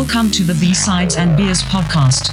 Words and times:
Welcome 0.00 0.30
to 0.30 0.44
the 0.44 0.54
B-Sides 0.54 1.18
and 1.18 1.36
Beers 1.36 1.62
podcast. 1.62 2.32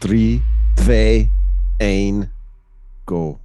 Drie, 0.00 0.42
twee, 0.76 1.30
één, 1.78 2.30
go. 3.06 3.40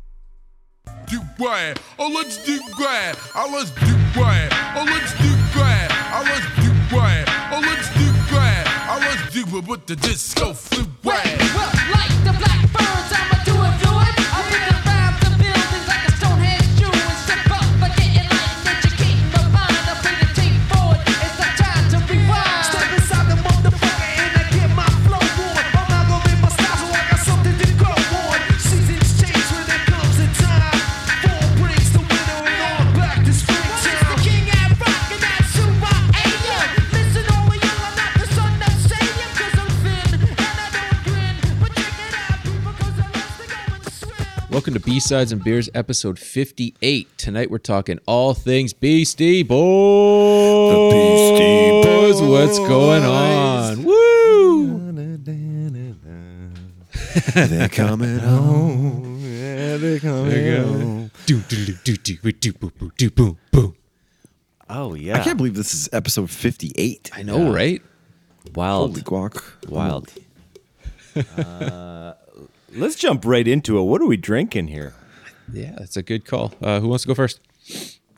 do 1.07 1.19
what? 1.37 1.79
Oh, 1.97 2.11
let's 2.13 2.43
do 2.43 2.59
what? 2.77 3.17
Oh, 3.35 3.49
let's 3.53 3.71
do 3.71 3.93
what? 4.19 4.49
Oh, 4.75 4.83
let's 4.83 5.13
do 5.13 5.29
what? 5.57 5.91
Oh, 6.11 6.23
let's 6.25 6.55
do 6.57 6.62
with 9.61 9.85
the 9.85 9.95
disco 9.95 10.53
fluid. 10.53 10.87
Well, 11.03 11.15
like 11.91 12.12
Welcome 44.63 44.75
to 44.75 44.79
B 44.79 44.97
Sides 45.01 45.33
and 45.33 45.43
Beers, 45.43 45.69
episode 45.73 46.17
58. 46.17 47.17
Tonight 47.17 47.51
we're 47.51 47.57
talking 47.57 47.99
all 48.05 48.33
things 48.33 48.71
Beastie 48.71 49.43
Boys. 49.43 50.71
The 50.71 50.89
Beastie 50.89 51.83
Boys. 51.83 52.21
What's 52.21 52.59
going 52.59 53.03
on? 53.03 53.83
Woo! 53.83 54.93
They're 57.33 57.67
coming 57.67 58.19
home. 58.19 59.19
Yeah, 59.21 59.75
they're 59.75 59.99
coming 59.99 60.55
home. 60.55 61.11
Do, 61.25 61.41
do, 61.41 61.65
do, 61.65 61.73
do, 61.97 62.15
do, 62.15 62.31
do, 62.31 62.53
boo, 62.53 62.71
boo, 62.71 62.91
do, 62.97 63.11
boom, 63.11 63.37
boom. 63.51 63.75
Oh 64.69 64.93
yeah, 64.93 65.19
I 65.19 65.23
can't 65.25 65.35
believe 65.35 65.55
this 65.55 65.73
is 65.73 65.89
episode 65.91 66.29
58. 66.29 67.11
I 67.13 67.21
know, 67.23 67.51
right? 67.51 67.81
wild, 68.55 68.91
Holy 68.91 69.01
guac. 69.01 69.43
wild. 69.69 70.09
Uh, 71.37 72.13
let's 72.75 72.95
jump 72.95 73.25
right 73.25 73.47
into 73.47 73.77
it. 73.77 73.83
What 73.83 74.01
are 74.01 74.05
we 74.05 74.17
drinking 74.17 74.67
here? 74.67 74.93
Yeah, 75.51 75.75
that's 75.77 75.97
a 75.97 76.03
good 76.03 76.25
call. 76.25 76.53
Uh, 76.61 76.79
who 76.79 76.87
wants 76.87 77.03
to 77.03 77.07
go 77.07 77.15
first? 77.15 77.39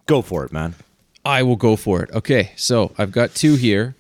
Go 0.06 0.22
for 0.22 0.46
it, 0.46 0.52
man. 0.52 0.76
I 1.24 1.44
will 1.44 1.56
go 1.56 1.76
for 1.76 2.04
it. 2.04 2.12
Okay, 2.12 2.52
so 2.56 2.94
I've 2.98 3.12
got 3.12 3.34
two 3.34 3.56
here. 3.56 3.96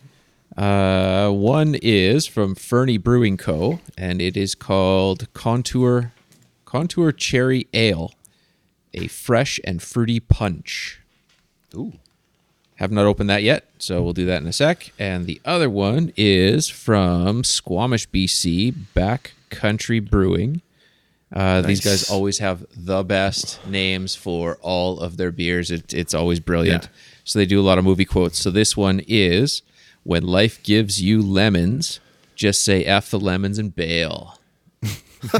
Uh, 0.55 1.31
one 1.31 1.75
is 1.81 2.25
from 2.27 2.55
Fernie 2.55 2.97
Brewing 2.97 3.35
Co. 3.35 3.79
and 3.97 4.21
it 4.21 4.37
is 4.37 4.55
called 4.55 5.31
Contour 5.33 6.13
Contour 6.63 7.11
Cherry 7.11 7.67
Ale, 7.73 8.13
a 8.93 9.07
fresh 9.07 9.59
and 9.63 9.81
fruity 9.81 10.19
punch. 10.19 11.01
Ooh. 11.73 11.93
Have 12.75 12.91
not 12.91 13.05
opened 13.05 13.29
that 13.29 13.43
yet, 13.43 13.65
so 13.77 14.03
we'll 14.03 14.13
do 14.13 14.25
that 14.25 14.41
in 14.41 14.47
a 14.47 14.53
sec. 14.53 14.91
And 14.99 15.25
the 15.25 15.39
other 15.45 15.69
one 15.69 16.11
is 16.17 16.67
from 16.67 17.45
Squamish, 17.45 18.09
BC, 18.09 18.73
Backcountry 19.59 20.09
Brewing. 20.09 20.61
Uh, 21.33 21.61
These 21.61 21.81
guys 21.83 22.09
always 22.09 22.37
have 22.39 22.65
the 22.75 23.03
best 23.03 23.65
names 23.67 24.15
for 24.15 24.57
all 24.61 24.99
of 24.99 25.17
their 25.17 25.31
beers. 25.31 25.71
It, 25.71 25.93
it's 25.93 26.13
always 26.13 26.39
brilliant. 26.39 26.83
Yeah. 26.83 26.89
So 27.23 27.39
they 27.39 27.45
do 27.45 27.59
a 27.59 27.63
lot 27.63 27.77
of 27.77 27.83
movie 27.83 28.05
quotes. 28.05 28.37
So 28.39 28.51
this 28.51 28.77
one 28.77 29.01
is 29.07 29.61
When 30.03 30.25
life 30.25 30.61
gives 30.63 31.01
you 31.01 31.21
lemons, 31.21 31.99
just 32.35 32.63
say 32.63 32.85
F 32.85 33.09
the 33.09 33.19
lemons 33.19 33.57
and 33.57 33.75
bail. 33.75 34.39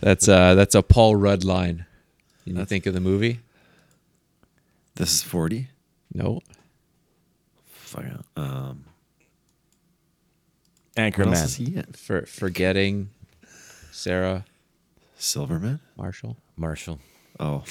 that's 0.00 0.28
uh 0.28 0.54
that's 0.54 0.74
a 0.76 0.82
Paul 0.82 1.16
Rudd 1.16 1.42
line. 1.42 1.86
Can 2.44 2.56
you 2.56 2.64
think 2.64 2.86
of 2.86 2.94
the 2.94 3.00
movie? 3.00 3.40
This 4.94 5.12
is 5.14 5.22
40. 5.22 5.68
No. 6.14 6.40
Fuck. 7.66 8.04
Um, 8.36 8.84
Anchor 10.96 11.24
man. 11.24 11.34
is 11.34 11.56
he 11.56 11.76
in? 11.76 11.84
For 11.94 12.26
forgetting 12.26 13.10
Sarah 13.90 14.44
Silverman? 15.16 15.80
Marshall. 15.96 16.36
Marshall. 16.56 16.98
Oh. 17.40 17.64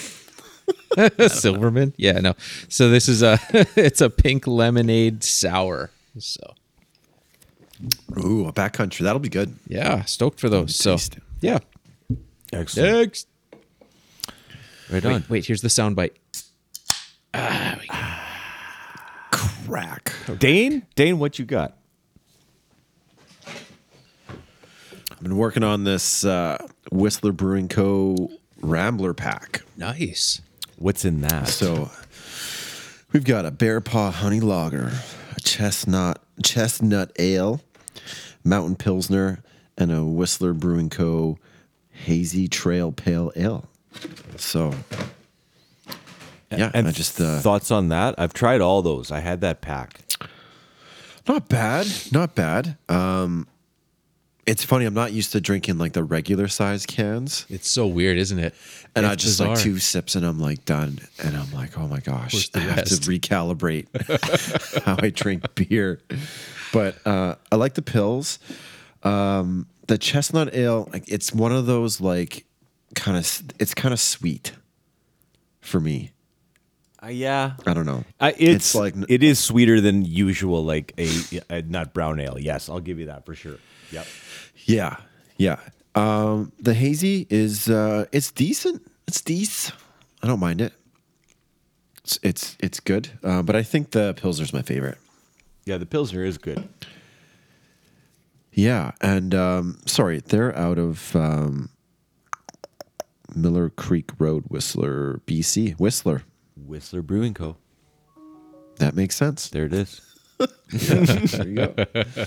Silverman? 1.28 1.94
Yeah, 1.98 2.20
no. 2.20 2.34
So 2.70 2.90
this 2.90 3.08
is 3.08 3.22
a 3.22 3.40
it's 3.76 4.02
a 4.02 4.10
pink 4.10 4.48
lemonade 4.48 5.24
sour. 5.24 5.92
So 6.18 6.54
Ooh, 8.18 8.48
a 8.48 8.54
backcountry. 8.54 9.00
That'll 9.00 9.20
be 9.20 9.30
good. 9.30 9.58
yeah, 9.68 10.04
stoked 10.06 10.40
for 10.40 10.50
those. 10.50 10.76
So 10.76 10.96
it. 10.96 11.18
yeah. 11.42 11.60
Excellent. 12.54 12.92
Next. 12.92 13.28
Right 14.92 15.06
on. 15.06 15.14
Wait, 15.14 15.30
wait, 15.30 15.46
here's 15.46 15.62
the 15.62 15.70
sound 15.70 15.96
bite. 15.96 16.18
Ah, 17.34 17.80
Crack. 19.32 20.12
Dane, 20.38 20.86
Dane, 20.96 21.18
what 21.18 21.40
you 21.40 21.46
got? 21.46 21.78
I've 25.22 25.26
been 25.26 25.38
working 25.38 25.62
on 25.64 25.84
this 25.84 26.26
uh, 26.26 26.58
Whistler 26.92 27.32
Brewing 27.32 27.68
Co. 27.68 28.32
Rambler 28.60 29.14
pack. 29.14 29.62
Nice. 29.78 30.42
What's 30.80 31.06
in 31.06 31.22
that? 31.22 31.48
So 31.48 31.92
we've 33.14 33.24
got 33.24 33.46
a 33.46 33.52
bear 33.52 33.82
paw 33.82 34.10
honey 34.10 34.40
lager, 34.40 34.92
a 35.38 35.40
chestnut 35.40 36.24
chestnut 36.42 37.12
ale, 37.20 37.62
mountain 38.44 38.76
pilsner, 38.76 39.44
and 39.78 39.92
a 39.92 40.04
Whistler 40.04 40.54
Brewing 40.54 40.90
Co. 40.90 41.38
hazy 41.92 42.48
trail 42.48 42.92
pale 42.92 43.32
ale. 43.36 43.70
So 44.38 44.74
yeah, 46.52 46.72
and 46.74 46.88
I 46.88 46.92
just 46.92 47.22
uh, 47.22 47.42
thoughts 47.42 47.70
on 47.70 47.90
that? 47.90 48.16
I've 48.18 48.34
tried 48.34 48.60
all 48.62 48.82
those. 48.82 49.12
I 49.12 49.20
had 49.20 49.42
that 49.42 49.62
pack. 49.62 50.02
not 51.28 51.48
bad, 51.48 51.86
not 52.12 52.34
bad. 52.34 52.76
Um, 52.90 53.46
it's 54.46 54.64
funny. 54.64 54.86
I'm 54.86 54.94
not 54.94 55.12
used 55.14 55.32
to 55.34 55.42
drinking 55.42 55.78
like 55.78 55.94
the 55.94 56.04
regular 56.04 56.48
size 56.48 56.86
cans, 56.86 57.46
It's 57.50 57.68
so 57.70 57.86
weird, 57.88 58.18
isn't 58.18 58.40
it? 58.40 58.54
and 58.96 59.06
I 59.06 59.14
It's 59.14 59.24
just 59.24 59.40
like 59.40 59.52
bizarre. 59.52 59.64
two 59.64 59.80
sips 59.80 60.16
and 60.16 60.26
I'm 60.26 60.40
like 60.40 60.66
done, 60.66 61.00
and 61.24 61.38
I'm 61.38 61.52
like, 61.54 61.78
oh 61.78 61.88
my 61.88 62.00
gosh, 62.00 62.50
I 62.56 62.60
have 62.60 62.78
rest? 62.78 63.04
to 63.04 63.10
recalibrate 63.10 63.88
how 64.84 64.98
I 65.00 65.10
drink 65.10 65.54
beer. 65.56 66.02
But 66.74 66.96
uh, 67.06 67.36
I 67.52 67.56
like 67.56 67.74
the 67.76 67.82
pills. 67.82 68.40
Um, 69.04 69.68
the 69.88 69.98
chestnut 69.98 70.54
ale, 70.56 70.90
like 70.94 71.04
it's 71.08 71.34
one 71.34 71.52
of 71.52 71.66
those 71.66 72.00
like 72.02 72.46
kind 72.96 73.18
of, 73.18 73.42
it's 73.60 73.74
kind 73.74 73.94
of 73.94 74.00
sweet 74.00 74.54
for 75.60 75.80
me. 75.80 76.12
Uh, 77.04 77.08
yeah. 77.08 77.54
I 77.66 77.74
don't 77.74 77.86
know. 77.88 78.04
I, 78.20 78.34
it's, 78.38 78.76
like 78.76 78.94
it 79.10 79.24
is 79.24 79.40
sweeter 79.40 79.82
than 79.82 80.06
usual, 80.06 80.64
like 80.64 80.94
a, 80.98 81.10
a 81.50 81.62
not 81.64 81.94
brown 81.94 82.20
ale. 82.20 82.38
Yes, 82.40 82.70
I'll 82.70 82.80
give 82.80 83.00
you 83.00 83.08
that 83.08 83.26
for 83.26 83.34
sure. 83.36 83.58
Yep. 83.92 84.06
Yeah, 84.66 84.98
yeah. 85.38 85.60
Um, 85.96 86.52
the 86.60 86.74
hazy 86.74 87.28
is 87.30 87.70
uh, 87.70 88.06
it's 88.12 88.32
decent. 88.32 88.82
It's 89.08 89.22
decent. 89.22 89.76
I 90.24 90.28
don't 90.28 90.40
mind 90.40 90.62
it. 90.62 90.74
It's 92.04 92.20
it's, 92.24 92.58
it's 92.60 92.80
good, 92.80 93.10
uh, 93.24 93.42
but 93.42 93.56
I 93.56 93.64
think 93.64 93.92
the 93.92 94.14
pilsner's 94.14 94.54
my 94.54 94.62
favorite. 94.62 94.98
Yeah, 95.66 95.78
the 95.78 95.86
pilsner 95.86 96.24
is 96.24 96.38
good. 96.38 96.68
Yeah, 98.54 98.92
and 99.02 99.34
um, 99.36 99.80
sorry, 99.86 100.20
they're 100.20 100.56
out 100.58 100.78
of 100.78 101.16
um, 101.16 101.70
Millar 103.36 103.70
Creek 103.70 104.10
Road, 104.20 104.46
Whistler, 104.50 105.22
BC. 105.26 105.80
Whistler. 105.80 106.24
Whistler 106.56 107.02
Brewing 107.02 107.34
Co. 107.34 107.58
That 108.78 108.96
makes 108.96 109.16
sense. 109.16 109.50
There 109.50 109.66
it 109.66 109.74
is. 109.74 110.02
There 110.72 111.48
you 111.48 111.56
go. 111.56 111.76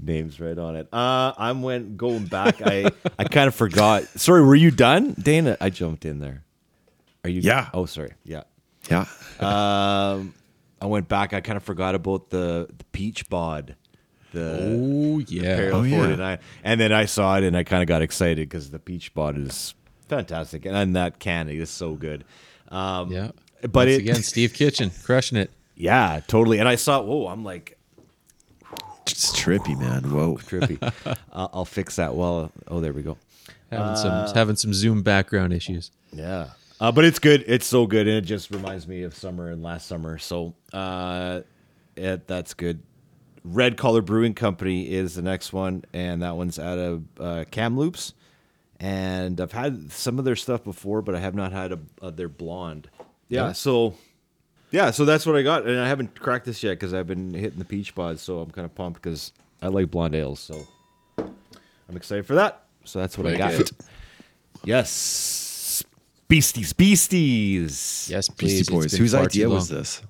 Names 0.00 0.40
right 0.40 0.56
on 0.58 0.76
it. 0.76 0.88
Uh, 0.92 1.32
I'm 1.36 1.62
went 1.62 1.96
going 1.96 2.26
back. 2.26 2.62
I 2.64 2.90
I 3.18 3.24
kind 3.24 3.48
of 3.48 3.54
forgot. 3.54 4.04
Sorry, 4.18 4.42
were 4.44 4.54
you 4.54 4.70
done, 4.70 5.14
Dana? 5.14 5.56
I 5.60 5.70
jumped 5.70 6.04
in 6.04 6.20
there. 6.20 6.44
Are 7.24 7.30
you? 7.30 7.40
Yeah. 7.40 7.68
Oh, 7.74 7.86
sorry. 7.86 8.12
Yeah. 8.24 8.42
Yeah. 8.90 9.06
Um, 9.40 10.34
I 10.80 10.86
went 10.86 11.08
back. 11.08 11.32
I 11.32 11.40
kind 11.40 11.56
of 11.56 11.62
forgot 11.62 11.94
about 11.94 12.30
the 12.30 12.68
the 12.76 12.84
peach 12.92 13.28
bod. 13.28 13.74
The 14.32 14.58
Oh 14.60 15.18
yeah. 15.18 15.52
Imperial 15.52 15.76
Oh, 15.78 15.82
yeah. 15.82 16.36
And 16.62 16.80
then 16.80 16.92
I 16.92 17.06
saw 17.06 17.36
it 17.36 17.44
and 17.44 17.56
I 17.56 17.64
kind 17.64 17.82
of 17.82 17.88
got 17.88 18.02
excited 18.02 18.48
because 18.48 18.70
the 18.70 18.78
peach 18.78 19.14
bod 19.14 19.38
is 19.38 19.74
fantastic. 20.08 20.66
And 20.66 20.94
that 20.96 21.18
candy 21.18 21.58
is 21.58 21.70
so 21.70 21.94
good. 21.94 22.24
Um, 22.68 23.10
Yeah. 23.10 23.30
But 23.62 23.72
Once 23.74 23.90
it, 23.90 24.00
again, 24.00 24.22
Steve 24.22 24.52
Kitchen 24.52 24.90
crushing 25.04 25.38
it. 25.38 25.50
yeah, 25.74 26.20
totally. 26.28 26.58
And 26.60 26.68
I 26.68 26.76
saw, 26.76 27.00
whoa, 27.00 27.26
I'm 27.26 27.42
like 27.42 27.77
It's 29.10 29.32
trippy, 29.38 29.78
man. 29.78 30.10
Whoa. 30.10 30.36
trippy. 30.38 31.16
I'll, 31.32 31.50
I'll 31.52 31.64
fix 31.64 31.96
that. 31.96 32.14
Well, 32.14 32.52
oh, 32.68 32.80
there 32.80 32.92
we 32.92 33.02
go. 33.02 33.16
having 33.70 33.96
some 33.96 34.34
having 34.34 34.56
some 34.56 34.72
Zoom 34.72 35.02
background 35.02 35.52
issues. 35.52 35.90
Yeah. 36.12 36.50
Uh, 36.80 36.92
but 36.92 37.04
it's 37.04 37.18
good. 37.18 37.44
It's 37.46 37.66
so 37.66 37.86
good, 37.86 38.06
and 38.06 38.16
it 38.16 38.22
just 38.22 38.50
reminds 38.50 38.86
me 38.86 39.02
of 39.02 39.14
summer 39.14 39.50
and 39.50 39.62
last 39.62 39.88
summer. 39.88 40.16
So 40.18 40.54
uh, 40.72 41.40
it, 41.96 42.26
that's 42.28 42.54
good. 42.54 42.82
Red 43.44 43.76
Collar 43.76 44.02
Brewing 44.02 44.34
Company 44.34 44.88
is 44.88 45.14
the 45.14 45.22
next 45.22 45.52
one, 45.52 45.84
and 45.92 46.22
that 46.22 46.36
one's 46.36 46.58
out 46.58 46.78
of 46.78 47.04
uh, 47.18 47.44
Kamloops. 47.50 48.14
And 48.80 49.40
I've 49.40 49.52
had 49.52 49.90
some 49.90 50.20
of 50.20 50.24
their 50.24 50.36
stuff 50.36 50.62
before, 50.62 51.02
but 51.02 51.16
I 51.16 51.20
have 51.20 51.34
not 51.34 51.50
had 51.50 51.72
a, 51.72 51.78
uh, 52.00 52.10
their 52.10 52.28
blonde. 52.28 52.88
Yeah. 53.28 53.52
So 53.52 53.94
yeah, 54.70 54.90
so 54.90 55.04
that's 55.04 55.26
what 55.26 55.36
I 55.36 55.42
got, 55.42 55.66
and 55.66 55.78
I 55.78 55.88
haven't 55.88 56.18
cracked 56.18 56.44
this 56.46 56.62
yet 56.62 56.72
because 56.72 56.92
I've 56.94 57.06
been 57.06 57.32
hitting 57.34 57.58
the 57.58 57.64
peach 57.64 57.94
pods. 57.94 58.22
So 58.22 58.40
I'm 58.40 58.50
kind 58.50 58.64
of 58.64 58.74
pumped 58.74 59.02
because 59.02 59.32
I 59.62 59.68
like 59.68 59.90
blonde 59.90 60.14
ales. 60.14 60.40
So 60.40 60.66
I'm 61.18 61.96
excited 61.96 62.26
for 62.26 62.34
that. 62.34 62.64
So 62.84 62.98
that's 62.98 63.16
what 63.18 63.26
I 63.26 63.36
Very 63.36 63.38
got. 63.38 63.58
good. 63.58 63.70
Yes. 64.64 65.82
Beasties, 66.28 66.72
beasties. 66.74 68.08
Yes, 68.10 68.28
please. 68.28 68.58
Beastie 68.58 68.60
it's 68.60 68.70
Boys. 68.70 68.92
Whose 68.92 69.14
idea 69.14 69.48
was 69.48 69.68
this? 69.68 70.02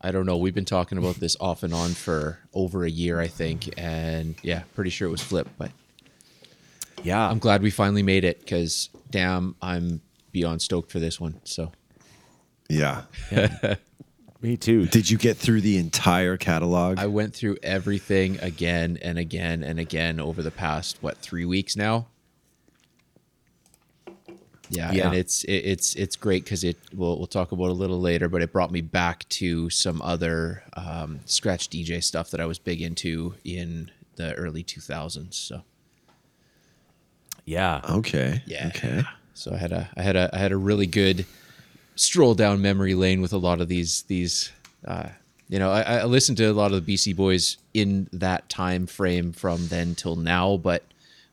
I 0.00 0.10
don't 0.10 0.26
know. 0.26 0.36
We've 0.36 0.54
been 0.54 0.64
talking 0.64 0.98
about 0.98 1.16
this 1.16 1.36
off 1.40 1.62
and 1.62 1.72
on 1.74 1.90
for 1.90 2.38
over 2.54 2.84
a 2.84 2.90
year, 2.90 3.20
I 3.20 3.28
think, 3.28 3.68
and 3.78 4.34
yeah, 4.42 4.62
pretty 4.74 4.90
sure 4.90 5.06
it 5.06 5.10
was 5.10 5.22
Flip. 5.22 5.48
But 5.58 5.70
Yeah. 7.02 7.28
I'm 7.28 7.38
glad 7.38 7.62
we 7.62 7.70
finally 7.70 8.02
made 8.02 8.24
it 8.24 8.40
because 8.40 8.88
damn, 9.10 9.54
I'm 9.62 10.00
beyond 10.32 10.62
stoked 10.62 10.90
for 10.90 10.98
this 10.98 11.20
one. 11.20 11.38
So 11.44 11.70
Yeah. 12.72 13.02
Me 14.40 14.56
too. 14.56 14.86
Did 14.86 15.08
you 15.10 15.18
get 15.18 15.36
through 15.36 15.60
the 15.60 15.76
entire 15.78 16.36
catalog? 16.36 16.98
I 16.98 17.06
went 17.06 17.34
through 17.34 17.58
everything 17.62 18.38
again 18.40 18.98
and 19.02 19.18
again 19.18 19.62
and 19.62 19.78
again 19.78 20.18
over 20.18 20.42
the 20.42 20.50
past 20.50 20.98
what 21.00 21.18
three 21.18 21.44
weeks 21.44 21.76
now. 21.76 22.06
Yeah, 24.68 24.90
Yeah. 24.92 25.06
and 25.08 25.14
it's 25.16 25.44
it, 25.44 25.52
it's 25.52 25.94
it's 25.96 26.16
great 26.16 26.44
because 26.44 26.64
it 26.64 26.78
we'll 26.94 27.18
we'll 27.18 27.26
talk 27.26 27.52
about 27.52 27.66
it 27.66 27.70
a 27.70 27.74
little 27.74 28.00
later, 28.00 28.28
but 28.28 28.40
it 28.42 28.52
brought 28.52 28.72
me 28.72 28.80
back 28.80 29.28
to 29.30 29.68
some 29.70 30.00
other 30.02 30.64
um, 30.76 31.20
scratch 31.26 31.68
DJ 31.68 32.02
stuff 32.02 32.30
that 32.30 32.40
I 32.40 32.46
was 32.46 32.58
big 32.58 32.80
into 32.80 33.34
in 33.44 33.90
the 34.16 34.34
early 34.34 34.64
2000s. 34.64 35.34
So 35.34 35.62
Yeah. 37.44 37.80
okay. 37.88 38.42
yeah, 38.46 38.68
Okay. 38.68 39.02
So 39.34 39.52
I 39.52 39.58
had 39.58 39.72
a 39.72 39.90
I 39.96 40.02
had 40.02 40.16
a 40.16 40.30
I 40.32 40.38
had 40.38 40.52
a 40.52 40.56
really 40.56 40.86
good 40.86 41.26
stroll 41.94 42.34
down 42.34 42.60
memory 42.62 42.94
lane 42.94 43.20
with 43.20 43.32
a 43.32 43.38
lot 43.38 43.60
of 43.60 43.68
these 43.68 44.02
these. 44.02 44.50
Uh, 44.86 45.08
you 45.48 45.58
know, 45.58 45.70
I, 45.70 45.82
I 45.82 46.04
listened 46.04 46.38
to 46.38 46.46
a 46.46 46.52
lot 46.52 46.66
of 46.72 46.76
the 46.76 46.80
Beastie 46.80 47.12
Boys 47.12 47.58
in 47.74 48.08
that 48.12 48.48
time 48.48 48.86
frame 48.86 49.32
from 49.32 49.68
then 49.68 49.94
till 49.94 50.16
now, 50.16 50.56
but 50.56 50.82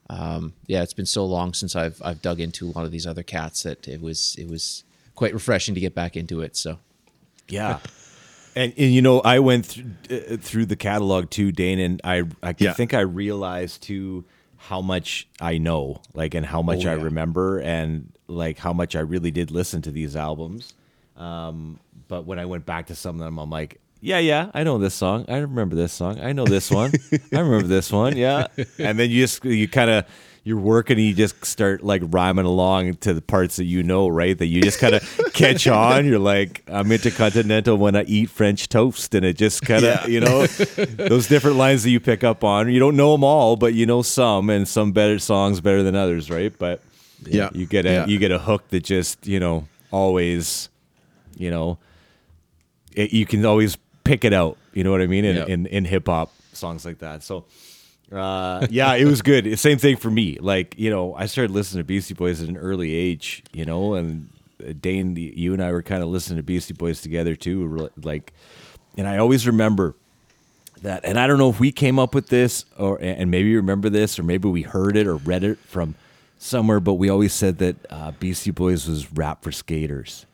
um, 0.10 0.54
yeah, 0.68 0.84
it's 0.84 0.94
been 0.94 1.06
so 1.06 1.26
long 1.26 1.54
since 1.54 1.76
I've 1.76 2.02
I've 2.04 2.22
dug 2.22 2.40
into 2.42 2.68
a 2.68 2.72
lot 2.72 2.84
of 2.86 2.92
these 2.92 3.08
other 3.08 3.24
cats 3.24 3.64
that 3.64 3.88
it 3.88 4.02
was 4.02 4.36
it 4.38 4.50
was 4.50 4.84
quite 5.16 5.34
refreshing 5.34 5.74
to 5.76 5.80
get 5.82 5.96
back 5.96 6.18
into 6.18 6.42
it. 6.42 6.56
So 6.58 6.80
Yeah. 7.48 7.80
And, 8.56 8.74
and 8.78 8.92
you 8.94 9.02
know, 9.02 9.20
I 9.22 9.40
went 9.40 9.68
through, 9.68 9.92
uh, 10.10 10.38
through 10.38 10.66
the 10.66 10.76
catalog 10.76 11.30
too, 11.30 11.52
Dane, 11.52 11.80
and 11.80 12.02
I 12.04 12.24
I 12.44 12.56
Yeah. 12.58 12.74
think 12.74 12.94
I 12.96 13.02
realized 13.02 13.84
too 13.84 14.26
how 14.58 14.82
much 14.82 15.28
I 15.40 15.60
know, 15.60 16.02
like, 16.14 16.34
and 16.34 16.46
how 16.46 16.62
much 16.64 16.86
Oh, 16.86 16.90
I 16.90 16.96
yeah. 16.96 17.04
remember, 17.04 17.60
and 17.60 18.12
like 18.30 18.58
how 18.60 18.74
much 18.74 18.96
I 18.96 19.00
really 19.02 19.32
did 19.32 19.52
listen 19.52 19.82
to 19.84 19.92
these 19.92 20.16
albums. 20.16 20.74
Um, 21.18 21.80
but 22.08 22.26
when 22.26 22.40
I 22.40 22.46
went 22.46 22.66
back 22.66 22.88
to 22.88 22.96
some 22.96 23.16
of 23.16 23.26
them, 23.26 23.38
I'm 23.38 23.50
like, 23.50 23.80
yeah, 24.02 24.20
yeah, 24.20 24.50
I 24.54 24.64
know 24.64 24.78
this 24.78 24.94
song. 24.94 25.26
I 25.28 25.38
remember 25.38 25.76
this 25.76 25.92
song. 25.92 26.22
I 26.22 26.32
know 26.32 26.46
this 26.46 26.72
one. 26.72 26.92
I 27.34 27.40
remember 27.40 27.68
this 27.68 27.92
one. 27.92 28.16
Yeah. 28.16 28.48
And 28.78 28.98
then 28.98 29.10
you 29.10 29.24
just 29.24 29.44
you 29.44 29.68
kind 29.68 29.90
of 29.90 30.06
you're 30.46 30.58
working 30.58 30.96
and 30.98 31.06
you 31.06 31.14
just 31.14 31.44
start 31.46 31.84
like 31.84 32.02
rhyming 32.06 32.46
along 32.46 32.96
to 32.96 33.14
the 33.14 33.22
parts 33.22 33.58
that 33.58 33.66
you 33.66 33.84
know, 33.84 34.08
right? 34.08 34.38
That 34.38 34.46
you 34.46 34.62
just 34.62 34.80
kind 34.80 34.96
of 34.96 35.20
catch 35.34 35.68
on. 35.68 36.06
You're 36.08 36.18
like, 36.18 36.64
I'm 36.68 36.90
intercontinental 36.94 37.76
when 37.78 37.98
I 37.98 38.04
eat 38.04 38.30
French 38.30 38.70
toast, 38.70 39.14
and 39.14 39.26
it 39.26 39.36
just 39.38 39.64
kind 39.64 39.84
of, 39.84 40.02
Yeah. 40.04 40.08
you 40.08 40.22
know, 40.22 40.48
those 40.48 41.28
different 41.28 41.58
lines 41.58 41.84
that 41.84 41.90
you 41.90 42.00
pick 42.00 42.24
up 42.24 42.46
on. 42.46 42.72
You 42.72 42.80
don't 42.80 42.96
know 42.96 43.12
them 43.12 43.26
all, 43.26 43.58
but 43.58 43.74
you 43.74 43.86
know 43.86 44.02
some, 44.02 44.50
and 44.50 44.66
some 44.66 44.94
better 44.94 45.20
songs 45.20 45.60
better 45.60 45.84
than 45.84 45.96
others, 45.96 46.30
right? 46.32 46.54
But 46.58 46.82
Yeah. 47.26 47.50
you 47.54 47.66
get 47.66 47.86
a 47.86 47.92
Yeah. 47.92 48.06
you 48.08 48.18
get 48.20 48.32
a 48.32 48.40
hook 48.40 48.68
that 48.70 48.84
just 48.84 49.28
you 49.28 49.40
know 49.40 49.68
always, 49.92 50.70
you 51.38 51.50
know, 51.50 51.78
it, 52.94 53.12
you 53.14 53.26
can 53.26 53.46
always 53.46 53.78
pick 54.04 54.24
it 54.24 54.34
out. 54.34 54.58
You 54.74 54.84
know 54.84 54.92
what 54.92 55.02
I 55.02 55.08
mean? 55.08 55.26
In 55.26 55.36
Yeah. 55.36 55.46
in, 55.48 55.66
in 55.68 55.86
hip 55.86 56.08
hop 56.08 56.32
songs 56.54 56.86
like 56.86 57.00
that. 57.00 57.24
So. 57.24 57.46
Uh, 58.12 58.66
yeah, 58.72 58.96
it 58.96 59.06
was 59.06 59.22
good. 59.22 59.60
Same 59.60 59.78
thing 59.78 59.96
for 59.96 60.10
me. 60.10 60.36
Like, 60.42 60.74
you 60.80 60.90
know, 60.90 61.14
I 61.14 61.28
started 61.28 61.52
listening 61.54 61.82
to 61.82 61.84
Beastie 61.84 62.16
Boys 62.16 62.42
at 62.42 62.50
an 62.50 62.58
early 62.58 62.92
age, 62.96 63.44
you 63.54 63.66
know, 63.66 63.94
and 63.94 64.30
uh, 64.68 64.74
Dane, 64.82 65.16
you 65.16 65.54
and 65.54 65.62
I 65.64 65.72
were 65.72 65.84
kind 65.84 66.02
of 66.02 66.10
listening 66.10 66.38
to 66.38 66.44
Beastie 66.44 66.74
Boys 66.74 67.02
together 67.02 67.36
too. 67.36 67.92
Like, 68.02 68.34
and 68.98 69.08
I 69.08 69.20
always 69.20 69.46
remember 69.46 69.94
that, 70.82 71.06
and 71.06 71.20
I 71.20 71.28
don't 71.28 71.38
know 71.38 71.52
if 71.52 71.60
we 71.60 71.72
came 71.72 72.00
up 72.00 72.16
with 72.16 72.30
this 72.30 72.66
or, 72.80 72.98
and 73.00 73.30
maybe 73.30 73.50
you 73.50 73.58
remember 73.58 73.90
this, 73.92 74.18
or 74.18 74.24
maybe 74.24 74.48
we 74.50 74.64
heard 74.64 74.98
it 74.98 75.06
or 75.06 75.18
read 75.18 75.44
it 75.44 75.60
from 75.60 75.94
somewhere, 76.40 76.80
but 76.80 76.96
we 76.96 77.10
always 77.10 77.34
said 77.34 77.60
that 77.60 77.76
uh, 77.92 78.12
Beastie 78.12 78.50
Boys 78.50 78.88
was 78.88 79.12
rap 79.14 79.44
for 79.44 79.52
skaters. 79.52 80.26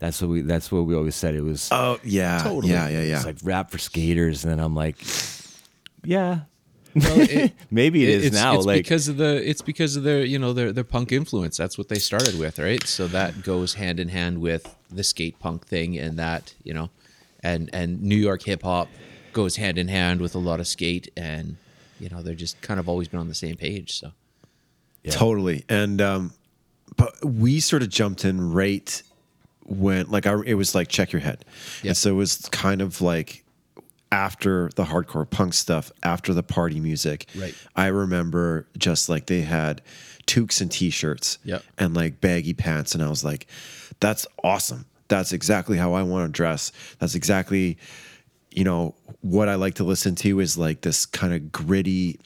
That's 0.00 0.20
what 0.20 0.30
we. 0.30 0.40
That's 0.40 0.72
what 0.72 0.82
we 0.82 0.96
always 0.96 1.14
said. 1.14 1.34
It 1.34 1.42
was. 1.42 1.68
Oh 1.70 2.00
yeah. 2.02 2.42
Yeah. 2.62 2.88
Yeah. 2.88 3.02
Yeah. 3.02 3.16
It's 3.16 3.26
like 3.26 3.36
rap 3.44 3.70
for 3.70 3.78
skaters, 3.78 4.44
and 4.44 4.52
then 4.52 4.58
I'm 4.58 4.74
like, 4.74 4.96
yeah, 6.02 6.40
well, 6.94 7.20
it, 7.20 7.52
maybe 7.70 8.02
it 8.04 8.08
is 8.08 8.26
it's, 8.26 8.36
now. 8.36 8.54
It's 8.54 8.66
like, 8.66 8.82
because 8.82 9.08
of 9.08 9.16
the 9.16 9.48
it's 9.48 9.62
because 9.62 9.96
of 9.96 10.02
their 10.02 10.24
you 10.24 10.38
know 10.38 10.52
their 10.52 10.72
their 10.72 10.84
punk 10.84 11.12
influence. 11.12 11.56
That's 11.56 11.78
what 11.78 11.88
they 11.88 11.98
started 11.98 12.38
with, 12.38 12.58
right? 12.58 12.84
So 12.86 13.06
that 13.08 13.42
goes 13.42 13.74
hand 13.74 14.00
in 14.00 14.08
hand 14.08 14.40
with 14.40 14.74
the 14.90 15.04
skate 15.04 15.38
punk 15.38 15.66
thing, 15.66 15.98
and 15.98 16.18
that 16.18 16.54
you 16.64 16.74
know, 16.74 16.90
and 17.42 17.70
and 17.72 18.02
New 18.02 18.16
York 18.16 18.42
hip 18.42 18.62
hop 18.62 18.88
goes 19.32 19.56
hand 19.56 19.78
in 19.78 19.88
hand 19.88 20.20
with 20.20 20.34
a 20.34 20.38
lot 20.38 20.60
of 20.60 20.66
skate, 20.66 21.10
and 21.16 21.56
you 21.98 22.08
know 22.08 22.22
they're 22.22 22.34
just 22.34 22.60
kind 22.60 22.80
of 22.80 22.88
always 22.88 23.08
been 23.08 23.20
on 23.20 23.28
the 23.28 23.34
same 23.34 23.56
page. 23.56 23.98
So 23.98 24.12
Totally. 25.08 25.64
And 25.68 26.00
um 26.00 26.32
but 26.96 27.24
we 27.24 27.60
sort 27.60 27.82
of 27.82 27.88
jumped 27.88 28.24
in 28.24 28.52
right 28.52 29.02
when 29.64 30.10
like 30.10 30.26
I, 30.26 30.34
it 30.44 30.54
was 30.54 30.74
like 30.74 30.88
check 30.88 31.12
your 31.12 31.20
head. 31.20 31.44
Yeah. 31.82 31.90
And 31.90 31.96
so 31.96 32.10
it 32.10 32.14
was 32.14 32.36
kind 32.50 32.82
of 32.82 33.00
like 33.00 33.44
after 34.12 34.70
the 34.74 34.84
hardcore 34.84 35.28
punk 35.28 35.54
stuff, 35.54 35.92
after 36.02 36.34
the 36.34 36.42
party 36.42 36.80
music. 36.80 37.26
Right. 37.36 37.54
I 37.76 37.86
remember 37.86 38.66
just 38.76 39.08
like 39.08 39.26
they 39.26 39.42
had 39.42 39.82
toques 40.26 40.60
and 40.60 40.70
t-shirts 40.70 41.38
Yep. 41.44 41.62
and 41.78 41.94
like 41.94 42.20
baggy 42.20 42.54
pants 42.54 42.94
and 42.94 43.02
I 43.02 43.08
was 43.08 43.24
like 43.24 43.46
that's 44.00 44.26
awesome. 44.42 44.86
That's 45.08 45.32
exactly 45.32 45.76
how 45.76 45.92
I 45.94 46.02
want 46.02 46.26
to 46.28 46.32
dress. 46.36 46.72
That's 46.98 47.14
exactly 47.14 47.78
you 48.50 48.64
know 48.64 48.96
what 49.20 49.48
I 49.48 49.54
like 49.54 49.74
to 49.74 49.84
listen 49.84 50.16
to 50.16 50.40
is 50.40 50.58
like 50.58 50.80
this 50.80 51.06
kind 51.06 51.32
of 51.32 51.52
gritty 51.52 52.18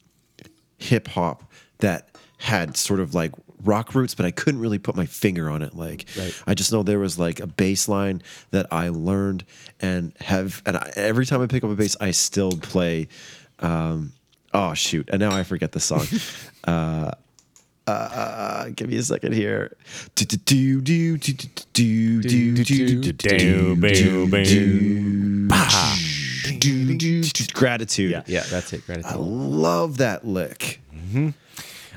hip 0.79 1.07
hop 1.07 1.43
that 1.79 2.09
had 2.37 2.77
sort 2.77 2.99
of 2.99 3.13
like 3.13 3.31
rock 3.63 3.95
roots, 3.95 4.15
but 4.15 4.25
I 4.25 4.31
couldn't 4.31 4.59
really 4.59 4.77
put 4.77 4.95
my 4.95 5.05
finger 5.05 5.49
on 5.49 5.61
it. 5.61 5.75
Like 5.75 6.05
right. 6.17 6.43
I 6.47 6.53
just 6.53 6.71
know 6.71 6.83
there 6.83 6.99
was 6.99 7.17
like 7.19 7.39
a 7.39 7.47
bass 7.47 7.87
line 7.87 8.21
that 8.51 8.67
I 8.71 8.89
learned 8.89 9.45
and 9.81 10.13
have, 10.21 10.61
and 10.65 10.77
I, 10.77 10.91
every 10.95 11.25
time 11.25 11.41
I 11.41 11.47
pick 11.47 11.63
up 11.63 11.69
a 11.69 11.75
bass, 11.75 11.95
I 11.99 12.11
still 12.11 12.51
play. 12.51 13.07
Um, 13.59 14.13
oh 14.53 14.73
shoot! 14.73 15.09
And 15.11 15.19
now 15.19 15.35
I 15.35 15.43
forget 15.43 15.71
the 15.71 15.79
song. 15.79 16.05
uh, 16.65 17.11
uh, 17.87 18.69
give 18.75 18.89
me 18.89 18.97
a 18.97 19.03
second 19.03 19.33
here. 19.33 19.75
Gratitude. 27.53 28.11
Yeah, 28.11 28.23
yeah, 28.27 28.43
that's 28.49 28.73
it. 28.73 28.85
Gratitude. 28.85 29.11
I 29.11 29.15
love 29.15 29.97
that 29.97 30.25
lick. 30.25 30.81
Mm-hmm. 30.93 31.29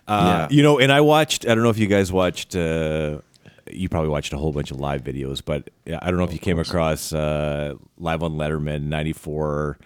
Uh, 0.09 0.49
You 0.50 0.62
know, 0.62 0.79
and 0.79 0.91
I 0.91 1.00
watched. 1.03 1.47
I 1.47 1.55
don't 1.55 1.62
know 1.62 1.71
if 1.71 1.79
you 1.79 1.87
guys 1.87 2.11
watched. 2.11 2.57
Uh, 2.57 3.19
you 3.71 3.88
probably 3.88 4.09
watched 4.09 4.33
a 4.33 4.38
whole 4.38 4.53
bunch 4.53 4.71
of 4.71 4.81
live 4.81 5.03
videos, 5.05 5.43
but 5.45 5.69
I 5.87 6.07
don't 6.11 6.17
know 6.17 6.25
if 6.25 6.33
you 6.33 6.38
came 6.38 6.59
across 6.59 7.12
uh, 7.12 7.75
live 7.99 8.23
on 8.23 8.35
Letterman 8.35 8.85
'94. 8.85 9.79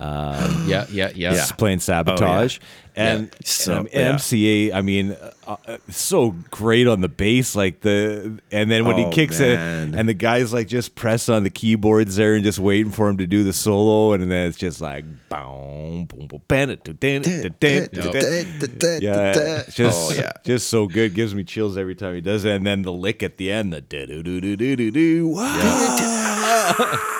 Yeah, 0.00 0.86
yeah, 0.90 1.10
yeah. 1.14 1.34
Yeah. 1.34 1.46
playing 1.58 1.80
sabotage 1.80 2.58
and, 2.96 3.30
So, 3.44 3.76
and 3.78 3.88
yeah. 3.92 4.12
MCA. 4.14 4.72
I 4.74 4.80
mean, 4.82 5.12
uh, 5.46 5.56
uh, 5.66 5.76
so 5.90 6.30
great 6.50 6.86
on 6.88 7.00
the 7.02 7.08
bass, 7.08 7.54
like 7.54 7.80
the 7.82 8.40
and 8.50 8.70
then 8.70 8.84
when 8.84 8.96
Oh, 8.96 9.06
he 9.08 9.12
kicks 9.12 9.38
man. 9.40 9.94
it, 9.94 9.98
and 9.98 10.08
the 10.08 10.14
guys 10.14 10.52
like 10.52 10.68
just 10.68 10.94
press 10.94 11.28
on 11.28 11.42
the 11.44 11.50
keyboards 11.50 12.16
there 12.16 12.34
and 12.34 12.42
just 12.44 12.58
waiting 12.58 12.90
for 12.92 13.08
him 13.08 13.18
to 13.18 13.26
do 13.26 13.44
the 13.44 13.52
solo, 13.52 14.12
and 14.12 14.22
then 14.30 14.48
it's 14.48 14.56
just 14.58 14.80
like 14.80 15.04
boom, 15.28 16.06
boom, 16.06 16.26
boom, 16.26 16.42
ban 16.48 16.70
it, 16.70 16.82
dan 16.98 17.22
it, 17.24 17.60
dan 17.60 17.88
it, 17.92 19.02
yeah, 19.02 19.62
just 19.70 20.12
oh 20.12 20.14
yeah. 20.14 20.32
just 20.44 20.68
so 20.68 20.86
good. 20.86 21.14
Gives 21.14 21.34
me 21.34 21.44
chills 21.44 21.76
every 21.76 21.94
time 21.94 22.14
he 22.14 22.20
does 22.20 22.44
it, 22.44 22.52
and 22.56 22.66
then 22.66 22.82
the 22.82 22.92
lick 22.92 23.22
at 23.22 23.36
the 23.36 23.52
end, 23.52 23.72
the 23.72 23.80
do 23.82 24.06
do 24.06 24.22
do 24.40 24.56
do 24.56 24.76
do 24.76 24.90
do. 24.90 25.34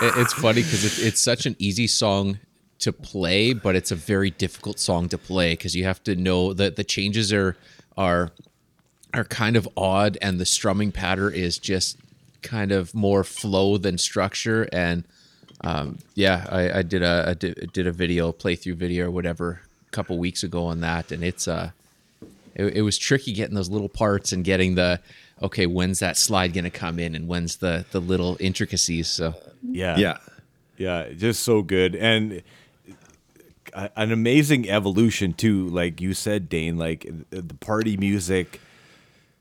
It- 0.03 0.15
it's 0.17 0.33
funny 0.33 0.63
because 0.63 0.85
it's 0.85 0.99
it's 0.99 1.21
such 1.21 1.45
an 1.47 1.57
easy 1.59 1.87
song 1.87 2.39
to 2.81 2.93
play, 2.93 3.53
but 3.53 3.77
it's 3.77 3.91
a 3.91 3.97
very 3.97 4.31
difficult 4.31 4.79
song 4.79 5.09
to 5.11 5.19
play 5.19 5.53
because 5.53 5.77
you 5.77 5.85
have 5.85 6.03
to 6.05 6.17
know 6.17 6.53
that 6.55 6.77
the 6.77 6.85
changes 6.85 7.33
are 7.33 7.57
are 7.97 8.31
are 9.13 9.25
kind 9.25 9.57
of 9.57 9.69
odd, 9.77 10.19
and 10.23 10.41
the 10.41 10.47
strumming 10.47 10.93
pattern 10.93 11.35
is 11.35 11.59
just 11.59 11.97
kind 12.43 12.73
of 12.73 12.95
more 12.95 13.25
flow 13.25 13.77
than 13.77 13.99
structure. 13.99 14.69
And 14.73 15.05
um, 15.63 15.99
yeah, 16.15 16.47
I, 16.49 16.79
I 16.79 16.83
did 16.83 17.03
a 17.03 17.25
I 17.29 17.35
did, 17.35 17.73
did 17.73 17.87
a 17.87 17.93
video 17.93 18.33
playthrough 18.33 18.77
video 18.77 19.07
or 19.07 19.11
whatever 19.11 19.61
a 19.87 19.91
couple 19.91 20.19
weeks 20.19 20.43
ago 20.43 20.67
on 20.67 20.81
that, 20.81 21.13
and 21.13 21.23
it's 21.23 21.47
uh 21.49 21.71
it, 22.55 22.77
it 22.77 22.83
was 22.83 22.99
tricky 22.99 23.33
getting 23.33 23.55
those 23.55 23.71
little 23.71 23.89
parts 23.89 24.33
and 24.33 24.45
getting 24.45 24.75
the 24.75 25.01
okay 25.43 25.67
when's 25.67 25.99
that 25.99 26.17
slide 26.17 26.53
gonna 26.53 26.71
come 26.71 26.99
in 26.99 27.15
and 27.15 27.29
when's 27.29 27.57
the 27.57 27.85
the 27.93 28.01
little 28.01 28.37
intricacies. 28.41 29.09
So 29.09 29.35
Yeah. 29.63 29.99
Yeah. 29.99 30.19
Yeah, 30.79 31.11
just 31.11 31.43
so 31.43 31.61
good 31.61 31.95
and 31.95 32.43
a- 33.75 33.91
an 33.97 34.13
amazing 34.13 34.69
evolution 34.69 35.33
too. 35.33 35.69
Like 35.69 36.01
you 36.01 36.15
said, 36.15 36.49
Dane, 36.49 36.77
like 36.79 37.09
the 37.31 37.55
party 37.61 37.97
music 37.97 38.61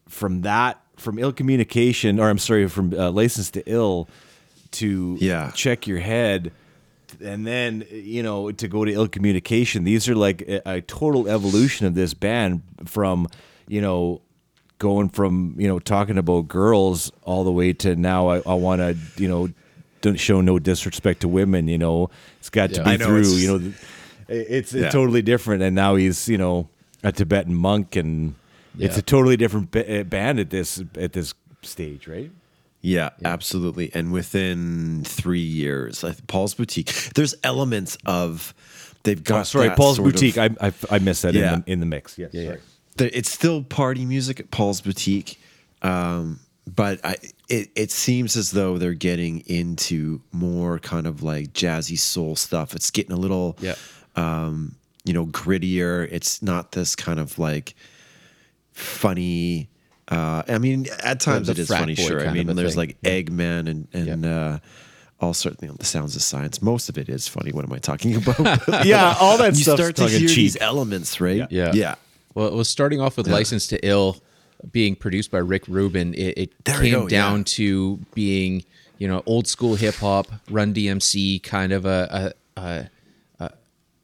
from 0.08 0.42
that 0.42 0.82
from 0.98 1.18
ill 1.18 1.32
communication, 1.32 2.20
or 2.20 2.30
I'm 2.30 2.38
sorry, 2.38 2.68
from 2.68 2.94
uh, 2.94 3.10
license 3.12 3.52
to 3.52 3.64
ill 3.66 4.10
to 4.72 5.18
Yeah. 5.20 5.52
check 5.52 5.88
your 5.88 6.00
head. 6.00 6.52
And 7.24 7.46
then 7.48 7.86
you 7.92 8.22
know 8.22 8.52
to 8.52 8.68
go 8.68 8.86
to 8.86 8.92
ill 8.92 9.08
communication. 9.08 9.84
These 9.84 10.08
are 10.10 10.16
like 10.16 10.42
a, 10.44 10.62
a 10.78 10.82
total 10.82 11.28
evolution 11.28 11.88
of 11.88 11.96
this 11.96 12.14
band 12.14 12.62
from 12.86 13.28
you 13.68 13.82
know 13.82 14.22
going 14.78 15.10
from 15.10 15.56
you 15.58 15.68
know 15.68 15.80
talking 15.80 16.18
about 16.18 16.48
girls 16.48 17.12
all 17.24 17.44
the 17.44 17.52
way 17.52 17.74
to 17.74 17.96
now 17.96 18.30
I, 18.30 18.38
I 18.46 18.54
want 18.54 18.80
to 18.82 18.96
you 19.22 19.28
know 19.28 19.50
don't 20.02 20.20
show 20.20 20.40
no 20.40 20.60
disrespect 20.60 21.22
to 21.22 21.28
women 21.28 21.68
you 21.68 21.78
know 21.78 22.10
it's 22.40 22.50
got 22.50 22.72
to 22.76 22.84
be 22.84 22.96
know, 22.98 23.06
through 23.06 23.24
you 23.34 23.58
know 23.60 23.74
it's, 24.30 24.74
it's 24.74 24.84
Yeah. 24.84 24.90
totally 24.90 25.22
different 25.22 25.62
and 25.64 25.76
now 25.76 25.96
he's 25.96 26.28
you 26.30 26.38
know 26.38 26.70
a 27.04 27.12
Tibetan 27.12 27.56
monk 27.56 27.96
and 27.96 28.36
it's 28.78 28.98
a 28.98 29.02
totally 29.02 29.36
different 29.38 29.72
ba- 29.72 30.02
uh, 30.02 30.04
band 30.04 30.40
at 30.40 30.50
this 30.50 30.82
at 30.96 31.14
this 31.14 31.34
stage 31.64 32.08
right 32.08 32.32
Yeah, 32.82 33.10
absolutely. 33.26 33.92
And 33.94 34.14
within 34.14 35.04
three 35.04 35.42
years, 35.42 36.06
Paul's 36.28 36.54
Boutique, 36.54 36.94
there's 37.16 37.36
elements 37.44 37.98
of 38.06 38.54
they've 39.04 39.22
got. 39.22 39.42
oh, 39.42 39.44
sorry 39.44 39.68
that 39.70 39.78
Paul's 39.78 39.98
sort 39.98 40.08
of- 40.08 40.14
boutique 40.14 40.38
I, 40.38 40.50
I 40.62 40.72
I 40.90 41.00
missed 41.00 41.24
that 41.24 41.34
Yeah. 41.34 41.56
in, 41.56 41.60
the, 41.66 41.72
in 41.74 41.80
the 41.82 41.86
mix 41.86 42.18
yes 42.18 42.30
Yeah, 42.34 42.42
yeah. 42.42 42.48
sorry. 42.50 42.60
the- 42.98 43.18
it's 43.18 43.30
still 43.32 43.64
party 43.64 44.06
music 44.06 44.40
at 44.40 44.50
Paul's 44.52 44.80
Boutique, 44.82 45.38
um, 45.82 46.40
but 46.74 47.00
I, 47.04 47.16
it 47.50 47.70
it 47.76 47.92
seems 47.92 48.38
as 48.38 48.52
though 48.52 48.78
they're 48.78 48.94
getting 48.94 49.40
into 49.48 50.22
more 50.32 50.80
kind 50.80 51.08
of 51.08 51.24
like 51.24 51.52
jazzy 51.54 51.98
soul 51.98 52.36
stuff. 52.36 52.76
It's 52.76 52.92
getting 52.92 53.12
a 53.12 53.20
little, 53.20 53.58
Yeah. 53.60 53.76
Um, 54.20 54.76
you 55.06 55.14
know, 55.14 55.26
grittier. 55.26 56.08
It's 56.12 56.42
not 56.42 56.74
this 56.74 56.96
kind 56.96 57.20
of 57.20 57.40
like 57.40 57.76
funny. 58.74 59.70
Uh, 60.08 60.44
I 60.48 60.58
mean, 60.58 60.88
at 61.04 61.20
times 61.20 61.50
it 61.50 61.60
is 61.60 61.70
funny, 61.70 61.96
sure. 61.96 62.28
I 62.28 62.34
mean, 62.34 62.48
there's 62.56 62.76
thing. 62.76 62.80
like 62.80 63.02
Eggman 63.02 63.70
and 63.70 63.88
and 63.94 64.26
uh, 64.26 64.60
all 65.20 65.34
sorts, 65.34 65.62
you 65.62 65.68
know, 65.68 65.76
the 65.76 65.86
sounds 65.86 66.16
of 66.16 66.22
science. 66.22 66.62
Most 66.62 66.90
of 66.90 66.98
it 66.98 67.10
is 67.10 67.28
funny. 67.28 67.52
What 67.52 67.66
am 67.66 67.74
I 67.74 67.78
talking 67.78 68.16
about? 68.22 68.40
yeah 68.86 69.16
all 69.20 69.38
that 69.38 69.56
you 69.56 69.64
start 69.64 69.96
to 69.98 70.08
hear 70.08 70.28
these 70.28 70.58
elements, 70.60 71.22
right? 71.22 71.48
Yeah. 71.50 71.72
yeah. 71.74 71.96
Well, 72.34 72.48
it 72.48 72.54
was 72.54 72.70
starting 72.70 73.02
off 73.02 73.18
with 73.18 73.28
License 73.28 73.68
to 73.68 73.86
Ill 73.86 74.18
being 74.72 74.96
produced 74.96 75.32
by 75.32 75.40
Rick 75.40 75.68
Rubin. 75.68 76.14
It, 76.14 76.38
it 76.38 76.64
came 76.64 76.94
go, 76.94 77.08
down 77.08 77.40
yeah. 77.40 77.44
to 77.46 77.98
being, 78.14 78.64
you 78.98 79.08
know, 79.08 79.24
old 79.26 79.48
school 79.48 79.76
hip 79.76 79.96
hop, 79.96 80.28
Run 80.50 80.74
DMC 80.74 81.42
kind 81.44 81.74
of 81.74 81.86
a, 81.86 82.34
a, 82.56 82.62
a 82.62 82.90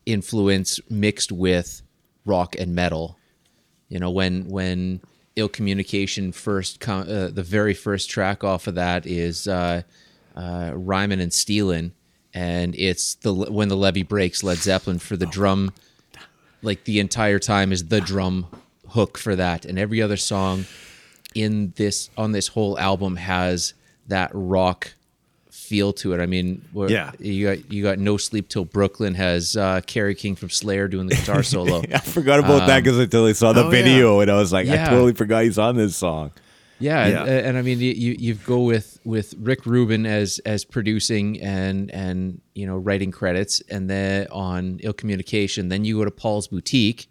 influence 0.05 0.79
mixed 0.89 1.31
with 1.31 1.81
rock 2.25 2.55
and 2.57 2.75
metal. 2.75 3.17
You 3.89 3.99
know, 3.99 4.09
when 4.09 4.47
when 4.49 5.01
Ill 5.35 5.49
Communication 5.49 6.31
first, 6.31 6.79
com- 6.79 7.09
uh, 7.09 7.29
the 7.29 7.43
very 7.43 7.73
first 7.73 8.09
track 8.09 8.43
off 8.43 8.67
of 8.67 8.75
that 8.75 9.05
is 9.05 9.47
uh, 9.47 9.83
uh, 10.35 10.71
Rhymin' 10.73 11.19
and 11.19 11.33
Stealin', 11.33 11.93
and 12.33 12.75
it's 12.75 13.15
the 13.15 13.33
when 13.33 13.67
the 13.67 13.77
levee 13.77 14.03
breaks, 14.03 14.43
Led 14.43 14.57
Zeppelin 14.57 14.99
for 14.99 15.15
the 15.17 15.25
drum 15.25 15.71
like 16.65 16.83
the 16.83 16.99
entire 16.99 17.39
time 17.39 17.71
is 17.71 17.85
the 17.85 18.01
drum 18.01 18.47
hook 18.89 19.17
for 19.17 19.35
that 19.35 19.65
and 19.65 19.77
every 19.77 20.01
other 20.01 20.17
song 20.17 20.65
in 21.33 21.73
this 21.75 22.09
on 22.17 22.31
this 22.31 22.47
whole 22.49 22.77
album 22.79 23.15
has 23.15 23.73
that 24.07 24.31
rock 24.33 24.93
feel 25.65 25.93
to 25.93 26.13
it. 26.13 26.19
I 26.21 26.25
mean 26.25 26.61
Yeah. 26.73 27.11
you 27.19 27.47
got 27.49 27.71
you 27.71 27.83
got 27.83 27.97
no 27.99 28.17
sleep 28.17 28.47
till 28.49 28.65
brooklyn 28.65 29.15
has 29.15 29.55
uh 29.55 29.81
Kerry 29.85 30.15
King 30.15 30.35
from 30.35 30.49
slayer 30.49 30.87
doing 30.87 31.07
the 31.07 31.15
guitar 31.15 31.43
solo. 31.53 31.81
I 31.93 31.99
forgot 31.99 32.39
about 32.39 32.67
that 32.67 32.83
because 32.83 32.99
until 32.99 33.25
I 33.25 33.33
saw 33.33 33.53
the 33.53 33.65
oh, 33.65 33.69
video 33.69 34.19
and 34.21 34.29
I 34.29 34.35
was 34.35 34.51
like 34.53 34.67
I 34.67 34.77
totally 34.85 35.13
forgot 35.13 35.43
he's 35.43 35.57
on 35.57 35.75
this 35.75 35.95
song. 35.95 36.31
Yeah, 36.79 37.07
Yeah. 37.07 37.21
And, 37.21 37.47
and 37.47 37.57
I 37.57 37.61
mean, 37.61 37.79
you, 37.79 38.15
you 38.19 38.33
go 38.35 38.59
with 38.61 38.99
with 39.05 39.33
Rick 39.39 39.65
Rubin 39.65 40.05
as 40.05 40.39
as 40.45 40.65
producing 40.65 41.41
and 41.41 41.89
and 41.91 42.41
you 42.53 42.67
know 42.67 42.77
writing 42.77 43.11
credits, 43.11 43.61
and 43.69 43.89
then 43.89 44.27
on 44.29 44.79
Ill 44.83 44.93
Communication, 44.93 45.69
then 45.69 45.85
you 45.85 45.97
go 45.97 46.05
to 46.05 46.11
Paul's 46.11 46.49
Boutique 46.49 47.07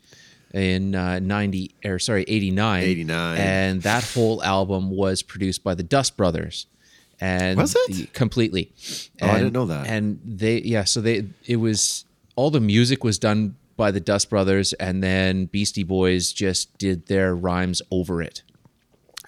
in 0.53 0.95
uh, 0.95 1.19
ninety 1.19 1.75
or 1.85 1.99
sorry 1.99 2.25
eighty 2.29 2.51
nine, 2.51 2.85
89. 2.85 3.39
and 3.39 3.83
that 3.83 4.05
whole 4.05 4.43
album 4.43 4.91
was 4.91 5.23
produced 5.23 5.65
by 5.65 5.75
the 5.75 5.83
Dust 5.83 6.17
Brothers, 6.17 6.67
and 7.21 7.59
Was 7.59 7.77
it? 7.89 8.13
completely? 8.13 8.73
Oh, 9.21 9.29
I 9.29 9.39
didn't 9.39 9.53
know 9.53 9.67
that. 9.67 9.87
And 9.87 10.21
they 10.25 10.59
yeah, 10.59 10.85
so 10.85 11.01
they 11.01 11.25
it 11.47 11.57
was 11.57 12.05
all 12.37 12.51
the 12.51 12.61
music 12.61 13.05
was 13.05 13.19
done 13.19 13.57
by 13.77 13.91
the 13.91 14.01
Dust 14.01 14.31
Brothers, 14.31 14.73
and 14.75 15.03
then 15.03 15.47
Beastie 15.47 15.83
Boys 15.83 16.33
just 16.33 16.77
did 16.79 17.07
their 17.07 17.35
rhymes 17.35 17.83
over 17.91 18.23
it. 18.23 18.43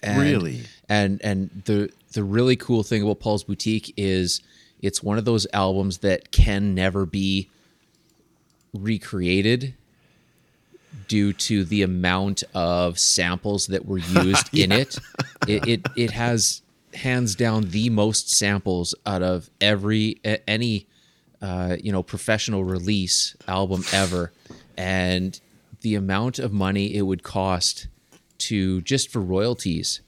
And, 0.03 0.21
Really? 0.21 0.63
And 0.89 1.21
and 1.23 1.63
the 1.65 1.91
the 2.13 2.23
really 2.23 2.57
cool 2.57 2.83
thing 2.83 3.03
about 3.03 3.21
Paul's 3.21 3.45
Boutique 3.45 3.93
is 3.97 4.41
it's 4.81 5.03
one 5.03 5.19
of 5.19 5.25
those 5.25 5.47
albums 5.53 5.99
that 5.99 6.31
can 6.31 6.75
never 6.75 7.07
be 7.07 7.51
recreated 8.73 9.75
due 11.09 11.33
to 11.33 11.65
the 11.65 11.83
amount 11.83 12.43
of 12.55 12.99
samples 12.99 13.67
that 13.69 13.87
were 13.87 13.99
used 13.99 14.49
in 14.57 14.73
it. 14.73 14.99
it. 15.47 15.67
It 15.67 15.87
it 15.97 16.11
has 16.13 16.63
hands 16.97 17.35
down 17.35 17.71
the 17.71 17.91
most 17.91 18.31
samples 18.31 18.95
out 19.05 19.23
of 19.23 19.51
every 19.61 20.21
any 20.47 20.87
uh, 21.41 21.77
you 21.83 21.93
know 21.93 22.03
professional 22.03 22.65
release 22.65 23.37
album 23.47 23.85
ever, 23.93 24.33
and 24.77 25.41
the 25.83 25.95
amount 25.95 26.39
of 26.39 26.53
money 26.53 26.95
it 26.95 27.03
would 27.03 27.23
cost 27.23 27.89
to 28.39 28.81
just 28.83 29.11
for 29.11 29.21
royalties 29.21 30.01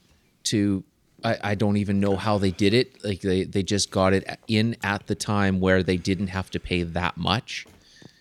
to 0.45 0.83
I, 1.25 1.39
I 1.43 1.55
don't 1.55 1.77
even 1.77 2.01
know 2.01 2.17
how 2.17 2.39
they 2.39 2.51
did 2.51 2.75
it. 2.75 3.05
Like 3.05 3.21
they, 3.21 3.45
they 3.45 3.63
just 3.63 3.91
got 3.91 4.13
it 4.13 4.39
in 4.47 4.77
at 4.83 5.07
the 5.07 5.15
time 5.15 5.61
where 5.61 5.83
they 5.83 5.97
didn't 5.97 6.29
have 6.29 6.51
to 6.51 6.61
pay 6.61 6.83
that 6.83 7.17
much. 7.17 7.67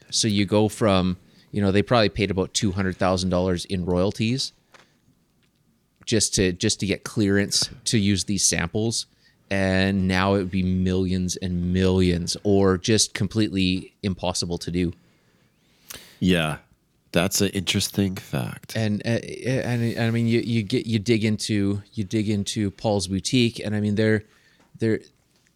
So 0.09 0.27
you 0.27 0.45
go 0.45 0.67
from 0.67 1.17
you 1.51 1.61
know 1.61 1.71
they 1.71 1.81
probably 1.81 2.09
paid 2.09 2.31
about 2.31 2.53
$200000 2.53 3.65
in 3.65 3.85
royalties 3.85 4.53
just 6.07 6.33
to 6.35 6.53
just 6.53 6.79
to 6.79 6.87
get 6.87 7.03
clearance 7.03 7.69
to 7.85 7.99
use 7.99 8.23
these 8.23 8.43
samples. 8.43 9.05
And 9.49 10.07
now 10.07 10.33
it 10.33 10.39
would 10.39 10.51
be 10.51 10.63
millions 10.63 11.37
and 11.37 11.71
millions 11.71 12.35
or 12.43 12.77
just 12.77 13.13
completely 13.13 13.93
impossible 14.03 14.57
to 14.57 14.71
do. 14.71 14.93
Yeah, 16.19 16.57
that's 17.11 17.39
an 17.41 17.49
interesting 17.49 18.15
fact. 18.15 18.75
and 18.75 19.01
uh, 19.05 19.19
and, 19.19 19.83
and 19.83 20.01
I 20.01 20.11
mean 20.11 20.27
you, 20.27 20.39
you 20.39 20.63
get 20.63 20.85
you 20.87 20.99
dig 20.99 21.23
into 21.23 21.83
you 21.93 22.03
dig 22.03 22.29
into 22.29 22.71
Paul's 22.71 23.07
boutique 23.07 23.59
and 23.59 23.75
I 23.75 23.79
mean 23.79 23.95
they're 23.95 24.23
they're 24.79 24.99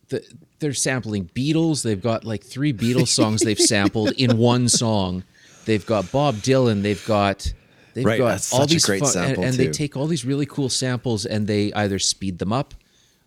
the, 0.09 0.23
they're 0.59 0.73
sampling 0.73 1.29
Beatles. 1.33 1.83
They've 1.83 2.01
got 2.01 2.23
like 2.23 2.43
three 2.43 2.73
Beatles 2.73 3.07
songs 3.07 3.41
they've 3.41 3.59
sampled 3.59 4.11
in 4.11 4.37
one 4.37 4.69
song. 4.69 5.23
They've 5.65 5.85
got 5.85 6.11
Bob 6.11 6.35
Dylan. 6.35 6.81
They've 6.81 7.05
got 7.05 7.53
they've 7.93 8.05
Right, 8.05 8.17
got 8.17 8.29
that's 8.29 8.53
all 8.53 8.61
such 8.61 8.71
a 8.71 8.73
these 8.75 8.85
great 8.85 8.99
fun- 8.99 9.07
and, 9.07 9.13
sample, 9.13 9.43
and 9.43 9.53
they 9.55 9.67
take 9.69 9.95
all 9.97 10.07
these 10.07 10.25
really 10.25 10.45
cool 10.45 10.69
samples 10.69 11.25
and 11.25 11.47
they 11.47 11.71
either 11.73 11.99
speed 11.99 12.39
them 12.39 12.51
up 12.53 12.73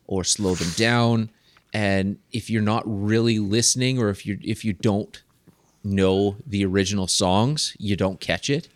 or 0.06 0.24
slow 0.24 0.54
them 0.54 0.70
down 0.76 1.30
and 1.72 2.18
if 2.32 2.48
you're 2.50 2.62
not 2.62 2.82
really 2.86 3.38
listening 3.38 3.98
or 3.98 4.08
if 4.10 4.24
you 4.26 4.38
if 4.42 4.64
you 4.64 4.72
don't 4.72 5.22
know 5.82 6.36
the 6.46 6.64
original 6.64 7.06
songs 7.06 7.76
you 7.78 7.96
don't 7.96 8.20
catch 8.20 8.48
it 8.48 8.68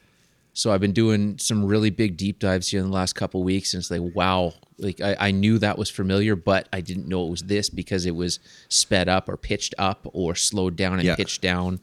so 0.55 0.73
I've 0.73 0.81
been 0.81 0.93
doing 0.93 1.39
some 1.39 1.65
really 1.65 1.91
big 1.91 2.17
deep 2.17 2.41
dives 2.41 2.69
here 2.69 2.81
in 2.81 2.87
the 2.87 2.93
last 2.93 3.13
couple 3.15 3.45
weeks, 3.45 3.75
and 3.75 3.81
it's 3.81 3.93
like, 3.93 4.01
wow, 4.13 4.55
like 4.77 5.01
I, 5.01 5.15
I 5.21 5.31
knew 5.31 5.57
that 5.61 5.79
was 5.79 5.89
familiar, 5.89 6.35
but 6.35 6.69
I 6.73 6.81
didn't 6.81 7.07
know 7.07 7.25
it 7.29 7.31
was 7.31 7.43
this 7.43 7.71
because 7.71 8.07
it 8.07 8.17
was 8.17 8.41
sped 8.69 9.09
up 9.09 9.29
or 9.29 9.37
pitched 9.37 9.73
up 9.79 10.01
or 10.13 10.35
slowed 10.35 10.75
down 10.75 10.95
and 10.95 11.05
Yeah. 11.05 11.15
pitched 11.15 11.43
down. 11.43 11.79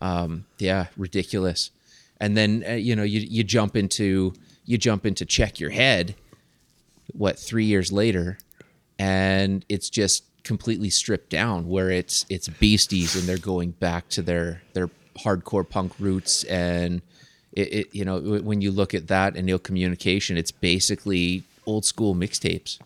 Um, 0.00 0.44
yeah, 0.58 0.88
ridiculous. 0.98 1.70
And 2.20 2.36
then 2.36 2.64
uh, 2.68 2.72
you 2.72 2.96
know 2.96 3.02
you 3.02 3.20
you 3.20 3.44
jump 3.44 3.76
into 3.76 4.34
you 4.64 4.78
jump 4.78 5.06
into 5.06 5.24
check 5.24 5.60
your 5.60 5.70
head, 5.70 6.14
what 7.12 7.38
three 7.38 7.64
years 7.64 7.92
later, 7.92 8.38
and 8.98 9.64
it's 9.68 9.88
just 9.88 10.24
completely 10.42 10.90
stripped 10.90 11.30
down, 11.30 11.68
where 11.68 11.90
it's 11.90 12.26
it's 12.28 12.48
beasties 12.48 13.14
and 13.14 13.24
they're 13.24 13.38
going 13.38 13.70
back 13.72 14.08
to 14.10 14.22
their 14.22 14.62
their 14.72 14.90
hardcore 15.18 15.68
punk 15.68 15.92
roots 15.98 16.44
and 16.44 17.02
it, 17.52 17.72
it 17.72 17.94
you 17.94 18.04
know 18.04 18.20
when 18.20 18.60
you 18.60 18.70
look 18.70 18.94
at 18.94 19.08
that 19.08 19.36
and 19.36 19.48
ill 19.48 19.58
communication, 19.58 20.36
it's 20.36 20.52
basically 20.52 21.44
old 21.66 21.84
school 21.84 22.14
mixtapes. 22.14 22.78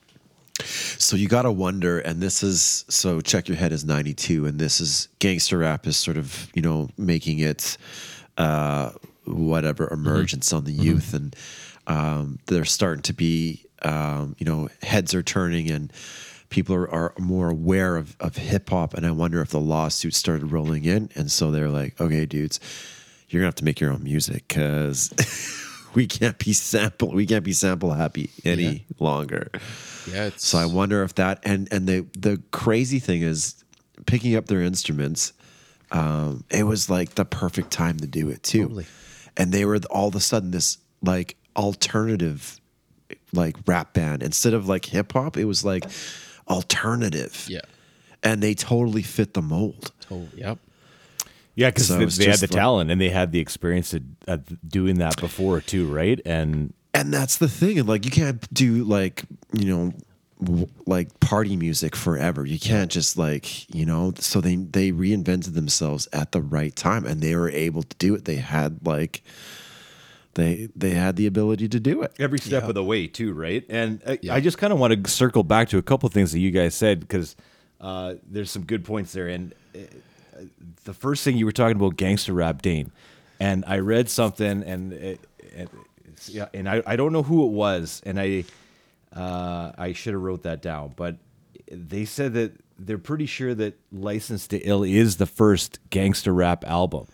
So 0.64 1.16
you 1.16 1.28
got 1.28 1.42
to 1.42 1.52
wonder, 1.52 1.98
and 2.00 2.20
this 2.20 2.42
is 2.42 2.84
so 2.88 3.20
check 3.20 3.48
your 3.48 3.56
head 3.56 3.72
is 3.72 3.84
92, 3.84 4.46
and 4.46 4.58
this 4.58 4.80
is 4.80 5.08
gangster 5.18 5.58
rap 5.58 5.86
is 5.86 5.96
sort 5.96 6.16
of, 6.16 6.50
you 6.54 6.62
know, 6.62 6.88
making 6.96 7.38
it 7.38 7.76
uh, 8.38 8.90
whatever 9.24 9.92
emergence 9.92 10.52
on 10.52 10.64
the 10.64 10.72
youth. 10.72 11.14
And 11.14 11.36
um, 11.86 12.38
they're 12.46 12.64
starting 12.64 13.02
to 13.02 13.12
be, 13.12 13.64
um, 13.82 14.36
you 14.38 14.46
know, 14.46 14.68
heads 14.82 15.14
are 15.14 15.22
turning 15.22 15.70
and 15.70 15.92
people 16.50 16.74
are, 16.74 16.90
are 16.90 17.14
more 17.18 17.50
aware 17.50 17.96
of, 17.96 18.16
of 18.20 18.36
hip 18.36 18.70
hop. 18.70 18.94
And 18.94 19.06
I 19.06 19.10
wonder 19.10 19.40
if 19.40 19.50
the 19.50 19.60
lawsuits 19.60 20.16
started 20.16 20.52
rolling 20.52 20.84
in. 20.84 21.10
And 21.14 21.30
so 21.30 21.50
they're 21.50 21.68
like, 21.68 22.00
okay, 22.00 22.26
dudes, 22.26 22.60
you're 23.28 23.40
going 23.40 23.46
to 23.46 23.48
have 23.48 23.54
to 23.56 23.64
make 23.64 23.80
your 23.80 23.92
own 23.92 24.04
music 24.04 24.48
because. 24.48 25.12
We 25.94 26.06
can't 26.06 26.38
be 26.38 26.52
sample. 26.52 27.10
We 27.10 27.26
can't 27.26 27.44
be 27.44 27.52
sample 27.52 27.92
happy 27.92 28.30
any 28.44 28.86
longer. 28.98 29.50
Yeah, 30.10 30.30
So 30.36 30.58
I 30.58 30.66
wonder 30.66 31.02
if 31.02 31.14
that 31.16 31.40
and 31.44 31.68
and 31.70 31.86
the 31.86 32.06
the 32.18 32.40
crazy 32.50 32.98
thing 32.98 33.22
is 33.22 33.62
picking 34.06 34.34
up 34.34 34.46
their 34.46 34.62
instruments. 34.62 35.32
Um, 35.90 36.44
it 36.50 36.64
was 36.64 36.88
like 36.88 37.16
the 37.16 37.26
perfect 37.26 37.70
time 37.70 37.98
to 37.98 38.06
do 38.06 38.30
it 38.30 38.42
too, 38.42 38.62
Totally. 38.62 38.86
And 39.36 39.52
they 39.52 39.64
were 39.64 39.78
all 39.90 40.08
of 40.08 40.14
a 40.14 40.20
sudden 40.20 40.50
this 40.50 40.78
like 41.02 41.36
alternative, 41.56 42.60
like 43.32 43.56
rap 43.66 43.92
band 43.94 44.22
instead 44.22 44.54
of 44.54 44.68
like 44.68 44.84
hip 44.86 45.12
hop. 45.12 45.36
It 45.36 45.44
was 45.46 45.64
like 45.64 45.84
alternative, 46.48 47.46
yeah, 47.48 47.60
and 48.22 48.42
they 48.42 48.54
totally 48.54 49.02
fit 49.02 49.34
the 49.34 49.42
mold. 49.42 49.92
totally, 50.00 50.28
yep. 50.36 50.58
Yeah, 51.54 51.68
because 51.68 51.88
So 51.88 51.98
they, 51.98 52.04
they 52.06 52.30
had 52.30 52.38
the 52.40 52.46
like- 52.46 52.50
talent 52.50 52.90
and 52.90 53.00
they 53.00 53.10
had 53.10 53.30
the 53.32 53.38
experience 53.40 53.92
of, 53.92 54.02
of 54.26 54.68
doing 54.68 54.96
that 54.98 55.18
before 55.20 55.60
too, 55.60 55.86
right? 55.92 56.18
And 56.24 56.72
and 56.94 57.12
that's 57.12 57.38
the 57.38 57.48
thing 57.48 57.78
and 57.78 57.88
like 57.88 58.04
you 58.04 58.10
can't 58.10 58.52
do 58.54 58.84
like 58.84 59.24
you 59.52 59.66
know 59.66 59.76
w- 59.90 60.04
like 60.86 61.20
party 61.20 61.56
music 61.56 61.94
forever. 61.96 62.44
You 62.44 62.58
can't 62.58 62.90
just 62.90 63.16
like 63.16 63.72
you 63.74 63.84
know 63.84 64.12
so 64.18 64.40
they 64.40 64.56
they 64.56 64.92
reinvented 64.92 65.54
themselves 65.54 66.08
at 66.12 66.32
the 66.32 66.40
right 66.40 66.74
time 66.74 67.06
and 67.06 67.20
they 67.20 67.36
were 67.36 67.50
able 67.50 67.82
to 67.82 67.96
do 67.98 68.14
it. 68.14 68.24
They 68.24 68.36
had 68.36 68.86
like 68.86 69.22
they 70.34 70.68
they 70.74 70.90
had 70.90 71.16
the 71.16 71.26
ability 71.26 71.68
to 71.68 71.80
do 71.80 72.02
it. 72.02 72.12
Every 72.18 72.38
step 72.38 72.64
of 72.64 72.74
the 72.74 72.84
way 72.84 73.06
too 73.06 73.32
right? 73.32 73.64
And 73.68 74.02
I, 74.06 74.18
I 74.30 74.40
just 74.40 74.58
kind 74.58 74.72
of 74.72 74.78
want 74.78 75.04
to 75.04 75.10
circle 75.10 75.42
back 75.42 75.68
to 75.70 75.78
a 75.78 75.82
couple 75.82 76.08
things 76.08 76.32
that 76.32 76.40
you 76.40 76.50
guys 76.50 76.74
said 76.74 77.00
because 77.00 77.36
uh, 77.80 78.14
there's 78.28 78.50
some 78.50 78.64
good 78.64 78.84
points 78.84 79.12
there. 79.12 79.28
And 79.28 79.54
uh, 79.74 79.78
the 80.84 80.94
first 80.94 81.24
thing 81.24 81.36
you 81.36 81.44
were 81.44 81.52
talking 81.52 81.76
about 81.76 81.96
gangster 81.96 82.32
rap 82.32 82.62
dane. 82.62 82.90
And 83.40 83.64
i 83.66 83.78
read 83.78 84.08
something 84.08 84.62
and 84.62 84.92
it, 84.92 85.20
and, 85.56 85.68
yeah, 86.28 86.46
and 86.54 86.68
I, 86.68 86.82
I 86.86 86.96
don't 86.96 87.12
know 87.12 87.24
who 87.24 87.44
it 87.46 87.50
was 87.50 88.00
and 88.06 88.20
i 88.20 88.44
uh, 89.14 89.72
i 89.78 89.92
should 89.92 90.12
have 90.14 90.22
wrote 90.22 90.42
that 90.42 90.62
down 90.62 90.92
but 90.96 91.16
they 91.70 92.04
said 92.04 92.34
that 92.34 92.52
they're 92.78 92.98
pretty 92.98 93.26
sure 93.26 93.54
that 93.54 93.78
license 93.92 94.46
to 94.48 94.58
ill 94.58 94.82
is 94.82 95.16
the 95.16 95.26
first 95.26 95.78
gangster 95.90 96.32
rap 96.34 96.64
album. 96.66 97.06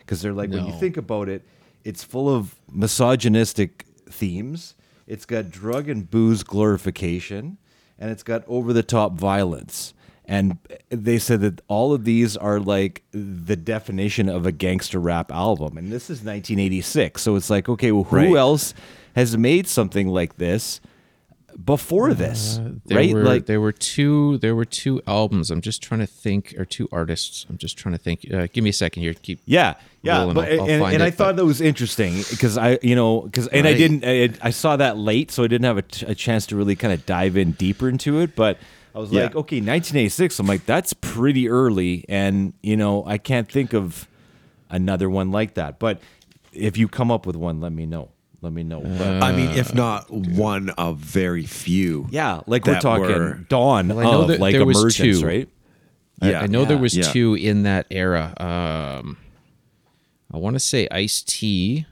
Because 0.00 0.20
they're 0.22 0.32
like 0.34 0.50
when 0.50 0.66
you 0.66 0.72
think 0.78 0.96
about 0.96 1.28
it 1.28 1.42
it's 1.84 2.04
full 2.04 2.28
of 2.28 2.54
misogynistic 2.70 3.84
themes. 4.10 4.74
It's 5.06 5.24
got 5.24 5.50
drug 5.50 5.88
and 5.88 6.10
booze 6.10 6.42
glorification 6.42 7.58
and 7.98 8.10
it's 8.10 8.22
got 8.22 8.42
over 8.46 8.72
the 8.72 8.82
top 8.82 9.12
violence. 9.12 9.94
And 10.24 10.58
they 10.90 11.18
said 11.18 11.40
that 11.42 11.60
all 11.68 11.92
of 11.94 12.04
these 12.04 12.36
are 12.36 12.58
like 12.60 13.02
the 13.12 13.56
definition 13.56 14.28
of 14.28 14.44
a 14.44 14.52
gangster 14.52 14.98
rap 14.98 15.30
album. 15.32 15.78
And 15.78 15.90
this 15.92 16.04
is 16.10 16.18
1986 16.18 17.22
so 17.22 17.36
it's 17.36 17.48
like 17.50 17.68
okay 17.68 17.90
well 17.92 18.04
who 18.04 18.16
Right. 18.16 18.34
else 18.36 18.74
has 19.14 19.36
made 19.38 19.66
something 19.66 20.08
like 20.08 20.36
this 20.36 20.80
before 21.64 22.12
this 22.14 22.60
There 22.84 22.98
right 22.98 23.12
were 23.14 23.22
like 23.22 23.46
there 23.46 23.60
were 23.60 23.72
two 23.72 24.38
there 24.38 24.54
were 24.54 24.64
two 24.66 25.00
albums. 25.06 25.50
I'm 25.50 25.60
just 25.62 25.82
trying 25.82 26.00
to 26.00 26.06
think, 26.06 26.54
or 26.58 26.64
two 26.64 26.88
artists. 26.92 27.46
I'm 27.48 27.56
just 27.58 27.78
trying 27.78 27.94
to 27.94 27.98
think. 27.98 28.26
Uh, 28.32 28.46
give 28.52 28.62
me 28.62 28.70
a 28.70 28.72
second 28.74 29.02
here. 29.02 29.14
Keep 29.14 29.40
Yeah, 29.46 29.74
yeah, 30.02 30.18
rolling. 30.18 30.34
but 30.34 30.52
I'll- 30.52 30.60
I'll 30.62 30.68
and, 30.68 30.94
and 30.94 31.02
I 31.02 31.10
thought 31.10 31.36
but- 31.36 31.36
that 31.36 31.46
was 31.46 31.60
interesting 31.60 32.18
because 32.30 32.58
I, 32.58 32.78
you 32.82 32.94
know, 32.94 33.22
because 33.22 33.46
and 33.48 33.66
I 33.66 33.72
didn't, 33.74 34.04
I, 34.04 34.30
I 34.46 34.50
saw 34.50 34.76
that 34.76 34.98
late, 34.98 35.30
so 35.30 35.44
I 35.44 35.46
didn't 35.46 35.64
have 35.64 35.78
a, 35.78 35.82
t- 35.82 36.04
a 36.06 36.14
chance 36.14 36.46
to 36.48 36.56
really 36.56 36.76
kind 36.76 36.92
of 36.92 37.06
dive 37.06 37.36
in 37.36 37.52
deeper 37.52 37.88
into 37.88 38.20
it. 38.20 38.36
But 38.36 38.58
I 38.94 38.98
was 38.98 39.10
Yeah. 39.10 39.22
like, 39.24 39.36
okay, 39.36 39.56
1986. 39.56 40.38
I'm 40.38 40.46
like, 40.46 40.66
that's 40.66 40.92
pretty 40.92 41.48
early, 41.48 42.04
and 42.08 42.52
you 42.62 42.76
know, 42.76 43.04
I 43.06 43.18
can't 43.18 43.50
think 43.50 43.72
of 43.72 44.06
another 44.68 45.08
one 45.08 45.30
like 45.30 45.54
that. 45.54 45.78
But 45.78 46.00
if 46.52 46.76
you 46.76 46.88
come 46.88 47.10
up 47.10 47.24
with 47.26 47.36
one, 47.36 47.60
let 47.60 47.72
me 47.72 47.86
know. 47.86 48.10
Let 48.42 48.52
me 48.52 48.62
know. 48.62 48.80
But, 48.80 49.22
i 49.22 49.32
mean 49.32 49.50
if 49.50 49.74
not 49.74 50.10
one 50.10 50.70
of 50.70 50.98
very 50.98 51.44
few 51.46 52.06
yeah, 52.10 52.42
like 52.46 52.66
we're 52.66 52.78
talking 52.80 53.06
were- 53.06 53.34
dawn 53.48 53.88
Well, 53.88 53.98
I 54.00 54.02
know 54.04 54.22
of 54.22 54.28
that 54.28 54.40
like 54.40 54.52
there 54.52 54.64
was 54.66 54.78
emergence, 54.80 55.22
right? 55.22 55.48
I- 56.20 56.30
Yeah. 56.30 56.40
I, 56.40 56.46
know 56.46 56.64
there 56.64 56.78
was 56.78 56.96
Yeah. 56.96 57.04
two 57.12 57.34
in 57.34 57.64
that 57.64 57.86
era. 57.90 58.32
Um, 58.38 59.16
I 60.32 60.38
want 60.38 60.54
to 60.54 60.60
say 60.60 60.86
Ice 60.90 61.22
T. 61.22 61.86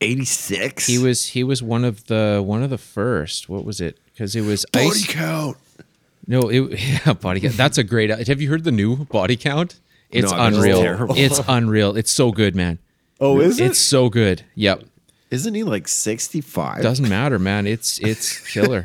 86 0.00 0.86
He 0.86 0.98
was 0.98 1.28
he 1.28 1.44
was 1.44 1.62
one 1.62 1.84
of 1.84 2.06
the 2.06 2.42
one 2.44 2.62
of 2.62 2.70
the 2.70 2.78
first. 2.78 3.48
What 3.48 3.64
was 3.64 3.80
it? 3.80 3.98
Because 4.06 4.34
it 4.34 4.42
was 4.42 4.66
body 4.72 4.86
Ice. 4.86 5.06
count 5.06 5.56
No, 6.26 6.48
it 6.50 6.78
yeah, 7.06 7.12
body 7.14 7.40
count. 7.40 7.56
That's 7.56 7.78
a 7.78 7.84
great. 7.84 8.10
Have 8.10 8.40
you 8.40 8.48
heard 8.50 8.64
the 8.64 8.72
new 8.72 9.04
body 9.06 9.36
count? 9.36 9.80
It's 10.10 10.30
No, 10.30 10.36
I 10.36 10.48
it's 10.48 10.56
unreal. 10.56 11.10
It's 11.16 11.40
unreal. 11.48 11.96
It's 11.96 12.10
so 12.12 12.32
good, 12.32 12.54
man. 12.54 12.78
Oh, 13.20 13.40
is 13.40 13.60
it? 13.60 13.66
It's 13.66 13.78
so 13.78 14.08
good. 14.08 14.42
Yep. 14.56 14.84
Isn't 15.32 15.54
he 15.54 15.64
like 15.64 15.88
65 15.88 16.82
Doesn't 16.82 17.08
matter, 17.08 17.38
man. 17.38 17.66
It's 17.66 17.98
it's 17.98 18.38
killer. 18.52 18.84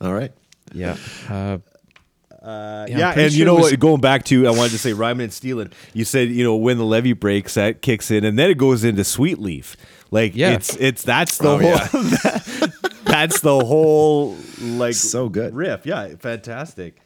all 0.00 0.12
right 0.12 0.32
Yeah. 0.74 0.96
Uh, 1.30 1.58
Yeah, 2.88 3.08
I'm 3.08 3.12
pretty 3.14 3.24
and 3.26 3.32
you 3.34 3.44
know 3.44 3.54
was- 3.54 3.70
what? 3.70 3.80
Going 3.80 4.00
back 4.00 4.24
to, 4.26 4.46
I 4.46 4.50
wanted 4.50 4.72
to 4.72 4.78
say 4.78 4.92
rhyming 4.92 5.24
and 5.24 5.32
stealing. 5.32 5.70
You 5.94 6.04
said 6.04 6.28
you 6.30 6.42
know 6.44 6.56
when 6.56 6.76
the 6.78 6.84
levee 6.84 7.12
breaks, 7.12 7.54
that 7.54 7.82
kicks 7.82 8.10
in, 8.10 8.24
and 8.24 8.38
then 8.38 8.50
it 8.50 8.58
goes 8.58 8.82
into 8.84 9.04
Sweet 9.04 9.38
Leaf. 9.38 9.76
Like 10.10 10.34
Yeah. 10.34 10.52
it's 10.54 10.74
it's 10.76 11.02
that's 11.04 11.38
the 11.38 11.48
Oh, 11.48 11.58
whole 11.58 12.02
yeah. 12.04 12.68
that's 13.04 13.40
the 13.40 13.58
whole 13.64 14.36
like 14.60 14.94
So 14.94 15.28
good. 15.28 15.54
riff. 15.54 15.86
Yeah, 15.86 16.16
fantastic. 16.18 16.96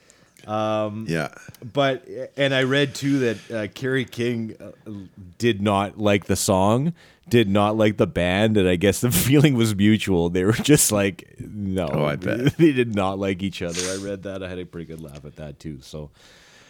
yeah 0.47 1.29
But 1.73 2.09
and 2.37 2.55
I 2.55 2.63
read 2.63 2.95
too 2.95 3.19
that 3.21 3.51
uh, 3.51 3.67
Kerry 3.75 4.05
King 4.07 4.57
uh, 4.61 4.91
did 5.39 5.61
not 5.61 5.99
like 5.99 6.25
the 6.27 6.37
song, 6.37 6.95
did 7.29 7.49
not 7.49 7.77
like 7.77 7.97
the 7.97 8.07
band, 8.07 8.57
and 8.57 8.69
I 8.69 8.77
guess 8.77 9.01
the 9.01 9.11
feeling 9.13 9.55
was 9.55 9.75
mutual. 9.75 10.31
They 10.31 10.45
were 10.45 10.53
just 10.53 10.93
like, 10.93 11.35
no, 11.41 11.89
Oh, 11.91 12.05
I 12.05 12.17
bet. 12.17 12.57
they 12.59 12.73
did 12.73 12.95
not 12.95 13.19
like 13.19 13.43
each 13.43 13.63
other. 13.63 13.81
I 13.91 13.97
read 13.97 14.23
that. 14.25 14.43
I 14.43 14.49
had 14.49 14.59
a 14.59 14.67
pretty 14.67 14.87
good 14.87 15.01
laugh 15.01 15.25
at 15.25 15.37
that 15.37 15.59
too. 15.59 15.79
So. 15.83 16.11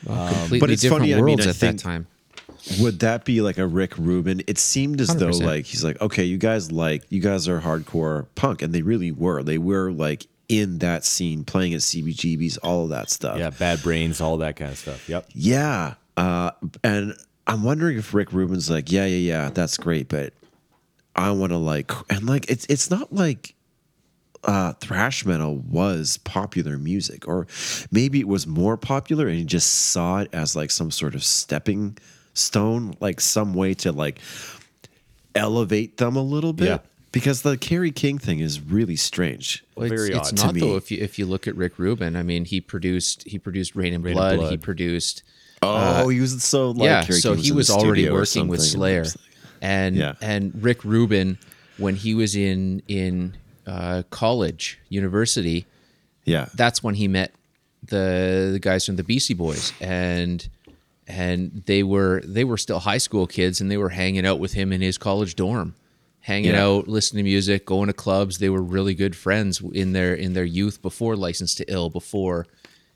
completely 0.04 0.60
but 0.60 0.70
it's 0.70 0.82
different 0.82 1.02
funny, 1.02 1.12
I 1.14 1.16
mean, 1.16 1.24
worlds 1.26 1.46
I 1.46 1.50
at 1.50 1.56
think- 1.56 1.78
that 1.78 1.82
time. 1.82 2.06
Would 2.80 3.00
that 3.00 3.24
be 3.24 3.40
like 3.42 3.58
a 3.58 3.66
Rick 3.66 3.96
Rubin? 3.98 4.42
It 4.46 4.58
seemed 4.58 5.00
as 5.00 5.08
though 5.16 5.30
100%. 5.30 5.42
like 5.44 5.64
he's 5.66 5.82
like, 5.84 6.00
okay, 6.00 6.24
you 6.24 6.36
guys 6.38 6.70
like 6.72 7.02
you 7.10 7.20
guys 7.20 7.48
are 7.48 7.60
hardcore 7.60 8.26
punk, 8.34 8.62
and 8.62 8.72
they 8.72 8.82
really 8.82 9.10
were. 9.10 9.42
They 9.42 9.58
were 9.58 9.90
like 9.90 10.26
in 10.48 10.78
that 10.78 11.04
scene, 11.04 11.44
playing 11.44 11.74
at 11.74 11.80
CBGBs, 11.80 12.58
all 12.62 12.84
of 12.84 12.90
that 12.90 13.10
stuff. 13.10 13.38
Yeah, 13.38 13.50
bad 13.50 13.82
brains, 13.82 14.20
all 14.20 14.36
that 14.38 14.56
kind 14.56 14.70
of 14.70 14.78
stuff. 14.78 15.08
Yep. 15.08 15.26
yeah. 15.32 15.94
Uh, 16.16 16.50
and 16.84 17.14
I'm 17.46 17.62
wondering 17.64 17.98
if 17.98 18.14
Rick 18.14 18.32
Rubin's 18.32 18.70
like, 18.70 18.90
yeah, 18.92 19.06
yeah, 19.06 19.16
yeah, 19.44 19.50
that's 19.50 19.76
great, 19.76 20.08
but 20.08 20.32
I 21.16 21.30
want 21.30 21.52
to 21.52 21.58
like, 21.58 21.90
and 22.10 22.26
like 22.26 22.50
it's 22.50 22.66
it's 22.68 22.90
not 22.90 23.12
like 23.12 23.54
uh, 24.44 24.74
thrash 24.74 25.24
metal 25.24 25.56
was 25.56 26.18
popular 26.18 26.76
music, 26.78 27.26
or 27.26 27.46
maybe 27.90 28.20
it 28.20 28.28
was 28.28 28.46
more 28.46 28.76
popular, 28.76 29.26
and 29.26 29.36
he 29.36 29.44
just 29.44 29.90
saw 29.90 30.18
it 30.18 30.28
as 30.32 30.54
like 30.54 30.70
some 30.70 30.90
sort 30.90 31.14
of 31.14 31.24
stepping 31.24 31.96
stone, 32.34 32.94
like 33.00 33.20
some 33.20 33.54
way 33.54 33.74
to 33.74 33.92
like 33.92 34.20
elevate 35.34 35.96
them 35.96 36.16
a 36.16 36.22
little 36.22 36.52
bit. 36.52 36.68
Yeah. 36.68 36.78
Because 37.12 37.40
the 37.40 37.56
Kerry 37.56 37.92
King 37.92 38.18
thing 38.18 38.40
is 38.40 38.60
really 38.60 38.96
strange. 38.96 39.64
Well, 39.74 39.88
Very 39.88 40.08
it's, 40.10 40.18
odd 40.18 40.32
it's 40.32 40.40
to 40.42 40.46
not 40.46 40.54
me. 40.54 40.60
though. 40.60 40.76
If 40.76 40.90
you 40.90 40.98
if 41.02 41.18
you 41.18 41.24
look 41.24 41.48
at 41.48 41.56
Rick 41.56 41.78
Rubin, 41.78 42.14
I 42.14 42.22
mean, 42.22 42.44
he 42.44 42.60
produced 42.60 43.26
he 43.26 43.38
produced 43.38 43.74
Reign 43.74 43.94
in 43.94 44.02
Reign 44.02 44.18
in 44.18 44.36
Blood. 44.36 44.50
He 44.50 44.58
produced 44.58 45.22
Oh, 45.62 46.08
he 46.08 46.20
was 46.20 46.42
so 46.42 46.70
like 46.70 46.84
yeah. 46.86 47.02
Kerry 47.04 47.20
so 47.20 47.34
King 47.34 47.44
he 47.44 47.50
in 47.50 47.56
was 47.56 47.70
already 47.70 48.10
working 48.10 48.48
with 48.48 48.60
something, 48.60 48.80
Slayer, 48.80 49.04
and 49.60 49.96
and 49.96 49.96
Yeah. 49.96 50.14
and 50.20 50.52
Rick 50.62 50.84
Rubin 50.84 51.38
when 51.78 51.94
he 51.96 52.14
was 52.14 52.34
in 52.36 52.82
in 52.88 53.36
uh, 53.66 54.02
college 54.10 54.78
university. 54.88 55.66
Yeah. 56.24 56.48
That's 56.54 56.82
when 56.82 56.94
he 56.94 57.08
met 57.08 57.32
the 57.82 58.50
the 58.52 58.58
guys 58.60 58.84
from 58.86 58.96
the 58.96 59.04
Beastie 59.04 59.34
Boys 59.34 59.72
and. 59.80 60.48
And 61.08 61.62
they 61.66 61.84
were 61.84 62.20
they 62.24 62.42
were 62.42 62.56
still 62.56 62.80
high 62.80 62.98
school 62.98 63.28
kids, 63.28 63.60
and 63.60 63.70
they 63.70 63.76
were 63.76 63.90
hanging 63.90 64.26
out 64.26 64.40
with 64.40 64.54
him 64.54 64.72
in 64.72 64.80
his 64.80 64.98
college 64.98 65.36
dorm, 65.36 65.76
hanging 66.18 66.50
Yeah. 66.50 66.64
out, 66.64 66.88
listening 66.88 67.24
to 67.24 67.30
music, 67.30 67.64
going 67.64 67.86
to 67.86 67.92
clubs. 67.92 68.38
They 68.38 68.48
were 68.48 68.60
really 68.60 68.92
good 68.92 69.14
friends 69.14 69.60
in 69.72 69.92
their 69.92 70.14
in 70.14 70.32
their 70.32 70.44
youth 70.44 70.82
before 70.82 71.14
License 71.14 71.54
to 71.56 71.64
Ill, 71.72 71.90
before 71.90 72.48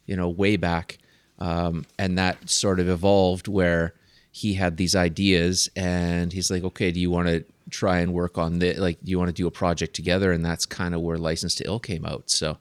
you 0.07 0.16
know, 0.16 0.29
way 0.29 0.57
back, 0.57 0.99
um, 1.38 1.85
and 2.01 2.18
that 2.18 2.51
sort 2.51 2.81
of 2.81 2.88
evolved 2.88 3.46
where 3.46 3.94
he 4.30 4.54
had 4.54 4.76
these 4.76 4.94
ideas, 4.94 5.68
and 5.74 6.32
he's 6.32 6.50
like, 6.50 6.62
okay, 6.64 6.90
do 6.90 7.00
you 7.00 7.10
want 7.10 7.28
to 7.28 7.44
try 7.70 7.98
and 7.98 8.12
work 8.12 8.38
on 8.38 8.58
the 8.58 8.74
like, 8.74 8.98
do 9.02 9.10
you 9.10 9.18
want 9.18 9.28
to 9.28 9.34
do 9.34 9.46
a 9.46 9.50
project 9.50 9.94
together? 9.94 10.32
And 10.32 10.44
that's 10.44 10.66
kind 10.66 10.94
of 10.94 11.00
where 11.00 11.18
License 11.18 11.54
to 11.56 11.64
Ill 11.64 11.78
came 11.78 12.04
out. 12.04 12.30
So 12.30 12.58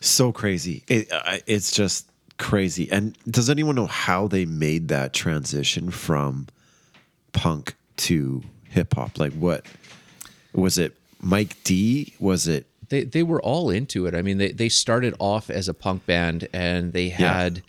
So 0.00 0.32
crazy. 0.32 0.82
It, 0.88 1.08
it's 1.46 1.70
just 1.70 2.08
crazy. 2.38 2.90
And 2.90 3.16
does 3.30 3.50
anyone 3.50 3.74
know 3.74 3.86
how 3.86 4.28
they 4.28 4.46
made 4.46 4.88
that 4.88 5.12
transition 5.12 5.90
from 5.90 6.46
punk 7.32 7.74
to 7.98 8.42
hip 8.68 8.94
hop? 8.94 9.18
Like, 9.18 9.32
what 9.34 9.66
was 10.54 10.78
it? 10.78 10.96
Mike 11.20 11.56
D? 11.64 12.14
Was 12.18 12.48
it? 12.48 12.66
they 12.90 13.04
they 13.04 13.22
were 13.22 13.40
all 13.40 13.70
into 13.70 14.06
it. 14.06 14.14
I 14.14 14.22
mean, 14.22 14.38
they 14.38 14.52
they 14.52 14.68
started 14.68 15.14
off 15.18 15.48
as 15.48 15.68
a 15.68 15.74
punk 15.74 16.04
band, 16.06 16.48
and 16.52 16.92
they 16.92 17.08
had 17.08 17.62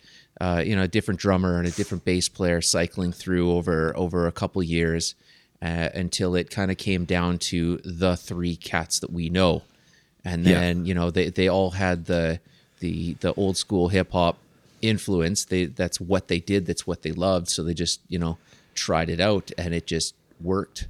uh, 0.44 0.62
you 0.66 0.74
know 0.76 0.82
a 0.82 0.88
different 0.96 1.20
drummer 1.20 1.58
and 1.58 1.66
a 1.68 1.70
different 1.70 2.04
bass 2.04 2.28
player 2.28 2.60
cycling 2.60 3.12
through 3.12 3.46
over 3.52 3.96
over 3.96 4.26
a 4.26 4.32
couple 4.32 4.62
years 4.62 5.14
uh, 5.62 5.88
until 5.94 6.34
it 6.34 6.50
kind 6.50 6.70
of 6.72 6.76
came 6.76 7.04
down 7.04 7.38
to 7.38 7.78
the 7.84 8.16
three 8.16 8.56
cats 8.56 8.98
that 8.98 9.12
we 9.12 9.28
know, 9.28 9.62
and 10.24 10.44
Yeah. 10.44 10.58
then 10.60 10.84
you 10.86 10.94
know 10.94 11.10
they 11.10 11.30
they 11.30 11.48
all 11.48 11.70
had 11.70 12.06
the 12.06 12.40
the 12.80 13.14
the 13.20 13.32
old 13.34 13.56
school 13.56 13.88
hip 13.88 14.10
hop 14.12 14.36
influence. 14.80 15.44
They 15.44 15.66
that's 15.66 16.00
what 16.00 16.26
they 16.28 16.40
did. 16.40 16.66
That's 16.66 16.86
what 16.86 17.02
they 17.02 17.12
loved. 17.12 17.48
So 17.48 17.62
they 17.62 17.74
just 17.74 18.00
you 18.08 18.18
know 18.18 18.38
tried 18.74 19.08
it 19.10 19.20
out, 19.20 19.52
and 19.56 19.72
it 19.74 19.86
just 19.86 20.14
worked 20.40 20.88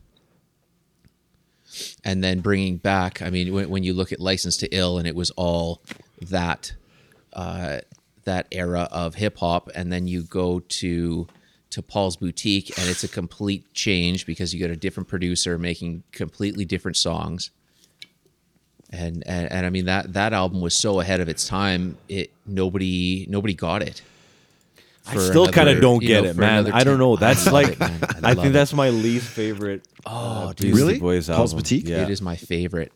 and 2.04 2.22
then 2.22 2.40
bringing 2.40 2.76
back 2.76 3.22
i 3.22 3.28
mean 3.30 3.52
when, 3.52 3.68
when 3.70 3.82
you 3.82 3.92
look 3.94 4.12
at 4.12 4.20
license 4.20 4.56
to 4.58 4.68
ill 4.74 4.98
and 4.98 5.06
it 5.06 5.14
was 5.14 5.30
all 5.32 5.80
that 6.20 6.72
uh, 7.34 7.78
that 8.24 8.46
era 8.50 8.88
of 8.90 9.14
hip 9.16 9.38
hop 9.38 9.68
and 9.74 9.92
then 9.92 10.06
you 10.06 10.22
go 10.22 10.60
to 10.60 11.26
to 11.70 11.82
paul's 11.82 12.16
boutique 12.16 12.76
and 12.78 12.88
it's 12.88 13.04
a 13.04 13.08
complete 13.08 13.72
change 13.74 14.26
because 14.26 14.52
you 14.52 14.58
get 14.58 14.70
a 14.70 14.76
different 14.76 15.08
producer 15.08 15.58
making 15.58 16.02
completely 16.12 16.64
different 16.64 16.96
songs 16.96 17.50
and 18.90 19.22
and, 19.26 19.50
and 19.50 19.66
i 19.66 19.70
mean 19.70 19.86
that 19.86 20.12
that 20.12 20.32
album 20.32 20.60
was 20.60 20.74
so 20.76 21.00
ahead 21.00 21.20
of 21.20 21.28
its 21.28 21.46
time 21.46 21.96
it 22.08 22.30
nobody 22.46 23.26
nobody 23.28 23.54
got 23.54 23.82
it 23.82 24.02
I 25.04 25.16
still 25.16 25.48
kind 25.48 25.68
of 25.68 25.80
don't 25.80 25.98
get 25.98 26.22
know, 26.22 26.30
it, 26.30 26.36
man. 26.36 26.70
I 26.72 26.84
don't 26.84 26.98
know. 26.98 27.16
That's 27.16 27.48
I 27.48 27.50
like 27.50 27.70
it. 27.70 27.82
I, 27.82 27.86
I 28.22 28.34
think 28.34 28.36
love 28.36 28.52
that's 28.52 28.72
my 28.72 28.90
least 28.90 29.26
favorite. 29.26 29.82
Uh, 30.06 30.50
oh, 30.50 30.52
Beastie 30.52 30.72
Really? 30.72 30.98
Boys 31.00 31.26
Paul's 31.26 31.52
album. 31.52 31.56
Boutique? 31.56 31.88
Yeah. 31.88 32.02
it 32.02 32.10
is 32.10 32.22
my 32.22 32.36
favorite 32.36 32.92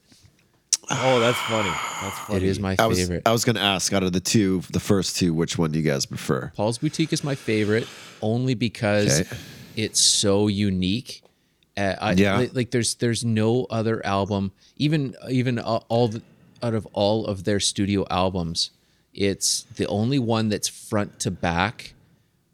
Oh, 0.89 1.19
that's 1.21 1.39
funny. 1.39 1.71
That's 2.01 2.19
funny. 2.21 2.37
it 2.39 2.43
is 2.45 2.61
my 2.61 2.77
I 2.79 2.87
was 2.87 2.99
favorite 2.99 3.23
I 3.27 3.33
was 3.33 3.45
going 3.45 3.57
to 3.57 3.63
ask 3.63 3.93
out 3.93 4.03
of 4.03 4.13
the 4.13 4.21
two, 4.21 4.63
the 4.71 4.81
first 4.81 5.17
two, 5.17 5.35
which 5.35 5.59
one 5.59 5.73
do 5.73 5.79
you 5.81 5.85
guys 5.89 6.07
prefer? 6.07 6.53
Paul's 6.57 6.79
Boutique 6.79 7.13
is 7.13 7.25
my 7.25 7.35
favorite 7.35 7.89
only 8.23 8.55
because 8.55 9.21
Okay. 9.23 9.37
it's 9.77 10.01
so 10.01 10.47
unique. 10.47 11.23
Uh, 11.77 11.95
I, 12.01 12.13
Yeah. 12.13 12.39
li- 12.39 12.51
like 12.53 12.71
there's 12.71 12.95
there's 12.95 13.25
no 13.25 13.65
other 13.69 14.05
album, 14.07 14.53
even 14.77 15.15
even 15.29 15.59
a- 15.59 15.63
all 15.89 16.09
the, 16.09 16.23
out 16.63 16.75
of 16.75 16.87
all 16.93 17.27
of 17.27 17.45
their 17.45 17.61
studio 17.61 18.07
albums, 18.09 18.71
it's 19.13 19.63
the 19.77 19.87
only 19.89 20.19
one 20.19 20.49
that's 20.49 20.69
front 20.69 21.19
to 21.21 21.31
back 21.31 21.95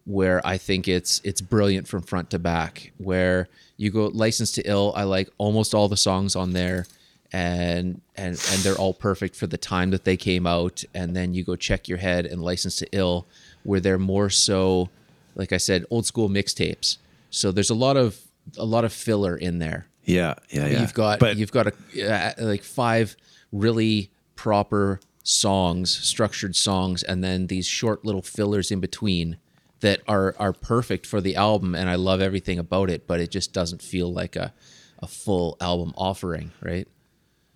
where 0.04 0.44
I 0.44 0.56
think 0.58 0.88
it's 0.88 1.20
it's 1.22 1.40
brilliant 1.40 1.86
from 1.86 2.02
front 2.02 2.30
to 2.30 2.38
back. 2.38 2.92
Where 2.98 3.48
you 3.76 3.90
go 3.90 4.06
License 4.06 4.52
to 4.52 4.62
Ill, 4.62 4.92
I 4.96 5.02
like 5.04 5.28
almost 5.38 5.74
all 5.74 5.88
the 5.88 5.96
songs 5.96 6.34
on 6.34 6.52
there, 6.52 6.86
and 7.32 8.00
and 8.16 8.34
and 8.50 8.62
they're 8.62 8.76
all 8.76 8.92
perfect 8.92 9.34
for 9.36 9.46
the 9.46 9.56
time 9.56 9.90
that 9.90 10.04
they 10.04 10.16
came 10.16 10.46
out. 10.46 10.84
And 10.94 11.16
then 11.16 11.34
you 11.34 11.44
go 11.44 11.56
Check 11.56 11.88
Your 11.88 11.98
Head 11.98 12.26
and 12.26 12.42
License 12.42 12.76
to 12.76 12.88
Ill, 12.92 13.26
where 13.62 13.80
they're 13.80 13.98
more 13.98 14.30
so, 14.30 14.90
like 15.34 15.52
I 15.52 15.56
said, 15.56 15.84
old 15.90 16.06
school 16.06 16.28
mixtapes. 16.28 16.98
So 17.30 17.50
there's 17.50 17.70
a 17.70 17.74
lot 17.74 17.96
of 17.96 18.20
a 18.58 18.64
lot 18.64 18.84
of 18.84 18.92
filler 18.92 19.36
in 19.36 19.58
there. 19.58 19.86
Yeah, 20.04 20.34
yeah, 20.50 20.66
yeah. 20.66 20.80
You've 20.80 20.94
got 20.94 21.20
but 21.20 21.36
you've 21.36 21.52
got 21.52 21.68
a, 21.68 21.72
uh, 22.02 22.32
like 22.38 22.62
five 22.62 23.16
really 23.50 24.10
proper 24.36 25.00
songs, 25.22 25.90
structured 25.90 26.56
songs, 26.56 27.02
and 27.02 27.22
then 27.24 27.46
these 27.46 27.66
short 27.66 28.04
little 28.04 28.22
fillers 28.22 28.70
in 28.70 28.80
between 28.80 29.38
that 29.80 30.00
are 30.06 30.34
are 30.38 30.52
perfect 30.52 31.06
for 31.06 31.20
the 31.20 31.36
album. 31.36 31.74
And 31.74 31.88
I 31.88 31.94
love 31.94 32.20
everything 32.20 32.58
about 32.58 32.90
it, 32.90 33.06
but 33.06 33.20
it 33.20 33.30
just 33.30 33.54
doesn't 33.54 33.80
feel 33.80 34.12
like 34.12 34.36
a 34.36 34.52
a 34.98 35.06
full 35.06 35.56
album 35.60 35.92
offering, 35.96 36.52
right? 36.60 36.86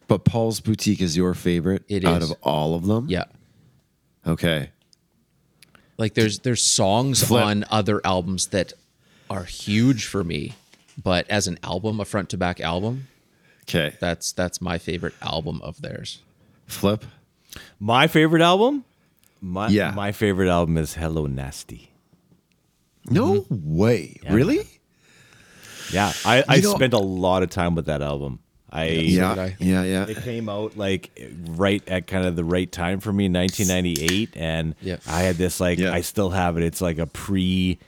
But 0.09 0.25
Paul's 0.25 0.61
Boutique 0.61 1.01
is 1.01 1.17
your 1.17 1.35
favorite 1.35 1.85
It 1.89 2.05
out 2.05 2.23
is. 2.23 2.31
of 2.31 2.37
all 2.43 2.75
of 2.75 2.87
them. 2.87 3.07
Yeah. 3.09 3.25
Okay. 4.27 4.71
Like 5.99 6.15
there's 6.15 6.41
there's 6.41 6.63
songs 6.63 7.23
Flip. 7.25 7.45
on 7.45 7.65
other 7.71 8.01
albums 8.05 8.49
that 8.49 8.73
are 9.31 9.45
huge 9.45 10.05
for 10.07 10.23
me, 10.23 10.53
but 11.03 11.29
as 11.31 11.47
an 11.47 11.59
album, 11.63 12.01
a 12.01 12.05
front 12.05 12.29
to 12.31 12.37
back 12.37 12.61
album, 12.61 13.09
Okay. 13.63 13.97
that's 14.01 14.33
that's 14.33 14.61
my 14.61 14.79
favorite 14.79 15.15
album 15.23 15.61
of 15.63 15.81
theirs. 15.81 16.21
Flip. 16.67 17.05
My 17.81 18.07
favorite 18.07 18.43
album? 18.43 18.85
My 19.41 19.69
Yeah. 19.69 19.93
my 19.93 20.13
favorite 20.13 20.49
album 20.51 20.77
is 20.77 20.95
Hello 20.95 21.27
Nasty. 21.27 21.91
No 23.09 23.43
Mm-hmm. 23.43 23.77
way. 23.77 24.21
really? 24.29 24.67
Yeah, 25.93 26.13
I, 26.25 26.43
I 26.49 26.55
You 26.57 26.63
know- 26.63 26.75
spent 26.75 26.93
a 26.93 26.99
lot 26.99 27.43
of 27.45 27.51
time 27.51 27.75
with 27.77 27.87
that 27.87 28.03
album. 28.03 28.41
I 28.77 28.87
Yeah. 28.89 29.33
I. 29.33 29.57
Yeah, 29.59 29.83
yeah. 29.85 30.07
It 30.07 30.19
came 30.19 30.49
out 30.49 30.77
like 30.77 31.11
right 31.49 31.83
at 31.89 32.07
kind 32.07 32.27
of 32.27 32.37
the 32.37 32.45
right 32.45 32.71
time 32.71 33.01
for 33.01 33.13
me, 33.13 33.29
1998, 33.29 34.31
and 34.37 34.75
Yeah. 34.81 34.97
I 35.07 35.23
had 35.23 35.37
this 35.37 35.61
like 35.61 35.79
Yeah. 35.79 35.93
I 35.93 36.01
still 36.03 36.31
have 36.31 36.57
it. 36.57 36.63
It's 36.65 36.81
like 36.81 36.99
a 36.99 37.07
pre 37.07 37.79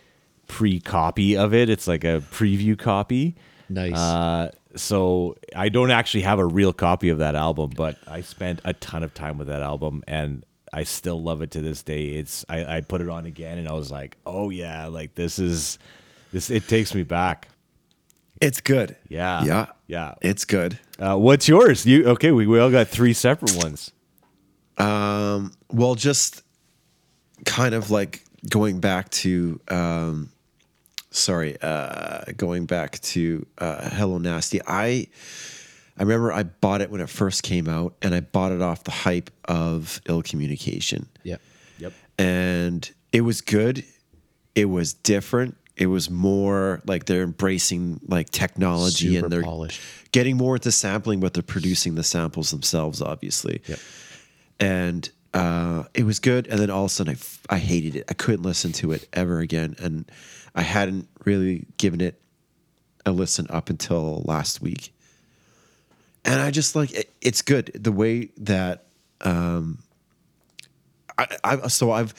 pre 0.47 0.81
copy 0.81 1.37
of 1.37 1.53
it. 1.55 1.69
It's 1.69 1.87
like 1.87 2.05
a 2.05 2.23
preview 2.33 2.79
copy. 2.79 3.37
Nice. 3.69 3.95
Uh, 3.95 4.51
so 4.77 5.37
I 5.55 5.69
don't 5.69 5.91
actually 5.91 6.23
have 6.23 6.39
a 6.39 6.47
real 6.47 6.73
copy 6.73 7.09
of 7.11 7.19
that 7.19 7.35
album, 7.35 7.71
but 7.77 7.97
I 8.07 8.21
spent 8.23 8.61
a 8.65 8.73
ton 8.75 9.03
of 9.03 9.13
time 9.15 9.37
with 9.39 9.49
that 9.49 9.61
album, 9.63 10.03
and 10.07 10.45
I 10.73 10.85
still 10.85 11.23
love 11.23 11.43
it 11.43 11.51
to 11.53 11.61
this 11.61 11.83
day. 11.83 12.09
It's 12.11 12.45
I, 12.49 12.77
I 12.77 12.81
put 12.83 13.01
it 13.01 13.09
on 13.09 13.27
again, 13.27 13.59
and 13.59 13.69
I 13.69 13.73
was 13.73 13.91
like, 13.91 14.17
oh 14.27 14.51
yeah, 14.51 14.87
like 14.87 15.15
this 15.15 15.39
is 15.39 15.79
this. 16.33 16.51
It 16.51 16.69
takes 16.69 16.95
me 16.95 17.03
back. 17.03 17.49
It's 18.41 18.61
good. 18.61 18.97
Yeah. 19.09 19.45
Yeah. 19.45 19.67
Yeah. 19.87 20.15
It's 20.21 20.45
good. 20.45 20.79
Uh, 20.99 21.17
what's 21.17 21.49
yours? 21.49 21.87
You 21.87 22.07
okay? 22.11 22.31
We, 22.31 22.47
we 22.47 22.59
all 22.59 22.71
got 22.71 22.89
three 22.89 23.13
separate 23.13 23.57
ones. 23.57 23.93
Um, 24.77 25.53
well, 25.71 25.95
just 25.95 26.43
kind 27.45 27.75
of 27.75 27.91
like 27.91 28.25
going 28.49 28.81
back 28.81 29.11
to, 29.11 29.61
um, 29.69 30.31
sorry, 31.11 31.57
uh, 31.61 32.25
going 32.37 32.67
back 32.67 33.01
to 33.01 33.47
uh, 33.59 33.89
Hello 33.91 34.19
Nasty. 34.19 34.61
I 34.67 35.09
I 35.99 36.03
remember 36.03 36.33
I 36.33 36.45
bought 36.45 36.81
it 36.81 36.91
when 36.91 37.01
it 37.01 37.09
first 37.09 37.43
came 37.43 37.69
out, 37.69 37.95
and 38.03 38.15
I 38.15 38.21
bought 38.21 38.53
it 38.53 38.63
off 38.63 38.85
the 38.85 38.93
hype 38.93 39.31
of 39.47 40.01
Ill 40.07 40.23
Communication, 40.23 41.09
yeah. 41.25 41.37
Yep. 41.79 41.93
and 42.19 42.89
it 43.13 43.23
was 43.23 43.41
good. 43.41 43.85
It 44.55 44.67
was 44.67 44.95
different. 44.95 45.57
It 45.79 45.87
was 45.87 46.11
more 46.11 46.83
like 46.87 47.05
they're 47.07 47.23
embracing 47.23 48.01
like 48.09 48.31
technology 48.31 49.09
Super 49.15 49.25
and 49.27 49.33
they're 49.33 49.43
polished. 49.43 49.81
getting 50.13 50.37
more 50.37 50.57
into 50.57 50.73
sampling, 50.73 51.21
but 51.21 51.33
they're 51.35 51.43
producing 51.43 51.95
the 51.95 52.03
samples 52.03 52.51
themselves, 52.51 53.01
obviously 53.01 53.63
Yep. 53.67 53.79
and 54.61 55.11
uh, 55.35 55.85
it 55.95 56.05
was 56.05 56.19
good. 56.21 56.47
And 56.49 56.59
then 56.59 56.71
all 56.71 56.85
of 56.87 56.91
a 56.91 56.95
sudden, 56.95 57.11
I, 57.11 57.15
f- 57.15 57.41
I 57.51 57.59
hated 57.59 57.95
it. 57.97 58.05
I 58.09 58.15
couldn't 58.15 58.43
listen 58.43 58.73
to 58.73 58.93
it 58.93 59.07
ever 59.13 59.39
again, 59.41 59.77
and 59.79 60.11
I 60.55 60.63
hadn't 60.63 61.07
really 61.25 61.67
given 61.77 62.01
it 62.01 62.21
a 63.07 63.13
listen 63.13 63.47
up 63.51 63.69
until 63.71 64.23
last 64.25 64.61
week. 64.63 64.93
And 66.25 66.41
I 66.41 66.51
just 66.51 66.75
like 66.75 66.93
it, 66.93 67.13
it's 67.21 67.43
good 67.43 67.71
the 67.75 67.93
way 67.93 68.31
that 68.39 68.87
um, 69.21 69.79
I, 71.17 71.27
I 71.45 71.69
so 71.69 71.91
I've 71.93 72.15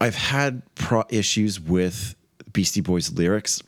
I've 0.00 0.14
had 0.16 0.62
pro 0.74 1.04
issues 1.10 1.60
with 1.60 2.14
Beastie 2.52 2.80
Boys 2.80 3.12
lyrics. 3.12 3.62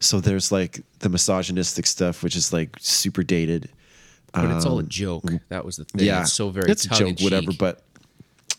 So 0.00 0.20
there's 0.20 0.50
like 0.50 0.82
the 1.00 1.08
misogynistic 1.08 1.86
stuff, 1.86 2.22
which 2.22 2.36
is 2.36 2.52
like 2.52 2.76
super 2.80 3.22
dated. 3.22 3.68
But 4.32 4.44
it's 4.56 4.64
all 4.64 4.78
a 4.78 4.84
joke. 4.84 5.24
That 5.48 5.64
was 5.64 5.76
the 5.76 5.84
thing. 5.84 6.02
Um, 6.02 6.06
Yeah, 6.06 6.20
It's 6.22 6.32
so 6.32 6.50
very 6.50 6.70
it's 6.70 6.84
a 6.86 6.88
joke, 6.90 7.20
whatever. 7.20 7.50
But 7.58 7.82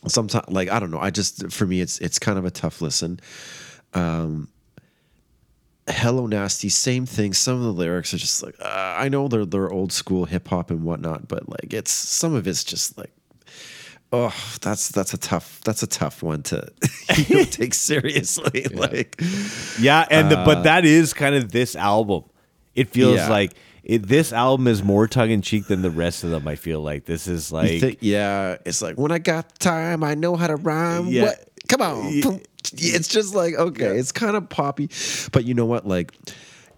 sometimes, 0.07 0.47
like 0.49 0.69
I 0.69 0.79
don't 0.79 0.91
know, 0.91 0.99
I 0.99 1.09
just 1.11 1.51
for 1.51 1.65
me, 1.65 1.79
it's 1.81 1.99
it's 1.99 2.19
kind 2.19 2.37
of 2.37 2.45
a 2.45 2.51
tough 2.51 2.81
listen. 2.81 3.19
Um, 3.93 4.49
Hello 5.87 6.27
Nasty, 6.27 6.69
same 6.69 7.05
thing. 7.05 7.33
Some 7.33 7.55
of 7.55 7.63
the 7.63 7.73
lyrics 7.73 8.13
are 8.13 8.17
just 8.17 8.43
like 8.43 8.55
uh, 8.61 8.95
I 8.97 9.09
know 9.09 9.27
they're 9.27 9.45
they're 9.45 9.71
old 9.71 9.91
school 9.91 10.25
hip 10.25 10.47
hop 10.49 10.69
and 10.71 10.83
whatnot, 10.83 11.27
but 11.27 11.49
like 11.49 11.73
it's 11.73 11.91
some 11.91 12.33
of 12.35 12.47
it's 12.47 12.63
just 12.63 12.97
like. 12.97 13.11
Oh, 14.13 14.35
that's 14.61 14.89
that's 14.89 15.13
a 15.13 15.17
tough 15.17 15.61
that's 15.63 15.83
a 15.83 15.87
tough 15.87 16.21
one 16.21 16.43
to 16.43 16.69
you 17.27 17.37
know, 17.37 17.43
take 17.49 17.73
seriously. 17.73 18.63
Like, 18.65 19.21
Yeah, 19.79 20.05
and 20.11 20.29
the, 20.29 20.35
but 20.35 20.57
uh, 20.59 20.61
that 20.63 20.85
is 20.85 21.13
kind 21.13 21.33
of 21.35 21.51
this 21.51 21.75
album. 21.75 22.23
It 22.75 22.89
feels 22.89 23.15
Yeah. 23.17 23.29
like 23.29 23.53
it, 23.83 24.07
this 24.07 24.31
album 24.33 24.67
is 24.67 24.83
more 24.83 25.07
tongue 25.07 25.31
in 25.31 25.41
cheek 25.41 25.67
than 25.67 25.81
the 25.81 25.89
rest 25.89 26.23
of 26.23 26.29
them. 26.29 26.47
I 26.47 26.55
feel 26.55 26.81
like 26.81 27.05
this 27.05 27.27
is 27.27 27.51
like 27.51 27.79
think- 27.81 27.97
yeah, 28.01 28.57
it's 28.65 28.81
like 28.81 28.97
when 28.97 29.11
I 29.11 29.17
got 29.19 29.57
time, 29.59 30.03
I 30.03 30.13
know 30.15 30.35
how 30.35 30.47
to 30.47 30.55
rhyme. 30.57 31.07
Yeah. 31.07 31.23
What? 31.23 31.49
Come 31.67 31.81
on. 31.81 32.11
Yeah. 32.13 32.37
It's 32.73 33.07
just 33.07 33.33
like 33.33 33.55
okay, 33.55 33.97
it's 33.97 34.11
kind 34.11 34.35
of 34.37 34.47
poppy, 34.47 34.89
but 35.31 35.45
you 35.45 35.55
know 35.55 35.65
what? 35.65 35.87
Like, 35.87 36.13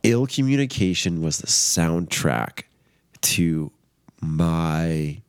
ill 0.03 0.25
communication 0.25 1.21
was 1.21 1.39
the 1.39 1.47
soundtrack 1.47 2.63
to 3.21 3.69
my 4.21 5.21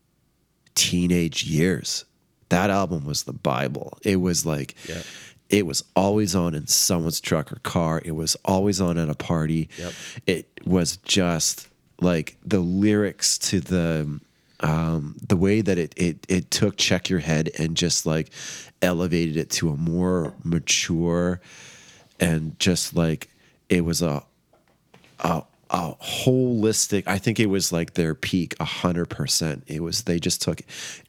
teenage 0.75 1.45
years. 1.45 2.05
That 2.51 2.71
album 2.71 3.05
was 3.07 3.25
the 3.25 3.33
Bible. 3.33 3.99
It 4.03 4.17
was 4.17 4.45
like, 4.47 4.75
it 5.51 5.67
was 5.67 5.85
always 5.95 6.35
on 6.35 6.55
in 6.55 6.67
someone's 6.67 7.21
truck 7.21 7.53
or 7.53 7.57
car. 7.57 8.01
It 8.05 8.13
was 8.13 8.37
always 8.45 8.81
on 8.81 8.99
at 8.99 9.09
a 9.09 9.15
party. 9.15 9.69
It 10.27 10.49
was 10.65 10.97
just 10.99 11.69
like 12.01 12.37
the 12.45 12.61
lyrics 12.61 13.39
to 13.39 13.61
the 13.61 14.21
um, 14.61 15.17
the 15.27 15.37
way 15.37 15.61
that 15.61 15.79
it 15.79 15.95
it 15.97 16.25
it 16.29 16.51
took 16.51 16.77
check 16.77 17.09
your 17.09 17.19
head 17.21 17.51
and 17.59 17.77
just 17.77 18.07
like 18.07 18.31
elevated 18.83 19.37
it 19.37 19.51
to 19.51 19.71
a 19.71 19.77
more 19.77 20.33
mature 20.43 21.41
and 22.21 22.59
just 22.59 22.95
like 22.95 23.29
it 23.69 23.85
was 23.85 24.01
a 24.03 24.23
a, 25.21 25.43
a 25.71 25.93
holistic 26.03 27.05
i 27.07 27.19
think 27.19 27.39
it 27.41 27.47
was 27.47 27.73
like 27.73 27.95
their 27.95 28.15
peak 28.15 28.55
100% 28.59 29.63
it 29.67 29.81
was 29.83 30.03
they 30.03 30.19
just 30.19 30.43
took 30.43 30.61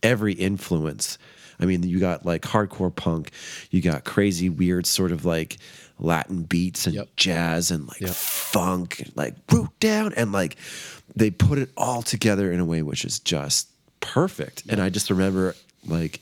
every 0.04 0.34
influence. 0.34 1.18
I 1.60 1.66
mean 1.66 1.84
you 1.84 2.00
got 2.00 2.26
like 2.26 2.42
hardcore 2.42 2.94
punk 2.96 3.32
you 3.72 3.82
got 3.82 4.04
crazy 4.04 4.50
weird 4.50 4.86
sort 4.86 5.12
of 5.12 5.24
like 5.26 5.58
latin 6.00 6.44
beats 6.44 6.86
and 6.86 6.96
Yep. 6.96 7.10
jazz 7.16 7.72
and 7.72 7.88
like 7.88 8.06
funk 8.08 9.00
and 9.00 9.12
like 9.16 9.36
root 9.52 9.70
down 9.80 10.14
and 10.16 10.32
like 10.34 10.58
they 11.16 11.32
put 11.32 11.58
it 11.58 11.70
all 11.78 12.02
together 12.02 12.52
in 12.52 12.60
a 12.60 12.66
way 12.66 12.82
which 12.82 13.06
is 13.06 13.20
just 13.20 13.70
perfect. 14.02 14.64
And 14.70 14.82
i 14.82 14.90
just 14.90 15.10
remember 15.10 15.56
like 15.88 16.20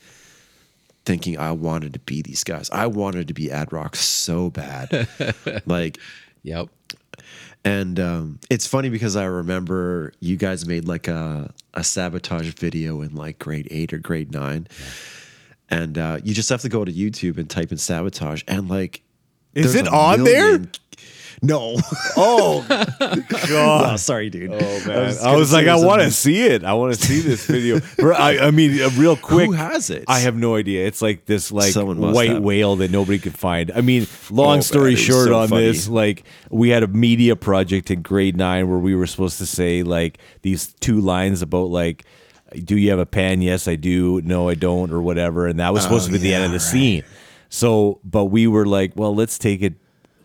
thinking 1.06 1.38
i 1.38 1.52
wanted 1.52 1.94
to 1.94 2.00
be 2.00 2.22
these 2.22 2.44
guys. 2.44 2.70
I 2.70 2.88
wanted 2.88 3.28
to 3.30 3.34
be 3.34 3.52
ad 3.52 3.74
rock 3.74 3.96
so 3.96 4.50
bad. 4.50 5.08
Like 5.66 5.98
Yep. 6.44 6.70
And 7.66 8.00
um, 8.00 8.40
it's 8.50 8.68
funny 8.68 8.90
because 8.90 9.16
I 9.16 9.26
remember 9.26 10.14
you 10.20 10.36
guys 10.38 10.68
made 10.68 10.86
like 10.88 11.08
a, 11.08 11.54
a 11.74 11.84
sabotage 11.84 12.54
video 12.56 13.02
in 13.02 13.16
like 13.16 13.40
grade 13.40 13.68
eight 13.72 13.94
or 13.94 14.00
grade 14.00 14.32
nine. 14.32 14.68
And 15.70 15.98
uh, 15.98 16.20
you 16.24 16.34
just 16.34 16.50
have 16.50 16.62
to 16.62 16.70
go 16.70 16.86
to 16.86 16.92
YouTube 16.92 17.38
and 17.38 17.50
type 17.50 17.72
in 17.72 17.78
sabotage. 17.78 18.44
And 18.48 18.70
like, 18.70 19.02
Is 19.56 19.76
it 19.76 19.88
on 19.88 20.24
million- 20.24 20.72
No. 21.44 21.76
oh 22.16 22.66
oh, 22.70 23.18
god. 23.50 24.00
sorry, 24.00 24.30
dude. 24.30 24.50
Oh 24.52 24.58
man, 24.88 25.06
was 25.08 25.22
I 25.22 25.36
was 25.36 25.52
like, 25.52 25.68
I 25.68 25.76
want 25.76 26.02
to 26.02 26.10
see 26.10 26.42
it. 26.42 26.64
I 26.64 26.74
want 26.74 26.96
to 26.96 27.02
see 27.02 27.20
this 27.20 27.46
video. 27.48 27.82
I, 28.00 28.48
I 28.48 28.52
mean, 28.52 28.82
uh, 28.82 28.90
real 28.96 29.18
quick, 29.18 29.48
Who 29.48 29.52
has 29.52 29.90
it? 29.90 30.06
I 30.08 30.20
have 30.20 30.38
no 30.38 30.56
idea. 30.56 30.88
It's 30.88 31.02
like 31.02 31.26
this 31.26 31.52
like 31.52 31.76
white 31.76 32.30
have. 32.30 32.44
whale 32.44 32.78
that 32.78 32.92
nobody 32.92 33.20
could 33.20 33.38
find. 33.38 33.72
I 33.76 33.82
mean, 33.82 34.08
long 34.32 34.60
Oh, 34.60 34.62
story 34.62 34.94
man, 34.94 35.04
short 35.04 35.28
so 35.28 35.38
on 35.40 35.50
funny. 35.50 35.66
this, 35.66 35.90
like 35.90 36.24
we 36.50 36.70
had 36.70 36.82
a 36.82 36.88
media 36.88 37.36
project 37.36 37.92
in 37.92 38.02
grade 38.02 38.38
nine 38.38 38.70
where 38.70 38.80
we 38.80 38.96
were 38.96 39.08
supposed 39.08 39.38
to 39.40 39.46
say 39.46 39.84
like 39.84 40.20
these 40.44 40.74
two 40.80 41.00
lines 41.02 41.42
about 41.42 41.70
like. 41.70 42.06
Do 42.54 42.78
you 42.78 42.92
have 42.92 43.00
a 43.00 43.06
pen? 43.08 43.42
Yes, 43.42 43.68
I 43.68 43.76
do. 43.76 44.22
No, 44.22 44.48
I 44.48 44.54
don't, 44.54 44.92
or 44.92 45.02
whatever. 45.02 45.48
And 45.48 45.60
that 45.60 45.74
was 45.74 45.82
supposed 45.82 46.06
to 46.06 46.12
be 46.12 46.20
the 46.20 46.36
end 46.36 46.44
of 46.46 46.52
the 46.52 46.60
scene. 46.60 47.04
So, 47.50 48.00
but 48.04 48.26
we 48.26 48.46
were 48.46 48.68
like, 48.68 48.92
well, 48.96 49.16
let's 49.16 49.40
take 49.40 49.64
it 49.64 49.74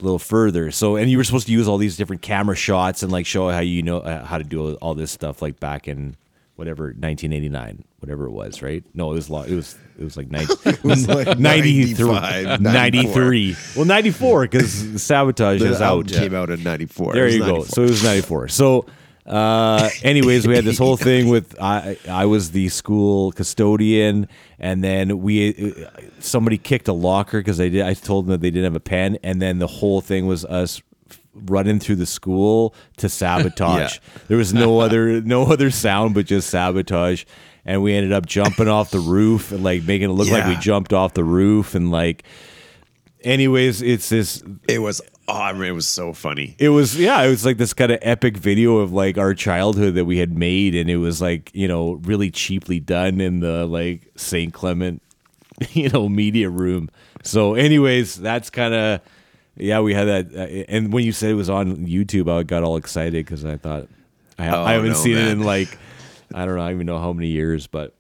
a 0.01 0.05
little 0.05 0.19
further. 0.19 0.71
So, 0.71 0.97
and 0.97 1.11
you 1.11 1.17
were 1.17 1.25
supposed 1.25 1.47
to 1.47 1.53
use 1.53 1.69
all 1.69 1.79
these 1.79 1.97
different 1.97 2.23
camera 2.23 2.57
shots 2.57 3.03
and 3.03 3.11
like 3.13 3.27
show 3.27 3.51
how 3.51 3.61
you 3.61 3.83
know 3.83 3.99
uh, 3.99 4.25
how 4.25 4.39
to 4.39 4.45
do 4.45 4.75
all 4.77 4.95
this 4.95 5.11
stuff, 5.11 5.43
like 5.43 5.59
back 5.61 5.89
in 5.89 6.17
whatever 6.57 6.87
1989, 6.87 7.85
whatever 8.01 8.27
it 8.27 8.33
was, 8.33 8.63
right? 8.63 8.83
No, 8.95 9.13
it 9.13 9.15
was 9.15 9.31
long. 9.31 9.47
It 9.49 9.55
was 9.55 9.77
it 9.99 10.05
was 10.05 10.17
like 10.17 10.31
90, 10.31 10.55
It 10.71 10.85
was 10.85 11.07
like 11.09 11.39
93, 11.41 12.59
93. 12.59 13.57
Well, 13.77 13.85
94 13.85 14.43
because 14.43 14.73
Sabotage 15.03 15.61
The 15.61 15.71
is 15.71 15.81
out. 15.81 16.09
came 16.09 16.35
out 16.35 16.51
in 16.51 16.63
94. 16.63 17.13
There 17.15 17.29
you 17.29 17.41
go. 17.41 17.47
94. 17.47 17.67
So 17.67 17.83
it 17.83 17.91
was 17.91 18.05
94. 18.05 18.49
So, 18.49 18.87
uh, 19.29 19.91
anyways, 20.03 20.47
we 20.47 20.57
had 20.57 20.65
this 20.65 20.79
whole 20.79 20.97
thing 20.97 21.29
with 21.29 21.61
I. 21.61 21.99
I 22.09 22.25
was 22.25 22.53
the 22.53 22.69
school 22.71 23.33
custodian, 23.33 24.27
and 24.59 24.83
then 24.83 25.21
we 25.21 25.75
uh, 25.85 26.01
somebody 26.19 26.57
kicked 26.57 26.89
a 26.89 26.93
locker 26.93 27.39
because 27.39 27.59
they 27.59 27.69
did. 27.69 27.83
I 27.83 27.93
told 27.95 28.25
them 28.27 28.33
that 28.33 28.41
they 28.41 28.51
didn't 28.51 28.65
have 28.65 28.77
a 28.77 28.81
pen, 28.81 29.19
and 29.23 29.41
then 29.43 29.59
the 29.59 29.67
whole 29.67 30.01
thing 30.01 30.27
was 30.27 30.45
us 30.47 30.81
running 31.35 31.79
through 31.79 31.97
the 31.97 32.07
school 32.07 32.75
to 32.97 33.09
sabotage. 33.09 33.95
Yeah. 33.95 34.21
There 34.29 34.39
was 34.39 34.55
no 34.55 34.81
other 34.81 35.21
no 35.21 35.45
other 35.53 35.71
sound 35.71 36.15
but 36.15 36.27
just 36.27 36.49
sabotage. 36.51 37.25
And 37.65 37.83
we 37.83 37.95
ended 37.95 38.13
up 38.13 38.25
jumping 38.25 38.67
off 38.67 38.91
the 38.91 38.99
roof 38.99 39.53
and 39.53 39.63
like 39.63 39.83
making 39.83 40.09
it 40.09 40.15
look 40.15 40.31
like 40.31 40.47
we 40.47 40.57
jumped 40.57 40.95
off 40.95 41.13
the 41.13 41.25
roof 41.25 41.75
and 41.75 41.91
like 41.91 42.25
anyways, 43.29 43.83
it's 43.83 44.09
this 44.09 44.43
it 44.69 44.81
was, 44.81 45.01
oh, 45.29 45.35
I 45.41 45.53
mean, 45.53 45.65
it 45.65 45.73
was 45.73 45.87
so 45.87 46.13
funny. 46.13 46.57
it 46.59 46.71
was 46.71 46.99
yeah 46.99 47.23
it 47.23 47.29
was 47.29 47.45
like 47.45 47.59
this 47.59 47.75
kind 47.75 47.93
of 47.93 47.99
epic 48.03 48.37
video 48.37 48.79
of 48.79 48.93
like 48.93 49.19
our 49.19 49.35
childhood 49.35 49.95
that 49.95 50.05
we 50.07 50.19
had 50.19 50.37
made 50.37 50.75
and 50.75 50.89
it 50.91 50.97
was 50.97 51.21
like 51.21 51.51
you 51.55 51.69
know 51.69 51.93
really 52.05 52.31
cheaply 52.31 52.81
done 52.81 53.21
in 53.21 53.41
the 53.41 53.67
like 53.67 54.11
st 54.17 54.53
clement 54.55 55.03
you 55.73 55.89
know 55.91 56.09
media 56.09 56.49
room 56.49 56.89
so 57.23 57.55
anyways 57.55 58.17
that's 58.17 58.49
kind 58.51 58.73
of 58.75 59.01
yeah 59.57 59.81
we 59.81 59.93
had 59.93 60.05
that 60.05 60.35
uh, 60.35 60.73
and 60.73 60.93
when 60.93 61.05
you 61.05 61.13
said 61.13 61.31
it 61.31 61.35
was 61.35 61.51
on 61.51 61.77
youtube 61.87 62.31
i 62.31 62.43
got 62.43 62.63
all 62.63 62.77
excited 62.77 63.25
because 63.27 63.45
i 63.45 63.57
thought 63.57 63.87
i, 64.39 64.49
Oh, 64.49 64.63
I 64.65 64.73
haven't 64.73 64.91
no, 64.93 64.95
seen 64.97 65.17
it 65.19 65.29
in 65.29 65.43
like 65.43 65.77
i 66.33 66.45
don't 66.47 66.57
know 66.57 66.63
i 66.63 66.67
don't 66.69 66.77
even 66.77 66.87
know 66.87 66.99
how 67.01 67.13
many 67.13 67.29
years 67.29 67.67
but 67.67 67.93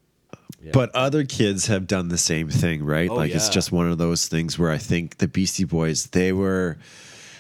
But 0.73 0.94
other 0.94 1.25
kids 1.25 1.66
have 1.66 1.87
done 1.87 2.09
the 2.09 2.18
same 2.18 2.49
thing, 2.49 2.85
right? 2.85 3.09
Oh, 3.11 3.14
like 3.14 3.33
it's 3.33 3.49
just 3.49 3.73
one 3.73 3.90
of 3.90 3.99
those 3.99 4.27
things 4.29 4.59
where 4.59 4.71
I 4.71 4.79
think 4.79 5.18
the 5.18 5.29
Beastie 5.29 5.64
Boys, 5.64 6.07
they 6.07 6.33
were 6.33 6.79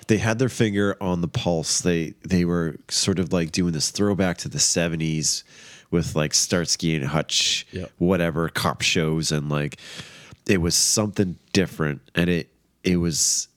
they 0.06 0.18
had 0.18 0.38
their 0.38 0.48
finger 0.48 0.96
on 1.00 1.20
the 1.20 1.28
pulse. 1.28 1.80
They 1.80 2.14
they 2.26 2.44
were 2.44 2.76
sort 2.88 3.18
of 3.18 3.32
like 3.32 3.52
doing 3.52 3.72
this 3.72 3.90
throwback 3.90 4.38
to 4.38 4.48
the 4.48 4.58
70s 4.58 5.42
with 5.90 6.14
like 6.14 6.32
Starsky 6.34 6.94
and 6.94 7.04
Hutch, 7.06 7.66
Yep. 7.72 7.90
whatever, 7.98 8.48
cop 8.48 8.82
shows 8.82 9.32
and 9.32 9.48
like 9.48 9.78
it 10.46 10.60
was 10.60 10.74
something 10.74 11.36
different 11.52 12.00
and 12.14 12.30
it 12.30 12.48
it 12.84 12.96
was 12.96 13.48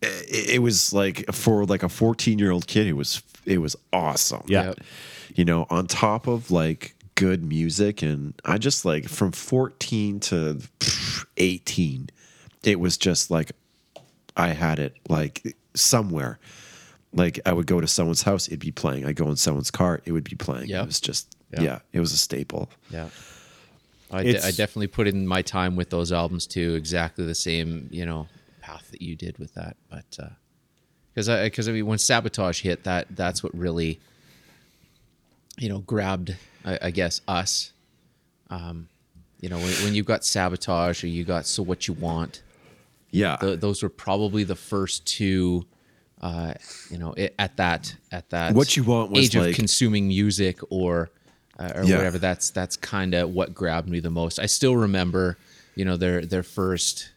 it, 0.00 0.54
it 0.54 0.62
was 0.62 0.92
like 0.92 1.30
for 1.32 1.64
like 1.64 1.82
a 1.82 1.88
14 1.88 2.38
year 2.38 2.50
old 2.50 2.66
kid 2.66 2.86
it 2.88 2.94
was 2.94 3.22
it 3.46 3.58
was 3.58 3.76
awesome 3.92 4.42
yeah 4.48 4.72
you 5.34 5.44
know, 5.46 5.66
on 5.70 5.86
top 5.86 6.26
of 6.26 6.50
like 6.50 6.94
good 7.14 7.44
music. 7.44 8.02
And 8.02 8.34
I 8.44 8.58
just 8.58 8.84
like 8.84 9.08
from 9.08 9.32
14 9.32 10.20
to 10.20 10.60
18, 11.36 12.10
it 12.64 12.80
was 12.80 12.96
just 12.96 13.30
like 13.30 13.52
I 14.36 14.48
had 14.48 14.78
it 14.78 14.96
like 15.08 15.56
somewhere. 15.74 16.38
Like 17.12 17.40
I 17.44 17.52
would 17.52 17.66
go 17.66 17.80
to 17.80 17.86
someone's 17.86 18.22
house, 18.22 18.46
it'd 18.48 18.60
be 18.60 18.72
playing. 18.72 19.04
I'd 19.06 19.16
go 19.16 19.28
in 19.28 19.36
someone's 19.36 19.70
car, 19.70 20.00
it 20.04 20.12
would 20.12 20.24
be 20.24 20.36
playing. 20.36 20.68
Yep. 20.68 20.82
It 20.82 20.86
was 20.86 21.00
just, 21.00 21.36
Yeah. 21.52 21.60
yeah, 21.62 21.78
it 21.92 22.00
was 22.00 22.12
a 22.12 22.16
staple. 22.16 22.70
Yeah. 22.90 23.08
I, 24.10 24.22
de- 24.24 24.38
I 24.46 24.50
definitely 24.50 24.88
put 24.88 25.08
in 25.08 25.26
my 25.26 25.40
time 25.42 25.74
with 25.76 25.90
those 25.90 26.12
albums 26.12 26.46
too, 26.46 26.74
exactly 26.74 27.24
the 27.24 27.34
same, 27.34 27.88
you 27.90 28.04
know, 28.06 28.28
path 28.60 28.90
that 28.90 29.00
you 29.02 29.16
did 29.16 29.38
with 29.38 29.54
that. 29.54 29.76
But 29.90 30.04
uh 30.18 30.28
because 31.12 31.28
I 31.28 31.44
because 31.44 31.68
I 31.68 31.72
mean, 31.72 31.84
when 31.86 31.98
Sabotage 31.98 32.62
hit, 32.62 32.84
that 32.84 33.06
that's 33.10 33.42
what 33.42 33.54
really, 33.54 34.00
you 35.58 35.68
know, 35.68 35.78
grabbed, 35.80 36.36
I, 36.64 36.78
I 36.82 36.90
guess, 36.90 37.20
us. 37.28 37.72
Um, 38.50 38.88
you 39.40 39.48
know, 39.48 39.56
when, 39.58 39.72
when 39.84 39.94
you 39.94 40.02
got 40.02 40.24
Sabotage 40.24 41.02
or 41.02 41.06
you 41.08 41.24
got 41.24 41.46
So 41.46 41.62
What 41.62 41.88
You 41.88 41.94
Want, 41.94 42.42
Yeah. 43.10 43.36
th- 43.40 43.60
those 43.60 43.82
were 43.82 43.88
probably 43.88 44.44
the 44.44 44.54
first 44.56 45.06
two. 45.06 45.66
Uh, 46.20 46.54
you 46.88 46.98
know, 46.98 47.12
it, 47.14 47.34
at 47.38 47.56
that 47.56 47.92
at 48.12 48.30
that 48.30 48.54
What 48.54 48.76
You 48.76 48.84
Want 48.84 49.10
was 49.10 49.24
age 49.24 49.36
like- 49.36 49.50
of 49.50 49.56
consuming 49.56 50.06
music 50.08 50.60
or 50.70 51.10
uh, 51.58 51.72
or 51.74 51.84
Yeah. 51.84 51.96
whatever. 51.96 52.18
That's 52.18 52.50
that's 52.50 52.76
kind 52.76 53.14
of 53.14 53.30
what 53.30 53.54
grabbed 53.54 53.88
me 53.88 53.98
the 54.00 54.10
most. 54.10 54.38
I 54.38 54.46
still 54.46 54.76
remember, 54.76 55.36
you 55.74 55.84
know, 55.84 55.96
their 55.96 56.24
their 56.24 56.42
first 56.44 57.10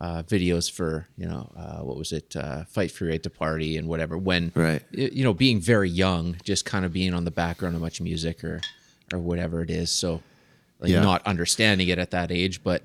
uh, 0.00 0.22
videos 0.22 0.70
for 0.70 1.08
you 1.18 1.26
know 1.26 1.50
uh, 1.56 1.78
what 1.82 1.96
was 1.96 2.12
it, 2.12 2.36
uh, 2.36 2.64
Fight 2.64 2.90
for 2.92 3.06
Right 3.06 3.22
to 3.24 3.30
Party 3.30 3.76
and 3.76 3.88
whatever. 3.88 4.16
When 4.16 4.52
Right. 4.54 4.82
you 4.92 5.24
know, 5.24 5.34
being 5.34 5.60
very 5.60 5.90
young, 5.90 6.36
just 6.44 6.64
kind 6.64 6.84
of 6.84 6.92
being 6.92 7.12
on 7.12 7.24
the 7.24 7.30
background 7.32 7.74
of 7.74 7.80
much 7.82 8.00
music 8.00 8.44
or 8.44 8.60
or 9.14 9.18
whatever 9.18 9.62
it 9.62 9.70
is. 9.70 9.90
So 9.90 10.20
like 10.80 10.90
Yeah. 10.90 11.00
not 11.02 11.26
understanding 11.26 11.88
it 11.88 11.98
at 11.98 12.10
that 12.10 12.30
age, 12.30 12.62
but 12.62 12.82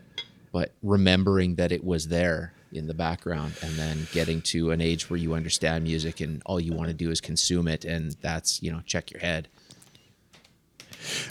but 0.52 0.72
remembering 0.82 1.56
that 1.56 1.72
it 1.72 1.84
was 1.84 2.08
there 2.08 2.54
in 2.72 2.88
the 2.88 2.94
background 2.94 3.54
and 3.64 3.74
then 3.78 4.08
getting 4.14 4.42
to 4.42 4.72
an 4.72 4.80
age 4.82 5.10
where 5.10 5.18
you 5.18 5.34
understand 5.34 5.84
music 5.84 6.22
and 6.22 6.42
all 6.46 6.60
you 6.60 6.72
want 6.74 6.88
to 6.88 6.94
do 6.94 7.10
is 7.12 7.20
consume 7.22 7.68
it 7.68 7.84
and 7.86 8.16
that's 8.22 8.62
you 8.64 8.72
know 8.72 8.82
check 8.86 9.12
your 9.12 9.20
head 9.22 9.48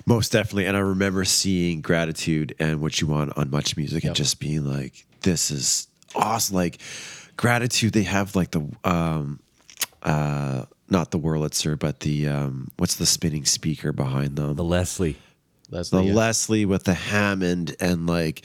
Most 0.07 0.33
definitely. 0.33 0.67
And 0.67 0.77
I 0.77 0.81
remember 0.81 1.25
seeing 1.25 1.81
Gratitude 1.81 2.55
and 2.59 2.81
What 2.81 3.01
You 3.01 3.07
Want 3.07 3.37
on 3.37 3.51
Much 3.51 3.77
Music 3.77 4.03
and 4.05 4.17
just 4.17 4.41
being 4.41 4.65
like, 4.65 5.05
this 5.23 5.51
is 5.51 5.89
awesome. 6.15 6.57
Like, 6.57 6.79
Gratitude, 7.37 7.93
they 7.93 8.05
have 8.05 8.35
like 8.35 8.51
the, 8.53 8.67
um, 8.85 9.41
uh, 10.03 10.65
not 10.91 11.11
the 11.11 11.19
Wurlitzer, 11.19 11.79
but 11.79 12.01
the 12.01 12.29
um, 12.29 12.71
what's 12.77 12.97
the 12.97 13.07
spinning 13.07 13.45
speaker 13.45 13.93
behind 13.93 14.37
them? 14.37 14.55
The 14.55 14.65
Leslie. 14.65 15.17
Leslie, 15.71 16.01
the 16.01 16.09
yeah. 16.09 16.15
Leslie 16.15 16.65
with 16.65 16.85
the 16.85 16.95
Hammond 16.95 17.77
and 17.79 18.07
like 18.07 18.43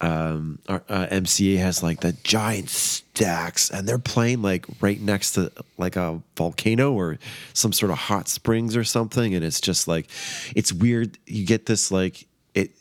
um, 0.00 0.58
our, 0.68 0.82
uh, 0.88 1.06
MCA 1.06 1.58
has 1.58 1.82
like 1.82 2.00
the 2.00 2.12
giant 2.24 2.68
stacks 2.68 3.70
and 3.70 3.88
they're 3.88 3.98
playing 3.98 4.42
like 4.42 4.66
right 4.80 5.00
next 5.00 5.32
to 5.32 5.52
like 5.78 5.94
a 5.94 6.20
volcano 6.36 6.92
or 6.92 7.18
some 7.52 7.72
sort 7.72 7.92
of 7.92 7.98
hot 7.98 8.28
springs 8.28 8.76
or 8.76 8.82
something 8.82 9.34
and 9.34 9.44
it's 9.44 9.60
just 9.60 9.86
like 9.86 10.08
it's 10.56 10.72
weird 10.72 11.18
you 11.26 11.46
get 11.46 11.66
this 11.66 11.92
like 11.92 12.26
it 12.54 12.72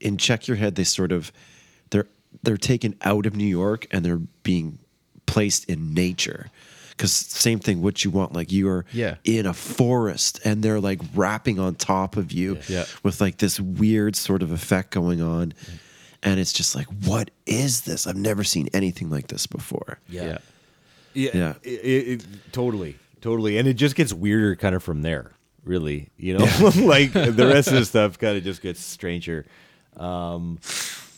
in 0.00 0.18
check 0.18 0.46
your 0.46 0.56
head 0.58 0.74
they 0.74 0.84
sort 0.84 1.12
of 1.12 1.32
they're 1.90 2.06
they're 2.42 2.58
taken 2.58 2.94
out 3.02 3.24
of 3.24 3.34
New 3.34 3.46
York 3.46 3.86
and 3.90 4.04
they're 4.04 4.20
being 4.42 4.78
placed 5.24 5.64
in 5.70 5.94
nature 5.94 6.50
because 6.96 7.12
same 7.12 7.58
thing 7.58 7.82
what 7.82 8.04
you 8.04 8.10
want 8.10 8.32
like 8.32 8.50
you 8.50 8.68
are 8.68 8.84
Yeah. 8.92 9.16
in 9.24 9.44
a 9.46 9.52
forest 9.52 10.40
and 10.44 10.62
they're 10.62 10.80
like 10.80 11.00
rapping 11.14 11.58
on 11.58 11.74
top 11.74 12.16
of 12.16 12.32
you 12.32 12.58
Yeah. 12.68 12.86
with 13.02 13.20
like 13.20 13.36
this 13.38 13.60
weird 13.60 14.16
sort 14.16 14.42
of 14.42 14.50
effect 14.50 14.90
going 14.92 15.20
on 15.20 15.52
and 16.22 16.40
it's 16.40 16.52
just 16.52 16.74
like 16.74 16.86
what 17.04 17.30
is 17.44 17.82
this 17.82 18.06
i've 18.06 18.16
never 18.16 18.42
seen 18.44 18.68
anything 18.72 19.10
like 19.10 19.26
this 19.28 19.46
before 19.46 19.98
yeah. 20.08 20.38
Yeah, 21.14 21.30
Yeah. 21.34 21.54
It, 21.62 21.68
it, 21.84 22.08
it- 22.22 22.52
totally, 22.52 22.96
totally, 23.20 23.56
and 23.58 23.66
it 23.68 23.74
just 23.74 23.94
gets 23.96 24.12
weirder 24.12 24.54
kind 24.56 24.74
of 24.74 24.82
from 24.82 25.00
there. 25.02 25.32
Really, 25.64 26.10
you 26.18 26.36
know, 26.38 26.44
like 26.76 27.12
the 27.12 27.50
rest 27.52 27.68
of 27.68 27.74
the 27.74 27.84
stuff 27.86 28.18
kind 28.18 28.36
of 28.36 28.44
just 28.44 28.60
gets 28.62 28.80
stranger. 28.80 29.46
Um, 29.96 30.58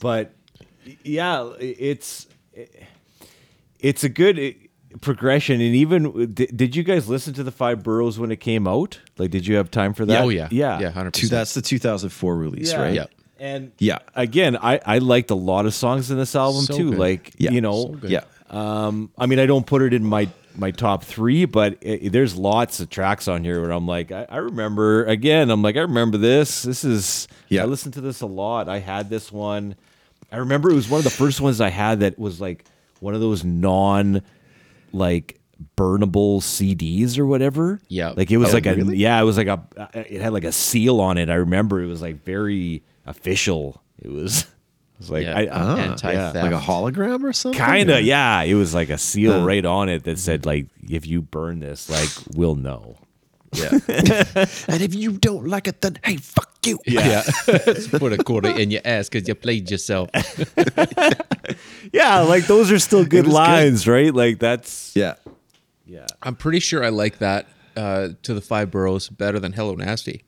but 0.01 0.33
yeah, 1.03 1.51
it- 1.59 1.77
it's 1.81 2.27
it's 3.81 4.05
a 4.05 4.09
good 4.09 4.39
progression, 5.01 5.61
and 5.61 5.75
even 5.75 6.33
did, 6.35 6.57
did 6.57 6.77
you 6.77 6.83
guys 6.83 7.09
listen 7.09 7.35
to 7.35 7.43
the 7.43 7.51
Five 7.51 7.83
Boroughs 7.83 8.19
when 8.19 8.31
it 8.31 8.37
came 8.41 8.67
out? 8.67 8.99
Like, 9.19 9.31
did 9.31 9.47
you 9.47 9.57
have 9.57 9.71
time 9.71 9.93
for 9.95 10.05
that? 10.07 10.23
Oh 10.23 10.29
yeah. 10.29 10.49
yeah, 10.51 10.81
Yeah. 10.81 10.91
Hundred 10.91 11.15
Two, 11.15 11.23
percent. 11.23 11.31
that's 11.33 11.55
the 11.55 11.63
2004 11.63 12.37
release 12.37 12.75
right 12.75 12.95
Yeah. 12.95 13.07
And 13.41 13.73
Yeah. 13.79 13.99
again, 14.15 14.57
I 14.57 14.81
I 14.85 14.99
liked 14.99 15.31
a 15.31 15.35
lot 15.37 15.67
of 15.67 15.75
songs 15.75 16.11
in 16.11 16.17
this 16.19 16.35
album 16.35 16.63
So 16.63 16.77
too. 16.77 16.91
good. 16.91 16.99
Like, 16.99 17.35
Yeah. 17.39 17.51
you 17.53 17.61
know, 17.61 17.97
So 18.01 18.09
yeah 18.09 18.23
Um, 18.51 19.11
I 19.19 19.27
mean, 19.27 19.39
I 19.39 19.47
don't 19.47 19.67
put 19.67 19.83
it 19.83 19.93
in 19.93 20.05
my 20.05 20.29
my 20.57 20.71
top 20.73 21.05
three, 21.05 21.45
but 21.45 21.77
it, 21.83 22.11
there's 22.11 22.35
lots 22.35 22.81
of 22.81 22.91
tracks 22.91 23.29
on 23.29 23.45
here 23.45 23.61
where 23.61 23.71
I'm 23.71 23.87
like, 23.87 24.11
I, 24.11 24.27
I 24.29 24.37
remember. 24.39 25.05
Again, 25.05 25.51
I'm 25.51 25.63
like, 25.63 25.77
I 25.77 25.83
remember 25.83 26.19
this. 26.19 26.63
This 26.63 26.83
is. 26.83 27.29
Yeah. 27.49 27.63
I 27.63 27.67
listened 27.67 27.95
to 27.95 28.01
this 28.01 28.23
a 28.23 28.27
lot. 28.27 28.69
I 28.69 28.81
had 28.81 29.09
this 29.09 29.31
one. 29.31 29.77
I 30.33 30.39
remember 30.39 30.69
it 30.71 30.75
was 30.75 30.89
one 30.89 30.99
of 30.99 31.05
the 31.05 31.11
first 31.11 31.41
ones 31.41 31.61
I 31.61 31.69
had 31.69 32.01
that 32.01 32.19
was 32.19 32.41
like 32.41 32.65
one 32.99 33.15
of 33.15 33.21
those 33.21 33.45
non, 33.45 34.23
like 34.93 35.41
burnable 35.77 36.41
CDs 36.41 37.19
or 37.19 37.27
whatever. 37.27 37.81
Yeah. 37.89 38.11
like 38.17 38.31
it 38.31 38.37
was 38.37 38.51
Oh, 38.51 38.55
like 38.55 38.67
a 38.67 38.77
yeah, 38.97 39.21
it 39.21 39.25
was 39.25 39.37
like 39.37 39.47
a 39.49 39.63
it 39.95 40.21
had 40.21 40.33
like 40.33 40.45
a 40.45 40.53
seal 40.53 41.01
on 41.01 41.19
it. 41.19 41.29
I 41.31 41.35
remember 41.35 41.83
it 41.83 41.87
was 41.87 42.01
like 42.03 42.25
very 42.25 42.83
official. 43.07 43.83
It 44.01 44.11
was. 44.11 44.47
It 44.99 45.03
was 45.03 45.11
like 45.13 45.25
Yeah. 45.27 45.39
I, 45.39 45.47
uh, 45.47 45.77
Anti-theft. 45.77 46.35
like 46.35 46.51
a 46.51 46.59
hologram 46.59 47.23
or 47.23 47.33
something 47.33 47.57
Kind 47.57 47.89
of, 47.89 48.03
yeah. 48.03 48.43
It 48.43 48.55
was 48.55 48.75
like 48.75 48.91
a 48.91 48.99
seal 48.99 49.31
Huh. 49.39 49.47
right 49.47 49.65
on 49.65 49.89
it 49.89 50.03
that 50.03 50.19
said, 50.19 50.45
like, 50.45 50.67
if 50.91 51.07
you 51.07 51.23
burn 51.23 51.61
this, 51.61 51.89
like, 51.89 52.09
we'll 52.35 52.57
know. 52.57 52.97
Yeah. 53.55 53.71
and 53.87 54.83
if 54.83 54.97
you 54.97 55.13
don't 55.13 55.47
like 55.47 55.69
it 55.69 55.81
then 55.83 55.99
hey 56.05 56.17
fuck 56.17 56.58
you 56.69 56.79
yeah. 56.87 57.23
Put 57.91 58.13
a 58.13 58.23
quarter 58.23 58.51
in 58.51 58.71
your 58.71 58.83
ass 58.85 59.09
because 59.09 59.27
you 59.29 59.35
played 59.35 59.71
yourself. 59.71 60.11
Yeah, 61.93 62.21
like 62.21 62.47
those 62.47 62.71
are 62.71 62.79
still 62.79 63.05
good 63.05 63.25
was 63.25 63.33
good. 63.33 63.33
lines, 63.33 63.89
right? 63.89 64.15
Like 64.15 64.39
that's 64.39 64.95
yeah 64.95 65.15
yeah. 65.87 66.07
I'm 66.23 66.37
pretty 66.37 66.61
sure 66.61 66.85
I 66.85 66.91
like 66.91 67.19
that 67.19 67.47
uh, 67.77 68.11
to 68.23 68.35
the 68.35 68.41
five 68.43 68.71
boroughs 68.71 69.09
better 69.09 69.41
than 69.41 69.53
Hello 69.55 69.75
Nasty. 69.75 70.25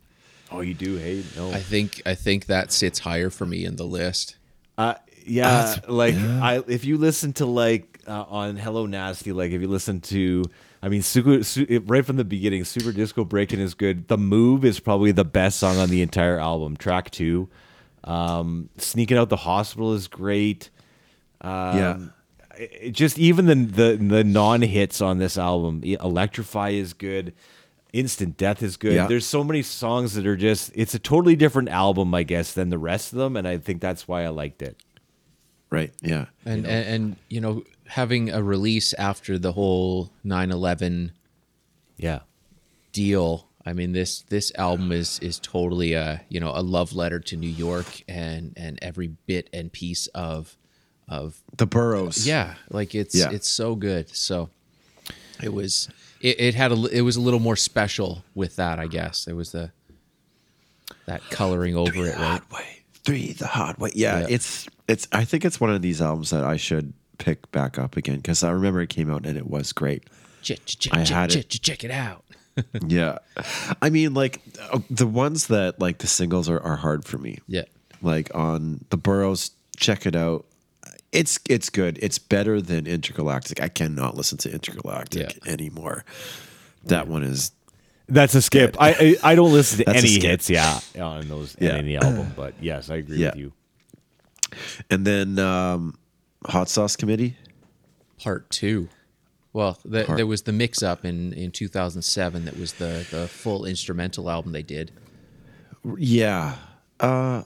Oh, 0.51 0.61
you 0.63 0.75
do 0.75 0.97
hate 0.97 1.27
no. 1.37 1.51
I 1.53 1.61
think 1.61 2.03
I 2.07 2.15
think 2.15 2.47
that 2.47 2.73
sits 2.73 2.99
higher 2.99 3.31
for 3.31 3.47
me 3.47 3.65
in 3.65 3.77
the 3.77 3.85
list. 3.85 4.37
Uh, 4.79 4.95
yeah, 5.27 5.77
like 5.87 6.15
I 6.15 6.63
if 6.67 6.85
you 6.85 6.97
listen 6.97 7.35
to 7.35 7.47
like 7.47 8.01
uh, 8.09 8.25
on 8.29 8.57
Hello 8.57 8.87
Nasty, 8.87 9.33
like 9.33 9.53
if 9.53 9.61
you 9.61 9.69
listen 9.69 10.01
to, 10.03 10.45
I 10.83 10.89
mean, 10.89 11.03
Super, 11.03 11.43
Su- 11.45 11.83
right 11.87 12.05
from 12.07 12.17
the 12.17 12.25
beginning, 12.25 12.65
Super 12.65 12.93
Disco 12.93 13.25
Breaking 13.25 13.61
is 13.61 13.75
good. 13.75 14.09
The 14.09 14.17
Move 14.19 14.65
is 14.65 14.81
probably 14.81 15.13
the 15.13 15.25
best 15.27 15.59
song 15.59 15.77
on 15.77 15.91
the 15.91 16.01
entire 16.03 16.39
album. 16.39 16.77
Track 16.77 17.11
two, 17.11 17.49
um, 18.05 18.71
Sneaking 18.79 19.19
Out 19.19 19.29
the 19.29 19.37
Hospital 19.37 19.93
is 19.93 20.09
great. 20.09 20.71
Um, 21.43 21.51
yeah 21.79 21.99
it- 22.59 22.91
just 22.93 23.19
even 23.19 23.47
the 23.47 23.55
the, 23.55 23.97
the 23.97 24.25
non 24.25 24.63
hits 24.63 25.01
on 25.01 25.19
this 25.19 25.39
album, 25.39 25.83
Electrify 25.85 26.71
is 26.71 26.93
good. 26.93 27.33
Instant 27.93 28.37
Death 28.37 28.63
is 28.63 28.77
good. 28.77 28.95
Yeah. 28.95 29.07
There's 29.09 29.27
so 29.27 29.43
many 29.43 29.63
songs 29.63 30.15
that 30.15 30.27
are 30.27 30.37
just 30.37 30.71
it's 30.75 30.95
a 30.95 30.99
totally 30.99 31.35
different 31.37 31.69
album, 31.71 32.15
I 32.15 32.23
guess, 32.23 32.53
than 32.55 32.69
the 32.69 32.79
rest 32.79 33.13
of 33.13 33.19
them, 33.19 33.37
and 33.37 33.49
I 33.49 33.59
think 33.59 33.81
that's 33.81 34.07
why 34.07 34.25
I 34.25 34.29
liked 34.29 34.63
it. 34.63 34.77
right 35.71 35.93
yeah 36.03 36.27
And, 36.45 36.67
and 36.67 36.87
and 36.87 37.17
you 37.29 37.41
know 37.41 37.65
having 37.91 38.31
a 38.31 38.43
release 38.43 38.93
after 38.95 39.39
the 39.39 39.53
whole 39.53 40.13
9/11 40.25 41.11
Yeah. 41.97 42.21
deal. 42.93 43.49
I 43.67 43.73
mean 43.75 43.93
this 43.93 44.23
this 44.23 44.51
album 44.57 44.91
is 44.93 45.19
is 45.21 45.39
totally 45.39 45.93
a 45.93 46.23
you 46.29 46.41
know 46.41 46.53
a 46.55 46.63
love 46.63 46.95
letter 46.95 47.21
to 47.21 47.37
New 47.37 47.51
York 47.51 48.03
and 48.09 48.53
and 48.57 48.79
every 48.81 49.09
bit 49.27 49.51
and 49.53 49.71
piece 49.71 50.07
of 50.09 50.57
of 51.09 51.43
the 51.57 51.67
boroughs 51.67 52.27
yeah 52.27 52.55
like 52.71 52.95
it's 52.95 53.15
Yeah. 53.15 53.31
it's 53.33 53.49
so 53.49 53.75
good. 53.75 54.09
So 54.15 54.49
it 55.43 55.53
was 55.53 55.89
it, 56.21 56.41
it 56.41 56.55
had 56.55 56.73
a 56.73 56.87
it 56.87 57.03
was 57.03 57.17
a 57.17 57.21
little 57.21 57.41
more 57.41 57.57
special 57.57 58.25
with 58.35 58.57
that 58.57 58.79
I 58.79 58.87
guess. 58.87 59.27
it 59.27 59.35
was 59.35 59.53
the 59.53 59.73
that 61.07 61.23
coloring 61.31 61.77
over 61.77 62.07
it 62.07 62.11
right. 62.11 62.15
hard 62.17 62.51
way 62.53 62.67
three 63.05 63.33
the 63.33 63.47
hard 63.47 63.79
way 63.79 63.91
yeah, 63.95 64.21
Yeah. 64.21 64.27
it's 64.31 64.69
it's 64.89 65.07
i 65.13 65.25
think 65.25 65.45
it's 65.45 65.61
one 65.61 65.71
of 65.71 65.83
these 65.83 66.01
albums 66.03 66.31
that 66.31 66.45
i 66.45 66.57
should 66.57 66.93
pick 67.21 67.51
back 67.53 67.79
up 67.79 67.97
again 67.97 68.17
because 68.17 68.43
i 68.43 68.51
remember 68.51 68.81
it 68.81 68.89
came 68.89 69.11
out 69.11 69.25
and 69.27 69.37
it 69.39 69.47
was 69.47 69.73
great 69.73 70.03
Check, 70.43 70.59
check, 70.65 70.95
I 70.95 71.05
check, 71.05 71.15
had 71.17 71.31
check, 71.31 71.55
it. 71.55 71.61
check 71.63 71.85
it 71.85 71.91
out. 71.91 72.25
yeah 72.87 73.19
i 73.83 73.91
mean 73.91 74.15
like 74.15 74.41
uh, 74.73 74.81
the 74.91 75.07
ones 75.07 75.47
that 75.49 75.79
like 75.79 75.99
the 75.99 76.07
singles 76.07 76.49
are, 76.49 76.61
are 76.61 76.77
hard 76.77 77.05
for 77.05 77.19
me 77.19 77.39
Yeah. 77.47 77.65
like 78.03 78.35
on 78.35 78.85
the 78.91 78.97
boroughs 78.97 79.51
check 79.77 80.07
it 80.07 80.17
out 80.17 80.47
it's 81.13 81.39
it's 81.49 81.69
good 81.71 81.99
it's 82.03 82.19
better 82.19 82.61
than 82.63 82.87
intergalactic 82.87 83.61
i 83.63 83.69
cannot 83.69 84.17
listen 84.17 84.39
to 84.39 84.51
intergalactic 84.53 85.37
Yeah. 85.45 85.53
anymore 85.53 86.05
that 86.85 87.07
one 87.07 87.23
is 87.23 87.53
That's 88.09 88.35
a 88.35 88.43
skip. 88.43 88.77
I, 88.81 89.17
I 89.23 89.33
I 89.33 89.35
don't 89.37 89.53
listen 89.53 89.79
to 89.79 89.85
That's 89.93 89.99
any 90.03 90.19
hits, 90.19 90.49
yeah, 90.51 90.81
on 90.99 91.29
those 91.29 91.55
Yeah. 91.61 91.75
in 91.75 91.77
any 91.87 91.97
album. 91.97 92.33
But 92.35 92.55
yes, 92.61 92.91
I 92.91 92.97
agree 92.97 93.19
Yeah. 93.19 93.31
with 93.31 93.37
you. 93.39 93.53
and 94.91 95.07
then 95.07 95.39
um 95.39 95.95
hot 96.47 96.69
sauce 96.69 96.97
committee 96.97 97.37
part 98.23 98.49
two. 98.51 98.89
Well, 99.53 99.79
the, 99.85 100.05
Part- 100.05 100.17
there 100.17 100.27
was 100.27 100.43
the 100.43 100.53
mix 100.53 100.83
up 100.83 101.05
in, 101.05 101.33
in 101.33 101.51
2007 101.51 102.45
that 102.45 102.57
was 102.57 102.75
the, 102.75 103.05
the 103.11 103.27
full 103.27 103.65
instrumental 103.65 104.31
album 104.31 104.53
they 104.53 104.63
did. 104.63 104.93
yeah 105.97 106.57
uh 107.01 107.43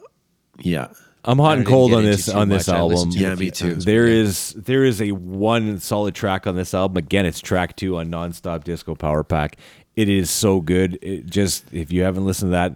yeah 0.59 0.89
I'm 1.25 1.39
hot 1.39 1.57
and 1.59 1.67
cold 1.67 1.95
on 1.95 2.05
this 2.05 2.29
on 2.29 2.51
this 2.51 2.67
much. 2.67 2.77
Album. 2.77 3.11
to 3.11 3.19
Yeah, 3.19 3.35
me 3.35 3.51
too. 3.51 3.71
Times, 3.71 3.85
there 3.87 4.07
yeah. 4.07 4.23
is 4.25 4.51
there 4.53 4.85
is 4.85 5.01
a 5.01 5.13
one 5.13 5.79
solid 5.81 6.15
track 6.15 6.47
on 6.47 6.55
this 6.55 6.75
album. 6.75 6.99
Again, 6.99 7.25
it's 7.25 7.41
track 7.41 7.77
two 7.77 7.97
on 7.97 8.11
Nonstop 8.11 8.65
Disco 8.65 8.95
Power 8.95 9.25
Pack. 9.25 9.57
It 9.97 10.11
is 10.11 10.29
so 10.31 10.61
good. 10.61 10.99
It 11.01 11.25
just 11.25 11.73
if 11.73 11.91
you 11.91 12.03
haven't 12.03 12.27
listened 12.27 12.49
to 12.51 12.53
that, 12.53 12.73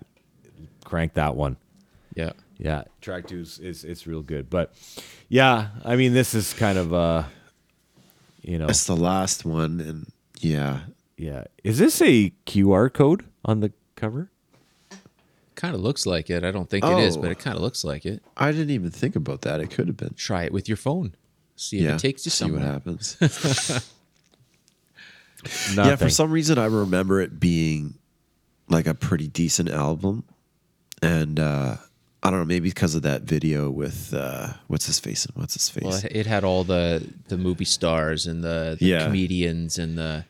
crank 0.87 1.13
that 1.15 1.37
one. 1.37 1.59
Yeah. 2.15 2.31
Yeah, 2.59 2.83
track 3.01 3.29
two 3.29 3.41
is, 3.41 3.59
is 3.61 3.85
it's 3.85 4.07
real 4.07 4.23
good. 4.23 4.51
But 4.51 4.75
yeah, 5.29 5.69
I 5.85 5.95
mean 5.97 6.13
this 6.13 6.35
is 6.35 6.53
kind 6.55 6.77
of 6.77 6.93
uh 6.93 7.25
you 8.43 8.59
know 8.59 8.67
it's 8.67 8.85
the 8.87 8.97
last 8.97 9.45
one, 9.45 9.81
and 9.81 10.11
yeah, 10.41 10.81
yeah. 11.17 11.45
Is 11.63 11.79
this 11.79 12.03
a 12.03 12.33
QR 12.47 12.93
code 12.93 13.25
on 13.45 13.61
the 13.61 13.73
cover? 13.95 14.31
Kind 15.55 15.75
of 15.75 15.81
looks 15.81 16.05
like 16.07 16.31
it. 16.31 16.45
I 16.45 16.51
don't 16.53 16.69
think 16.71 16.85
it 16.85 16.99
is, 16.99 17.17
Oh. 17.17 17.21
but 17.21 17.31
it 17.33 17.39
kind 17.41 17.57
of 17.57 17.63
looks 17.63 17.83
like 17.85 18.07
it. 18.07 18.23
I 18.37 18.53
didn't 18.53 18.71
even 18.71 18.91
think 18.91 19.17
about 19.17 19.43
that. 19.43 19.61
It 19.61 19.71
could 19.71 19.89
have 19.89 19.97
been. 19.97 20.15
Try 20.15 20.45
it 20.45 20.53
with 20.53 20.69
your 20.69 20.77
phone. 20.77 21.15
See 21.57 21.79
if 21.79 21.83
yeah, 21.83 21.95
it 21.95 21.99
takes 22.01 22.25
you 22.27 22.31
see 22.31 22.45
somewhere. 22.45 22.61
what 22.61 22.73
happens. 22.73 23.17
Yeah, 25.73 25.95
for 25.95 26.11
some 26.11 26.33
reason 26.33 26.59
I 26.59 26.65
remember 26.67 27.21
it 27.21 27.39
being 27.39 27.95
like 28.69 28.89
a 28.89 28.95
pretty 28.95 29.29
decent 29.29 29.69
album, 29.71 30.25
and 31.01 31.39
uh 31.39 31.77
I 32.23 32.31
don't 32.31 32.41
know, 32.41 32.45
maybe 32.47 32.69
because 32.69 32.95
of 32.95 33.03
that 33.03 33.23
video 33.23 33.71
with 33.71 34.13
uh 34.13 34.49
what's 34.67 34.87
his 34.87 34.99
face 34.99 35.25
and 35.27 35.37
what's 35.37 35.55
his 35.55 35.69
face. 35.69 35.85
Well, 35.85 36.03
it- 36.11 36.27
had 36.27 36.45
all 36.45 36.65
the 36.65 37.07
the 37.29 37.39
movie 37.39 37.65
stars 37.65 38.27
and 38.27 38.43
the, 38.43 38.77
the 38.79 38.87
Yeah. 38.87 39.05
comedians 39.07 39.79
and 39.79 39.97
the 39.97 40.25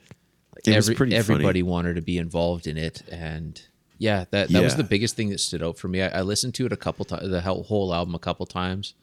It 0.67 0.77
was 0.77 0.87
every, 0.89 0.95
pretty 0.97 1.11
funny. 1.13 1.19
everybody 1.19 1.63
wanted 1.63 1.95
to 1.97 2.03
be 2.03 2.19
involved 2.19 2.67
in 2.67 2.77
it 2.77 3.03
and 3.11 3.61
yeah 3.99 4.27
that 4.31 4.49
that 4.51 4.63
was 4.63 4.77
the 4.77 4.85
biggest 4.85 5.17
thing 5.17 5.31
that 5.31 5.41
stood 5.41 5.63
out 5.63 5.77
for 5.79 5.89
me. 5.89 6.03
I, 6.03 6.19
I 6.19 6.23
listened 6.23 6.55
to 6.57 6.67
it 6.67 6.73
a 6.73 6.77
couple 6.77 7.05
times, 7.05 7.29
the 7.31 7.41
whole 7.41 7.63
whole 7.65 7.95
album 7.95 8.15
a 8.15 8.19
couple 8.19 8.45
times. 8.47 8.95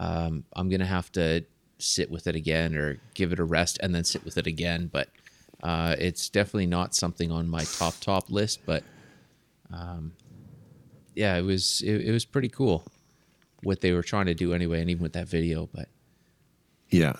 Um, 0.00 0.44
I'm 0.56 0.68
gonna 0.68 0.86
have 0.86 1.10
to 1.12 1.44
sit 1.78 2.10
with 2.10 2.26
it 2.26 2.34
again 2.34 2.74
or 2.74 2.98
give 3.14 3.32
it 3.32 3.38
a 3.38 3.44
rest 3.44 3.78
and 3.82 3.94
then 3.94 4.02
sit 4.04 4.24
with 4.24 4.36
it 4.38 4.46
again. 4.46 4.88
But 4.92 5.08
Uh, 5.62 5.96
it's 5.98 6.28
definitely 6.28 6.66
not 6.66 6.94
something 6.94 7.30
on 7.30 7.48
my 7.48 7.64
top 7.64 7.94
top 8.00 8.28
list, 8.28 8.58
but 8.66 8.82
um, 9.72 10.12
yeah, 11.14 11.36
it 11.36 11.42
was 11.42 11.82
it, 11.84 12.02
it 12.08 12.12
was 12.12 12.24
pretty 12.24 12.48
cool 12.48 12.84
what 13.62 13.80
they 13.80 13.92
were 13.92 14.02
trying 14.02 14.26
to 14.26 14.34
do 14.34 14.52
anyway, 14.52 14.80
and 14.80 14.90
even 14.90 15.02
with 15.02 15.14
that 15.14 15.28
video. 15.28 15.68
But 15.72 15.88
Yeah. 16.90 17.14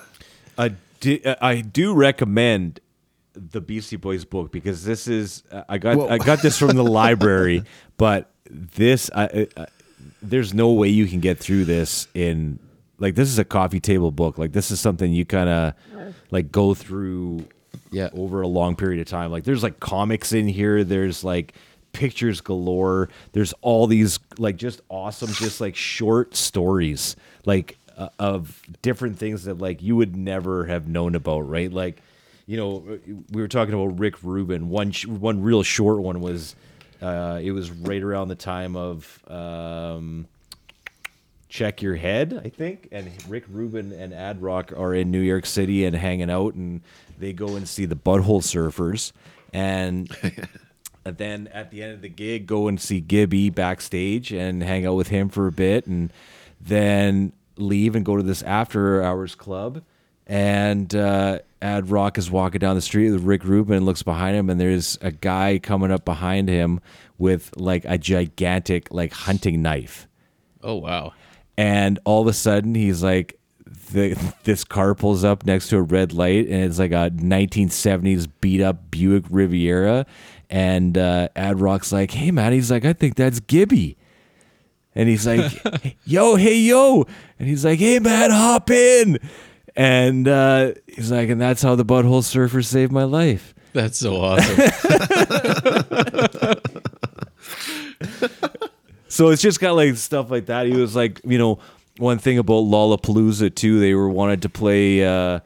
I 0.59 0.73
do, 1.01 1.19
I 1.41 1.61
do 1.63 1.95
recommend 1.95 2.81
the 3.35 3.61
Beastie 3.61 3.97
Boys 3.97 4.25
book 4.25 4.53
because 4.53 4.85
this 4.85 5.09
is 5.09 5.43
I 5.69 5.79
got 5.79 5.97
Whoa. 5.97 6.09
I 6.09 6.19
got 6.19 6.43
this 6.43 6.59
from 6.59 6.77
the 6.77 6.85
library, 6.85 7.65
but 7.97 8.31
this 8.49 9.11
I, 9.15 9.49
I, 9.57 9.67
there's 10.23 10.55
no 10.55 10.73
way 10.73 10.89
you 10.89 11.07
can 11.07 11.21
get 11.21 11.39
through 11.39 11.65
this 11.65 12.07
in 12.15 12.59
like 12.99 13.15
this 13.17 13.29
is 13.29 13.39
a 13.39 13.45
coffee 13.45 13.81
table 13.81 14.13
book. 14.13 14.39
Like 14.39 14.53
this 14.53 14.71
is 14.71 14.79
something 14.81 15.13
you 15.13 15.25
kind 15.25 15.49
of 15.49 15.75
like 16.31 16.53
go 16.53 16.75
through 16.75 17.47
Yeah. 17.91 18.11
over 18.13 18.43
a 18.43 18.49
long 18.49 18.77
period 18.77 19.01
of 19.01 19.09
time. 19.09 19.33
Like 19.33 19.43
there's 19.45 19.63
like 19.65 19.81
comics 19.81 20.33
in 20.33 20.47
here. 20.47 20.85
There's 20.85 21.25
like 21.25 21.55
pictures 21.95 22.43
galore. 22.43 23.09
There's 23.33 23.55
all 23.63 23.87
these 23.87 24.19
like 24.37 24.57
just 24.57 24.83
awesome, 24.91 25.33
just 25.33 25.61
like 25.61 25.75
short 25.75 26.37
stories, 26.37 27.17
like 27.47 27.79
uh, 27.97 28.11
of 28.19 28.61
different 28.83 29.19
things 29.19 29.45
that 29.45 29.59
like 29.59 29.83
you 29.83 29.97
would 29.97 30.15
never 30.15 30.67
have 30.67 30.87
known 30.87 31.15
about, 31.15 31.49
right? 31.49 31.73
Like, 31.73 32.03
you 32.47 32.59
know, 32.59 32.99
we 33.33 33.41
were 33.41 33.49
talking 33.49 33.73
about 33.73 33.99
Rick 33.99 34.23
Rubin. 34.23 34.69
One 34.69 34.93
one 34.93 35.43
real 35.43 35.63
short 35.63 36.03
one 36.03 36.21
was, 36.21 36.55
uh, 37.01 37.41
it 37.43 37.53
was 37.53 37.71
right 37.71 38.03
around 38.03 38.29
the 38.29 38.35
time 38.35 38.77
of. 38.77 39.19
Um, 39.29 40.27
check 41.49 41.83
your 41.83 41.95
head, 41.95 42.43
I 42.45 42.49
think. 42.49 42.89
And 42.91 43.09
Rick 43.29 43.45
Rubin 43.49 43.93
and 43.93 44.13
Ad 44.13 44.43
Rock 44.43 44.73
are 44.77 44.93
in 44.93 45.13
New 45.13 45.21
York 45.21 45.47
City 45.47 45.85
and 45.85 45.95
hanging 45.95 46.29
out, 46.29 46.55
and 46.55 46.81
they 47.17 47.33
go 47.33 47.55
and 47.55 47.69
see 47.69 47.87
the 47.87 47.97
Butthole 47.97 48.43
Surfers, 48.43 49.13
and. 49.53 50.11
And 51.05 51.19
then 51.19 51.49
at 51.49 51.71
the 51.71 51.83
end 51.83 51.93
of 51.93 52.03
the 52.03 52.09
gig, 52.09 52.47
go 52.47 52.69
and 52.69 52.81
see 52.81 53.01
Gibby 53.01 53.51
backstage 53.51 54.33
and 54.33 54.63
hang 54.63 54.87
out 54.87 54.95
with 54.95 55.09
him 55.09 55.29
for 55.29 55.47
a 55.47 55.53
bit, 55.53 55.87
and 55.87 56.13
then 56.61 57.33
leave 57.57 57.95
and 57.95 58.05
go 58.05 58.17
to 58.17 58.23
this 58.23 58.43
after 58.43 59.03
hours 59.03 59.35
club. 59.35 59.83
And 60.27 60.95
uh, 60.95 61.41
Ad 61.61 61.91
Rock 61.91 62.17
is 62.17 62.31
walking 62.31 62.59
down 62.59 62.75
the 62.75 62.83
street 62.83 63.11
with 63.11 63.23
Rick 63.23 63.45
Rubin 63.45 63.85
looks 63.85 64.03
behind 64.03 64.37
him, 64.37 64.49
and 64.49 64.59
there's 64.59 64.99
a 65.03 65.11
guy 65.11 65.59
coming 65.63 65.91
up 65.91 66.05
behind 66.05 66.49
him 66.49 66.81
with 67.19 67.51
like 67.57 67.85
a 67.85 67.99
gigantic 67.99 68.89
like 68.91 69.13
hunting 69.13 69.61
knife. 69.61 70.09
Oh 70.63 70.77
wow, 70.77 71.13
and 71.59 71.99
all 72.05 72.23
of 72.23 72.29
a 72.29 72.33
sudden 72.33 72.75
he's 72.75 73.03
like 73.03 73.39
the, 73.93 74.17
this 74.45 74.65
car 74.65 74.95
pulls 74.95 75.25
up 75.25 75.45
next 75.45 75.69
to 75.69 75.77
a 75.77 75.83
red 75.83 76.13
light 76.13 76.47
and 76.47 76.65
it's 76.65 76.79
like 76.79 76.93
a 76.93 77.11
1970s 77.11 78.29
beat 78.41 78.61
up 78.61 78.91
buick 78.91 79.25
riviera 79.31 80.07
and 80.51 80.97
uh, 80.99 81.29
ad 81.35 81.61
rock's 81.61 81.93
like 81.93 82.11
hey 82.13 82.31
man 82.31 82.53
he's 82.53 82.71
like 82.71 82.85
i 82.85 82.93
think 82.93 83.17
that's 83.17 83.41
gibby 83.41 83.97
and 84.95 85.09
he's 85.09 85.27
like 85.27 85.97
yo 86.05 86.37
hey 86.37 86.59
yo 86.59 87.05
and 87.39 87.49
he's 87.49 87.65
like 87.65 87.79
hey 87.79 87.99
man 87.99 88.31
hop 88.31 88.71
in 88.71 89.19
and 89.77 90.29
uh, 90.29 90.73
he's 90.87 91.11
like 91.11 91.29
and 91.29 91.41
that's 91.41 91.63
how 91.63 91.75
the 91.75 91.85
butthole 91.85 92.23
surfer 92.23 92.63
saved 92.63 92.93
my 92.93 93.05
life 93.05 93.55
that's 93.73 93.99
so 93.99 94.15
awesome. 94.15 94.71
So 99.15 99.29
it's 99.29 99.41
just 99.41 99.61
kind 99.61 99.71
of 99.71 99.77
like 99.77 99.97
stuff 99.97 100.29
like 100.29 100.47
that. 100.47 100.67
He 100.67 100.73
was 100.73 100.97
like, 100.97 101.21
you 101.25 101.39
know, 101.39 101.61
one 101.99 102.19
thing 102.19 102.37
about 102.37 102.65
Lollapalooza 102.65 103.55
too. 103.55 103.79
They 103.79 103.95
were 103.95 104.09
wanted 104.09 104.43
to 104.43 104.49
play. 104.49 105.05
Uh, 105.05 105.39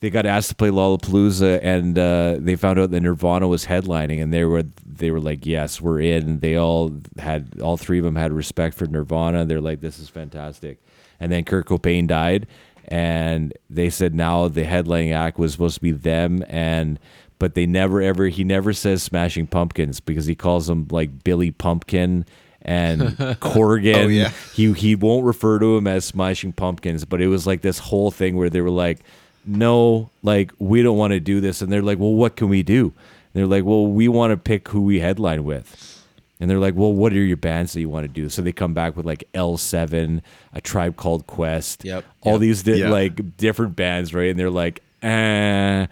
they 0.00 0.10
got 0.10 0.26
asked 0.26 0.50
to 0.50 0.54
play 0.54 0.68
Lollapalooza, 0.68 1.60
and 1.62 1.98
uh, 1.98 2.36
they 2.38 2.56
found 2.56 2.78
out 2.78 2.90
that 2.90 3.00
Nirvana 3.00 3.48
was 3.48 3.66
headlining, 3.66 4.22
and 4.22 4.32
they 4.32 4.44
were 4.44 4.64
they 4.84 5.10
were 5.10 5.20
like, 5.20 5.46
yes, 5.46 5.80
we're 5.80 6.00
in. 6.00 6.40
They 6.40 6.56
all 6.56 6.92
had 7.18 7.60
all 7.60 7.76
three 7.76 7.98
of 7.98 8.04
them 8.04 8.16
had 8.16 8.32
respect 8.32 8.76
for 8.76 8.86
Nirvana. 8.86 9.46
They're 9.46 9.60
like, 9.60 9.80
this 9.80 9.98
is 9.98 10.08
fantastic. 10.08 10.78
And 11.18 11.32
then 11.32 11.44
Kurt 11.44 11.66
Cobain 11.66 12.06
died, 12.06 12.46
and 12.86 13.54
they 13.70 13.88
said 13.88 14.14
now 14.14 14.48
the 14.48 14.64
headlining 14.64 15.14
act 15.14 15.38
was 15.38 15.52
supposed 15.52 15.76
to 15.76 15.82
be 15.82 15.92
them 15.92 16.44
and. 16.48 16.98
But 17.38 17.54
they 17.54 17.66
never 17.66 18.00
ever 18.00 18.28
he 18.28 18.44
never 18.44 18.72
says 18.72 19.02
Smashing 19.02 19.48
Pumpkins 19.48 20.00
because 20.00 20.24
he 20.24 20.34
calls 20.34 20.68
them 20.68 20.88
like 20.90 21.22
Billy 21.22 21.50
Pumpkin 21.50 22.24
and 22.62 23.00
Corgan. 23.40 24.04
Oh, 24.04 24.08
yeah. 24.08 24.30
He 24.54 24.72
he 24.72 24.94
won't 24.94 25.26
refer 25.26 25.58
to 25.58 25.76
him 25.76 25.86
as 25.86 26.06
Smashing 26.06 26.54
Pumpkins, 26.54 27.04
but 27.04 27.20
it 27.20 27.28
was 27.28 27.46
like 27.46 27.60
this 27.60 27.78
whole 27.78 28.10
thing 28.10 28.38
where 28.38 28.48
they 28.48 28.62
were 28.62 28.70
like, 28.70 29.00
"No, 29.46 30.10
like 30.22 30.52
we 30.58 30.82
don't 30.82 30.98
want 30.98 31.12
to 31.12 31.20
do 31.20 31.40
this," 31.40 31.62
and 31.62 31.70
they're 31.72 31.82
like, 31.82 31.98
"Well, 31.98 32.14
what 32.14 32.36
can 32.36 32.48
we 32.48 32.62
do?" 32.62 32.86
And 32.86 32.92
they're 33.34 33.46
like, 33.46 33.64
"Well, 33.64 33.86
we 33.86 34.08
want 34.08 34.32
to 34.32 34.36
pick 34.36 34.68
who 34.68 34.82
we 34.82 35.00
headline 35.00 35.44
with." 35.44 35.92
And 36.38 36.50
they're 36.50 36.58
like, 36.58 36.74
"Well, 36.74 36.92
what 36.92 37.12
are 37.12 37.16
your 37.24 37.36
bands 37.38 37.72
that 37.72 37.80
you 37.80 37.88
want 37.88 38.04
to 38.04 38.08
do?" 38.12 38.28
So 38.28 38.42
they 38.42 38.52
come 38.52 38.74
back 38.74 38.96
with 38.96 39.06
like 39.06 39.24
L7, 39.34 40.20
a 40.52 40.60
Tribe 40.60 40.96
Called 40.96 41.26
Quest, 41.26 41.84
Yep, 41.84 42.04
all 42.22 42.32
yep. 42.32 42.40
these 42.40 42.62
di- 42.62 42.80
Yeah. 42.80 42.90
like 42.90 43.36
different 43.36 43.74
bands, 43.76 44.12
right? 44.12 44.30
And 44.30 44.38
they're 44.38 44.50
like, 44.50 44.82
"Eh, 45.02 45.86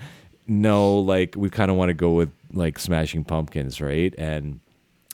no, 0.47 0.99
like 0.99 1.35
we 1.37 1.49
kind 1.51 1.71
of 1.71 1.77
want 1.77 1.89
to 1.91 1.95
go 1.95 2.13
with 2.13 2.31
like 2.53 2.79
Smashing 2.79 3.25
Pumpkins, 3.25 3.81
right?" 3.81 4.15
And 4.19 4.61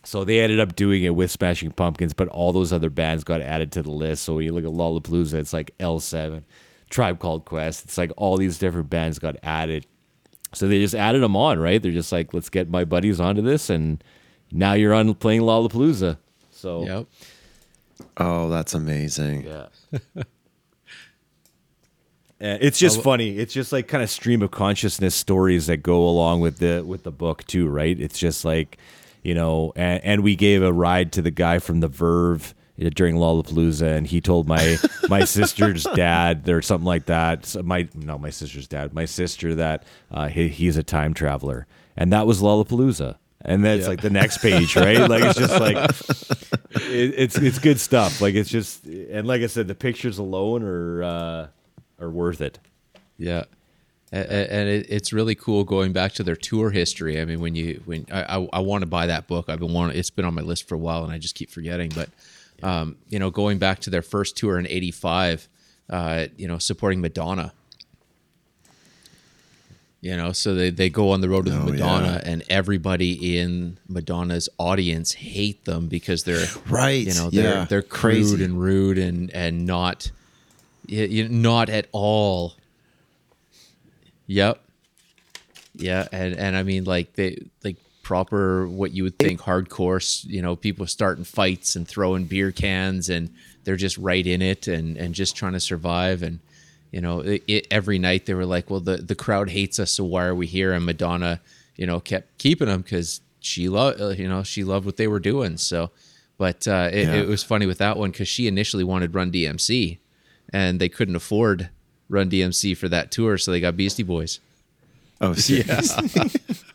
so 0.02 0.24
they 0.24 0.40
ended 0.40 0.58
up 0.60 0.74
doing 0.76 1.04
it 1.04 1.14
with 1.14 1.30
Smashing 1.30 1.72
Pumpkins, 1.72 2.14
but 2.14 2.26
all 2.28 2.52
those 2.52 2.72
other 2.72 2.90
bands 2.90 3.22
got 3.22 3.40
added 3.40 3.70
to 3.72 3.82
the 3.82 3.90
list. 3.90 4.24
So 4.24 4.34
when 4.36 4.44
you 4.44 4.52
look 4.52 4.64
at 4.64 4.70
Lollapalooza, 4.70 5.34
it's 5.34 5.52
like 5.52 5.72
L7, 5.78 6.42
Tribe 6.90 7.18
Called 7.18 7.44
Quest. 7.44 7.84
It's 7.84 7.96
like 7.96 8.12
all 8.16 8.36
these 8.36 8.58
different 8.58 8.90
bands 8.90 9.18
got 9.18 9.36
added. 9.42 9.86
So 10.52 10.68
they 10.68 10.80
just 10.80 10.94
added 10.94 11.22
them 11.22 11.36
on, 11.36 11.58
right? 11.58 11.80
They're 11.80 11.92
just 11.92 12.12
like, 12.12 12.34
let's 12.34 12.48
get 12.48 12.68
my 12.68 12.84
buddies 12.84 13.20
onto 13.20 13.40
this, 13.40 13.70
and 13.70 14.02
now 14.50 14.72
you're 14.72 14.92
on 14.92 15.14
playing 15.14 15.42
Lollapalooza. 15.42 16.18
So 16.50 16.84
yep. 16.84 17.06
Oh, 18.16 18.50
that's 18.50 18.74
amazing. 18.74 19.44
yeah. 19.44 20.22
It's 22.42 22.78
just 22.78 23.00
oh, 23.00 23.02
funny. 23.02 23.36
It's 23.36 23.52
just 23.52 23.70
like 23.70 23.86
kind 23.86 24.02
of 24.02 24.08
stream 24.08 24.40
of 24.40 24.50
consciousness 24.50 25.14
stories 25.14 25.66
that 25.66 25.78
go 25.78 26.08
along 26.08 26.40
with 26.40 26.56
the 26.56 26.82
with 26.86 27.02
the 27.02 27.10
book 27.10 27.46
too, 27.46 27.68
right? 27.68 28.00
It's 28.00 28.18
just 28.18 28.46
like, 28.46 28.78
you 29.22 29.34
know, 29.34 29.74
and, 29.76 30.02
and 30.02 30.22
we 30.22 30.36
gave 30.36 30.62
a 30.62 30.72
ride 30.72 31.12
to 31.12 31.22
the 31.22 31.30
guy 31.30 31.58
from 31.58 31.80
the 31.80 31.88
Verve 31.88 32.54
during 32.88 33.16
Lollapalooza, 33.16 33.96
and 33.96 34.06
he 34.06 34.20
told 34.20 34.48
my 34.48 34.78
my 35.08 35.24
sister's 35.24 35.84
dad 35.94 36.48
or 36.48 36.62
something 36.62 36.86
like 36.86 37.06
that. 37.06 37.44
So 37.44 37.62
my 37.62 37.88
no, 37.94 38.16
my 38.16 38.30
sister's 38.30 38.66
dad, 38.66 38.94
my 38.94 39.04
sister 39.04 39.54
that 39.56 39.84
uh, 40.10 40.28
he, 40.28 40.48
he's 40.48 40.78
a 40.78 40.82
time 40.82 41.12
traveler, 41.12 41.66
and 41.96 42.12
that 42.12 42.26
was 42.26 42.40
Lollapalooza. 42.40 43.16
And 43.42 43.64
then 43.64 43.78
it's 43.78 43.88
like 43.88 44.02
the 44.02 44.10
next 44.10 44.38
page, 44.38 44.76
right? 44.76 44.98
Like 44.98 45.24
it's 45.24 45.38
just 45.38 45.60
like 45.60 45.76
it, 46.90 47.14
it's 47.16 47.36
it's 47.36 47.58
good 47.58 47.80
stuff. 47.80 48.20
Like 48.20 48.34
it's 48.34 48.50
just 48.50 48.84
and 48.86 49.26
like 49.26 49.42
I 49.42 49.46
said, 49.46 49.68
the 49.68 49.74
pictures 49.74 50.18
alone 50.18 50.62
are 50.62 51.02
uh, 51.02 51.46
are 52.00 52.10
worth 52.10 52.40
it. 52.40 52.58
Yeah, 53.16 53.44
and 54.12 54.68
it's 54.68 55.12
really 55.12 55.34
cool 55.34 55.64
going 55.64 55.92
back 55.92 56.12
to 56.14 56.22
their 56.22 56.36
tour 56.36 56.70
history. 56.70 57.20
I 57.20 57.24
mean, 57.24 57.40
when 57.40 57.54
you 57.54 57.82
when 57.84 58.06
I 58.10 58.38
I, 58.38 58.48
I 58.54 58.58
want 58.60 58.82
to 58.82 58.86
buy 58.86 59.06
that 59.06 59.26
book, 59.26 59.48
I've 59.48 59.60
been 59.60 59.72
wanting. 59.72 59.98
It's 59.98 60.10
been 60.10 60.24
on 60.24 60.34
my 60.34 60.42
list 60.42 60.68
for 60.68 60.74
a 60.74 60.78
while, 60.78 61.04
and 61.04 61.12
I 61.12 61.18
just 61.18 61.34
keep 61.34 61.50
forgetting. 61.50 61.92
But 61.94 62.10
um, 62.62 62.96
you 63.08 63.18
know, 63.18 63.30
going 63.30 63.58
back 63.58 63.80
to 63.80 63.90
their 63.90 64.02
first 64.02 64.36
tour 64.36 64.58
in 64.58 64.66
'85, 64.66 65.48
uh, 65.88 66.26
you 66.36 66.48
know, 66.48 66.58
supporting 66.58 67.00
Madonna. 67.00 67.52
You 70.02 70.16
know, 70.16 70.32
so 70.32 70.54
they, 70.54 70.70
they 70.70 70.88
go 70.88 71.10
on 71.10 71.20
the 71.20 71.28
road 71.28 71.44
with 71.44 71.54
Oh, 71.54 71.64
Madonna, 71.64 72.22
and 72.24 72.42
everybody 72.48 73.38
in 73.38 73.76
Madonna's 73.86 74.48
audience 74.56 75.12
hate 75.12 75.66
them 75.66 75.88
because 75.88 76.24
they're 76.24 76.46
Right, 76.66 77.06
You 77.06 77.12
know, 77.12 77.28
they're 77.28 77.54
yeah. 77.54 77.64
they're 77.66 77.82
crude 77.82 78.12
Crazy. 78.28 78.44
and 78.44 78.58
rude 78.58 78.96
and 78.96 79.30
and 79.32 79.66
not, 79.66 80.10
you, 80.86 81.28
not 81.28 81.68
at 81.68 81.86
all 81.92 82.54
Yep. 84.26 84.62
Yeah, 85.74 86.06
and 86.12 86.34
and 86.34 86.56
I 86.56 86.62
mean 86.62 86.84
like 86.84 87.14
they 87.14 87.38
like 87.64 87.76
proper 88.10 88.66
what 88.66 88.90
you 88.90 89.04
would 89.04 89.16
think 89.20 89.40
hardcore, 89.40 90.00
you 90.26 90.42
know, 90.42 90.56
people 90.56 90.84
starting 90.84 91.22
fights 91.22 91.76
and 91.76 91.86
throwing 91.86 92.24
beer 92.24 92.50
cans 92.50 93.08
and 93.08 93.30
they're 93.62 93.76
just 93.76 93.96
right 93.98 94.26
in 94.26 94.42
it 94.42 94.66
and 94.66 94.96
and 94.96 95.14
just 95.14 95.36
trying 95.36 95.52
to 95.52 95.60
survive 95.60 96.24
and 96.24 96.40
you 96.90 97.00
know, 97.00 97.20
it, 97.20 97.44
it, 97.46 97.66
every 97.70 98.00
night 98.00 98.26
they 98.26 98.34
were 98.34 98.44
like, 98.46 98.68
well 98.68 98.80
the 98.80 98.96
the 98.96 99.14
crowd 99.14 99.48
hates 99.48 99.78
us, 99.78 99.92
so 99.92 100.02
why 100.02 100.24
are 100.24 100.34
we 100.34 100.48
here? 100.48 100.72
And 100.72 100.84
Madonna, 100.84 101.40
you 101.76 101.86
know, 101.86 102.00
kept 102.00 102.36
keeping 102.38 102.66
them 102.66 102.82
cuz 102.82 103.20
she 103.38 103.68
loved 103.68 104.00
you 104.18 104.28
know, 104.28 104.42
she 104.42 104.64
loved 104.64 104.86
what 104.86 104.96
they 104.96 105.06
were 105.06 105.20
doing. 105.20 105.56
So 105.56 105.92
but 106.36 106.66
uh, 106.66 106.88
it, 106.92 107.06
Yeah. 107.06 107.14
it 107.22 107.28
was 107.28 107.44
funny 107.44 107.66
with 107.66 107.78
that 107.78 107.96
one 107.96 108.10
because 108.10 108.26
she 108.26 108.48
initially 108.48 108.82
wanted 108.82 109.14
Run 109.14 109.30
DMC, 109.30 109.98
and 110.52 110.80
they 110.80 110.88
couldn't 110.88 111.14
afford 111.14 111.68
Run 112.08 112.28
DMC 112.28 112.76
for 112.76 112.88
that 112.88 113.12
tour, 113.12 113.38
so 113.38 113.52
they 113.52 113.60
got 113.60 113.76
Beastie 113.76 114.02
Boys 114.02 114.40
Oh, 115.20 115.32
serious. 115.34 115.94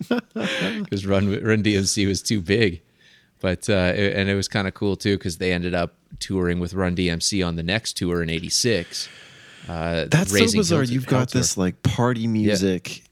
because 0.10 1.06
Run 1.06 1.30
Run 1.41 1.64
DMC 1.64 2.08
was 2.08 2.22
too 2.22 2.41
big. 2.41 2.82
But 3.41 3.70
uh, 3.70 3.93
it- 3.96 4.16
and 4.16 4.30
it 4.30 4.36
was 4.36 4.48
kind 4.48 4.68
of 4.68 4.74
cool 4.74 4.96
too 4.96 5.18
because 5.18 5.38
they 5.38 5.52
ended 5.52 5.74
up 5.74 5.93
touring 6.20 6.60
with 6.60 6.74
Run 6.74 6.96
DMC 6.96 7.46
on 7.46 7.56
the 7.56 7.64
next 7.64 7.98
tour 7.98 8.22
in 8.24 8.30
'86. 8.30 9.10
Uh, 9.68 10.06
That's 10.10 10.32
so 10.32 10.52
bizarre. 10.58 10.84
Hell- 10.84 10.89
You've 10.91 11.08
got 11.08 11.30
Tour. 11.30 11.41
this 11.41 11.58
like 11.58 11.82
party 11.84 12.28
music 12.28 13.04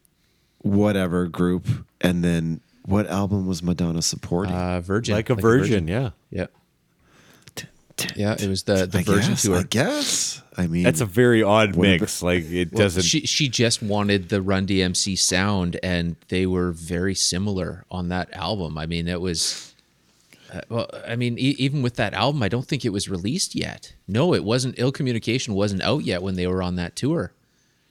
whatever 0.60 1.28
group, 1.28 1.68
and 2.00 2.24
then 2.24 2.62
what 2.86 3.08
album 3.08 3.48
was 3.48 3.62
Madonna 3.64 4.02
supporting? 4.02 4.54
Uh, 4.54 4.80
Virgin, 4.82 5.16
Like 5.16 5.30
a 5.30 5.36
virgin, 5.36 5.88
yeah. 5.88 6.12
Yeah, 6.32 6.48
yeah. 8.16 8.34
It 8.40 8.48
was 8.48 8.64
the 8.64 8.86
the 8.86 9.00
I 9.00 9.04
Virgin 9.04 9.30
guess, 9.32 9.44
tour. 9.44 9.58
I 9.60 9.64
guess. 9.64 10.42
I 10.58 10.68
mean, 10.68 10.84
That's 10.84 11.02
a 11.02 11.06
very 11.06 11.42
odd 11.42 11.76
What 11.76 11.88
mix. 11.88 12.22
Like 12.22 12.44
it 12.46 12.72
Well, 12.72 12.84
doesn't. 12.84 13.04
She 13.04 13.22
she 13.26 13.50
just 13.50 13.82
wanted 13.82 14.30
the 14.30 14.42
Run 14.42 14.68
DMC 14.68 15.18
sound, 15.18 15.80
and 15.82 16.16
they 16.28 16.46
were 16.46 16.72
very 16.72 17.16
similar 17.16 17.86
on 17.90 18.10
that 18.10 18.32
album. 18.34 18.78
I 18.78 18.86
mean, 18.86 19.08
it 19.08 19.22
was. 19.22 19.74
Uh, 20.54 20.62
well, 20.70 20.90
I 21.08 21.16
mean, 21.16 21.40
e- 21.40 21.56
even 21.58 21.82
with 21.82 21.96
that 21.96 22.14
album, 22.14 22.44
I 22.44 22.48
don't 22.50 22.68
think 22.68 22.86
it 22.86 22.90
was 22.90 23.10
released 23.10 23.56
yet. 23.56 23.94
No, 24.08 24.34
it 24.36 24.44
wasn't. 24.44 24.76
Ill 24.78 24.92
Communication 24.92 25.56
wasn't 25.56 25.82
out 25.82 26.04
yet 26.04 26.22
when 26.22 26.36
they 26.36 26.46
were 26.46 26.62
on 26.62 26.76
that 26.76 26.96
tour. 26.96 27.32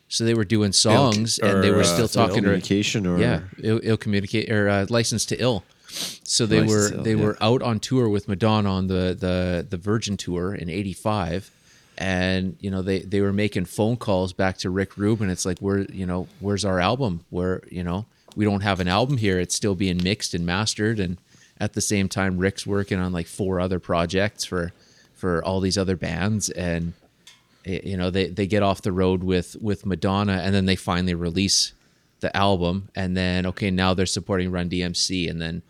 So 0.08 0.24
they 0.24 0.34
were 0.34 0.44
doing 0.44 0.72
songs, 0.72 1.38
and 1.38 1.64
they 1.64 1.70
were 1.70 1.80
uh, 1.80 1.84
still 1.84 2.02
Ill 2.02 2.08
talking 2.08 2.34
to 2.36 2.40
Communication 2.42 3.06
or- 3.06 3.18
yeah, 3.18 3.40
ill, 3.62 3.80
ill 3.82 3.96
communicate 3.96 4.50
or 4.52 4.68
uh, 4.68 4.86
license 4.90 5.24
to 5.26 5.36
ill. 5.42 5.64
So 5.92 6.46
they 6.46 6.60
License 6.60 6.92
were 6.92 7.02
they 7.02 7.14
yeah. 7.14 7.24
were 7.24 7.36
out 7.40 7.62
on 7.62 7.78
tour 7.80 8.08
with 8.08 8.28
Madonna 8.28 8.70
on 8.70 8.86
the 8.86 9.16
the 9.18 9.66
the 9.68 9.76
Virgin 9.76 10.16
tour 10.16 10.54
in 10.54 10.70
'85, 10.70 11.50
and 11.98 12.56
you 12.60 12.70
know 12.70 12.82
they 12.82 13.00
they 13.00 13.20
were 13.20 13.32
making 13.32 13.66
phone 13.66 13.96
calls 13.96 14.32
back 14.32 14.58
to 14.58 14.70
Rick 14.70 14.96
Rubin. 14.96 15.28
It's 15.28 15.44
like 15.44 15.58
where 15.58 15.80
you 15.80 16.06
know 16.06 16.28
where's 16.40 16.64
our 16.64 16.80
album? 16.80 17.24
Where 17.30 17.62
you 17.70 17.84
know 17.84 18.06
we 18.34 18.44
don't 18.44 18.62
have 18.62 18.80
an 18.80 18.88
album 18.88 19.18
here. 19.18 19.38
It's 19.38 19.54
still 19.54 19.74
being 19.74 20.02
mixed 20.02 20.32
and 20.32 20.46
mastered, 20.46 20.98
and 20.98 21.18
at 21.60 21.74
the 21.74 21.80
same 21.80 22.08
time 22.08 22.38
Rick's 22.38 22.66
working 22.66 22.98
on 22.98 23.12
like 23.12 23.26
four 23.26 23.60
other 23.60 23.78
projects 23.78 24.44
for 24.44 24.72
for 25.14 25.44
all 25.44 25.60
these 25.60 25.78
other 25.78 25.94
bands 25.94 26.50
and 26.50 26.94
you 27.64 27.96
know 27.96 28.10
they 28.10 28.26
they 28.26 28.46
get 28.46 28.62
off 28.62 28.82
the 28.82 28.90
road 28.90 29.22
with 29.22 29.54
with 29.60 29.86
Madonna 29.86 30.40
and 30.42 30.52
then 30.54 30.66
they 30.66 30.74
finally 30.74 31.14
release 31.14 31.72
the 32.18 32.36
album 32.36 32.88
and 32.96 33.16
then 33.16 33.46
okay 33.46 33.70
now 33.70 33.94
they're 33.94 34.06
supporting 34.06 34.50
Run 34.50 34.68
DMC 34.68 35.30
and 35.30 35.40
then 35.40 35.62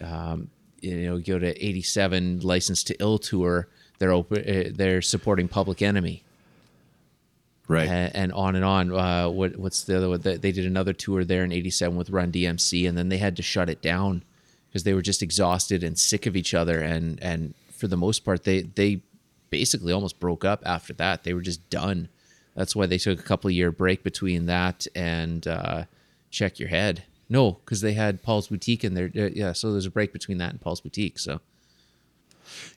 um, 0.00 0.50
you 0.80 1.06
know 1.06 1.18
go 1.18 1.38
to 1.38 1.64
87 1.64 2.40
license 2.40 2.82
to 2.84 2.96
ill 3.00 3.18
tour 3.18 3.68
they're 3.98 4.12
open 4.12 4.38
uh, 4.38 4.70
they're 4.74 5.02
supporting 5.02 5.48
Public 5.48 5.82
Enemy. 5.82 6.22
Right. 7.68 7.88
and, 7.88 8.14
and 8.14 8.32
on 8.32 8.54
and 8.54 8.64
on. 8.64 8.92
Uh, 8.92 9.28
what 9.28 9.56
what's 9.56 9.82
the 9.82 9.96
other 9.96 10.08
one? 10.08 10.20
They, 10.20 10.36
they 10.36 10.52
did 10.52 10.66
another 10.66 10.92
tour 10.92 11.24
there 11.24 11.42
in 11.42 11.50
87 11.50 11.96
with 11.96 12.10
Run 12.10 12.30
DMC 12.30 12.88
and 12.88 12.96
then 12.96 13.08
they 13.08 13.18
had 13.18 13.36
to 13.36 13.42
shut 13.42 13.68
it 13.68 13.82
down 13.82 14.22
because 14.68 14.84
they 14.84 14.94
were 14.94 15.02
just 15.02 15.22
exhausted 15.22 15.82
and 15.82 15.98
sick 15.98 16.26
of 16.26 16.36
each 16.36 16.54
other 16.54 16.80
and 16.80 17.20
and 17.20 17.54
for 17.72 17.88
the 17.88 17.96
most 17.96 18.24
part 18.24 18.44
they 18.44 18.62
they 18.62 19.00
basically 19.50 19.92
almost 19.92 20.20
broke 20.20 20.44
up 20.44 20.62
after 20.64 20.92
that. 20.94 21.24
They 21.24 21.34
were 21.34 21.40
just 21.40 21.68
done. 21.68 22.08
That's 22.54 22.76
why 22.76 22.86
they 22.86 22.98
took 22.98 23.18
a 23.18 23.22
couple 23.22 23.50
year 23.50 23.72
break 23.72 24.02
between 24.02 24.46
that 24.46 24.86
and 24.94 25.46
uh, 25.46 25.84
check 26.30 26.58
your 26.58 26.68
head 26.68 27.02
no 27.28 27.52
because 27.64 27.80
they 27.80 27.92
had 27.94 28.22
paul's 28.22 28.48
boutique 28.48 28.84
in 28.84 28.94
there 28.94 29.08
yeah 29.14 29.52
so 29.52 29.72
there's 29.72 29.86
a 29.86 29.90
break 29.90 30.12
between 30.12 30.38
that 30.38 30.50
and 30.50 30.60
paul's 30.60 30.80
boutique 30.80 31.18
so 31.18 31.40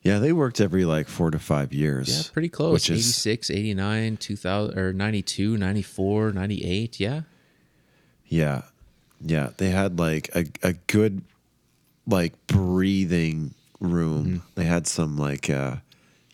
Yeah, 0.03 0.17
they 0.19 0.33
worked 0.33 0.59
every 0.59 0.83
like 0.85 1.07
four 1.07 1.29
to 1.31 1.37
five 1.39 1.73
years. 1.73 2.07
yeah 2.09 2.31
pretty 2.33 2.49
close 2.49 2.73
Which 2.73 2.89
is 2.89 3.07
86 3.27 3.51
89 3.51 4.17
2000 4.17 4.77
or 4.79 4.93
92 4.93 5.57
94 5.57 6.31
98 6.33 6.99
yeah 6.99 7.21
yeah, 8.31 8.61
yeah. 9.21 9.49
They 9.57 9.69
had 9.71 9.97
like 9.99 10.29
a 10.35 10.45
a 10.61 10.73
good 10.85 11.21
like 12.05 12.33
breathing 12.45 13.55
room. 13.79 14.25
Mm-hmm. 14.25 14.37
They 14.55 14.65
had 14.65 14.85
some 14.85 15.17
like 15.17 15.49
uh 15.49 15.77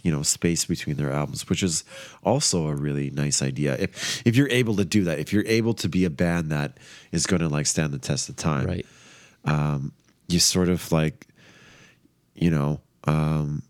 you 0.06 0.12
know 0.12 0.22
space 0.24 0.66
between 0.66 0.96
their 0.98 1.12
albums, 1.12 1.50
which 1.50 1.64
is 1.64 1.84
also 2.24 2.68
a 2.68 2.76
really 2.76 3.10
nice 3.10 3.42
idea. 3.42 3.76
If 3.80 4.22
if 4.26 4.36
you're 4.36 4.50
able 4.62 4.76
to 4.76 4.86
do 4.86 5.04
that, 5.06 5.18
if 5.18 5.34
you're 5.34 5.48
able 5.48 5.74
to 5.74 5.90
be 5.90 6.06
a 6.06 6.10
band 6.12 6.52
that 6.52 6.78
is 7.12 7.26
going 7.26 7.42
to 7.42 7.50
like 7.50 7.66
stand 7.66 7.92
the 7.92 7.98
test 8.00 8.30
of 8.30 8.36
time, 8.36 8.68
right 8.68 8.86
you 10.28 10.40
sort 10.40 10.70
of 10.70 10.92
like 10.92 11.28
you 12.36 12.50
know 12.50 12.82
um 13.06 13.62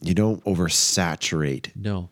you 0.00 0.14
don't 0.14 0.42
oversaturate 0.44 1.70
no 1.74 2.08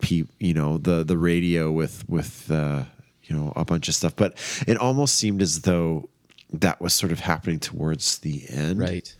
pe- 0.00 0.24
you 0.38 0.54
know 0.54 0.78
the 0.78 1.04
the 1.04 1.18
radio 1.18 1.70
with 1.72 2.08
with 2.08 2.50
uh 2.50 2.84
you 3.24 3.36
know 3.36 3.52
a 3.56 3.64
bunch 3.64 3.88
of 3.88 3.94
stuff 3.94 4.14
but 4.16 4.34
it 4.66 4.76
almost 4.78 5.16
seemed 5.16 5.42
as 5.42 5.60
though 5.62 6.08
that 6.52 6.80
was 6.80 6.92
sort 6.94 7.12
of 7.12 7.20
happening 7.20 7.58
towards 7.60 8.18
the 8.18 8.44
end 8.48 8.78
Right. 8.78 9.14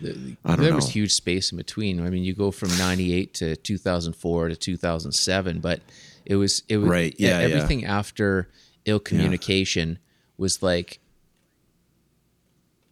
The- 0.00 0.36
I 0.44 0.56
don't 0.56 0.64
there 0.64 0.74
was 0.74 0.90
huge 0.90 1.12
space 1.12 1.50
in 1.52 1.56
between. 1.58 2.04
I 2.04 2.10
mean, 2.10 2.22
you 2.24 2.34
go 2.34 2.50
from 2.50 2.68
'98 2.78 3.34
to 3.34 3.56
2004 3.56 4.48
to 4.48 4.56
2007, 4.56 5.60
but 5.60 5.80
it 6.24 6.36
was 6.36 6.62
it 6.68 6.76
was 6.76 6.88
Right, 6.90 7.14
yeah, 7.18 7.40
yeah. 7.40 7.44
everything 7.46 7.84
after 7.84 8.48
ill 8.84 9.00
communication 9.00 9.98
was 10.36 10.62
like 10.62 11.00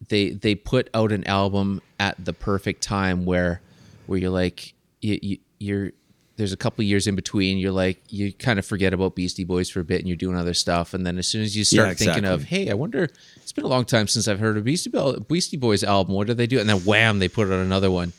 they 0.09 0.31
they 0.31 0.55
put 0.55 0.91
out 0.95 1.13
an 1.13 1.25
album 1.27 1.81
at 1.99 2.23
the 2.23 2.33
perfect 2.33 2.83
time 2.83 3.25
where 3.25 3.61
where 4.07 4.19
you're 4.19 4.31
like 4.31 4.75
you, 5.01 5.19
you, 5.23 5.39
you're 5.59 5.93
there's 6.37 6.53
a 6.53 6.57
couple 6.57 6.85
years 6.85 7.07
in 7.07 7.15
between 7.17 7.57
you're 7.59 7.73
like 7.73 7.99
you 8.11 8.33
kind 8.33 8.59
of 8.59 8.67
forget 8.67 8.93
about 8.93 9.15
beastie 9.15 9.45
boys 9.45 9.71
for 9.71 9.81
a 9.81 9.85
bit 9.85 10.01
and 10.01 10.09
you're 10.09 10.17
doing 10.17 10.37
other 10.37 10.53
stuff. 10.55 10.93
And 10.95 11.07
then 11.07 11.17
as 11.19 11.27
soon 11.27 11.43
as 11.43 11.57
you 11.57 11.65
start 11.65 11.89
Yeah, 11.89 11.95
thinking 11.95 12.25
of 12.27 12.45
hey 12.45 12.71
i 12.71 12.75
wonder 12.75 13.09
it's 13.37 13.53
been 13.53 13.65
a 13.65 13.69
long 13.69 13.85
time 13.87 14.07
since 14.07 14.29
i've 14.29 14.39
heard 14.39 14.57
a 14.57 14.61
beastie, 14.61 14.91
beastie 15.29 15.57
boys 15.57 15.83
album. 15.83 16.15
What 16.15 16.27
did 16.27 16.37
they 16.37 16.47
do? 16.47 16.59
And 16.61 16.69
then 16.69 16.81
wham 16.85 17.19
they 17.21 17.29
put 17.29 17.47
out 17.49 17.55
another 17.61 17.91
one. 17.91 18.13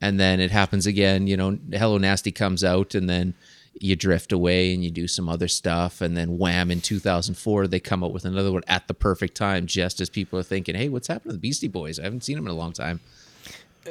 And 0.00 0.18
then 0.18 0.40
it 0.40 0.50
happens 0.50 0.86
again 0.86 1.26
you 1.26 1.36
know 1.36 1.58
hello 1.72 1.98
nasty 1.98 2.32
comes 2.32 2.64
out 2.64 2.94
and 2.94 3.08
then 3.08 3.34
you 3.80 3.94
drift 3.94 4.32
away 4.32 4.74
and 4.74 4.82
you 4.82 4.90
do 4.90 5.06
some 5.06 5.28
other 5.28 5.46
stuff. 5.46 6.00
And 6.00 6.16
then 6.16 6.38
wham 6.38 6.70
in 6.70 6.80
2004 6.80 7.66
they 7.68 7.80
come 7.80 8.02
out 8.02 8.12
with 8.12 8.24
another 8.24 8.50
one 8.50 8.62
at 8.66 8.88
the 8.88 8.94
perfect 8.94 9.34
time 9.36 9.66
just 9.66 10.00
as 10.00 10.08
people 10.08 10.38
are 10.38 10.42
thinking 10.42 10.74
hey 10.74 10.88
what's 10.88 11.08
happened 11.08 11.30
to 11.30 11.36
the 11.36 11.38
beastie 11.40 11.68
boys? 11.68 11.98
I 12.00 12.04
haven't 12.04 12.24
seen 12.24 12.36
them 12.36 12.46
in 12.46 12.50
a 12.52 12.56
long 12.56 12.72
time. 12.72 13.00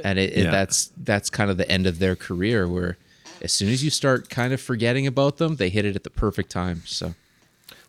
And 0.03 0.17
it, 0.19 0.33
it- 0.35 0.51
that's 0.51 0.91
that's 1.03 1.29
kind 1.29 1.51
of 1.51 1.57
the 1.57 1.69
end 1.69 1.85
of 1.85 1.99
their 1.99 2.15
career 2.15 2.67
where 2.67 2.97
as 3.41 3.51
soon 3.51 3.69
as 3.69 3.83
you 3.83 3.89
start 3.89 4.29
kind 4.29 4.53
of 4.53 4.59
forgetting 4.61 5.05
about 5.07 5.37
them 5.37 5.55
they 5.57 5.69
hit 5.69 5.85
it 5.85 5.95
at 5.95 6.03
the 6.03 6.09
perfect 6.09 6.49
time 6.51 6.81
so 6.85 7.13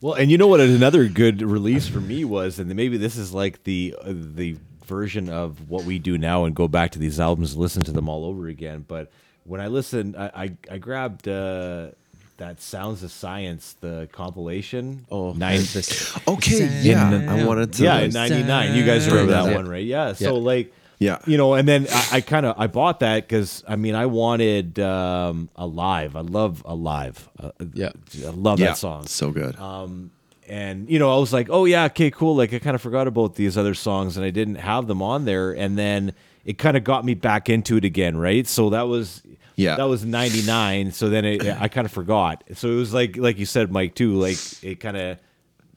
Well, 0.00 0.14
and 0.14 0.30
you 0.30 0.38
know 0.38 0.46
what? 0.46 0.60
Another 0.60 1.08
good 1.08 1.42
release 1.42 1.88
for 1.88 2.00
me 2.00 2.24
was, 2.24 2.58
and 2.60 2.72
maybe 2.74 2.96
this 2.98 3.16
is 3.16 3.32
like 3.34 3.64
the 3.64 3.94
uh, 4.00 4.12
the 4.14 4.56
version 4.86 5.28
of 5.28 5.68
what 5.68 5.84
we 5.84 5.98
do 5.98 6.16
now, 6.16 6.44
and 6.44 6.54
go 6.54 6.68
back 6.68 6.92
to 6.92 6.98
these 7.00 7.18
albums, 7.18 7.56
listen 7.56 7.82
to 7.82 7.90
them 7.92 8.08
all 8.08 8.24
over 8.24 8.46
again. 8.46 8.84
But 8.86 9.10
when 9.44 9.60
I 9.60 9.66
listened, 9.66 10.14
I 10.16 10.30
I, 10.44 10.74
I 10.74 10.78
grabbed 10.78 11.26
uh, 11.26 11.88
that 12.36 12.60
Sounds 12.60 13.02
of 13.02 13.10
Science, 13.10 13.74
the 13.80 14.08
compilation. 14.12 15.04
oh 15.10 15.32
nine. 15.32 15.58
this 15.74 16.16
okay 16.28 16.68
yeah 16.82 17.10
In- 17.12 17.28
i 17.28 17.44
wanted 17.44 17.72
to 17.74 17.82
yeah, 17.82 17.98
in 18.06 18.12
'99. 18.12 18.76
You 18.76 18.84
guys 18.86 19.06
remember 19.08 19.32
that 19.32 19.52
one, 19.54 19.66
right? 19.68 19.84
Yeah. 19.84 20.12
So 20.14 20.24
Yeah. 20.36 20.42
like. 20.52 20.72
Yeah. 21.00 21.18
you 21.26 21.36
know, 21.36 21.54
and 21.54 21.68
then 21.68 21.86
I, 21.90 22.08
I 22.14 22.20
kind 22.20 22.44
of 22.44 22.54
I 22.58 22.66
bought 22.66 23.00
that 23.00 23.26
because 23.28 23.62
I 23.68 23.76
mean 23.76 23.94
I 23.94 24.06
wanted 24.06 24.78
um, 24.80 25.48
Alive. 25.56 26.16
I 26.16 26.20
love 26.22 26.62
Alive. 26.66 27.28
Uh, 27.38 27.52
Yeah. 27.72 27.90
I 28.26 28.30
love 28.30 28.58
yeah 28.58 28.66
that 28.68 28.78
song 28.78 29.06
so 29.06 29.30
good 29.30 29.56
Um, 29.58 30.10
and 30.48 30.88
you 30.88 30.98
know 30.98 31.14
i 31.14 31.18
was 31.18 31.30
like 31.30 31.48
oh 31.50 31.66
yeah 31.66 31.84
okay 31.84 32.10
cool 32.10 32.34
like 32.34 32.54
i 32.54 32.58
kind 32.58 32.74
of 32.74 32.80
forgot 32.80 33.06
about 33.06 33.34
these 33.34 33.58
other 33.58 33.74
songs 33.74 34.16
and 34.16 34.24
i 34.24 34.30
didn't 34.30 34.54
have 34.54 34.86
them 34.86 35.02
on 35.02 35.26
there 35.26 35.52
and 35.52 35.76
then 35.76 36.14
it 36.46 36.56
kind 36.56 36.74
of 36.74 36.82
got 36.84 37.04
me 37.04 37.12
back 37.12 37.50
into 37.50 37.76
it 37.76 37.84
again 37.84 38.16
right 38.16 38.46
so 38.46 38.70
that 38.70 38.88
was 38.88 39.22
Yeah. 39.56 39.76
that 39.76 39.84
was 39.90 40.06
99 40.06 40.92
so 40.92 41.10
then 41.10 41.26
it, 41.26 41.44
i 41.60 41.68
kind 41.68 41.84
of 41.84 41.92
forgot 41.92 42.44
so 42.54 42.70
it 42.70 42.76
was 42.76 42.94
like 42.94 43.18
like 43.18 43.36
you 43.38 43.44
said 43.44 43.70
mike 43.70 43.94
too 43.94 44.14
like 44.14 44.38
it 44.64 44.80
kind 44.80 44.96
of 44.96 45.18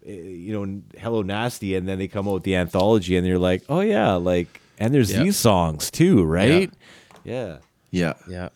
you 0.06 0.54
know 0.54 0.82
hello 0.98 1.22
nasty 1.22 1.76
and 1.76 1.86
then 1.86 1.98
they 2.00 2.08
come 2.08 2.26
out 2.30 2.36
with 2.36 2.44
the 2.44 2.56
anthology 2.56 3.18
and 3.18 3.28
you're 3.28 3.38
like 3.40 3.64
oh 3.68 3.82
yeah 3.82 4.14
like 4.14 4.61
and 4.82 4.94
there's 4.94 5.12
Yeah. 5.12 5.24
these 5.24 5.38
songs 5.38 5.90
too 5.92 6.24
right 6.24 6.70
yeah, 7.24 7.60
yeah 7.92 8.14
yeah 8.28 8.50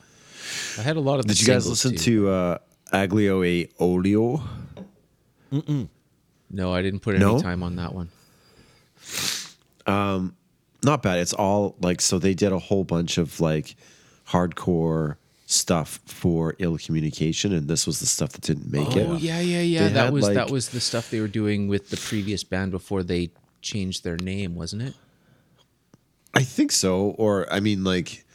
i 0.78 0.82
had 0.82 0.98
a 0.98 1.00
lot 1.00 1.20
of 1.20 1.26
did 1.28 1.40
you 1.40 1.48
guys 1.48 1.68
listen 1.70 1.92
too. 1.92 2.26
to 2.26 2.30
uh 2.30 2.58
aglio 2.92 3.46
e 3.46 3.70
olio 3.80 4.42
no 6.50 6.74
i 6.74 6.82
didn't 6.82 7.00
put 7.02 7.16
any 7.16 7.24
No? 7.24 7.40
time 7.40 7.64
on 7.64 7.76
that 7.78 7.94
one 7.94 8.10
Um, 9.88 10.36
not 10.84 11.04
bad 11.04 11.20
it's 11.20 11.34
all 11.34 11.76
like 11.80 12.02
so 12.02 12.18
they 12.18 12.34
did 12.34 12.52
a 12.52 12.58
whole 12.60 12.84
bunch 12.84 13.18
of 13.20 13.40
like 13.40 13.76
hardcore 14.30 15.18
stuff 15.46 16.00
for 16.08 16.56
ill 16.58 16.78
communication 16.80 17.54
and 17.54 17.68
this 17.68 17.86
was 17.86 18.00
the 18.00 18.08
stuff 18.08 18.32
that 18.32 18.42
didn't 18.42 18.72
make 18.72 18.96
it 18.96 19.06
Oh 19.08 19.16
yeah, 19.18 19.40
yeah, 19.40 19.62
yeah. 19.62 19.84
They 19.88 19.94
that 19.94 20.06
had, 20.06 20.14
was 20.14 20.28
that 20.30 20.50
was 20.50 20.70
the 20.70 20.80
stuff 20.80 21.12
they 21.12 21.22
were 21.22 21.28
doing 21.28 21.68
with 21.68 21.92
the 21.92 21.98
previous 21.98 22.44
band 22.44 22.72
before 22.72 23.04
they 23.04 23.30
changed 23.62 24.04
their 24.04 24.18
name, 24.18 24.56
wasn't 24.56 24.82
it? 24.82 24.96
I 26.36 26.44
think 26.44 26.72
so. 26.72 27.16
Or 27.18 27.52
I 27.52 27.60
mean, 27.62 27.84
like 27.84 28.26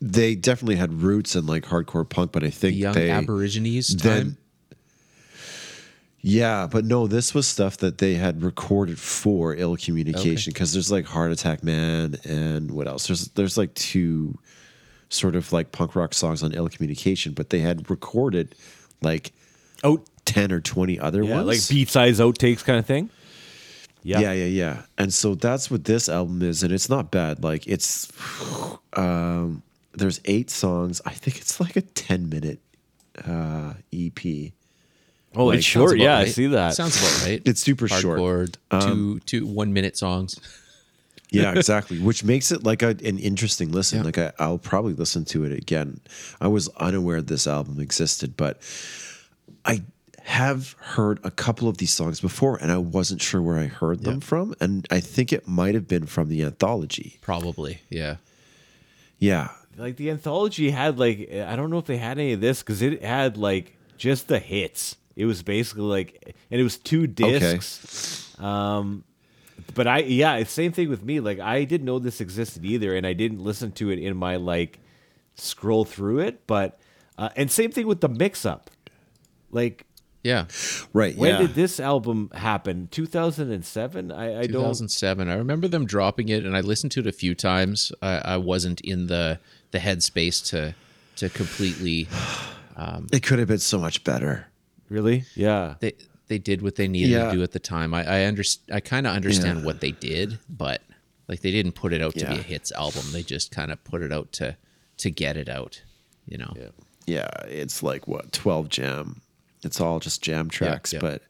they 0.00 0.34
definitely 0.34 0.76
had 0.76 0.92
roots 1.02 1.34
in 1.34 1.46
like 1.46 1.64
hardcore 1.64 2.08
punk, 2.08 2.32
but 2.32 2.42
I 2.44 2.46
The 2.46 2.52
think 2.52 2.76
young 2.76 2.94
they 2.94 3.10
Aborigines 3.10 3.94
then- 3.96 4.22
time. 4.24 4.36
Yeah, 6.22 6.68
but 6.70 6.84
no, 6.84 7.06
this 7.06 7.32
was 7.32 7.48
stuff 7.48 7.78
that 7.78 7.96
they 7.96 8.12
had 8.14 8.42
recorded 8.42 8.98
for 8.98 9.54
ill 9.54 9.74
communication 9.78 10.52
because 10.52 10.74
there's 10.74 10.90
like 10.90 11.06
Heart 11.06 11.32
Attack 11.32 11.64
Man 11.64 12.16
and 12.24 12.70
what 12.72 12.86
else? 12.86 13.06
There's 13.06 13.28
there's 13.28 13.56
like 13.56 13.72
two 13.72 14.38
sort 15.08 15.34
of 15.34 15.50
like 15.50 15.72
punk 15.72 15.96
rock 15.96 16.12
songs 16.12 16.42
on 16.42 16.52
ill 16.52 16.68
communication, 16.68 17.32
but 17.32 17.48
they 17.48 17.60
had 17.60 17.88
recorded 17.88 18.54
like 19.00 19.32
out 19.82 20.02
ten 20.26 20.52
or 20.52 20.60
twenty 20.60 21.00
other 21.00 21.22
yeah 21.22 21.36
ones. 21.36 21.46
like 21.46 21.68
beat 21.70 21.88
size 21.88 22.20
outtakes 22.20 22.62
kind 22.62 22.78
of 22.78 22.84
thing 22.84 23.08
Yeah. 24.02 24.20
yeah, 24.20 24.32
yeah, 24.32 24.44
yeah. 24.46 24.82
And 24.96 25.12
so 25.12 25.34
that's 25.34 25.70
what 25.70 25.84
this 25.84 26.08
album 26.08 26.42
is, 26.42 26.62
and 26.62 26.72
it's 26.72 26.88
not 26.88 27.10
bad. 27.10 27.42
Like 27.44 27.66
it's, 27.66 28.10
um, 28.94 29.62
there's 29.92 30.20
eight 30.24 30.50
songs. 30.50 31.00
I 31.04 31.12
think 31.12 31.36
it's 31.38 31.60
like 31.60 31.76
a 31.76 31.82
ten 31.82 32.28
minute 32.28 32.60
uh, 33.26 33.74
EP. 33.92 34.52
Oh, 35.36 35.46
Like, 35.46 35.58
it's 35.58 35.66
short. 35.66 35.92
about 35.92 36.02
Yeah, 36.02 36.18
I 36.18 36.24
see 36.26 36.46
that. 36.48 36.74
Sounds 36.74 36.96
about 36.98 37.26
right. 37.28 37.42
It's 37.44 37.60
super 37.60 37.86
short. 37.88 38.18
Hardcore, 38.20 38.56
two 38.82 39.20
two 39.20 39.46
one 39.46 39.72
minute 39.72 39.96
songs. 39.96 40.38
Yeah, 41.32 41.52
exactly. 41.52 42.00
Which 42.00 42.24
makes 42.24 42.50
it 42.50 42.64
like 42.64 42.82
a, 42.82 42.88
an 42.88 43.16
interesting 43.18 43.70
listen. 43.70 43.98
Yeah. 43.98 44.04
Like 44.04 44.18
I, 44.18 44.32
I'll 44.40 44.58
probably 44.58 44.94
listen 44.94 45.24
to 45.26 45.44
it 45.44 45.52
again. 45.52 46.00
I 46.40 46.48
was 46.48 46.68
unaware 46.78 47.22
this 47.22 47.46
album 47.46 47.78
existed, 47.78 48.36
but 48.36 48.60
I 49.64 49.82
have 50.24 50.74
heard 50.78 51.18
a 51.24 51.30
couple 51.30 51.68
of 51.68 51.78
these 51.78 51.90
songs 51.92 52.20
before, 52.20 52.56
and 52.56 52.70
I 52.70 52.76
wasn't 52.78 53.22
sure 53.22 53.40
where 53.42 53.58
I 53.58 53.66
heard 53.66 54.02
them 54.04 54.14
Yeah. 54.14 54.20
from. 54.20 54.54
And 54.60 54.86
I 54.90 55.00
think 55.00 55.32
it 55.32 55.48
might 55.48 55.74
have 55.74 55.88
been 55.88 56.06
from 56.06 56.28
the 56.28 56.42
anthology. 56.44 57.18
Probably, 57.20 57.80
yeah. 57.90 58.16
Yeah, 59.18 59.48
like 59.76 59.96
the 59.96 60.10
anthology 60.10 60.70
had 60.70 60.98
like 60.98 61.30
I 61.30 61.54
don't 61.56 61.70
know 61.70 61.78
if 61.78 61.84
they 61.86 61.98
had 61.98 62.18
any 62.18 62.32
of 62.32 62.40
this 62.40 62.60
because 62.62 62.80
it 62.80 63.02
had 63.02 63.36
like 63.36 63.76
just 63.98 64.28
the 64.28 64.38
hits. 64.38 64.96
It 65.16 65.26
was 65.26 65.42
basically 65.42 65.82
like, 65.82 66.34
and 66.50 66.58
it 66.60 66.64
was 66.64 66.78
two 66.78 67.06
discs. 67.06 68.34
Um, 68.40 69.04
but 69.74 69.86
I 69.86 69.98
yeah, 69.98 70.42
same 70.44 70.72
thing 70.72 70.88
with 70.88 71.02
me. 71.04 71.20
Like 71.20 71.38
I 71.38 71.64
didn't 71.64 71.84
know 71.84 71.98
this 71.98 72.20
existed 72.22 72.64
either, 72.64 72.96
and 72.96 73.06
I 73.06 73.12
didn't 73.12 73.40
listen 73.40 73.72
to 73.72 73.90
it 73.90 73.98
in 73.98 74.16
my 74.16 74.36
like 74.36 74.78
scroll 75.34 75.84
through 75.84 76.20
it. 76.20 76.46
But 76.46 76.78
uh, 77.18 77.28
and 77.36 77.50
same 77.50 77.70
thing 77.72 77.86
with 77.86 78.00
the 78.00 78.08
mix 78.08 78.46
up. 78.46 78.70
Like 79.50 79.84
Yeah. 80.22 80.46
right. 80.92 81.16
when 81.16 81.30
yeah. 81.30 81.38
did 81.38 81.54
this 81.54 81.80
album 81.80 82.30
happen? 82.34 82.88
Two 82.90 83.06
thousand 83.06 83.50
and 83.52 83.64
seven. 83.64 84.12
I, 84.12 84.40
I 84.40 84.46
don't. 84.46 84.62
2007. 84.62 85.28
I 85.28 85.34
remember 85.34 85.66
them 85.68 85.86
dropping 85.86 86.28
it, 86.28 86.44
and 86.44 86.56
I 86.56 86.60
listened 86.60 86.92
to 86.92 87.00
it 87.00 87.06
a 87.06 87.12
few 87.12 87.34
times. 87.34 87.92
I, 88.02 88.18
I 88.18 88.36
wasn't 88.36 88.80
in 88.82 89.06
the 89.06 89.38
the 89.70 89.78
headspace 89.78 90.46
to 90.50 90.74
to 91.16 91.28
completely. 91.30 92.08
Um, 92.76 93.08
it 93.12 93.22
could 93.22 93.38
have 93.38 93.48
been 93.48 93.58
so 93.58 93.78
much 93.78 94.04
better. 94.04 94.46
Really? 94.88 95.24
Yeah. 95.34 95.74
They 95.80 95.92
they 96.28 96.38
did 96.38 96.62
what 96.62 96.76
they 96.76 96.88
needed 96.88 97.10
Yeah. 97.10 97.30
to 97.30 97.36
do 97.36 97.42
at 97.42 97.52
the 97.52 97.58
time. 97.58 97.94
I 97.94 98.04
I, 98.04 98.26
under, 98.26 98.42
I 98.72 98.80
kind 98.80 99.06
of 99.06 99.14
understand 99.14 99.60
Yeah. 99.60 99.64
what 99.66 99.80
they 99.80 99.90
did, 99.92 100.38
but 100.48 100.82
like 101.28 101.40
they 101.40 101.50
didn't 101.50 101.72
put 101.72 101.92
it 101.92 102.02
out 102.02 102.14
to 102.14 102.26
be 102.26 102.34
a 102.34 102.42
hits 102.42 102.72
album. 102.72 103.02
They 103.12 103.22
just 103.22 103.50
kind 103.52 103.70
of 103.70 103.82
put 103.84 104.02
it 104.02 104.12
out 104.12 104.32
to 104.32 104.56
to 104.98 105.10
get 105.10 105.36
it 105.36 105.48
out. 105.48 105.82
You 106.26 106.38
know. 106.38 106.52
Yeah. 106.56 106.68
Yeah, 107.06 107.28
it's 107.46 107.82
like 107.82 108.06
what 108.06 108.32
twelve 108.32 108.68
jam. 108.68 109.20
It's 109.62 109.80
all 109.80 110.00
just 110.00 110.22
jam 110.22 110.48
tracks, 110.48 110.92
yeah. 110.92 111.00
but 111.00 111.22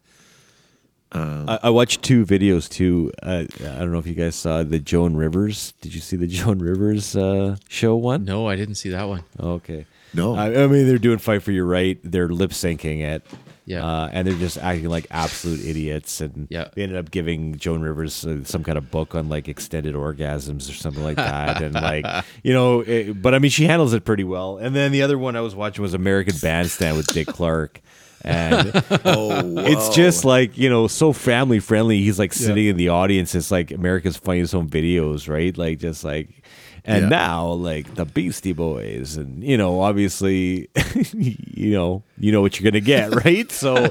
I, 1.12 1.58
I 1.64 1.70
watched 1.70 2.02
two 2.02 2.24
videos 2.24 2.68
too. 2.68 3.10
Uh, 3.22 3.44
I 3.60 3.78
don't 3.78 3.92
know 3.92 3.98
if 3.98 4.06
you 4.06 4.14
guys 4.14 4.36
saw 4.36 4.62
the 4.62 4.78
Joan 4.78 5.16
Rivers. 5.16 5.72
Did 5.80 5.94
you 5.94 6.00
see 6.00 6.16
the 6.16 6.26
Joan 6.28 6.58
Rivers 6.60 7.16
uh, 7.16 7.56
show 7.68 7.96
one? 7.96 8.24
No, 8.24 8.46
I 8.46 8.56
didn't 8.56 8.76
see 8.76 8.90
that 8.90 9.08
one. 9.08 9.24
Okay. 9.38 9.86
No. 10.14 10.34
I, 10.34 10.64
I 10.64 10.66
mean, 10.66 10.86
they're 10.86 10.98
doing 10.98 11.18
Fight 11.18 11.42
for 11.42 11.52
Your 11.52 11.66
Right. 11.66 11.98
They're 12.02 12.28
lip 12.28 12.50
syncing 12.50 13.00
it. 13.00 13.24
Yeah. 13.64 13.86
Uh, 13.86 14.08
and 14.12 14.26
they're 14.26 14.34
just 14.34 14.58
acting 14.58 14.88
like 14.88 15.06
absolute 15.12 15.64
idiots. 15.64 16.20
And 16.20 16.48
Yeah. 16.50 16.68
they 16.74 16.82
ended 16.82 16.98
up 16.98 17.10
giving 17.12 17.56
Joan 17.56 17.82
Rivers 17.82 18.24
uh, 18.26 18.42
some 18.44 18.64
kind 18.64 18.76
of 18.76 18.90
book 18.90 19.14
on 19.14 19.28
like 19.28 19.46
extended 19.46 19.94
orgasms 19.94 20.68
or 20.68 20.74
something 20.74 21.04
like 21.04 21.16
that. 21.16 21.62
and 21.62 21.74
like, 21.74 22.04
you 22.42 22.52
know, 22.52 22.80
it, 22.80 23.20
but 23.22 23.34
I 23.34 23.38
mean, 23.38 23.50
she 23.52 23.66
handles 23.66 23.92
it 23.94 24.04
pretty 24.04 24.24
well. 24.24 24.58
And 24.58 24.74
then 24.74 24.90
the 24.90 25.02
other 25.02 25.18
one 25.18 25.36
I 25.36 25.40
was 25.40 25.54
watching 25.54 25.82
was 25.82 25.94
American 25.94 26.36
Bandstand 26.40 26.96
with 26.96 27.06
Dick 27.08 27.28
Clark. 27.28 27.80
And 28.22 28.70
oh, 29.04 29.54
it's 29.58 29.88
just 29.94 30.24
like 30.24 30.58
you 30.58 30.68
know 30.68 30.86
so 30.88 31.12
family 31.12 31.58
friendly. 31.60 32.02
He's 32.02 32.18
like 32.18 32.32
sitting 32.32 32.66
in 32.66 32.76
the 32.76 32.88
audience. 32.90 33.34
It's 33.34 33.50
like 33.50 33.70
america's 33.70 34.16
funniest 34.16 34.52
home 34.52 34.68
videos 34.68 35.28
right? 35.28 35.56
Like 35.56 35.78
just 35.78 36.04
like 36.04 36.42
and 36.84 37.04
Yeah. 37.04 37.08
now 37.08 37.46
like 37.52 37.94
the 37.94 38.04
beastie 38.04 38.52
boys 38.52 39.16
and 39.16 39.42
you 39.44 39.56
know 39.56 39.80
obviously 39.80 40.68
you 41.12 41.72
know 41.72 42.02
you 42.18 42.32
know 42.32 42.40
what 42.42 42.58
you're 42.60 42.70
gonna 42.70 42.80
get 42.80 43.14
right? 43.24 43.50
So 43.50 43.88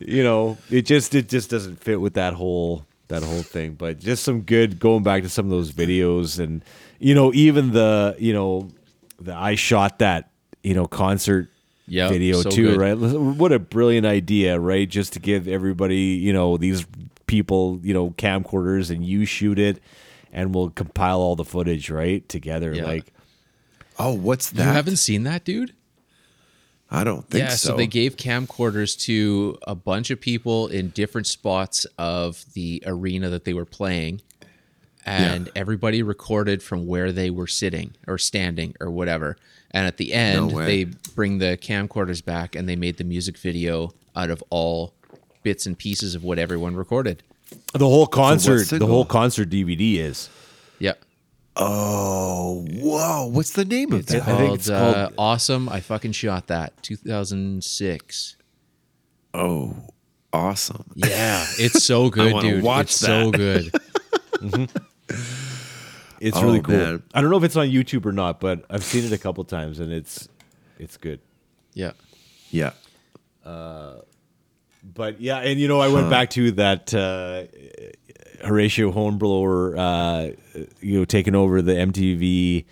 you 0.00 0.22
know 0.22 0.56
it 0.70 0.82
just 0.82 1.14
it 1.14 1.28
just 1.28 1.50
doesn't 1.50 1.76
fit 1.82 2.00
with 2.00 2.14
that 2.14 2.32
whole 2.34 2.86
that 3.08 3.22
whole 3.22 3.42
thing. 3.42 3.74
But 3.74 3.98
just 3.98 4.24
some 4.24 4.42
good 4.42 4.78
going 4.80 5.02
back 5.02 5.22
to 5.22 5.28
some 5.28 5.44
of 5.46 5.50
those 5.50 5.72
videos 5.72 6.38
and 6.38 6.64
you 6.98 7.14
know 7.14 7.32
even 7.34 7.72
the 7.72 8.16
you 8.18 8.32
know 8.32 8.70
the 9.20 9.34
i 9.34 9.54
shot 9.54 9.98
that 10.00 10.30
you 10.62 10.74
know 10.74 10.86
concert 10.86 11.50
Yeah, 11.88 12.08
video 12.08 12.42
so 12.42 12.50
too 12.50 12.76
good. 12.76 12.80
right 12.80 12.94
what 12.94 13.52
a 13.52 13.58
brilliant 13.58 14.06
idea 14.06 14.58
right 14.58 14.88
just 14.88 15.12
to 15.12 15.20
give 15.20 15.46
everybody 15.46 15.96
you 15.96 16.32
know 16.32 16.56
these 16.56 16.84
people 17.26 17.78
you 17.82 17.94
know 17.94 18.10
camcorders 18.10 18.90
and 18.90 19.04
you 19.04 19.24
shoot 19.24 19.58
it 19.58 19.80
and 20.32 20.54
we'll 20.54 20.70
compile 20.70 21.18
all 21.20 21.36
the 21.36 21.44
footage 21.44 21.88
right 21.90 22.28
together 22.28 22.72
Yeah. 22.74 22.86
like 22.86 23.12
oh, 23.98 24.12
what's 24.14 24.50
that? 24.50 24.66
You 24.66 24.72
haven't 24.72 24.96
seen 24.96 25.22
that, 25.24 25.44
dude? 25.44 25.72
I 26.90 27.02
don't 27.02 27.28
think 27.28 27.42
yeah, 27.44 27.50
so. 27.50 27.70
so. 27.70 27.76
they 27.76 27.86
gave 27.86 28.16
camcorders 28.16 28.98
to 29.00 29.58
a 29.66 29.74
bunch 29.74 30.10
of 30.10 30.20
people 30.20 30.68
in 30.68 30.90
different 30.90 31.26
spots 31.26 31.84
of 31.98 32.44
the 32.52 32.82
arena 32.86 33.28
that 33.30 33.44
they 33.44 33.54
were 33.54 33.64
playing, 33.64 34.20
and 35.04 35.48
everybody 35.56 36.02
recorded 36.02 36.62
from 36.62 36.86
where 36.86 37.10
they 37.10 37.30
were 37.30 37.46
sitting 37.48 37.94
or 38.06 38.18
standing 38.18 38.74
or 38.80 38.90
whatever. 38.90 39.36
And 39.72 39.86
at 39.86 39.96
the 39.98 40.12
end, 40.14 40.52
way. 40.52 40.84
they 40.84 40.92
bring 41.14 41.38
the 41.38 41.58
camcorders 41.60 42.24
back 42.24 42.54
and 42.54 42.68
they 42.68 42.76
made 42.76 42.96
the 42.96 43.04
music 43.04 43.36
video 43.38 43.90
out 44.14 44.30
of 44.30 44.42
all 44.50 44.94
bits 45.42 45.66
and 45.66 45.78
pieces 45.78 46.14
of 46.14 46.24
what 46.24 46.38
everyone 46.38 46.74
recorded. 46.76 47.22
the 47.74 47.86
whole 47.88 48.06
concert 48.06 48.66
the 48.68 48.86
whole 48.86 49.04
concert 49.04 49.48
dvd 49.50 49.98
is 49.98 50.28
Yeah. 50.80 50.94
oh, 51.56 52.66
whoa! 52.70 53.26
What's 53.26 53.52
the 53.52 53.64
name 53.64 53.92
of 53.92 54.06
that? 54.06 54.26
I 54.26 54.36
think 54.36 54.54
it's 54.56 54.68
uh, 54.68 54.78
called- 54.92 55.14
Awesome. 55.18 55.68
I 55.68 55.80
fucking 55.80 56.12
shot 56.12 56.48
that. 56.48 56.72
2006. 56.82 58.36
oh, 59.34 59.76
awesome! 60.32 60.84
Yeah, 60.94 61.44
it's 61.58 61.84
so 61.84 62.10
good, 62.16 62.32
wanna 62.32 62.50
dude. 62.50 62.62
watch 62.64 62.86
it's 62.86 62.96
so 62.96 63.30
good. 63.30 63.72
it's 66.20 66.36
Oh, 66.36 66.42
really 66.44 66.60
cool 66.60 66.76
man. 66.76 67.02
i 67.14 67.20
don't 67.20 67.30
know 67.30 67.36
if 67.38 67.44
it's 67.44 67.56
on 67.56 67.68
youtube 67.68 68.06
or 68.06 68.12
not 68.12 68.40
but 68.40 68.64
i've 68.70 68.84
seen 68.84 69.04
it 69.04 69.12
a 69.12 69.18
couple 69.18 69.42
times 69.44 69.80
and 69.80 69.92
it's 69.92 70.28
it's 70.78 70.96
good 70.96 71.20
Yeah. 71.74 71.92
Yeah, 72.50 72.70
but 74.94 75.20
yeah, 75.20 75.38
and 75.38 75.58
you 75.60 75.68
know, 75.68 75.80
I 75.80 75.88
went 75.88 76.10
back 76.10 76.30
to 76.30 76.52
that 76.52 76.94
uh, 76.94 77.44
Horatio 78.46 78.92
Hornblower, 78.92 79.76
uh, 79.76 80.30
you 80.80 80.98
know, 80.98 81.04
taking 81.04 81.34
over 81.34 81.60
the 81.62 81.72
MTV 81.72 82.64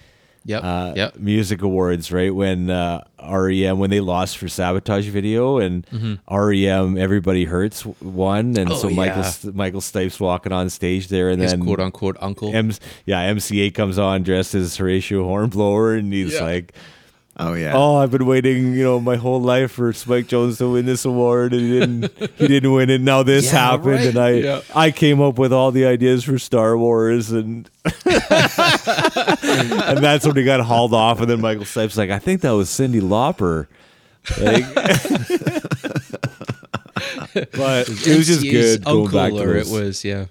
Yep. 0.46 0.62
uh, 0.62 0.92
yep. 0.94 1.16
Music 1.16 1.62
Awards, 1.62 2.12
right? 2.12 2.34
When 2.34 2.68
uh, 2.68 3.02
REM, 3.26 3.78
when 3.78 3.88
they 3.90 4.00
lost 4.00 4.36
for 4.36 4.46
Sabotage 4.48 5.08
Video, 5.08 5.58
and 5.58 5.86
REM, 6.30 6.98
Everybody 6.98 7.44
Hurts 7.44 7.86
won, 8.02 8.56
and 8.58 8.70
Oh, 8.70 8.74
so 8.76 8.90
Michael 8.90 9.22
yeah. 9.22 9.50
Michael 9.54 9.80
Stipes 9.80 10.20
walking 10.20 10.52
on 10.52 10.68
stage 10.70 11.08
there, 11.08 11.30
and 11.30 11.40
His 11.40 11.52
then 11.52 11.62
quote 11.64 11.80
unquote 11.80 12.16
uncle. 12.20 12.54
M- 12.54 12.72
yeah, 13.06 13.32
MCA 13.32 13.72
comes 13.74 13.98
on 13.98 14.22
dressed 14.22 14.54
as 14.54 14.76
Horatio 14.76 15.24
Hornblower, 15.24 15.94
and 15.94 16.12
he's 16.12 16.34
Yeah. 16.34 16.42
like. 16.42 16.74
Oh 17.36 17.54
yeah. 17.54 17.72
Oh, 17.74 17.96
I've 17.96 18.12
been 18.12 18.26
waiting, 18.26 18.74
you 18.74 18.84
know, 18.84 19.00
my 19.00 19.16
whole 19.16 19.40
life 19.40 19.72
for 19.72 19.92
Spike 19.92 20.26
Jonze 20.28 20.58
to 20.58 20.70
win 20.72 20.86
this 20.86 21.04
award, 21.04 21.52
and 21.52 21.62
he 21.62 21.80
didn't. 21.80 22.12
he 22.38 22.46
didn't 22.46 22.72
win 22.72 22.90
it. 22.90 23.00
Now 23.00 23.24
this 23.24 23.46
Yeah, 23.46 23.58
happened, 23.70 23.86
right. 23.96 24.06
and 24.06 24.16
I, 24.18 24.30
Yeah. 24.30 24.60
I 24.74 24.90
came 24.92 25.20
up 25.20 25.36
with 25.36 25.52
all 25.52 25.72
the 25.72 25.84
ideas 25.84 26.22
for 26.22 26.38
Star 26.38 26.78
Wars, 26.78 27.32
and 27.32 27.68
and 28.04 28.14
that's 29.98 30.24
when 30.26 30.36
he 30.36 30.44
got 30.44 30.60
hauled 30.60 30.94
off. 30.94 31.20
And 31.20 31.28
then 31.28 31.40
Michael 31.40 31.64
Stipe's 31.64 31.96
like, 31.96 32.10
I 32.10 32.20
think 32.20 32.42
that 32.42 32.52
was 32.52 32.68
Cyndi 32.70 33.00
Lauper. 33.00 33.66
Like, 34.40 34.64
but 37.52 37.88
it 37.88 38.16
was 38.16 38.26
just 38.26 38.42
MCA's 38.42 38.50
good 38.50 38.84
going 38.84 39.04
Uncle, 39.06 39.18
back 39.18 39.32
to 39.32 39.42
or 39.42 39.56
it 39.56 39.66
was 39.66 40.04
yeah. 40.04 40.26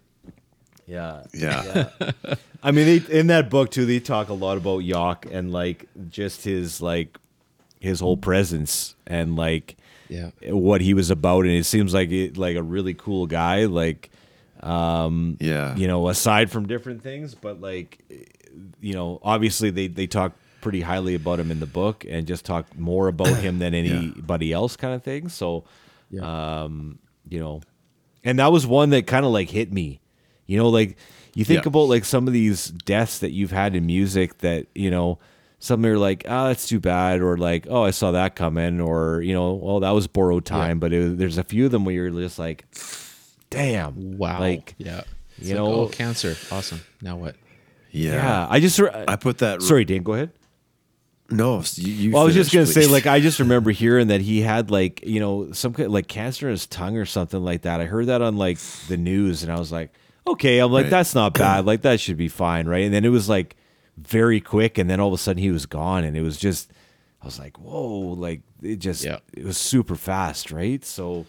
Yeah, 0.85 1.23
yeah. 1.33 1.89
I 2.63 2.71
mean, 2.71 2.85
they, 2.85 3.19
in 3.19 3.27
that 3.27 3.49
book 3.49 3.71
too, 3.71 3.85
they 3.85 3.99
talk 3.99 4.29
a 4.29 4.33
lot 4.33 4.57
about 4.57 4.83
Yauch 4.83 5.25
and 5.31 5.51
like 5.51 5.87
just 6.09 6.43
his 6.43 6.81
like 6.81 7.17
his 7.79 7.99
whole 7.99 8.17
presence 8.17 8.95
and 9.07 9.35
like 9.35 9.75
Yeah. 10.09 10.31
what 10.49 10.81
he 10.81 10.93
was 10.93 11.09
about, 11.09 11.45
and 11.45 11.53
it 11.53 11.65
seems 11.65 11.93
like 11.93 12.11
it, 12.11 12.37
like 12.37 12.55
a 12.55 12.63
really 12.63 12.93
cool 12.93 13.27
guy. 13.27 13.65
Like 13.65 14.09
um, 14.61 15.37
yeah. 15.41 15.75
you 15.75 15.87
know, 15.87 16.07
aside 16.07 16.49
from 16.51 16.67
different 16.67 17.03
things, 17.03 17.35
but 17.35 17.59
like 17.61 17.99
you 18.79 18.93
know, 18.93 19.19
obviously 19.23 19.69
they 19.69 19.87
they 19.87 20.07
talk 20.07 20.33
pretty 20.61 20.81
highly 20.81 21.15
about 21.15 21.39
him 21.39 21.51
in 21.51 21.59
the 21.59 21.65
book 21.65 22.05
and 22.07 22.25
just 22.25 22.45
talk 22.45 22.77
more 22.77 23.09
about 23.09 23.35
him 23.37 23.59
than 23.59 23.73
anybody 23.73 24.53
else, 24.53 24.77
kind 24.77 24.93
of 24.93 25.03
thing. 25.03 25.27
So, 25.27 25.65
um, 26.21 26.99
you 27.27 27.39
know, 27.39 27.61
and 28.23 28.39
that 28.39 28.51
was 28.51 28.65
one 28.65 28.91
that 28.91 29.05
kind 29.07 29.25
of 29.25 29.31
like 29.33 29.49
hit 29.49 29.71
me. 29.73 29.99
You 30.45 30.57
know, 30.57 30.69
like 30.69 30.97
you 31.33 31.45
think 31.45 31.63
Yeah. 31.63 31.69
about 31.69 31.89
like 31.89 32.05
some 32.05 32.27
of 32.27 32.33
these 32.33 32.67
deaths 32.67 33.19
that 33.19 33.31
you've 33.31 33.51
had 33.51 33.75
in 33.75 33.85
music 33.85 34.39
that 34.39 34.67
you 34.75 34.89
know. 34.91 35.19
Some 35.59 35.85
are 35.85 35.97
like, 35.97 36.25
oh, 36.27 36.47
that's 36.47 36.67
too 36.67 36.81
bad, 36.81 37.21
or 37.21 37.37
like, 37.37 37.67
oh, 37.69 37.83
I 37.83 37.91
saw 37.91 38.11
that 38.11 38.35
coming, 38.35 38.81
or 38.81 39.21
you 39.21 39.33
know, 39.33 39.53
well, 39.53 39.79
that 39.79 39.91
was 39.91 40.07
borrowed 40.07 40.43
time. 40.43 40.77
But 40.77 40.91
it, 40.91 41.17
there's 41.17 41.37
a 41.37 41.43
few 41.45 41.65
of 41.65 41.71
them 41.71 41.85
where 41.85 41.95
you're 41.95 42.09
just 42.11 42.37
like, 42.37 42.65
damn, 43.49 44.17
Wow. 44.17 44.39
like 44.41 44.75
yeah. 44.77 45.03
It's 45.37 45.47
you 45.49 45.55
like, 45.55 45.63
know- 45.63 45.73
oh, 45.83 45.87
cancer. 45.87 46.35
Awesome. 46.51 46.81
Now 47.01 47.15
what? 47.15 47.35
Yeah. 47.91 48.13
yeah. 48.13 48.47
I 48.49 48.59
just 48.59 48.77
I 48.81 49.15
put 49.15 49.37
that. 49.37 49.61
sorry, 49.61 49.85
Dan, 49.85 50.03
go 50.03 50.13
ahead. 50.13 50.31
No, 51.29 51.63
you. 51.75 51.93
you 51.93 52.11
Well, 52.11 52.23
I 52.23 52.25
was 52.25 52.35
just 52.35 52.51
gonna 52.51 52.65
finish, 52.65 52.85
say, 52.87 52.91
like, 52.91 53.07
I 53.07 53.19
just 53.21 53.39
remember 53.45 53.71
hearing 53.71 54.07
that 54.07 54.19
he 54.21 54.41
had 54.41 54.69
like, 54.69 55.01
you 55.05 55.19
know, 55.21 55.51
some 55.53 55.73
kind 55.73 55.89
like 55.91 56.07
cancer 56.07 56.47
in 56.47 56.51
his 56.51 56.67
tongue 56.67 56.97
or 56.97 57.05
something 57.05 57.41
like 57.43 57.61
that. 57.61 57.79
I 57.79 57.85
heard 57.85 58.07
that 58.07 58.21
on 58.21 58.35
like 58.37 58.57
the 58.89 58.97
news, 58.97 59.43
and 59.43 59.51
I 59.51 59.57
was 59.57 59.71
like, 59.71 59.93
okay, 60.27 60.59
I'm 60.59 60.71
like, 60.71 60.83
Right. 60.85 60.89
that's 60.91 61.15
not 61.15 61.33
bad. 61.33 61.65
Like, 61.65 61.81
that 61.83 61.99
should 61.99 62.17
be 62.17 62.27
fine, 62.29 62.67
right? 62.67 62.83
And 62.83 62.93
then 62.93 63.05
it 63.05 63.09
was 63.09 63.27
like 63.29 63.55
very 63.97 64.39
quick, 64.41 64.77
and 64.77 64.89
then 64.89 64.99
all 64.99 65.07
of 65.09 65.13
a 65.13 65.17
sudden 65.17 65.41
he 65.41 65.51
was 65.51 65.65
gone, 65.65 66.03
and 66.03 66.15
it 66.17 66.21
was 66.21 66.37
just, 66.37 66.71
I 67.21 67.25
was 67.25 67.39
like, 67.39 67.57
whoa, 67.59 68.13
like 68.17 68.41
it 68.61 68.77
just, 68.77 69.03
Yeah. 69.03 69.19
it 69.33 69.43
was 69.45 69.57
super 69.57 69.95
fast, 69.95 70.51
right? 70.51 70.83
So, 70.83 71.25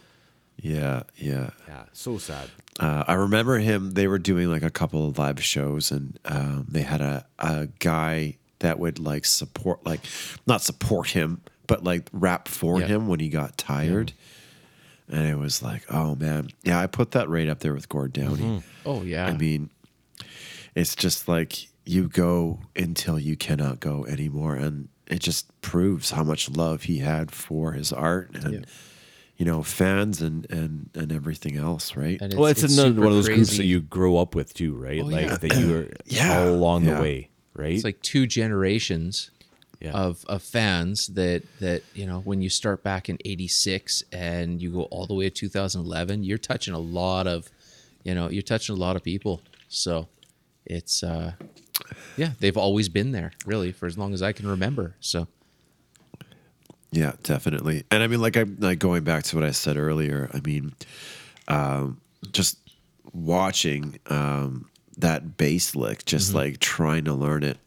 Yeah, 0.62 1.03
yeah. 1.16 1.51
yeah, 1.68 1.84
so 1.92 2.18
sad. 2.18 2.49
Uh, 2.80 3.05
I 3.07 3.14
remember 3.14 3.59
him. 3.59 3.92
They 3.92 4.07
were 4.09 4.18
doing 4.18 4.49
like 4.51 4.62
a 4.62 4.70
couple 4.70 5.07
of 5.09 5.18
live 5.18 5.42
shows, 5.42 5.90
and 5.90 6.18
um, 6.24 6.66
they 6.68 6.82
had 6.82 7.01
a, 7.01 7.26
a 7.38 7.68
guy 7.80 8.38
that 8.61 8.78
would 8.78 8.99
like 8.99 9.24
support, 9.24 9.84
like 9.84 10.01
not 10.47 10.62
support 10.62 11.09
him, 11.11 11.40
but 11.66 11.84
like 11.84 12.09
rap 12.12 12.49
for 12.49 12.80
Yeah. 12.80 12.86
him 12.86 13.07
when 13.09 13.20
he 13.20 13.28
got 13.28 13.57
tired. 13.59 14.12
And 15.09 15.26
it 15.28 15.36
was 15.36 15.62
like, 15.62 15.82
oh 15.92 16.14
man, 16.14 16.48
yeah. 16.62 16.80
I 16.80 16.86
put 16.86 17.11
that 17.12 17.28
right 17.28 17.48
up 17.48 17.61
there 17.61 17.74
with 17.74 17.88
Gord 17.88 18.12
Downie. 18.12 18.42
Mm-hmm. 18.42 18.88
Oh 18.88 19.02
yeah. 19.02 19.26
I 19.26 19.36
mean, 19.36 19.70
it's 20.74 20.94
just 20.96 21.28
like 21.28 21.68
you 21.84 22.09
go 22.09 22.61
until 22.74 23.18
you 23.18 23.36
cannot 23.36 23.80
go 23.80 24.07
anymore, 24.07 24.55
and 24.57 24.88
it 25.07 25.20
just 25.20 25.61
proves 25.61 26.11
how 26.11 26.24
much 26.24 26.48
love 26.50 26.84
he 26.84 26.98
had 26.98 27.30
for 27.30 27.72
his 27.72 27.92
art 27.92 28.30
and 28.34 28.55
Yeah. 28.55 28.61
you 29.36 29.44
know 29.44 29.62
fans 29.62 30.22
and 30.22 30.50
and 30.50 30.88
and 30.94 31.12
everything 31.12 31.57
else, 31.59 31.94
right? 31.96 32.18
And 32.20 32.32
well, 32.34 32.46
it's, 32.50 32.62
another 32.62 32.98
one 33.00 33.09
of 33.09 33.14
those 33.14 33.28
groups 33.28 33.57
that 33.59 33.66
you 33.66 33.80
grow 33.82 34.16
up 34.16 34.34
with 34.34 34.55
too, 34.55 34.74
right? 34.74 35.02
Oh, 35.02 35.07
like 35.07 35.26
yeah. 35.26 35.36
that 35.36 35.57
you 35.59 35.76
are 35.76 35.88
Yeah, 36.07 36.40
all 36.40 36.48
along 36.48 36.84
yeah. 36.86 36.94
the 36.96 37.02
way, 37.02 37.30
right? 37.55 37.72
It's 37.74 37.84
like 37.84 38.00
two 38.00 38.26
generations 38.26 39.30
Yeah. 39.81 39.93
of 39.93 40.25
of 40.27 40.43
fans 40.43 41.09
that 41.09 41.43
that 41.61 41.83
you 41.95 42.07
know 42.07 42.20
when 42.20 42.41
you 42.41 42.49
start 42.49 42.83
back 42.83 43.09
in 43.09 43.18
86 43.25 44.05
and 44.12 44.62
you 44.62 44.70
go 44.70 44.83
all 44.85 45.07
the 45.07 45.14
way 45.14 45.25
to 45.25 45.31
2011 45.31 46.22
you're 46.25 46.39
touching 46.39 46.75
a 46.75 46.79
lot 46.79 47.27
of 47.27 47.51
you 48.05 48.14
know 48.14 48.31
you're 48.31 48.43
touching 48.43 48.75
a 48.77 48.79
lot 48.79 48.97
of 48.97 49.03
people 49.03 49.43
so 49.68 50.09
it's 50.64 51.03
uh 51.03 51.33
yeah 52.16 52.31
they've 52.41 52.57
always 52.57 52.89
been 52.89 53.12
there 53.12 53.33
really 53.45 53.72
for 53.72 53.87
as 53.87 53.99
long 53.99 54.14
as 54.14 54.22
I 54.22 54.33
can 54.33 54.47
remember 54.47 54.95
so 55.01 55.27
Yeah, 56.93 57.12
definitely. 57.25 57.83
And 57.91 58.03
I 58.03 58.07
mean, 58.07 58.20
like 58.20 58.37
i'm 58.37 58.57
like 58.61 58.79
going 58.79 59.03
back 59.03 59.25
to 59.25 59.37
what 59.37 59.45
I 59.45 59.51
said 59.51 59.77
earlier. 59.77 60.31
I 60.33 60.41
mean, 60.47 60.75
um, 61.49 62.01
just 62.31 62.57
watching 63.12 63.99
um, 64.07 64.70
that 64.99 65.37
bass 65.37 65.75
lick, 65.75 66.05
just 66.05 66.33
like 66.35 66.61
trying 66.61 67.05
to 67.07 67.12
learn 67.12 67.43
it, 67.43 67.59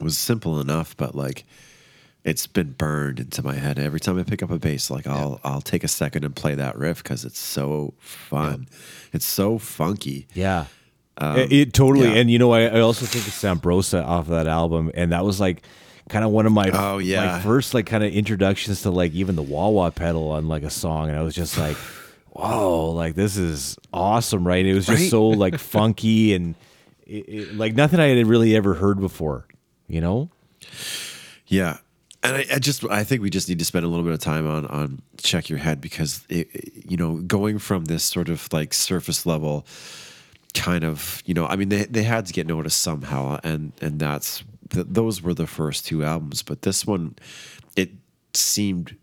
was 0.00 0.16
simple 0.18 0.60
enough. 0.60 0.96
But 0.96 1.14
like, 1.14 1.44
it's 2.24 2.46
been 2.46 2.72
burned 2.72 3.20
into 3.20 3.42
my 3.42 3.54
head. 3.54 3.78
Every 3.78 4.00
time 4.00 4.18
I 4.18 4.22
pick 4.22 4.42
up 4.42 4.50
a 4.50 4.58
bass, 4.58 4.90
like 4.90 5.06
I'll 5.06 5.40
I'll 5.44 5.60
take 5.60 5.84
a 5.84 5.88
second 5.88 6.24
and 6.24 6.34
play 6.34 6.54
that 6.54 6.76
riff 6.76 7.02
because 7.02 7.24
it's 7.24 7.38
so 7.38 7.94
fun. 7.98 8.68
It's 9.12 9.26
so 9.26 9.58
funky. 9.58 10.26
Yeah. 10.34 10.66
it, 11.20 11.52
it 11.52 11.72
totally. 11.72 12.06
Um, 12.08 12.14
yeah. 12.14 12.20
And 12.20 12.30
you 12.30 12.38
know, 12.38 12.52
I, 12.52 12.64
I 12.66 12.80
also 12.80 13.06
think 13.06 13.26
of 13.26 13.32
Sabrosa 13.32 14.04
off 14.04 14.26
of 14.26 14.30
that 14.30 14.46
album, 14.46 14.90
and 14.94 15.12
that 15.12 15.24
was 15.24 15.40
like 15.40 15.62
kind 16.08 16.24
of 16.24 16.30
one 16.30 16.46
of 16.46 16.52
my 16.52 16.70
Oh, 16.72 16.98
yeah. 16.98 17.26
my 17.26 17.40
first 17.40 17.74
like 17.74 17.86
kind 17.86 18.02
of 18.04 18.12
introductions 18.12 18.82
to 18.82 18.90
like 18.90 19.12
even 19.12 19.36
the 19.36 19.42
wah 19.42 19.68
wah 19.68 19.90
pedal 19.90 20.30
on 20.30 20.48
like 20.48 20.62
a 20.62 20.70
song, 20.70 21.08
and 21.08 21.18
I 21.18 21.22
was 21.22 21.34
just 21.34 21.56
like, 21.58 21.76
whoa, 22.30 22.90
like 22.92 23.14
this 23.14 23.36
is 23.36 23.76
awesome, 23.92 24.46
right? 24.46 24.64
It 24.64 24.74
was 24.74 24.86
just 24.86 25.00
Right? 25.02 25.10
so 25.10 25.26
like 25.28 25.58
funky 25.58 26.34
and 26.34 26.54
it, 27.06 27.28
it, 27.28 27.54
like 27.56 27.74
nothing 27.74 27.98
I 28.00 28.06
had 28.08 28.26
really 28.26 28.54
ever 28.54 28.74
heard 28.74 29.00
before, 29.00 29.46
you 29.88 30.00
know? 30.00 30.30
Yeah. 31.46 31.78
And 32.22 32.36
I, 32.36 32.46
I 32.54 32.58
just 32.58 32.84
I 32.90 33.04
think 33.04 33.22
we 33.22 33.30
just 33.30 33.48
need 33.48 33.58
to 33.58 33.64
spend 33.64 33.84
a 33.84 33.88
little 33.88 34.04
bit 34.04 34.12
of 34.12 34.20
time 34.20 34.46
on 34.46 34.66
on 34.66 35.00
check 35.18 35.48
your 35.48 35.58
head 35.58 35.80
because 35.80 36.24
it, 36.28 36.48
you 36.84 36.96
know 36.96 37.16
going 37.16 37.58
from 37.58 37.84
this 37.84 38.02
sort 38.02 38.28
of 38.28 38.52
like 38.52 38.74
surface 38.74 39.24
level 39.24 39.64
kind 40.54 40.84
of 40.84 41.22
you 41.26 41.34
know 41.34 41.46
I 41.46 41.54
mean 41.54 41.68
they 41.68 41.84
they 41.84 42.02
had 42.02 42.26
to 42.26 42.32
get 42.32 42.46
noticed 42.46 42.82
somehow 42.82 43.38
and 43.44 43.72
and 43.80 44.00
that's 44.00 44.42
th- 44.70 44.86
those 44.88 45.22
were 45.22 45.34
the 45.34 45.46
first 45.46 45.86
two 45.86 46.02
albums 46.02 46.42
but 46.42 46.62
this 46.62 46.84
one 46.84 47.14
it 47.76 47.90
seemed 48.34 48.96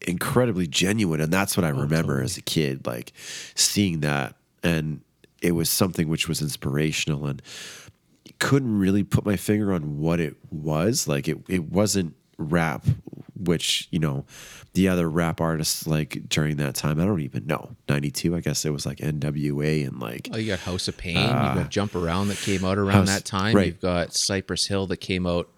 incredibly 0.00 0.66
genuine 0.66 1.20
and 1.20 1.32
that's 1.32 1.58
what 1.58 1.64
I 1.64 1.70
oh, 1.70 1.80
remember 1.80 2.22
as 2.22 2.38
a 2.38 2.42
kid 2.42 2.86
like 2.86 3.12
seeing 3.54 4.00
that 4.00 4.36
and 4.62 5.02
it 5.42 5.52
was 5.52 5.68
something 5.68 6.08
which 6.08 6.28
was 6.28 6.40
inspirational 6.40 7.26
and 7.26 7.42
couldn't 8.38 8.78
really 8.78 9.02
put 9.04 9.24
my 9.24 9.36
finger 9.36 9.72
on 9.72 9.98
what 9.98 10.20
it 10.20 10.36
was. 10.50 11.06
Like 11.08 11.28
it, 11.28 11.38
it 11.48 11.64
wasn't 11.70 12.14
rap, 12.38 12.84
which 13.36 13.88
you 13.90 13.98
know, 13.98 14.24
the 14.74 14.88
other 14.88 15.08
rap 15.08 15.40
artists 15.40 15.86
like 15.86 16.28
during 16.28 16.56
that 16.56 16.74
time. 16.74 17.00
I 17.00 17.04
don't 17.06 17.20
even 17.20 17.46
know. 17.46 17.76
Ninety 17.88 18.10
two, 18.10 18.34
I 18.36 18.40
guess 18.40 18.64
it 18.64 18.70
was 18.70 18.84
like 18.86 19.00
N.W.A. 19.00 19.82
and 19.82 19.98
like 20.00 20.28
oh 20.32 20.36
you 20.36 20.48
got 20.48 20.60
House 20.60 20.88
of 20.88 20.96
Pain 20.96 21.16
you've 21.16 21.28
got 21.28 21.70
Jump 21.70 21.94
Around 21.94 22.28
that 22.28 22.38
came 22.38 22.64
out 22.64 22.78
around 22.78 23.06
House- 23.08 23.08
that 23.08 23.24
time 23.24 23.54
right. 23.56 23.66
you've 23.66 23.80
got 23.80 24.14
Cypress 24.14 24.66
Hill 24.66 24.86
that 24.88 24.98
came 24.98 25.26
out 25.26 25.48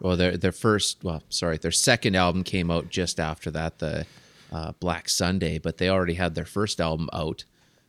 well 0.00 0.16
their 0.16 0.36
their 0.36 0.52
first 0.52 1.02
well 1.02 1.22
sorry 1.30 1.56
their 1.56 1.70
second 1.72 2.14
album 2.16 2.44
came 2.44 2.70
out 2.70 2.90
just 2.90 3.18
after 3.18 3.50
that 3.52 3.78
the 3.78 4.06
uh, 4.52 4.72
Black 4.78 5.08
Sunday 5.08 5.58
but 5.58 5.78
they 5.78 5.88
already 5.88 6.14
had 6.14 6.34
their 6.34 6.44
first 6.44 6.80
album 6.80 7.08
out 7.14 7.44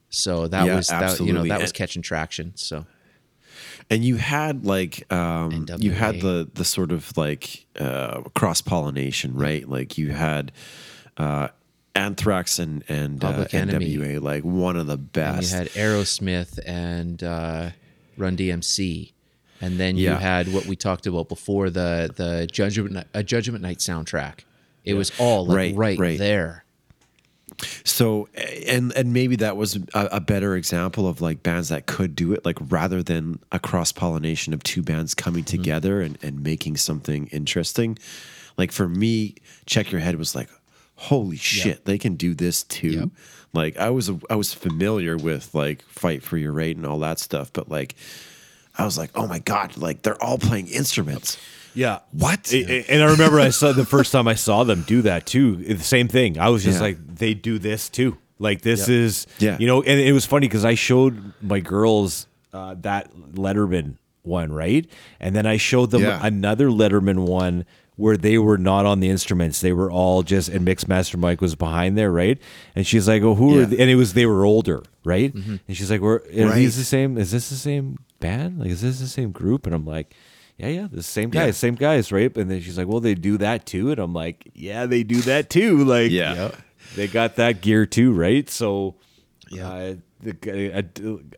so 0.10 0.48
that 0.48 0.66
Yeah, 0.66 0.78
was 0.78 0.88
that 0.88 1.20
you 1.20 1.34
know 1.34 1.44
that 1.46 1.60
was 1.60 1.74
catching 1.74 2.02
traction 2.02 2.54
so 2.56 2.86
and 3.90 4.04
you 4.04 4.16
had 4.18 4.66
like 4.66 5.12
um 5.12 5.66
you 5.78 5.92
had 5.92 6.22
the 6.22 6.50
the 6.54 6.66
sort 6.66 6.92
of 6.92 7.16
like 7.18 7.66
uh 7.80 8.22
cross 8.36 8.62
pollination 8.62 9.34
right 9.36 9.68
like 9.70 9.98
you 9.98 10.12
had 10.12 10.52
uh 11.18 11.48
anthrax 11.96 12.60
and 12.60 12.84
and 12.90 13.24
uh, 13.24 13.46
Enemy. 13.52 13.98
nwa 13.98 14.22
like 14.22 14.44
one 14.44 14.76
of 14.78 14.88
the 14.88 14.94
And 14.94 15.12
best 15.14 15.52
you 15.52 15.58
had 15.58 15.68
Aerosmith 15.70 16.60
and 16.66 17.24
uh, 17.24 17.72
Run 18.18 18.38
DMC, 18.38 19.14
and 19.62 19.80
then 19.80 19.98
you 19.98 20.10
had 20.12 20.52
what 20.54 20.66
we 20.66 20.76
talked 20.76 21.08
about 21.08 21.28
before 21.30 21.70
the 21.70 22.12
the 22.16 22.48
Judgment 22.52 23.08
a 23.14 23.24
Judgment 23.24 23.62
Night 23.64 23.78
soundtrack. 23.80 24.42
It 24.86 24.94
was 24.94 25.12
all 25.20 25.46
like 25.46 25.58
Right, 25.58 25.76
right, 25.76 26.00
right. 26.00 26.20
there. 26.20 26.64
So 27.84 28.30
and 28.68 28.92
and 28.94 29.14
maybe 29.14 29.36
that 29.38 29.58
was 29.58 29.78
a, 29.96 30.10
a 30.14 30.20
better 30.20 30.56
example 30.56 31.08
of 31.08 31.22
like 31.22 31.42
bands 31.42 31.70
that 31.70 31.88
could 31.88 32.16
do 32.16 32.32
it, 32.34 32.46
like 32.46 32.58
rather 32.70 33.02
than 33.02 33.40
a 33.52 33.60
cross 33.60 33.92
pollination 33.92 34.54
of 34.54 34.62
two 34.64 34.82
bands 34.84 35.14
coming 35.16 35.44
Mm-hmm. 35.44 35.58
together 35.64 36.02
and, 36.02 36.18
and 36.22 36.44
making 36.44 36.78
something 36.78 37.28
interesting. 37.28 37.98
Like 38.58 38.72
for 38.72 38.88
me, 38.88 39.36
Check 39.66 39.92
Your 39.92 40.02
Head 40.02 40.16
was 40.18 40.36
like, 40.36 40.50
holy 40.96 41.38
shit, 41.38 41.86
they 41.86 41.98
can 41.98 42.16
do 42.16 42.34
this 42.34 42.64
too. 42.64 42.90
Yep. 42.90 43.10
Like 43.54 43.78
I 43.78 43.90
was 43.90 44.12
I 44.30 44.36
was 44.36 44.54
familiar 44.54 45.18
with 45.18 45.54
like 45.56 45.82
Fight 45.84 46.22
for 46.24 46.38
Your 46.38 46.52
Right 46.52 46.76
and 46.76 46.86
all 46.86 47.00
that 47.00 47.20
stuff, 47.20 47.52
but 47.54 47.70
like 47.70 47.96
I 48.78 48.86
was 48.86 48.98
like, 48.98 49.12
oh 49.16 49.26
my 49.28 49.40
god, 49.40 49.78
like 49.78 50.04
they're 50.04 50.22
all 50.22 50.38
playing 50.38 50.68
instruments. 50.68 51.38
Yeah. 51.78 52.00
What? 52.12 52.52
A- 52.54 52.86
And 52.92 53.04
I 53.04 53.12
remember 53.12 53.40
I 53.40 53.50
saw 53.50 53.72
the 53.72 53.86
first 53.86 54.12
time 54.12 54.28
I 54.28 54.34
saw 54.36 54.64
them 54.64 54.84
do 54.88 55.02
that 55.04 55.26
too. 55.26 55.56
The 55.58 55.78
same 55.84 56.08
thing. 56.08 56.40
I 56.40 56.50
was 56.50 56.64
just 56.64 56.78
Yeah. 56.80 56.88
like, 56.88 56.98
they 57.16 57.34
do 57.34 57.60
this 57.60 57.88
too. 57.90 58.18
Like 58.40 58.62
this 58.62 58.90
is, 58.90 59.28
Yeah. 59.40 59.58
you 59.60 59.68
know. 59.68 59.82
And 59.84 60.00
it 60.00 60.12
was 60.12 60.26
funny 60.26 60.48
because 60.48 60.66
I 60.66 60.74
showed 60.76 61.34
my 61.42 61.60
girls 61.60 62.28
uh, 62.54 62.76
that 62.82 63.12
Letterman 63.34 63.98
one, 64.24 64.52
right? 64.52 64.90
And 65.20 65.36
then 65.36 65.46
I 65.46 65.58
showed 65.58 65.92
them 65.92 66.02
Yeah. 66.02 66.20
another 66.24 66.68
Letterman 66.70 67.20
one 67.28 67.66
where 67.96 68.18
they 68.18 68.38
were 68.38 68.58
not 68.58 68.86
on 68.86 69.00
the 69.00 69.10
instruments; 69.10 69.60
they 69.62 69.74
were 69.74 69.90
all 69.92 70.22
just, 70.24 70.50
and 70.50 70.68
Mixmaster 70.68 71.18
Mike 71.18 71.42
was 71.42 71.56
behind 71.56 71.98
there, 71.98 72.12
right? 72.12 72.38
And 72.76 72.86
she's 72.86 73.08
like, 73.08 73.24
"Oh, 73.24 73.34
who 73.36 73.58
are?" 73.58 73.60
Yeah. 73.62 73.66
The, 73.66 73.80
and 73.82 73.90
it 73.90 73.96
was 73.96 74.14
they 74.14 74.26
were 74.28 74.46
older, 74.46 74.84
right? 75.04 75.34
And 75.34 75.60
she's 75.74 75.90
like, 75.90 76.02
"We're 76.02 76.18
are 76.18 76.46
Right. 76.50 76.56
these 76.56 76.78
the 76.78 76.84
same? 76.84 77.18
Is 77.18 77.32
this 77.32 77.50
the 77.50 77.56
same 77.56 77.98
band? 78.20 78.60
Like, 78.60 78.70
is 78.70 78.82
this 78.82 79.00
the 79.00 79.08
same 79.08 79.32
group?" 79.32 79.66
And 79.66 79.74
I'm 79.76 79.86
like. 79.86 80.14
Yeah, 80.58 80.68
yeah, 80.70 80.88
the 80.92 81.04
same 81.04 81.30
guys, 81.30 81.46
Yeah. 81.48 81.52
same 81.52 81.76
guys, 81.76 82.12
right? 82.12 82.36
And 82.36 82.50
then 82.50 82.62
she's 82.62 82.78
like, 82.78 82.88
"Well, 82.88 83.00
they 83.00 83.14
do 83.14 83.38
that 83.38 83.66
too," 83.68 83.92
and 83.92 84.00
I'm 84.00 84.14
like, 84.14 84.50
"Yeah, 84.56 84.86
they 84.88 85.04
do 85.04 85.22
that 85.22 85.50
too." 85.52 85.84
Like, 85.86 86.10
Yeah. 86.12 86.34
Yep. 86.34 86.56
they 86.96 87.08
got 87.08 87.36
that 87.36 87.62
gear 87.62 87.86
too, 87.86 88.12
right? 88.14 88.50
So, 88.50 88.96
Yeah. 89.52 89.70
uh, 89.70 89.96
the, 90.24 90.82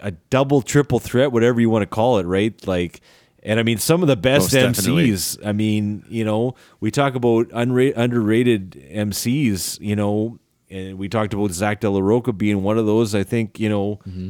a, 0.02 0.08
a 0.08 0.12
double, 0.30 0.62
triple 0.62 1.00
threat, 1.00 1.34
whatever 1.34 1.60
you 1.60 1.70
want 1.70 1.84
to 1.84 1.88
call 1.88 2.18
it, 2.20 2.26
right? 2.26 2.56
Like, 2.66 3.02
and 3.44 3.60
I 3.60 3.64
mean, 3.64 3.78
some 3.78 4.02
of 4.02 4.08
the 4.08 4.16
best 4.16 4.54
Most 4.54 4.76
definitely. 4.78 5.10
MCs. 5.12 5.46
I 5.46 5.52
mean, 5.52 6.06
you 6.10 6.24
know, 6.24 6.56
we 6.80 6.90
talk 6.92 7.16
about 7.16 7.50
unra- 7.50 7.94
underrated 7.98 8.72
MCs. 8.94 9.80
You 9.82 9.96
know, 9.98 10.40
and 10.70 10.98
we 10.98 11.10
talked 11.10 11.34
about 11.34 11.52
Zack 11.52 11.82
de 11.82 11.90
la 11.90 12.00
Rocha 12.00 12.32
being 12.32 12.64
one 12.64 12.78
of 12.78 12.86
those. 12.86 13.14
I 13.16 13.24
think 13.24 13.60
you 13.60 13.68
know. 13.70 14.00
Mm-hmm. 14.08 14.30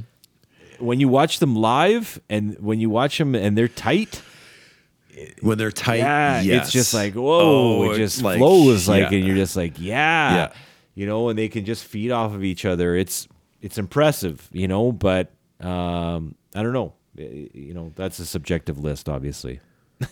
When 0.79 0.99
you 1.01 1.09
watch 1.09 1.39
them 1.39 1.55
live, 1.57 2.21
and 2.29 2.55
when 2.59 2.79
you 2.79 2.89
watch 2.89 3.17
them 3.17 3.35
and 3.35 3.57
they're 3.57 3.67
tight, 3.67 4.21
When 5.41 5.57
they're 5.57 5.71
tight, 5.71 5.97
yeah, 5.97 6.41
yes. 6.41 6.63
it's 6.65 6.73
just 6.73 6.93
like 6.93 7.13
whoa, 7.15 7.87
Oh, 7.87 7.91
it 7.91 7.97
just 7.97 8.21
like, 8.21 8.37
flows 8.37 8.87
like, 8.87 9.11
yeah. 9.11 9.17
and 9.17 9.25
you're 9.27 9.35
just 9.35 9.55
like, 9.55 9.79
yeah, 9.79 10.35
Yeah. 10.35 10.53
you 10.95 11.05
know, 11.05 11.29
and 11.29 11.37
they 11.37 11.47
can 11.49 11.65
just 11.65 11.83
feed 11.85 12.11
off 12.11 12.33
of 12.33 12.43
each 12.43 12.65
other. 12.65 12.95
It's 12.95 13.27
it's 13.61 13.77
impressive, 13.77 14.47
you 14.51 14.67
know, 14.67 14.91
but 14.91 15.31
um, 15.59 16.35
I 16.55 16.63
don't 16.63 16.73
know. 16.73 16.93
You 17.15 17.73
know, 17.73 17.91
that's 17.95 18.19
a 18.19 18.25
subjective 18.25 18.79
list, 18.79 19.09
obviously. 19.09 19.59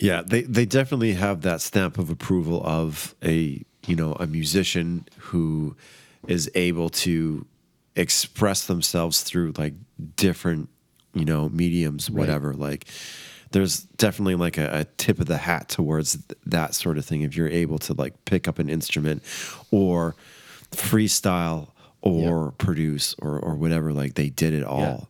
Yeah, 0.00 0.22
they 0.24 0.42
they 0.42 0.64
definitely 0.64 1.14
have 1.14 1.40
that 1.42 1.60
stamp 1.60 1.98
of 1.98 2.08
approval 2.08 2.62
of 2.64 3.16
a 3.24 3.64
you 3.86 3.96
know 3.96 4.12
a 4.20 4.28
musician 4.28 5.06
who 5.18 5.76
is 6.28 6.48
able 6.54 6.88
to 6.90 7.44
express 7.96 8.64
themselves 8.66 9.22
through 9.22 9.54
like 9.58 9.74
different 10.14 10.68
you 11.14 11.24
know 11.24 11.48
mediums, 11.48 12.08
whatever. 12.08 12.54
Like, 12.54 12.86
there's 13.52 13.82
definitely 13.82 14.34
like 14.34 14.58
a, 14.58 14.80
a 14.80 14.84
tip 14.96 15.20
of 15.20 15.26
the 15.26 15.38
hat 15.38 15.68
towards 15.68 16.14
th- 16.16 16.38
that 16.46 16.74
sort 16.74 16.98
of 16.98 17.04
thing. 17.04 17.22
If 17.22 17.36
you're 17.36 17.48
able 17.48 17.78
to 17.80 17.94
like 17.94 18.24
pick 18.24 18.48
up 18.48 18.58
an 18.58 18.68
instrument 18.68 19.22
or 19.70 20.14
freestyle 20.72 21.68
or 22.02 22.52
produce 22.52 23.14
or 23.20 23.38
or 23.38 23.54
whatever, 23.54 23.92
like 23.92 24.14
they 24.14 24.28
did 24.30 24.54
it 24.54 24.64
all. 24.64 25.08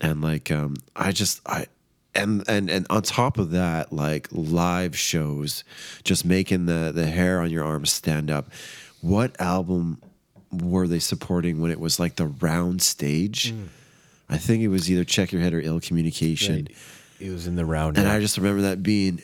And 0.00 0.20
like 0.20 0.52
um 0.52 0.76
i 0.94 1.10
just 1.10 1.40
i 1.44 1.66
and 2.14 2.44
and 2.48 2.70
and 2.70 2.86
on 2.88 3.02
top 3.02 3.36
of 3.36 3.50
that 3.50 3.92
like 3.92 4.28
live 4.30 4.96
shows 4.96 5.64
just 6.04 6.24
making 6.24 6.66
the 6.66 6.92
the 6.94 7.06
hair 7.06 7.40
on 7.40 7.50
your 7.50 7.64
arms 7.64 7.90
stand 7.92 8.30
up 8.30 8.50
what 9.00 9.38
album 9.40 10.00
were 10.52 10.86
they 10.86 10.98
supporting 10.98 11.60
when 11.60 11.70
it 11.70 11.80
was 11.80 12.00
like 12.00 12.16
the 12.16 12.26
round 12.26 12.80
stage? 12.82 13.52
I 14.30 14.38
think 14.38 14.62
it 14.62 14.68
was 14.68 14.90
either 14.90 15.04
check 15.04 15.32
your 15.32 15.40
head 15.42 15.54
or 15.54 15.60
ill 15.60 15.80
communication 15.80 16.68
It 17.20 17.30
was 17.30 17.46
in 17.46 17.56
the 17.56 17.64
round. 17.64 17.96
and 17.98 18.06
yeah. 18.06 18.14
I 18.14 18.20
just 18.20 18.36
remember 18.36 18.62
that 18.62 18.82
being 18.82 19.22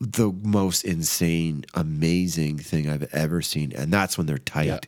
the 0.00 0.32
most 0.42 0.84
insane, 0.84 1.64
amazing 1.74 2.58
thing 2.58 2.88
I've 2.88 3.08
ever 3.14 3.42
seen. 3.42 3.72
And 3.72 3.92
that's 3.92 4.16
when 4.16 4.26
they're 4.26 4.38
tight. 4.38 4.66
Yeah. 4.66 4.78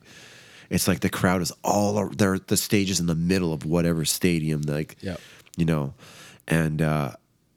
It's 0.70 0.88
like 0.88 1.01
the 1.01 1.11
crowd 1.11 1.42
is 1.42 1.53
all 1.62 1.98
ar- 1.98 2.09
they're 2.11 2.38
the 2.38 2.57
stage 2.57 2.90
is 2.90 3.01
in 3.01 3.07
the 3.07 3.14
middle 3.14 3.53
of 3.53 3.64
whatever 3.66 4.05
stadium, 4.05 4.62
like 4.62 4.96
Yeah. 5.01 5.16
you 5.57 5.64
know, 5.64 5.94
and 6.48 6.80
uh 6.80 7.12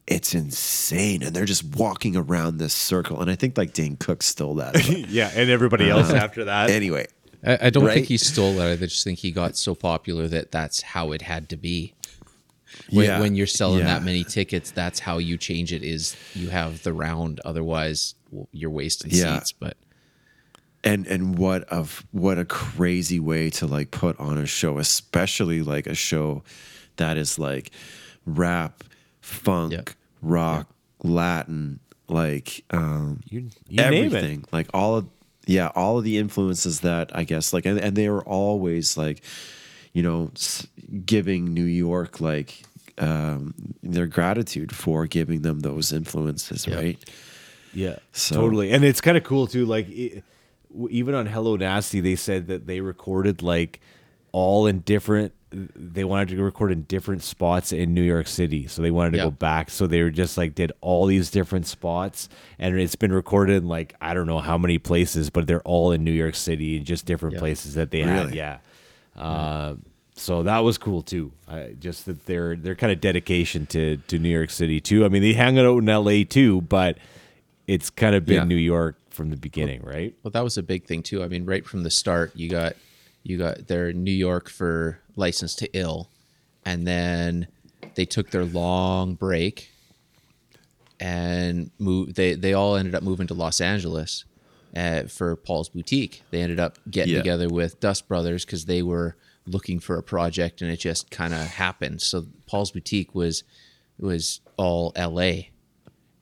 it's 0.06 0.36
insane. 0.36 1.24
And 1.24 1.34
they're 1.34 1.46
just 1.46 1.64
walking 1.78 2.18
around 2.18 2.58
this 2.58 2.74
circle. 2.74 3.22
And 3.22 3.32
I 3.32 3.36
think 3.36 3.58
like 3.58 3.72
Dane 3.74 3.96
Cook 3.96 4.22
stole 4.22 4.56
that. 4.56 4.88
yeah, 5.10 5.32
and 5.34 5.50
everybody 5.50 5.90
else 5.90 6.10
after 6.12 6.44
that. 6.46 6.70
anyway. 6.70 7.08
I, 7.46 7.68
I 7.68 7.70
don't 7.70 7.86
Right? 7.86 7.94
think 7.96 8.08
he 8.08 8.18
stole 8.18 8.56
that. 8.56 8.70
I 8.72 8.76
just 8.76 9.04
think 9.06 9.20
he 9.20 9.32
got 9.32 9.56
so 9.58 9.76
popular 9.76 10.28
that 10.28 10.52
that's 10.52 10.82
how 10.82 11.14
it 11.14 11.22
had 11.22 11.48
to 11.50 11.56
be. 11.58 11.94
When, 12.90 13.06
Yeah. 13.06 13.20
when 13.20 13.36
you're 13.36 13.48
selling 13.48 13.80
Yeah. 13.80 13.86
that 13.86 14.04
many 14.04 14.24
tickets, 14.24 14.72
that's 14.72 15.00
how 15.00 15.18
you 15.18 15.38
change 15.38 15.72
it. 15.74 15.84
Is 15.84 16.16
you 16.36 16.50
have 16.50 16.84
the 16.84 16.94
round. 16.94 17.40
Otherwise, 17.46 18.16
you're 18.52 18.70
wasting 18.72 19.12
Yeah. 19.12 19.40
seats. 19.40 19.52
But 19.54 19.78
and 20.84 21.08
and 21.08 21.38
what 21.38 21.64
of 21.66 22.06
what 22.12 22.38
a 22.38 22.46
crazy 22.46 23.20
way 23.20 23.50
to 23.52 23.66
like 23.66 23.92
put 23.92 24.20
on 24.20 24.38
a 24.38 24.46
show 24.46 24.78
especially 24.80 25.62
like 25.64 25.88
a 25.88 25.96
show 25.96 26.44
that 26.98 27.16
is 27.16 27.40
like 27.40 27.72
rap 28.26 28.84
funk 29.22 29.72
Yeah. 29.74 29.82
rock 30.22 30.70
latin 31.02 31.80
like 32.10 32.66
um 32.70 33.22
You- 33.30 33.50
you 33.70 33.78
name 33.78 33.94
it. 33.94 34.06
everything 34.14 34.46
like 34.52 34.68
all 34.74 34.98
of 34.98 35.08
yeah 35.48 35.68
all 35.74 36.00
of 36.00 36.04
the 36.04 36.18
influences 36.18 36.82
that 36.82 37.10
i 37.16 37.24
guess 37.24 37.54
like 37.54 37.66
and, 37.66 37.80
and 37.80 37.96
they 37.96 38.10
were 38.10 38.24
always 38.24 38.98
like 38.98 39.24
you 39.94 40.04
know 40.04 40.32
giving 41.06 41.54
new 41.54 41.64
york 41.64 42.20
like 42.20 42.64
um 42.98 43.54
their 43.82 44.06
gratitude 44.08 44.74
for 44.76 45.08
giving 45.08 45.42
them 45.42 45.62
those 45.62 45.92
influences 45.92 46.68
right 46.68 47.04
Yeah, 47.74 47.96
So- 48.12 48.36
totally. 48.36 48.72
And 48.72 48.84
it's 48.84 49.02
kind 49.02 49.18
of 49.18 49.24
cool 49.24 49.48
too. 49.48 49.66
Like 49.66 49.88
w- 49.88 50.90
even 50.92 51.16
on 51.16 51.26
Hello 51.26 51.56
Nasty, 51.56 52.02
they 52.02 52.16
said 52.16 52.46
that 52.48 52.68
they 52.68 52.82
recorded 52.82 53.42
like 53.42 53.80
all 54.32 54.68
in 54.68 54.80
different. 54.82 55.34
They 55.52 56.04
wanted 56.04 56.30
to 56.30 56.44
record 56.44 56.72
in 56.72 56.84
different 56.84 57.22
spots 57.24 57.72
in 57.72 57.94
New 57.96 58.02
York 58.04 58.26
City, 58.28 58.66
so 58.68 58.82
they 58.84 58.90
wanted 58.92 59.12
to 59.12 59.18
Yeah. 59.18 59.24
go 59.26 59.32
back. 59.32 59.70
So 59.72 59.86
they 59.88 60.02
were 60.04 60.10
just 60.12 60.38
like 60.38 60.54
did 60.56 60.72
all 60.82 61.06
these 61.08 61.32
different 61.32 61.66
spots, 61.68 62.30
and 62.60 62.76
it's 62.80 62.96
been 62.96 63.12
recorded 63.14 63.58
in 63.64 63.68
like 63.68 63.96
I 64.02 64.14
don't 64.14 64.28
know 64.28 64.40
how 64.40 64.58
many 64.58 64.78
places, 64.78 65.30
but 65.32 65.48
they're 65.48 65.62
all 65.62 65.92
in 65.92 66.04
New 66.04 66.12
York 66.12 66.36
City 66.36 66.78
and 66.78 66.86
just 66.86 67.06
different 67.08 67.34
Yeah. 67.34 67.40
places 67.40 67.74
that 67.74 67.90
they 67.90 68.02
had. 68.02 68.26
Really? 68.26 68.38
Yeah. 68.38 68.58
Uh, 69.16 69.76
so 70.16 70.44
that 70.44 70.60
was 70.60 70.78
cool 70.78 71.02
too. 71.02 71.32
I, 71.48 71.76
just 71.80 72.06
that 72.06 72.26
their 72.26 72.56
their 72.56 72.76
kind 72.76 72.92
of 72.92 73.02
dedication 73.02 73.66
to 73.68 73.98
to 74.08 74.20
New 74.20 74.30
York 74.30 74.50
City 74.50 74.80
too. 74.80 75.06
I 75.06 75.10
mean, 75.10 75.22
they 75.22 75.34
hang 75.34 75.58
out 75.60 75.78
in 75.80 75.90
L.A. 75.90 76.24
too, 76.24 76.62
but 76.62 76.98
it's 77.68 77.90
kind 77.90 78.16
of 78.16 78.26
been 78.26 78.36
Yeah. 78.36 78.44
New 78.44 78.56
York 78.56 78.98
from 79.10 79.30
the 79.30 79.38
beginning, 79.38 79.82
right? 79.84 80.14
Well, 80.24 80.32
that 80.32 80.44
was 80.44 80.58
a 80.58 80.64
big 80.64 80.86
thing 80.86 81.02
too. 81.04 81.24
I 81.24 81.28
mean, 81.28 81.46
right 81.46 81.66
from 81.66 81.84
the 81.84 81.92
start, 81.92 82.32
you 82.36 82.50
got 82.50 82.74
you 83.24 83.38
got 83.38 83.68
their 83.68 83.94
New 83.94 84.12
York 84.12 84.50
for 84.50 85.00
license 85.16 85.56
to 85.56 85.70
ill, 85.74 86.10
and 86.66 86.86
then 86.86 87.48
they 87.96 88.06
took 88.06 88.32
their 88.32 88.44
long 88.46 89.16
break 89.16 89.70
and 91.00 91.72
moved. 91.80 92.16
They 92.16 92.34
they 92.36 92.54
all 92.54 92.76
ended 92.76 92.96
up 92.96 93.04
moving 93.04 93.28
to 93.28 93.34
Los 93.34 93.62
Angeles 93.62 94.26
uh, 94.76 95.04
for 95.04 95.36
Paul's 95.36 95.70
Boutique. 95.70 96.24
They 96.32 96.42
ended 96.42 96.60
up 96.60 96.78
getting 96.90 97.14
Yeah. 97.14 97.20
together 97.20 97.50
with 97.50 97.80
Dust 97.80 98.08
Brothers 98.08 98.46
because 98.46 98.66
they 98.66 98.82
were 98.82 99.16
looking 99.46 99.80
for 99.80 99.98
a 99.98 100.04
project, 100.04 100.62
and 100.62 100.72
it 100.72 100.78
just 100.78 101.12
kind 101.12 101.34
of 101.34 101.40
happened. 101.40 102.02
So 102.02 102.26
Paul's 102.46 102.72
Boutique 102.72 103.14
was 103.14 103.44
was 104.00 104.42
all 104.58 104.92
L.A 104.96 105.52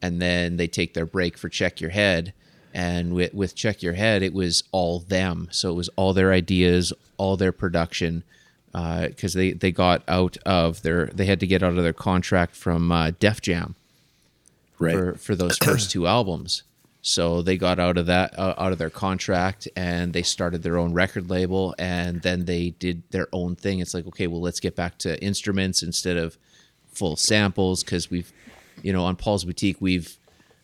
and 0.02 0.22
then 0.22 0.58
they 0.58 0.68
take 0.68 0.94
their 0.94 1.06
break 1.06 1.38
for 1.38 1.50
check 1.50 1.80
your 1.80 1.92
head. 1.92 2.34
And 2.74 3.14
with, 3.14 3.34
with 3.34 3.54
check 3.54 3.84
your 3.84 3.94
head 3.94 4.24
it 4.24 4.34
was 4.34 4.64
all 4.72 5.00
them. 5.00 5.50
So 5.52 5.70
it 5.70 5.76
was 5.76 5.90
all 5.96 6.14
their 6.14 6.32
ideas 6.32 6.94
all 7.18 7.38
their 7.38 7.52
production 7.52 8.24
because 8.72 9.34
they, 9.34 9.52
they 9.52 9.72
got 9.72 10.04
out 10.08 10.38
of 10.46 10.82
their 10.82 11.08
they 11.08 11.26
had 11.26 11.42
to 11.42 11.48
get 11.48 11.62
out 11.62 11.78
of 11.78 11.84
their 11.84 11.94
contract 11.94 12.56
from 12.56 12.92
uh, 12.92 13.12
def 13.20 13.42
jam 13.42 13.76
right. 14.80 14.94
for, 14.94 15.14
for 15.16 15.36
those 15.36 15.58
first 15.58 15.92
two 15.92 16.08
albums 16.08 16.64
so 17.02 17.42
they 17.42 17.58
got 17.58 17.80
out 17.80 17.98
of 17.98 18.06
that 18.06 18.38
uh, 18.38 18.54
out 18.58 18.72
of 18.72 18.78
their 18.78 18.90
contract 18.92 19.68
and 19.76 20.14
they 20.14 20.22
started 20.22 20.62
their 20.64 20.78
own 20.78 20.94
record 20.94 21.30
label 21.30 21.74
and 21.80 22.22
then 22.22 22.46
they 22.46 22.70
did 22.72 23.02
their 23.12 23.28
own 23.34 23.56
thing. 23.56 23.80
It's 23.80 23.94
like 23.94 24.06
okay 24.08 24.28
well 24.28 24.42
let's 24.42 24.60
get 24.60 24.76
back 24.76 24.98
to 25.00 25.22
instruments 25.24 25.82
instead 25.84 26.18
of 26.18 26.38
full 26.92 27.16
samples 27.16 27.84
because 27.84 28.12
we've 28.12 28.32
you 28.84 28.92
know 28.94 29.04
on 29.06 29.16
paul's 29.16 29.46
boutique 29.46 29.78
we've 29.80 30.18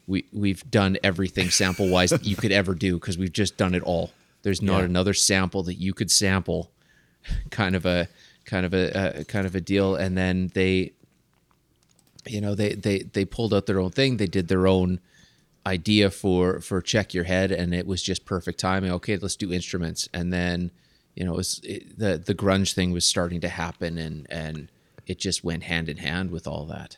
we, 0.07 0.25
we've 0.31 0.69
done 0.71 0.97
everything 1.03 1.49
sample 1.49 1.89
wise 1.89 2.11
that 2.11 2.25
you 2.25 2.35
could 2.37 2.51
ever 2.53 2.73
do 2.73 2.93
because 2.99 3.17
we've 3.17 3.33
just 3.33 3.57
done 3.57 3.75
it 3.75 3.83
all. 3.83 4.11
There's 4.43 4.61
not 4.61 4.79
Yeah. 4.79 4.85
another 4.85 5.13
sample 5.13 5.63
that 5.63 5.75
you 5.75 5.93
could 5.93 6.09
sample 6.09 6.71
kind 7.51 7.75
of 7.75 7.85
a 7.85 8.07
kind 8.45 8.65
of 8.65 8.73
a, 8.73 9.19
a 9.19 9.25
kind 9.25 9.45
of 9.45 9.53
a 9.55 9.59
deal. 9.59 9.95
And 9.95 10.17
then 10.17 10.49
they 10.53 10.93
you 12.25 12.39
know 12.41 12.55
they 12.55 12.73
they 12.73 12.99
they 12.99 13.25
pulled 13.25 13.53
out 13.53 13.65
their 13.65 13.79
own 13.81 13.91
thing. 13.91 14.15
They 14.17 14.27
did 14.27 14.47
their 14.47 14.65
own 14.67 14.99
idea 15.67 16.09
for 16.09 16.59
for 16.61 16.81
check 16.81 17.13
your 17.13 17.25
head 17.25 17.51
and 17.51 17.73
it 17.73 17.85
was 17.85 18.01
just 18.01 18.25
perfect 18.25 18.59
timing. 18.59 18.91
Okay 18.91 19.17
let's 19.17 19.35
do 19.35 19.51
instruments. 19.51 20.07
And 20.13 20.31
then 20.33 20.71
you 21.15 21.23
know 21.25 21.33
it 21.33 21.37
was 21.37 21.59
it, 21.63 21.99
the 21.99 22.17
the 22.17 22.33
grunge 22.33 22.73
thing 22.73 22.91
was 22.93 23.05
starting 23.05 23.41
to 23.41 23.49
happen 23.49 23.97
and 23.97 24.25
and 24.29 24.69
it 25.05 25.19
just 25.19 25.43
went 25.43 25.63
hand 25.63 25.89
in 25.89 25.97
hand 25.97 26.31
with 26.31 26.47
all 26.47 26.65
that. 26.65 26.97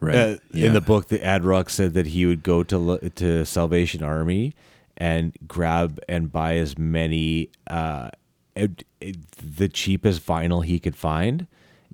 Right. 0.00 0.16
Uh, 0.16 0.36
Yeah. 0.52 0.66
In 0.66 0.72
the 0.74 0.80
book, 0.80 1.08
the 1.08 1.24
Ad 1.24 1.44
Rock 1.44 1.70
said 1.70 1.94
that 1.94 2.06
he 2.08 2.26
would 2.26 2.42
go 2.42 2.62
to 2.64 2.78
lo- 2.78 2.98
to 2.98 3.44
Salvation 3.44 4.02
Army 4.02 4.54
and 4.96 5.32
grab 5.46 5.98
and 6.08 6.30
buy 6.30 6.56
as 6.56 6.76
many 6.78 7.50
uh, 7.66 8.10
ed- 8.56 8.84
ed- 9.00 9.26
the 9.58 9.68
cheapest 9.68 10.24
vinyl 10.26 10.64
he 10.64 10.78
could 10.78 10.96
find, 10.96 11.46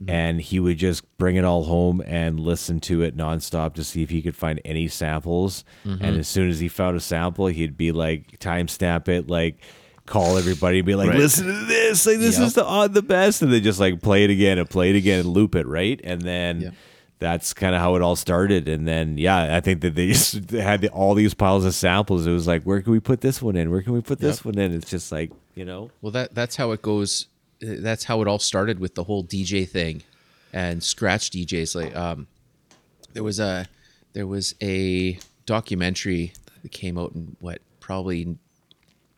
Mm-hmm. 0.03 0.11
and 0.11 0.41
he 0.41 0.59
would 0.59 0.79
just 0.79 1.05
bring 1.19 1.37
it 1.37 1.45
all 1.45 1.65
home 1.65 2.01
and 2.07 2.41
listen 2.41 2.81
to 2.81 3.03
it 3.03 3.15
nonstop 3.15 3.75
to 3.75 3.85
see 3.85 4.03
if 4.03 4.09
he 4.09 4.23
could 4.23 4.35
find 4.35 4.59
any 4.65 4.89
samples. 4.89 5.63
And 5.85 6.01
mm-hmm. 6.01 6.19
as 6.21 6.27
soon 6.27 6.49
as 6.49 6.59
he 6.59 6.69
found 6.69 6.97
a 6.97 7.01
sample, 7.01 7.49
he'd 7.49 7.77
be 7.77 7.93
like 7.93 8.39
timestamp 8.39 9.09
it, 9.09 9.29
like 9.29 9.59
call 10.07 10.39
everybody, 10.39 10.79
and 10.79 10.87
be 10.87 10.95
like, 10.95 11.11
Right. 11.11 11.19
"Listen 11.19 11.47
to 11.49 11.53
this! 11.67 12.07
Like 12.07 12.19
this 12.19 12.39
Yep. 12.39 12.47
is 12.47 12.55
the 12.55 12.65
on 12.65 12.93
the 12.95 13.03
best," 13.03 13.43
and 13.43 13.53
then 13.53 13.63
just 13.63 13.79
like 13.79 14.01
play 14.01 14.25
it 14.25 14.31
again 14.31 14.57
and 14.59 14.69
play 14.71 14.89
it 14.91 14.97
again 14.97 15.21
and 15.21 15.29
loop 15.29 15.55
it, 15.55 15.67
right? 15.67 16.01
And 16.03 16.23
then 16.23 16.61
Yep. 16.63 16.75
that's 17.19 17.53
kind 17.53 17.75
of 17.75 17.83
how 17.83 17.95
it 17.97 18.01
all 18.03 18.17
started. 18.17 18.69
And 18.69 18.89
then, 18.89 19.19
yeah, 19.19 19.55
I 19.55 19.61
think 19.61 19.83
that 19.83 19.95
they 19.95 20.07
just 20.13 20.49
they 20.49 20.63
had 20.63 20.81
the, 20.81 20.89
all 20.89 21.15
these 21.15 21.35
piles 21.35 21.67
of 21.67 21.75
samples. 21.75 22.27
It 22.27 22.33
was 22.33 22.47
like, 22.47 22.63
where 22.65 22.81
can 22.81 22.93
we 22.93 23.01
put 23.01 23.21
this 23.21 23.43
one 23.43 23.55
in? 23.55 23.71
Where 23.71 23.83
can 23.83 23.93
we 23.93 24.01
put 24.01 24.19
this 24.19 24.45
one 24.45 24.59
in? 24.59 24.73
It's 24.73 24.89
just 24.91 25.13
like, 25.13 25.31
you 25.55 25.67
know, 25.67 25.91
Well, 26.01 26.13
that 26.13 26.35
that's 26.35 26.57
how 26.57 26.71
it 26.73 26.81
goes. 26.81 27.27
That's 27.61 28.05
how 28.05 28.23
it 28.23 28.29
all 28.29 28.39
started 28.39 28.79
with 28.79 28.95
the 28.95 29.05
whole 29.05 29.25
DJ 29.25 29.69
thing, 29.69 30.03
and 30.53 30.83
scratch 30.83 31.31
DJs. 31.31 31.75
Like, 31.75 31.95
um, 31.95 32.27
there 33.13 33.23
was 33.23 33.39
a 33.39 33.67
there 34.13 34.27
was 34.27 34.55
a 34.63 35.19
documentary 35.47 36.33
that 36.63 36.73
came 36.73 36.99
out 36.99 37.13
in 37.13 37.37
what 37.41 37.61
probably 37.81 38.37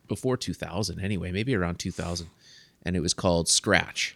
before 0.07 0.37
2000 0.37 0.99
anyway, 0.99 1.31
maybe 1.31 1.55
around 1.55 1.79
2000, 1.79 2.27
and 2.85 2.95
it 2.95 2.99
was 2.99 3.13
called 3.13 3.47
Scratch, 3.47 4.15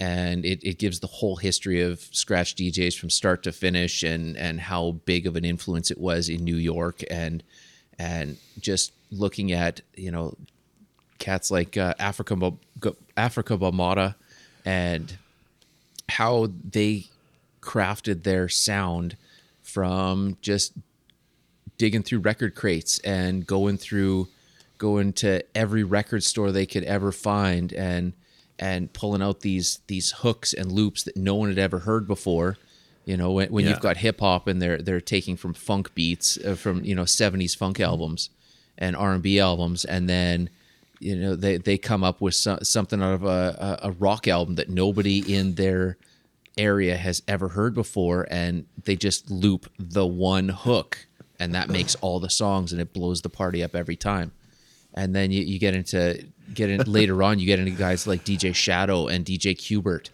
and 0.00 0.44
it, 0.44 0.62
it 0.64 0.78
gives 0.78 1.00
the 1.00 1.06
whole 1.06 1.36
history 1.36 1.80
of 1.80 2.00
scratch 2.12 2.56
DJs 2.56 2.98
from 2.98 3.10
start 3.10 3.42
to 3.42 3.52
finish, 3.52 4.02
and 4.02 4.36
and 4.36 4.60
how 4.60 4.92
big 5.04 5.26
of 5.26 5.36
an 5.36 5.44
influence 5.44 5.90
it 5.90 5.98
was 5.98 6.28
in 6.28 6.44
New 6.44 6.56
York, 6.56 7.02
and 7.10 7.42
and 7.98 8.38
just 8.58 8.92
looking 9.10 9.52
at 9.52 9.80
you 9.94 10.10
know 10.10 10.36
cats 11.18 11.50
like 11.50 11.76
uh, 11.76 11.94
Afrika 12.00 12.56
Afrika 13.16 13.58
Bambaataa 13.58 14.14
and 14.64 15.16
how 16.08 16.50
they 16.70 17.06
crafted 17.60 18.22
their 18.24 18.48
sound 18.48 19.16
from 19.62 20.36
just 20.42 20.72
digging 21.78 22.02
through 22.02 22.18
record 22.20 22.54
crates 22.54 22.98
and 23.00 23.46
going 23.46 23.76
through 23.78 24.28
going 24.78 25.12
to 25.12 25.42
every 25.54 25.84
record 25.84 26.22
store 26.22 26.50
they 26.52 26.66
could 26.66 26.82
ever 26.84 27.12
find 27.12 27.72
and 27.72 28.12
and 28.58 28.92
pulling 28.92 29.22
out 29.22 29.40
these 29.40 29.80
these 29.86 30.10
hooks 30.18 30.52
and 30.52 30.70
loops 30.72 31.04
that 31.04 31.16
no 31.16 31.34
one 31.34 31.48
had 31.48 31.58
ever 31.58 31.80
heard 31.80 32.06
before 32.06 32.56
you 33.04 33.16
know 33.16 33.30
when, 33.32 33.50
when 33.50 33.64
Yeah. 33.64 33.70
you've 33.70 33.80
got 33.80 33.96
hip 33.98 34.20
hop 34.20 34.46
and 34.48 34.60
they're 34.60 34.78
they're 34.78 35.00
taking 35.00 35.36
from 35.36 35.54
funk 35.54 35.94
beats 35.94 36.36
uh, 36.44 36.54
from 36.54 36.84
you 36.84 36.94
know 36.94 37.04
70s 37.04 37.56
funk 37.56 37.80
albums 37.80 38.30
and 38.76 38.96
R&B 38.96 39.38
albums 39.40 39.84
and 39.84 40.08
then 40.08 40.50
you 41.02 41.16
know 41.16 41.34
they 41.34 41.56
they 41.56 41.76
come 41.76 42.04
up 42.04 42.20
with 42.20 42.34
so, 42.34 42.58
something 42.62 43.02
out 43.02 43.14
of 43.14 43.24
a, 43.24 43.80
a, 43.82 43.90
rock 43.92 44.28
album 44.28 44.54
that 44.54 44.68
nobody 44.68 45.34
in 45.34 45.56
their 45.56 45.96
area 46.56 46.96
has 46.96 47.22
ever 47.26 47.48
heard 47.48 47.74
before 47.74 48.26
and 48.30 48.66
they 48.84 48.94
just 48.94 49.30
loop 49.30 49.70
the 49.78 50.06
one 50.06 50.48
hook 50.48 51.06
and 51.40 51.54
that 51.54 51.68
makes 51.68 51.94
all 51.96 52.20
the 52.20 52.30
songs 52.30 52.72
and 52.72 52.80
it 52.80 52.92
blows 52.92 53.22
the 53.22 53.28
party 53.28 53.64
up 53.64 53.74
every 53.74 53.96
time 53.96 54.30
and 54.94 55.14
then 55.14 55.30
you, 55.30 55.42
you 55.42 55.58
get 55.58 55.74
into 55.74 56.24
get 56.54 56.70
in 56.70 56.80
later 56.86 57.22
on 57.22 57.38
you 57.38 57.46
get 57.46 57.58
into 57.58 57.72
guys 57.72 58.06
like 58.06 58.24
dj 58.24 58.54
shadow 58.54 59.08
and 59.08 59.24
dj 59.24 59.56
qbert 59.56 60.10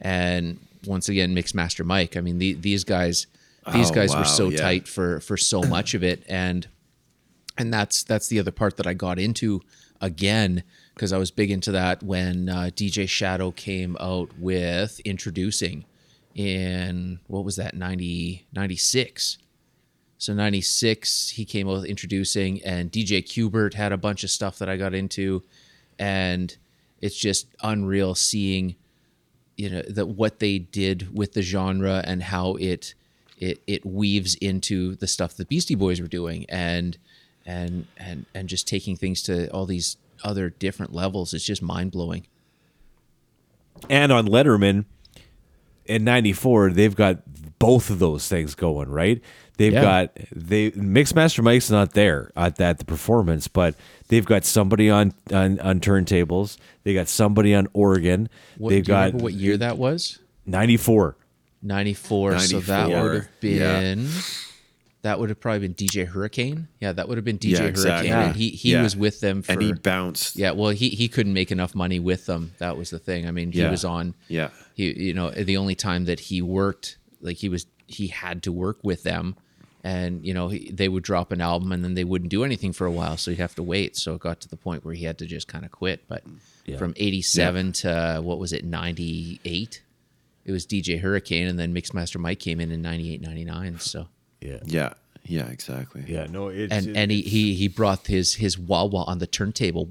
and 0.00 0.58
once 0.86 1.08
again 1.08 1.34
mixmaster 1.34 1.84
mike 1.84 2.16
i 2.16 2.20
mean 2.20 2.38
the, 2.38 2.52
these 2.54 2.84
guys 2.84 3.26
these 3.72 3.90
Oh, 3.90 3.94
guys 3.94 4.10
wow, 4.10 4.20
were 4.20 4.24
so 4.24 4.48
yeah. 4.50 4.60
tight 4.60 4.88
for 4.88 5.20
for 5.20 5.36
so 5.36 5.62
much 5.62 5.94
of 5.94 6.02
it 6.02 6.22
and 6.28 6.66
and 7.58 7.74
that's 7.74 8.04
that's 8.04 8.28
the 8.28 8.38
other 8.38 8.52
part 8.52 8.76
that 8.76 8.86
I 8.86 8.94
got 8.94 9.18
into 9.18 9.62
again 10.00 10.62
because 10.94 11.12
I 11.12 11.18
was 11.18 11.30
big 11.30 11.50
into 11.50 11.72
that 11.72 12.02
when 12.02 12.48
uh, 12.48 12.70
DJ 12.74 13.08
Shadow 13.08 13.50
came 13.50 13.96
out 14.00 14.30
with 14.38 15.00
introducing 15.00 15.84
in 16.34 17.20
what 17.26 17.44
was 17.44 17.56
that 17.56 17.74
90 17.74 18.46
96 18.52 19.38
so 20.18 20.34
96 20.34 21.30
he 21.30 21.44
came 21.44 21.68
out 21.68 21.74
with 21.74 21.84
introducing 21.84 22.62
and 22.64 22.90
DJ 22.90 23.22
Qbert 23.22 23.74
had 23.74 23.92
a 23.92 23.96
bunch 23.96 24.24
of 24.24 24.30
stuff 24.30 24.58
that 24.58 24.68
I 24.68 24.76
got 24.76 24.92
into. 24.92 25.44
And 25.98 26.56
it's 27.00 27.16
just 27.16 27.46
unreal 27.62 28.14
seeing 28.16 28.74
you 29.56 29.70
know 29.70 29.82
that 29.82 30.06
what 30.06 30.38
they 30.40 30.58
did 30.58 31.14
with 31.16 31.32
the 31.32 31.42
genre 31.42 32.02
and 32.04 32.22
how 32.22 32.54
it 32.56 32.94
it 33.38 33.60
it 33.66 33.86
weaves 33.86 34.34
into 34.36 34.96
the 34.96 35.06
stuff 35.06 35.34
the 35.34 35.44
Beastie 35.44 35.76
Boys 35.76 36.00
were 36.00 36.08
doing. 36.08 36.44
And 36.48 36.98
and 37.48 37.86
and 37.96 38.26
and 38.34 38.48
just 38.48 38.68
taking 38.68 38.94
things 38.96 39.22
to 39.22 39.48
all 39.50 39.64
these 39.66 39.96
other 40.22 40.50
different 40.50 40.92
levels. 40.92 41.32
It's 41.32 41.44
just 41.44 41.62
mind 41.62 41.90
blowing. 41.92 42.26
And 43.88 44.12
on 44.12 44.26
Letterman 44.28 44.84
in 45.86 46.04
'94, 46.04 46.70
they've 46.72 46.94
got 46.94 47.22
both 47.58 47.90
of 47.90 47.98
those 47.98 48.28
things 48.28 48.54
going, 48.54 48.88
right? 48.90 49.20
They've 49.56 49.72
Yeah. 49.72 49.80
got 49.82 50.16
they 50.34 50.70
Mixmaster 50.72 51.42
Mike's 51.42 51.70
not 51.70 51.94
there 51.94 52.30
at 52.36 52.56
that 52.56 52.78
the 52.78 52.84
performance, 52.84 53.48
but 53.48 53.74
they've 54.08 54.24
got 54.26 54.44
somebody 54.44 54.90
on 54.90 55.14
on, 55.32 55.58
on 55.60 55.80
turntables. 55.80 56.58
They 56.84 56.92
got 56.94 57.08
somebody 57.08 57.54
on 57.54 57.66
organ. 57.72 58.28
What, 58.58 58.70
they've 58.70 58.84
do 58.84 58.90
you 58.92 58.94
got 58.94 59.06
remember 59.06 59.24
what 59.24 59.32
year 59.34 59.56
that 59.56 59.78
was? 59.78 60.18
'94. 60.46 61.16
94, 61.60 62.38
So 62.38 62.60
that 62.60 62.88
would 62.88 63.14
have 63.14 63.28
yeah. 63.42 63.94
Been. 65.02 65.10
That 65.10 65.18
would 65.20 65.28
have 65.28 65.40
probably 65.40 65.60
been 65.68 65.74
DJ 65.74 66.06
Hurricane. 66.06 66.68
Yeah, 66.80 66.92
that 66.92 67.08
would 67.08 67.18
have 67.18 67.24
been 67.24 67.38
DJ 67.38 67.50
Yeah, 67.52 67.58
Hurricane. 67.58 67.70
exactly. 67.70 68.10
And 68.10 68.36
he 68.36 68.50
he 68.50 68.72
Yeah. 68.72 68.82
was 68.82 68.96
with 68.96 69.20
them 69.20 69.42
for 69.42 69.52
and 69.52 69.62
he 69.62 69.72
bounced. 69.72 70.36
Yeah, 70.36 70.50
well, 70.52 70.70
he 70.70 70.88
he 70.90 71.08
couldn't 71.08 71.32
make 71.32 71.50
enough 71.52 71.74
money 71.74 71.98
with 72.00 72.26
them. 72.26 72.52
That 72.58 72.76
was 72.76 72.90
the 72.90 72.98
thing. 72.98 73.26
I 73.26 73.30
mean, 73.30 73.52
he 73.52 73.60
Yeah. 73.60 73.70
was 73.70 73.84
on. 73.84 74.14
Yeah. 74.28 74.50
He, 74.74 74.92
you 75.06 75.14
know, 75.14 75.30
the 75.30 75.56
only 75.56 75.74
time 75.74 76.04
that 76.06 76.20
he 76.20 76.40
worked, 76.42 76.98
like 77.20 77.36
he 77.38 77.48
was, 77.48 77.66
he 77.86 78.08
had 78.08 78.42
to 78.44 78.52
work 78.52 78.78
with 78.84 79.02
them, 79.02 79.34
and 79.82 80.24
you 80.24 80.32
know, 80.34 80.48
he, 80.48 80.70
they 80.72 80.88
would 80.88 81.02
drop 81.02 81.32
an 81.32 81.40
album 81.40 81.72
and 81.72 81.82
then 81.84 81.94
they 81.94 82.04
wouldn't 82.04 82.30
do 82.30 82.44
anything 82.44 82.72
for 82.72 82.86
a 82.86 82.92
while, 82.92 83.16
so 83.16 83.30
he'd 83.30 83.38
have 83.40 83.54
to 83.56 83.62
wait. 83.62 83.96
So 83.96 84.14
it 84.14 84.20
got 84.20 84.40
to 84.42 84.48
the 84.48 84.56
point 84.56 84.84
where 84.84 84.94
he 84.94 85.04
had 85.04 85.18
to 85.18 85.26
just 85.26 85.48
kind 85.48 85.64
of 85.64 85.70
quit. 85.72 86.06
But 86.08 86.22
from 86.76 86.92
'87 86.96 87.72
to 87.72 88.20
what 88.22 88.38
was 88.38 88.52
it, 88.52 88.64
'98? 88.64 89.82
It 90.44 90.52
was 90.52 90.64
DJ 90.66 90.98
Hurricane, 91.00 91.46
and 91.46 91.58
then 91.58 91.74
Mixmaster 91.74 92.18
Mike 92.20 92.38
came 92.40 92.60
in 92.60 92.70
in 92.70 92.82
'98, 92.82 93.20
'99. 93.20 93.78
So. 93.80 94.08
Yeah. 94.40 94.58
Yeah. 94.64 94.92
Yeah. 95.24 95.46
Exactly. 95.48 96.04
Yeah, 96.06 96.26
no, 96.30 96.48
it's 96.48 96.72
and 96.72 96.96
and 96.96 97.10
he, 97.10 97.22
he 97.22 97.54
he 97.54 97.68
brought 97.68 98.06
his 98.06 98.34
his 98.36 98.58
wah 98.58 98.84
wah 98.84 99.04
on 99.04 99.18
the 99.18 99.26
turntable. 99.26 99.88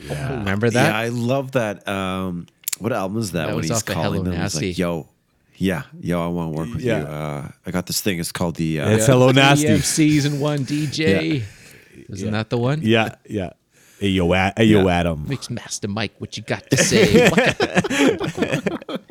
Yeah. 0.00 0.38
Remember 0.38 0.70
that? 0.70 0.88
Yeah, 0.88 0.96
I 0.98 1.08
love 1.08 1.52
that. 1.52 1.86
Um, 1.88 2.46
what 2.78 2.92
album 2.92 3.18
is 3.18 3.32
that? 3.32 3.46
That 3.46 3.48
when 3.48 3.56
was 3.56 3.68
he's 3.68 3.82
calling 3.82 4.02
Hello 4.02 4.22
them, 4.24 4.32
he's 4.32 4.40
Nasty. 4.40 4.68
like, 4.68 4.78
"Yo, 4.78 5.08
yeah, 5.56 5.82
yo, 6.00 6.24
I 6.24 6.28
want 6.28 6.52
to 6.52 6.58
work 6.58 6.72
with 6.74 6.82
Yeah. 6.82 7.00
you. 7.00 7.06
Uh, 7.06 7.48
I 7.66 7.70
got 7.70 7.86
this 7.86 8.00
thing. 8.00 8.18
It's 8.18 8.32
called 8.32 8.56
the. 8.56 8.80
Uh, 8.80 8.90
It's 8.90 9.06
Hello 9.06 9.30
Nasty. 9.32 9.66
EF 9.68 9.84
season 9.84 10.40
one 10.40 10.60
DJ. 10.64 11.42
Isn't 12.08 12.32
that 12.32 12.50
the 12.50 12.58
one? 12.58 12.80
Yeah, 12.82 13.16
yeah. 13.28 13.50
Hey 13.98 14.08
yo, 14.08 14.32
Ad- 14.32 14.54
hey, 14.56 14.64
yo, 14.64 14.84
Yeah. 14.86 15.00
Adam. 15.00 15.26
Mix 15.28 15.50
Master 15.50 15.86
Mike, 15.88 16.12
what 16.18 16.36
you 16.36 16.42
got 16.42 16.68
to 16.70 16.76
say? 16.76 17.28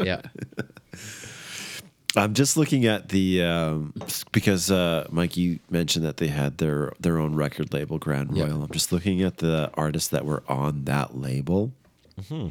yeah. 0.03 0.21
I'm 2.15 2.33
just 2.33 2.57
looking 2.57 2.85
at 2.85 3.09
the 3.09 3.43
um, 3.43 3.93
because 4.31 4.69
uh, 4.69 5.07
Mike, 5.11 5.37
you 5.37 5.59
mentioned 5.69 6.05
that 6.05 6.17
they 6.17 6.27
had 6.27 6.57
their 6.57 6.91
their 6.99 7.17
own 7.17 7.35
record 7.35 7.73
label, 7.73 7.99
Grand. 7.99 8.35
Royal. 8.37 8.63
I'm 8.63 8.71
just 8.71 8.91
looking 8.91 9.21
at 9.21 9.37
the 9.37 9.71
artists 9.75 10.09
that 10.09 10.25
were 10.25 10.43
on 10.47 10.85
that 10.85 11.17
label. 11.17 11.71
Mm-hmm. 12.19 12.49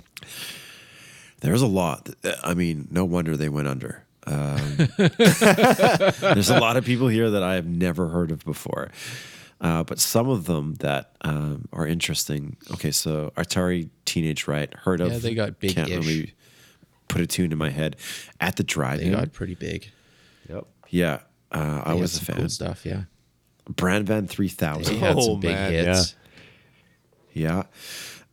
There's 1.40 1.62
a 1.62 1.66
lot. 1.66 2.08
I 2.42 2.54
mean, 2.54 2.88
no 2.90 3.04
wonder 3.04 3.36
they 3.36 3.48
went 3.48 3.68
under. 3.68 4.04
Um, 4.26 4.76
there's 4.96 6.50
a 6.50 6.58
lot 6.61 6.76
of 6.76 6.84
people 6.84 7.08
here 7.08 7.30
that 7.30 7.42
I 7.42 7.54
have 7.54 7.66
never 7.66 8.08
heard 8.08 8.30
of 8.30 8.44
before. 8.44 8.90
Uh, 9.61 9.84
but 9.84 9.98
some 9.98 10.28
of 10.28 10.46
them 10.46 10.74
that 10.76 11.12
um, 11.20 11.68
are 11.72 11.86
interesting. 11.86 12.56
Okay, 12.72 12.90
so 12.90 13.30
Atari 13.36 13.90
Teenage 14.06 14.46
Riot, 14.46 14.72
heard 14.74 15.02
of? 15.02 15.12
Yeah, 15.12 15.18
they 15.18 15.34
got 15.34 15.61
Can't 15.61 15.88
big-ish. 15.88 16.06
really 16.06 16.34
put 17.11 17.20
a 17.20 17.26
tune 17.26 17.52
in 17.52 17.58
my 17.58 17.70
head. 17.70 17.96
At 18.40 18.56
the 18.56 18.62
They 18.62 18.66
drive-in, 18.66 19.12
got 19.12 19.32
pretty 19.32 19.54
big. 19.54 19.90
Yep. 20.48 20.66
yeah, 20.88 21.20
uh, 21.52 21.82
I 21.84 21.94
was 21.94 22.12
had 22.14 22.22
a 22.22 22.24
some 22.24 22.34
fan. 22.34 22.36
cool 22.42 22.48
stuff. 22.48 22.86
Yeah. 22.86 23.02
Bran 23.68 24.04
Van 24.04 24.26
They 24.26 24.34
3000. 24.34 24.96
had 24.96 25.16
Oh, 25.16 25.20
some 25.20 25.40
big 25.40 25.52
man, 25.54 25.72
hits. 25.72 26.14
Yeah. 27.32 27.64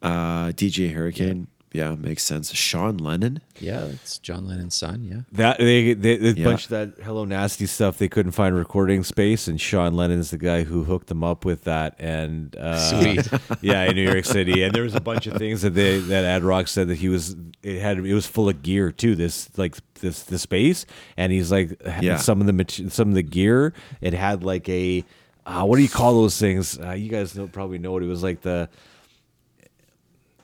Uh, 0.01 0.47
DJ 0.51 0.91
Hurricane. 0.93 1.47
Yeah. 1.77 1.95
makes 1.95 2.23
sense. 2.23 2.53
Sean 2.53 2.97
Lennon. 2.97 3.41
Yeah, 3.59 3.85
it's 3.85 4.17
John 4.19 4.47
Lennon's 4.47 4.75
son. 4.75 5.03
Yeah. 5.03 5.21
That 5.31 5.59
they, 5.59 5.93
they 5.93 6.15
a 6.15 6.31
Yeah. 6.33 6.43
bunch 6.43 6.63
of 6.65 6.69
that 6.71 6.93
Hello 7.03 7.23
Nasty 7.25 7.65
stuff. 7.65 7.97
They 7.97 8.07
couldn't 8.09 8.33
find 8.33 8.55
recording 8.55 9.03
space, 9.03 9.47
and 9.47 9.59
Sean 9.59 9.93
Lennon's 9.95 10.31
the 10.31 10.37
guy 10.37 10.63
who 10.63 10.83
hooked 10.83 11.07
them 11.07 11.23
up 11.23 11.45
with 11.45 11.63
that. 11.63 11.95
And 11.99 12.55
uh, 12.55 12.77
Sweet. 12.77 13.27
yeah, 13.61 13.83
in 13.83 13.95
New 13.95 14.03
York 14.09 14.25
City. 14.25 14.63
And 14.63 14.73
there 14.73 14.83
was 14.83 14.95
a 14.95 15.01
bunch 15.01 15.27
of 15.27 15.37
things 15.37 15.61
that 15.61 15.71
they 15.71 15.99
that 15.99 16.23
Ad 16.25 16.43
Rock 16.43 16.67
said 16.67 16.87
that 16.89 16.97
he 16.97 17.09
was 17.09 17.35
it 17.63 17.79
had 17.81 17.97
it 17.97 18.13
was 18.13 18.25
full 18.27 18.49
of 18.49 18.61
gear 18.61 18.91
too. 18.91 19.15
This 19.15 19.49
like 19.57 19.75
this 19.95 20.23
the 20.23 20.37
space, 20.39 20.85
and 21.15 21.31
he's 21.31 21.51
like 21.51 21.81
Yeah. 22.01 22.17
some 22.17 22.41
of 22.41 22.47
the 22.47 22.89
some 22.89 23.09
of 23.09 23.15
the 23.15 23.23
gear. 23.23 23.73
It 24.01 24.13
had 24.13 24.43
like 24.43 24.67
a 24.69 25.03
uh, 25.45 25.63
what 25.63 25.77
do 25.77 25.81
you 25.81 25.89
call 25.89 26.13
those 26.21 26.37
things? 26.37 26.77
Uh, 26.79 26.91
you 26.91 27.09
guys 27.09 27.35
know, 27.35 27.47
probably 27.47 27.77
know 27.77 27.91
what 27.93 28.03
it 28.03 28.07
was 28.07 28.21
like 28.23 28.41
the. 28.41 28.69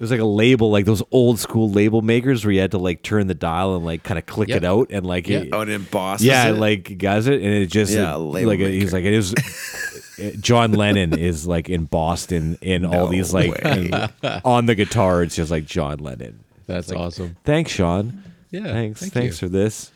It 0.04 0.06
was 0.06 0.12
like 0.12 0.20
a 0.20 0.26
label, 0.26 0.70
like 0.70 0.84
those 0.86 1.02
old 1.12 1.40
school 1.40 1.72
label 1.72 2.02
makers, 2.02 2.44
where 2.44 2.52
you 2.52 2.60
had 2.60 2.72
to 2.72 2.78
like 2.78 3.04
turn 3.04 3.28
the 3.28 3.34
dial 3.34 3.76
and 3.78 3.86
like 3.86 4.04
kind 4.04 4.18
of 4.20 4.26
click 4.26 4.50
Yep. 4.50 4.58
it 4.58 4.66
out, 4.66 4.88
and 4.92 5.06
like 5.06 5.30
Yep. 5.30 5.44
it, 5.44 5.50
Oh, 5.54 5.62
and 5.62 5.72
in 5.72 5.84
Boston. 5.84 6.28
yeah, 6.28 6.50
like 6.50 6.98
guys 6.98 7.26
it, 7.28 7.36
and 7.42 7.54
it 7.54 7.68
just 7.68 7.94
Yeah, 7.94 8.16
it- 8.16 8.18
label 8.18 8.50
like 8.50 8.60
he's 8.60 8.92
like 8.92 9.06
it 9.06 9.14
is. 9.14 9.34
John 10.42 10.74
Lennon 10.74 11.18
is 11.18 11.48
like 11.48 11.70
embossed 11.70 12.32
in 12.34 12.56
Boston 12.56 12.58
in 12.62 12.86
all 12.94 13.08
these 13.08 13.34
like 13.34 13.52
way. 13.64 13.90
on 14.44 14.66
the 14.66 14.76
guitar. 14.76 15.24
It's 15.24 15.36
just 15.38 15.50
like 15.52 15.66
John 15.66 16.00
Lennon. 16.00 16.44
That's 16.68 16.92
awesome. 16.92 17.38
Thanks, 17.46 17.72
Sean. 17.72 18.24
Yeah, 18.52 18.64
thanks. 18.66 19.00
thank 19.00 19.14
thanks 19.14 19.42
you. 19.42 19.48
for 19.48 19.52
this. 19.52 19.92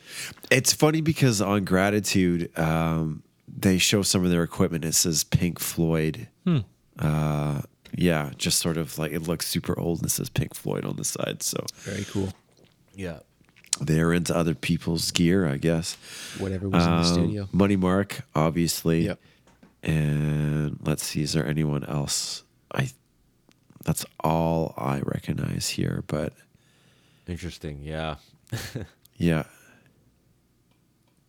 It's 0.49 0.74
funny 0.74 1.01
because 1.01 1.41
on 1.41 1.66
Gratitude, 1.66 2.49
um, 2.58 3.24
they 3.47 3.78
show 3.78 4.01
some 4.01 4.24
of 4.24 4.32
their 4.32 4.43
equipment. 4.43 4.86
It 4.86 4.95
says 4.95 5.24
Pink 5.24 5.60
Floyd. 5.60 6.28
Hmm. 6.45 6.60
Uh, 6.97 7.62
yeah, 7.95 8.31
just 8.38 8.59
sort 8.59 8.77
of 8.77 8.97
like 8.97 9.11
it 9.11 9.21
looks 9.23 9.47
super 9.47 9.77
old 9.79 9.99
and 9.99 10.07
it 10.07 10.09
says 10.11 10.29
Pink 10.29 10.53
Floyd 10.53 10.85
on 10.85 10.95
the 10.95 11.03
side. 11.05 11.41
So 11.43 11.65
Very 11.77 12.03
cool. 12.05 12.29
Yeah. 12.95 13.19
they're 13.79 14.11
into 14.13 14.35
other 14.35 14.55
people's 14.55 15.11
gear, 15.11 15.47
I 15.47 15.57
guess. 15.57 15.95
Whatever 16.39 16.67
was 16.69 16.83
in 16.83 16.89
the 16.91 16.97
Um, 16.97 17.03
studio. 17.05 17.49
Money 17.51 17.75
Mark, 17.75 18.21
obviously. 18.35 19.05
Yep. 19.05 19.19
And 19.83 20.79
let's 20.83 21.03
see, 21.03 21.21
is 21.21 21.33
there 21.33 21.45
anyone 21.45 21.83
else? 21.85 22.43
I 22.73 22.89
that's 23.85 24.05
all 24.21 24.73
I 24.77 24.99
recognize 25.01 25.69
here, 25.69 26.03
but 26.07 26.33
Interesting. 27.27 27.81
Yeah. 27.83 28.15
yeah. 29.17 29.43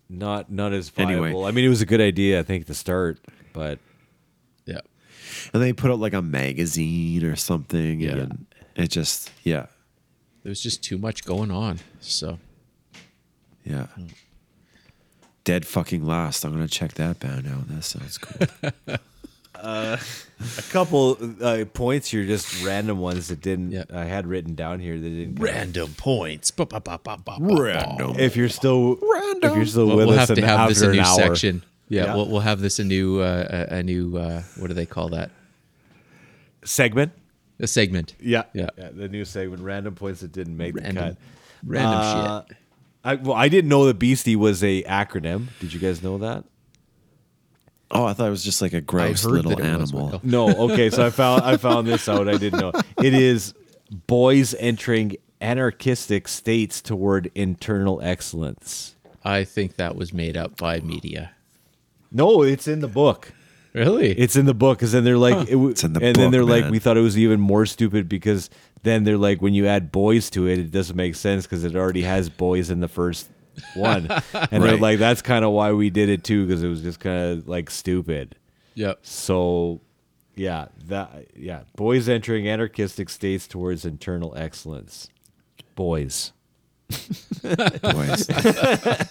Not 0.09 0.51
not 0.51 0.73
as 0.73 0.91
Anyway. 0.97 1.29
viable. 1.33 1.45
I 1.45 1.51
mean, 1.51 1.65
it 1.65 1.69
was 1.69 1.83
a 1.83 1.87
good 1.87 2.01
idea, 2.01 2.41
I 2.41 2.43
think, 2.43 2.67
to 2.67 2.75
start, 2.75 3.19
but 3.53 3.79
Yeah. 4.65 4.81
And 5.53 5.63
they 5.63 5.73
put 5.73 5.91
out 5.91 5.99
like 5.99 6.13
a 6.15 6.23
magazine 6.23 7.25
or 7.25 7.37
something. 7.37 8.01
Yeah. 8.01 8.13
And 8.17 8.47
It 8.77 8.89
just 8.89 9.31
yeah 9.45 9.67
There 10.43 10.51
was 10.51 10.63
just 10.63 10.83
too 10.83 10.99
much 10.99 11.25
going 11.25 11.51
on. 11.51 11.79
So 12.01 12.39
yeah. 13.65 13.87
Dead 15.45 15.67
fucking 15.67 16.05
last. 16.07 16.45
I'm 16.45 16.53
gonna 16.53 16.69
check 16.69 16.93
that 16.95 17.21
band 17.21 17.47
out. 17.49 17.69
That 17.69 17.83
sounds 17.83 18.19
cool. 18.19 18.47
a 19.55 19.99
couple 20.71 21.19
uh, 21.43 21.65
points 21.73 22.11
here, 22.11 22.25
just 22.27 22.65
random 22.65 22.99
ones 22.99 23.29
that 23.29 23.41
didn't. 23.41 23.73
Yeah. 23.73 23.85
I 23.93 24.05
had 24.05 24.27
written 24.27 24.55
down 24.55 24.79
here 24.81 24.99
that 24.99 25.09
didn't. 25.09 25.37
random 25.41 25.95
points. 25.97 26.53
Random. 26.57 28.19
If 28.19 28.37
you're 28.37 28.49
still 28.49 28.97
random. 29.03 29.51
if 29.51 29.57
you're 29.57 29.67
still 29.67 29.87
We'll, 29.87 29.97
with 29.97 30.07
we'll 30.09 30.19
us 30.21 30.29
have 30.29 30.37
to 30.37 30.43
in- 30.43 30.49
have 30.49 30.69
this 30.69 30.83
a 30.83 30.93
new 30.93 31.01
hour. 31.01 31.17
section. 31.17 31.63
Yeah, 31.89 32.05
Yeah. 32.05 32.15
We'll, 32.17 32.29
we'll 32.29 32.41
have 32.41 32.61
this 32.61 32.79
a 32.79 32.85
new 32.85 33.21
uh, 33.21 33.67
a, 33.71 33.75
a 33.77 33.83
new 33.83 34.17
uh, 34.17 34.43
what 34.59 34.69
do 34.69 34.75
they 34.75 34.87
call 34.87 35.09
that? 35.11 35.31
segment. 36.65 37.13
A 37.61 37.67
segment. 37.67 38.15
Yeah, 38.21 38.45
Yeah. 38.53 38.69
the 38.77 39.09
new 39.09 39.25
segment, 39.25 39.63
random 39.63 39.95
points 39.95 40.21
that 40.21 40.31
didn't 40.33 40.57
make 40.57 40.77
Random, 40.77 40.95
the 40.95 41.01
cut. 41.11 41.17
random 41.65 41.93
Uh, 42.01 42.43
shit. 42.47 42.57
I, 43.05 43.15
well, 43.17 43.35
I 43.37 43.49
didn't 43.49 43.69
know 43.69 43.87
that 43.87 43.99
Beastie 43.99 44.37
was 44.37 44.63
a 44.63 44.83
acronym. 44.85 45.47
Did 45.61 45.73
you 45.73 45.81
guys 45.81 46.03
know 46.03 46.19
that? 46.19 46.45
Oh, 47.91 48.05
I 48.05 48.13
thought 48.13 48.27
it 48.29 48.31
was 48.31 48.45
just 48.45 48.61
like 48.61 48.75
a 48.75 48.81
gross 48.83 49.25
little 49.25 49.51
that 49.57 49.61
it 49.61 49.79
was, 49.81 49.93
animal. 49.93 50.21
no. 50.23 50.47
No. 50.49 50.71
Okay, 50.73 50.91
so 50.91 51.07
I 51.07 51.11
found 51.11 51.43
I 51.43 51.57
found 51.57 51.87
this 51.89 52.09
out. 52.09 52.29
I 52.29 52.37
didn't 52.37 52.61
know. 52.61 52.73
It 53.03 53.15
is 53.15 53.55
boys 54.07 54.55
entering 54.59 55.17
anarchistic 55.41 56.29
states 56.29 56.83
toward 56.83 57.31
internal 57.35 58.01
excellence. 58.03 58.95
I 59.25 59.45
think 59.45 59.77
that 59.77 59.97
was 59.97 60.13
made 60.13 60.37
up 60.37 60.59
by 60.59 60.81
media. 60.81 61.31
No, 62.11 62.43
it's 62.43 62.67
in 62.69 62.81
the 62.81 62.89
book. 62.89 63.33
Really? 63.75 64.11
It's 64.19 64.35
in 64.35 64.47
the 64.47 64.55
book 64.55 64.79
because 64.79 64.93
then 64.93 65.05
they're 65.05 65.19
like, 65.19 65.47
it 65.49 65.53
w- 65.53 65.69
It's 65.71 65.85
in 65.85 65.93
the 65.93 66.01
and 66.03 66.17
then 66.17 66.27
book, 66.27 66.33
they're 66.33 66.45
like, 66.45 66.65
man. 66.65 66.71
we 66.73 66.79
thought 66.79 66.97
it 66.97 67.03
was 67.03 67.19
even 67.19 67.39
more 67.41 67.67
stupid 67.67 68.09
because 68.09 68.49
then 68.83 69.05
they're 69.05 69.19
like, 69.19 69.43
when 69.43 69.53
you 69.55 69.67
add 69.67 69.93
boys 69.93 70.31
to 70.31 70.47
it, 70.49 70.59
it 70.59 70.71
doesn't 70.71 70.97
make 70.97 71.15
sense 71.15 71.45
because 71.47 71.65
it 71.65 71.77
already 71.77 72.03
has 72.03 72.29
boys 72.31 72.71
in 72.71 72.81
the 72.81 72.89
first 72.89 73.29
one, 73.75 74.09
and 74.33 74.63
they're 74.65 74.73
Right. 74.73 74.81
like, 74.81 74.99
that's 74.99 75.21
kind 75.23 75.45
of 75.45 75.53
why 75.53 75.73
we 75.73 75.91
did 75.91 76.09
it 76.09 76.25
too 76.25 76.47
because 76.47 76.63
it 76.63 76.69
was 76.69 76.81
just 76.83 76.99
kind 77.01 77.39
of 77.39 77.49
like 77.49 77.69
stupid. 77.71 78.37
yep. 78.75 78.99
So, 79.03 79.81
yeah, 80.35 80.69
that 80.87 81.27
yeah, 81.37 81.63
boys 81.77 82.09
entering 82.09 82.49
anarchistic 82.49 83.11
states 83.11 83.47
towards 83.47 83.85
internal 83.85 84.33
excellence. 84.37 85.09
Boys. 85.77 86.33
Boys. 87.83 88.29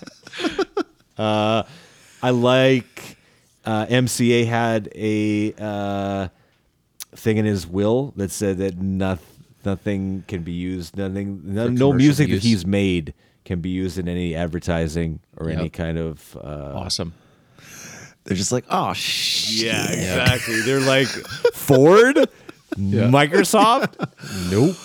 Uh, 1.17 1.63
I 2.27 2.31
like 2.31 3.15
uh, 3.65 3.85
MCA 3.85 4.45
had 4.47 4.89
a 4.95 5.53
uh, 5.57 6.27
thing 7.15 7.37
in 7.37 7.45
his 7.45 7.65
will 7.65 8.13
that 8.17 8.31
said 8.31 8.57
that 8.57 8.77
noth- 8.77 9.37
nothing 9.63 10.25
can 10.27 10.43
be 10.43 10.51
used, 10.51 10.97
nothing, 10.97 11.41
no, 11.45 11.69
no 11.69 11.93
music 11.93 12.27
use. 12.27 12.41
that 12.43 12.47
he's 12.47 12.65
made 12.65 13.13
can 13.45 13.61
be 13.61 13.69
used 13.69 13.97
in 13.97 14.09
any 14.09 14.35
advertising 14.35 15.19
or 15.37 15.49
any 15.49 15.69
kind 15.69 15.97
of. 15.97 16.35
Uh, 16.35 16.73
Awesome. 16.75 17.13
They're 18.25 18.35
just 18.35 18.51
like, 18.51 18.65
oh 18.69 18.91
shit. 18.91 19.63
yeah, 19.67 19.89
exactly. 19.89 20.59
They're 20.61 20.81
like 20.81 21.07
Ford, 21.53 22.17
Microsoft. 22.75 23.95
Nope. 24.51 24.75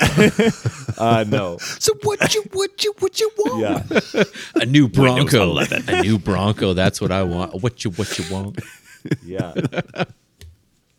Uh, 0.98 1.24
no. 1.28 1.58
So 1.58 1.92
what 2.04 2.34
you 2.34 2.42
what 2.54 2.82
you 2.82 2.94
what 3.00 3.20
you 3.20 3.30
want? 3.36 3.60
Yeah. 3.90 4.22
A 4.54 4.64
new 4.64 4.88
Bronco. 4.88 5.58
a 5.58 6.02
new 6.02 6.18
Bronco. 6.18 6.72
That's 6.72 7.02
what 7.02 7.12
I 7.12 7.22
want. 7.22 7.62
What 7.62 7.84
you 7.84 7.90
what 7.90 8.18
you 8.18 8.24
want? 8.34 8.58
Yeah. 9.22 9.52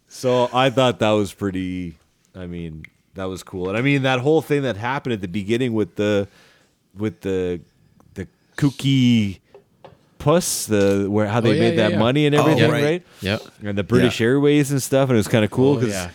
so 0.08 0.50
I 0.54 0.70
thought 0.70 1.00
that 1.00 1.12
was 1.12 1.34
pretty. 1.34 1.98
I 2.36 2.46
mean, 2.46 2.86
that 3.16 3.26
was 3.26 3.42
cool, 3.44 3.70
and 3.70 3.78
I 3.78 3.82
mean 3.82 4.04
that 4.04 4.20
whole 4.20 4.42
thing 4.44 4.62
that 4.62 4.78
happened 4.78 5.14
at 5.14 5.22
the 5.22 5.28
beginning 5.28 5.74
with 5.74 5.96
the, 5.96 6.28
with 6.96 7.22
the, 7.22 7.60
the 8.14 8.28
kooky 8.56 9.40
puss, 10.20 10.68
the 10.68 11.08
where 11.10 11.26
how 11.28 11.40
they 11.40 11.50
Oh, 11.50 11.54
yeah, 11.54 11.60
made 11.60 11.70
yeah, 11.78 11.88
that 11.88 11.92
yeah. 11.94 11.98
money 12.00 12.28
and 12.28 12.36
Oh, 12.36 12.42
everything, 12.42 12.70
right. 12.72 12.84
right? 12.84 13.04
Yep. 13.22 13.42
And 13.64 13.78
the 13.78 13.84
British 13.84 14.22
Airways 14.22 14.70
and 14.72 14.82
stuff, 14.84 15.10
and 15.10 15.16
it 15.16 15.18
was 15.20 15.28
kind 15.28 15.44
of 15.44 15.50
cool 15.50 15.72
Oh, 15.74 15.80
because. 15.80 15.94
yeah. 15.94 16.12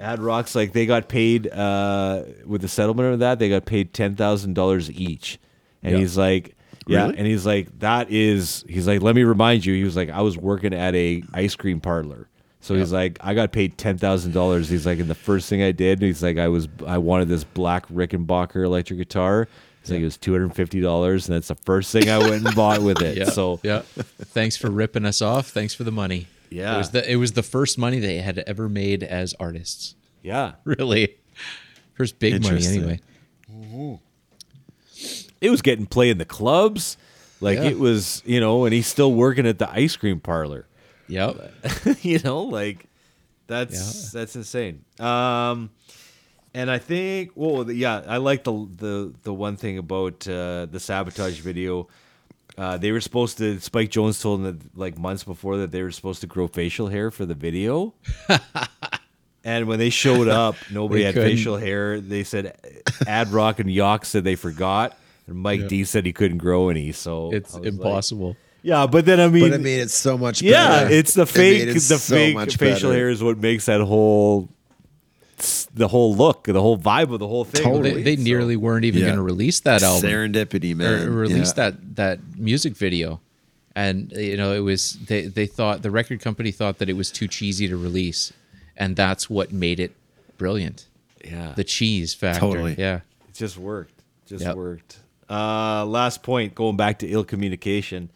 Ad 0.00 0.20
Rock's 0.20 0.54
like 0.54 0.72
they 0.72 0.86
got 0.86 1.08
paid 1.08 1.46
uh, 1.48 2.22
with 2.46 2.62
the 2.62 2.68
settlement 2.68 3.12
of 3.14 3.18
that. 3.20 3.38
They 3.38 3.48
got 3.48 3.64
paid 3.66 3.92
ten 3.92 4.16
thousand 4.16 4.54
dollars 4.54 4.90
each, 4.90 5.38
and 5.82 5.92
Yeah. 5.92 5.98
he's 5.98 6.16
like, 6.16 6.54
yeah, 6.86 7.06
Really? 7.06 7.18
and 7.18 7.26
he's 7.26 7.44
like, 7.44 7.78
that 7.80 8.10
is, 8.10 8.64
he's 8.68 8.86
like, 8.86 9.02
let 9.02 9.14
me 9.16 9.24
remind 9.24 9.66
you, 9.66 9.74
he 9.74 9.84
was 9.84 9.96
like, 9.96 10.08
I 10.10 10.20
was 10.22 10.36
working 10.38 10.72
at 10.72 10.94
a 10.94 11.22
ice 11.34 11.56
cream 11.56 11.80
parlor, 11.80 12.28
so 12.60 12.74
he's 12.74 12.92
like, 12.92 13.18
I 13.20 13.34
got 13.34 13.52
paid 13.52 13.76
ten 13.76 13.98
thousand 13.98 14.32
dollars. 14.32 14.68
He's 14.68 14.86
like, 14.86 14.98
and 14.98 15.10
the 15.10 15.14
first 15.14 15.48
thing 15.48 15.62
I 15.62 15.72
did, 15.72 16.00
he's 16.00 16.22
like, 16.22 16.38
I 16.38 16.48
was, 16.48 16.68
I 16.86 16.98
wanted 16.98 17.28
this 17.28 17.44
black 17.44 17.86
Rickenbacker 17.88 18.64
electric 18.64 18.98
guitar. 18.98 19.46
He's 19.82 19.90
like, 19.90 20.00
it 20.00 20.04
was 20.04 20.16
two 20.16 20.32
hundred 20.32 20.44
and 20.46 20.54
fifty 20.56 20.80
dollars, 20.80 21.28
and 21.28 21.36
that's 21.36 21.48
the 21.48 21.54
first 21.54 21.92
thing 21.92 22.08
I 22.08 22.18
went 22.18 22.46
and 22.46 22.54
bought 22.56 22.80
with 22.82 23.02
it. 23.02 23.16
Yeah. 23.18 23.24
So 23.30 23.60
yeah. 23.62 23.80
Thanks 23.82 24.56
for 24.56 24.70
ripping 24.70 25.04
us 25.04 25.20
off. 25.22 25.48
Thanks 25.50 25.74
for 25.74 25.84
the 25.84 25.92
money. 25.92 26.26
Yeah. 26.50 26.74
It 26.74 26.78
was 26.78 26.90
the 26.90 27.12
it 27.12 27.16
was 27.16 27.32
the 27.32 27.42
first 27.42 27.78
money 27.78 27.98
they 27.98 28.18
had 28.18 28.38
ever 28.46 28.68
made 28.68 29.02
as 29.02 29.34
artists. 29.40 29.94
yeah, 30.22 30.52
Really. 30.64 31.16
First 31.94 32.18
big 32.18 32.42
money 32.42 32.66
anyway. 32.66 33.00
it 35.40 35.50
was 35.50 35.62
getting 35.62 35.86
play 35.86 36.10
in 36.10 36.18
the 36.18 36.24
clubs, 36.24 36.96
like 37.40 37.58
Yeah. 37.58 37.64
it 37.64 37.78
was, 37.78 38.22
you 38.26 38.40
know, 38.40 38.64
and 38.64 38.72
he's 38.74 38.86
still 38.86 39.12
working 39.12 39.46
at 39.46 39.58
the 39.58 39.70
ice 39.70 39.96
cream 39.96 40.20
parlor. 40.20 40.66
Yep. 41.08 41.52
you 42.02 42.18
know, 42.20 42.42
like 42.42 42.86
that's 43.46 44.10
that's 44.12 44.34
insane. 44.36 44.84
Um, 44.98 45.70
and 46.52 46.70
I 46.70 46.78
think, 46.78 47.32
well, 47.34 47.70
yeah, 47.70 48.02
I 48.06 48.16
like 48.16 48.44
the 48.44 48.68
the 48.76 49.14
the 49.22 49.32
one 49.32 49.56
thing 49.56 49.78
about 49.78 50.26
uh, 50.28 50.66
the 50.66 50.80
sabotage 50.80 51.38
video. 51.40 51.88
Uh, 52.58 52.78
they 52.78 52.90
were 52.92 53.00
supposed 53.00 53.38
to. 53.38 53.60
Spike 53.60 53.90
Jonze 53.90 54.20
told 54.22 54.42
them 54.42 54.58
that 54.58 54.78
like 54.78 54.98
months 54.98 55.24
before 55.24 55.58
that 55.58 55.70
they 55.72 55.82
were 55.82 55.90
supposed 55.90 56.22
to 56.22 56.26
grow 56.26 56.46
facial 56.48 56.88
hair 56.88 57.10
for 57.10 57.26
the 57.26 57.34
video. 57.34 57.92
and 59.44 59.66
when 59.66 59.78
they 59.78 59.90
showed 59.90 60.28
up, 60.28 60.56
nobody 60.72 61.02
had 61.04 61.14
couldn't. 61.14 61.30
facial 61.30 61.56
hair. 61.56 62.00
They 62.00 62.24
said 62.24 62.56
Ad 63.06 63.28
Rock 63.28 63.58
and 63.60 63.68
Yauch 63.68 64.04
said 64.04 64.24
they 64.24 64.34
forgot, 64.36 64.96
and 65.26 65.36
Mike 65.36 65.68
D 65.68 65.84
said 65.84 66.06
he 66.06 66.12
couldn't 66.12 66.38
grow 66.38 66.68
any. 66.68 66.92
So 66.92 67.30
It's 67.32 67.54
I 67.54 67.58
was 67.60 67.66
like- 67.66 67.74
impossible. 67.74 68.36
yeah, 68.62 68.86
but 68.86 69.04
then 69.04 69.20
I 69.20 69.28
mean, 69.28 69.50
But 69.50 69.54
I 69.54 69.58
mean, 69.58 69.80
it's 69.80 69.94
so 69.94 70.16
much. 70.18 70.42
yeah, 70.42 70.84
better. 70.84 70.94
it's 70.94 71.14
the 71.14 71.22
I 71.22 71.24
mean, 71.26 71.32
fake. 71.34 71.68
it's 71.76 71.88
the 71.88 71.98
so 71.98 72.14
fake 72.14 72.34
much 72.34 72.56
facial 72.56 72.90
better. 72.90 72.98
hair 73.00 73.10
is 73.10 73.22
what 73.22 73.38
makes 73.38 73.66
that 73.66 73.80
whole, 73.82 74.48
the 75.36 75.88
whole 75.88 76.14
look, 76.16 76.44
the 76.44 76.60
whole 76.60 76.78
vibe 76.78 77.12
of 77.12 77.18
the 77.20 77.28
whole 77.28 77.44
thing. 77.44 77.68
Well, 77.70 77.80
they, 77.82 77.90
Totally. 77.90 78.02
they 78.02 78.16
nearly 78.22 78.56
weren't 78.56 78.84
even 78.84 79.00
Yeah. 79.00 79.06
going 79.08 79.16
to 79.16 79.22
release 79.22 79.60
that 79.60 79.82
album. 79.82 80.08
serendipity, 80.10 80.72
or 80.72 80.76
man. 80.76 81.10
release 81.10 81.48
Yeah. 81.56 81.70
that 81.70 81.96
that 81.96 82.38
music 82.38 82.74
video 82.76 83.20
and 83.74 84.10
you 84.12 84.36
know 84.36 84.52
it 84.54 84.60
was 84.60 84.94
they 85.06 85.26
they 85.26 85.46
thought 85.46 85.82
the 85.82 85.90
record 85.90 86.20
company 86.20 86.50
thought 86.50 86.78
that 86.78 86.88
it 86.88 86.94
was 86.94 87.10
too 87.10 87.28
cheesy 87.28 87.68
to 87.68 87.76
release 87.76 88.32
and 88.76 88.96
that's 88.96 89.28
what 89.28 89.52
made 89.52 89.78
it 89.78 89.92
brilliant 90.38 90.86
Yeah, 91.24 91.52
the 91.56 91.64
cheese 91.64 92.14
factor 92.14 92.40
Totally. 92.40 92.74
yeah 92.78 93.00
it 93.28 93.34
just 93.34 93.58
worked. 93.58 94.02
Just 94.26 94.44
Yep. 94.44 94.56
worked. 94.56 94.98
Uh, 95.28 95.84
last 95.84 96.22
point, 96.22 96.54
going 96.54 96.76
back 96.76 96.98
to 97.00 97.06
ill 97.06 97.24
communication, 97.24 98.10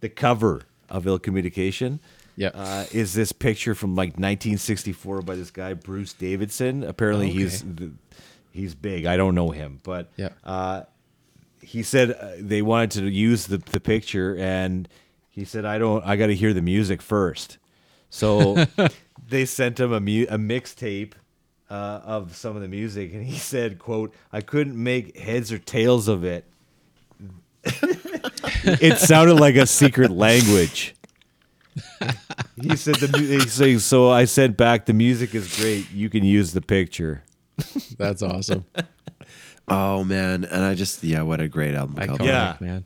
the 0.00 0.08
cover 0.08 0.62
of 0.90 1.06
ill 1.06 1.18
communication. 1.18 1.98
Yep. 2.36 2.52
Uh, 2.54 2.84
is 2.92 3.14
this 3.14 3.32
picture 3.32 3.74
from 3.74 3.94
like 3.94 4.10
1964 4.10 5.22
by 5.22 5.36
this 5.36 5.50
guy 5.50 5.72
Bruce 5.74 6.12
Davidson? 6.12 6.82
Apparently 6.84 7.30
he's 7.30 7.64
he's 8.52 8.74
big. 8.74 9.06
I 9.06 9.16
don't 9.16 9.34
know 9.34 9.50
him, 9.50 9.80
but 9.82 10.10
Yeah. 10.16 10.30
uh, 10.44 10.82
he 11.62 11.82
said 11.82 12.10
uh, 12.12 12.32
they 12.38 12.60
wanted 12.62 12.90
to 13.00 13.08
use 13.10 13.46
the, 13.46 13.58
the 13.58 13.80
picture 13.80 14.36
and 14.36 14.86
he 15.30 15.44
said 15.44 15.64
I 15.64 15.78
don't 15.78 16.04
I 16.04 16.16
got 16.16 16.26
to 16.26 16.34
hear 16.34 16.52
the 16.52 16.62
music 16.62 17.00
first. 17.02 17.56
So 18.10 18.66
they 19.28 19.44
sent 19.46 19.80
him 19.80 19.92
a 19.92 20.00
mu- 20.00 20.26
a 20.28 20.36
mixtape 20.38 21.12
uh, 21.70 22.00
of 22.04 22.36
some 22.36 22.54
of 22.54 22.60
the 22.62 22.68
music 22.68 23.14
and 23.14 23.24
he 23.24 23.38
said 23.38 23.78
quote 23.78 24.14
I 24.32 24.42
couldn't 24.42 24.80
make 24.80 25.16
heads 25.18 25.50
or 25.52 25.58
tails 25.58 26.06
of 26.06 26.22
it. 26.22 26.44
it 27.64 28.98
sounded 28.98 29.34
like 29.34 29.56
a 29.56 29.66
secret 29.66 30.10
language. 30.10 30.94
He 32.60 32.76
said 32.76 32.96
the 32.96 33.08
mu- 33.08 33.26
he 33.26 33.40
said, 33.40 33.80
so 33.80 34.10
I 34.10 34.24
sent 34.24 34.56
back 34.56 34.86
the 34.86 34.92
music 34.94 35.34
is 35.34 35.56
great. 35.56 35.90
You 35.92 36.08
can 36.10 36.24
use 36.24 36.52
the 36.52 36.60
picture. 36.60 37.22
that's 37.98 38.22
awesome 38.22 38.64
Oh 39.68 40.04
man, 40.04 40.44
and 40.44 40.64
I 40.64 40.74
just 40.74 41.02
yeah, 41.02 41.22
what 41.22 41.40
a 41.40 41.48
great 41.48 41.74
album 41.74 41.96
cover. 41.96 42.22
iconic 42.22 42.26
Yeah. 42.26 42.56
man 42.60 42.84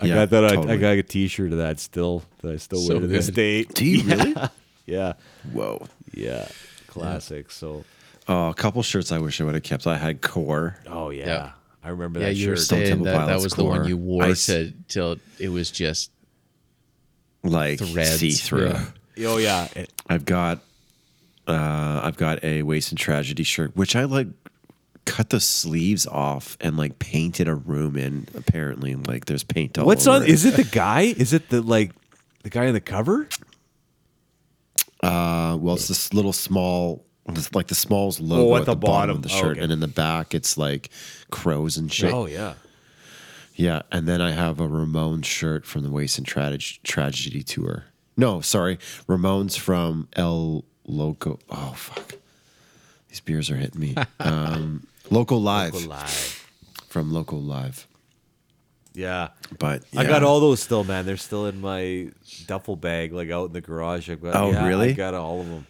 I 0.00 0.06
Yeah, 0.06 0.14
got 0.14 0.30
that. 0.30 0.44
I, 0.44 0.48
I 0.48 0.54
totally. 0.56 0.78
got 0.78 0.90
a 0.98 1.02
T-shirt 1.02 1.52
of 1.52 1.58
that 1.58 1.80
still 1.80 2.22
that 2.42 2.52
I 2.52 2.56
still 2.58 2.80
So 2.80 2.92
wear 2.94 3.00
to 3.00 3.06
this 3.06 3.26
good. 3.26 3.34
date. 3.34 3.74
Do 3.74 3.84
you 3.84 4.02
really? 4.04 4.34
Yeah, 4.86 5.14
Whoa. 5.52 5.84
yeah, 6.14 6.46
classic. 6.86 7.50
So, 7.50 7.84
Oh, 8.28 8.48
a 8.50 8.54
couple 8.54 8.82
shirts 8.84 9.10
I 9.10 9.18
wish 9.18 9.40
I 9.40 9.44
would 9.44 9.54
have 9.54 9.62
kept. 9.64 9.84
I 9.86 9.96
had 9.96 10.20
Core. 10.22 10.76
oh 10.86 11.10
yeah, 11.10 11.26
Yeah. 11.26 11.50
I 11.82 11.88
remember 11.88 12.20
yeah 12.20 12.26
that 12.26 12.34
you 12.34 12.50
were 12.50 12.56
shirt. 12.56 12.64
Stone 12.66 12.78
saying 12.78 12.88
Temple 12.90 13.04
that, 13.06 13.12
that 13.12 13.26
Pilots 13.26 13.44
was 13.44 13.52
the 13.54 13.64
one 13.64 13.78
core. 13.80 13.88
you 13.88 13.96
wore 13.96 14.22
Ice. 14.24 14.46
to 14.46 14.72
till 14.88 15.16
it 15.40 15.48
was 15.48 15.70
just 15.72 16.10
like 17.46 17.78
Threads, 17.78 18.18
see 18.20 18.30
through. 18.32 18.74
yeah. 19.16 19.28
oh 19.28 19.36
yeah, 19.38 19.68
It- 19.74 19.92
I've 20.08 20.24
got 20.24 20.60
Uh, 21.46 22.00
I've 22.02 22.16
got 22.16 22.42
a 22.42 22.62
Waste 22.62 22.90
and 22.90 22.98
Tragedy 22.98 23.42
shirt, 23.44 23.76
which 23.76 23.94
I 23.96 24.04
like 24.04 24.26
cut 25.04 25.30
the 25.30 25.38
sleeves 25.38 26.04
off 26.06 26.56
and 26.60 26.76
like 26.76 26.98
painted 26.98 27.46
a 27.48 27.54
room 27.54 27.96
in. 27.96 28.26
Apparently, 28.36 28.94
like 28.96 29.26
there's 29.26 29.44
paint 29.44 29.78
all 29.78 29.86
What's 29.86 30.06
over 30.08 30.24
on? 30.24 30.28
Is 30.28 30.44
it 30.44 30.56
the 30.56 30.64
guy? 30.64 31.02
Is 31.16 31.32
it 31.32 31.48
the 31.50 31.60
like 31.62 31.92
the 32.42 32.50
guy 32.50 32.64
in 32.64 32.74
the 32.74 32.80
cover? 32.80 33.28
Uh, 35.02 35.56
well, 35.60 35.74
it's 35.76 35.88
this 35.88 36.12
little 36.12 36.32
small, 36.32 37.04
it's 37.28 37.54
like 37.54 37.66
the 37.68 37.74
Smalls 37.74 38.18
logo 38.18 38.54
Oh, 38.54 38.56
at, 38.56 38.64
the, 38.64 38.74
bottom, 38.74 39.16
of 39.16 39.22
the 39.22 39.28
Oh, 39.32 39.40
shirt, 39.40 39.52
okay. 39.52 39.60
and 39.60 39.70
in 39.72 39.80
the 39.80 39.88
back 39.88 40.34
it's 40.34 40.56
like 40.56 40.90
crows 41.30 41.76
and 41.76 41.92
shit. 41.92 42.12
Oh 42.12 42.26
yeah. 42.26 42.54
Yeah, 43.56 43.82
and 43.90 44.06
then 44.06 44.20
I 44.20 44.30
have 44.32 44.60
a 44.60 44.68
Ramones 44.68 45.24
shirt 45.24 45.64
from 45.66 45.82
the 45.82 45.90
Waste 45.90 46.18
and 46.18 46.26
Trage- 46.26 46.82
Tragedy 46.82 47.42
tour. 47.42 47.84
No, 48.16 48.40
sorry, 48.40 48.76
Ramones 49.08 49.58
from 49.58 50.08
El 50.14 50.64
Loco. 50.86 51.38
Oh 51.50 51.72
fuck, 51.76 52.14
these 53.08 53.20
beers 53.20 53.50
are 53.50 53.56
hitting 53.56 53.80
me. 53.80 53.94
um, 54.20 54.86
Loco 55.10 55.36
Live 55.36 55.86
Live. 55.86 56.48
from 56.88 57.12
Loco 57.12 57.36
Live. 57.36 57.86
Yeah. 58.94 59.28
But 59.58 59.82
I 59.94 60.04
got 60.04 60.22
all 60.22 60.40
those 60.40 60.62
still, 60.62 60.82
man. 60.84 61.04
They're 61.04 61.18
still 61.18 61.46
in 61.46 61.60
my 61.60 62.08
duffel 62.46 62.76
bag, 62.76 63.12
like 63.12 63.30
out 63.30 63.48
in 63.48 63.52
the 63.52 63.60
garage. 63.60 64.08
I've 64.08 64.22
got, 64.22 64.34
Oh, 64.34 64.50
yeah, 64.50 64.66
really? 64.66 64.90
I 64.90 64.92
got 64.92 65.12
all 65.12 65.40
of 65.42 65.48
them. 65.48 65.66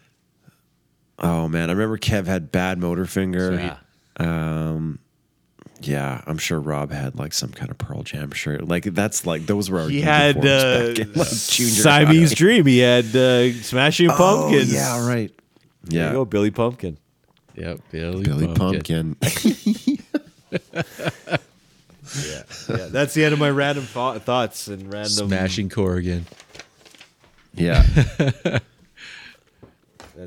Oh 1.18 1.48
man, 1.48 1.68
I 1.68 1.72
remember 1.72 1.98
Kev 1.98 2.26
had 2.26 2.52
Badmotorfinger. 2.52 3.58
Yeah. 3.58 3.78
Um, 4.18 5.00
yeah, 5.82 6.22
I'm 6.26 6.38
sure 6.38 6.58
Rob 6.60 6.90
had 6.90 7.16
like 7.16 7.32
some 7.32 7.50
kind 7.50 7.70
of 7.70 7.78
Pearl 7.78 8.02
Jam 8.02 8.30
shirt. 8.32 8.66
Like 8.66 8.84
that's 8.84 9.26
like 9.26 9.46
those 9.46 9.70
were 9.70 9.80
our 9.80 9.88
He 9.88 10.00
had 10.00 10.36
uh, 10.38 10.40
back 10.88 10.98
in, 10.98 11.12
like, 11.12 11.28
junior 11.28 11.70
Siamese 11.72 12.30
high. 12.30 12.34
Dream. 12.34 12.66
He 12.66 12.78
had 12.78 13.14
uh, 13.14 13.52
Smashing 13.52 14.10
Oh, 14.10 14.16
Pumpkins. 14.16 14.72
yeah, 14.72 15.06
right. 15.06 15.32
There 15.84 16.00
Yeah, 16.02 16.06
you 16.08 16.12
go, 16.14 16.24
Billy 16.24 16.50
Pumpkin. 16.50 16.98
Yep, 17.54 17.80
Billy, 17.90 18.22
Billy 18.24 18.54
Pumpkin. 18.54 19.16
Yeah, 22.24 22.42
yeah. 22.68 22.86
That's 22.90 23.14
the 23.14 23.24
end 23.24 23.32
of 23.34 23.38
my 23.40 23.50
random 23.50 23.84
thought 23.84 24.22
thoughts 24.22 24.68
and 24.68 24.90
random 24.92 25.28
Smashing 25.28 25.68
Corrigan. 25.68 26.24
yeah, 27.52 27.82
that's 28.16 28.62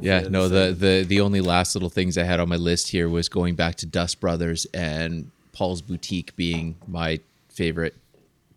Yeah, 0.01 0.19
it. 0.19 0.31
no, 0.31 0.49
the, 0.49 0.73
the 0.77 1.05
the 1.07 1.21
only 1.21 1.39
last 1.41 1.75
little 1.75 1.89
things 1.89 2.17
I 2.17 2.23
had 2.23 2.39
on 2.41 2.49
my 2.49 2.57
list 2.57 2.89
here 2.89 3.07
was 3.07 3.29
going 3.29 3.55
back 3.55 3.75
to 3.75 3.85
Dust 3.85 4.19
Brothers 4.19 4.65
and 4.73 5.31
Paul's 5.59 5.81
Boutique 5.81 6.33
being 6.37 6.77
my 6.87 7.19
favorite 7.49 7.93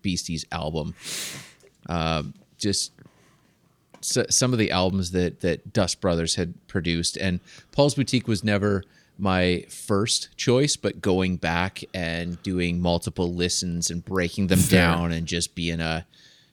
Beasties 0.01 0.45
album. 0.53 0.95
Um, 1.89 2.33
just 2.57 2.93
so, 3.99 4.23
some 4.29 4.53
of 4.53 4.59
the 4.59 4.71
albums 4.71 5.11
that 5.11 5.41
that 5.41 5.73
Dust 5.73 5.99
Brothers 5.99 6.35
had 6.35 6.53
produced, 6.67 7.17
and 7.17 7.41
Paul's 7.73 7.95
Boutique 7.95 8.25
was 8.25 8.41
never 8.41 8.85
my 9.17 9.65
first 9.67 10.29
choice, 10.37 10.77
but 10.77 11.01
going 11.01 11.35
back 11.35 11.83
and 11.93 12.41
doing 12.41 12.79
multiple 12.79 13.33
listens 13.33 13.89
and 13.89 14.05
breaking 14.05 14.47
them 14.47 14.61
down 14.61 15.11
and 15.11 15.27
just 15.27 15.55
being 15.55 15.81
a 15.81 16.05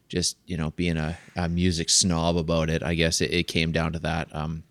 just 0.09 0.37
you 0.47 0.57
know 0.57 0.73
being 0.73 0.97
a, 0.97 1.17
a 1.37 1.49
music 1.49 1.89
snob 1.89 2.37
about 2.37 2.69
it, 2.69 2.83
I 2.83 2.95
guess 2.95 3.21
it, 3.21 3.31
it 3.33 3.45
came 3.45 3.71
down 3.71 3.93
to 3.93 4.01
that. 4.01 4.35
Um, 4.35 4.65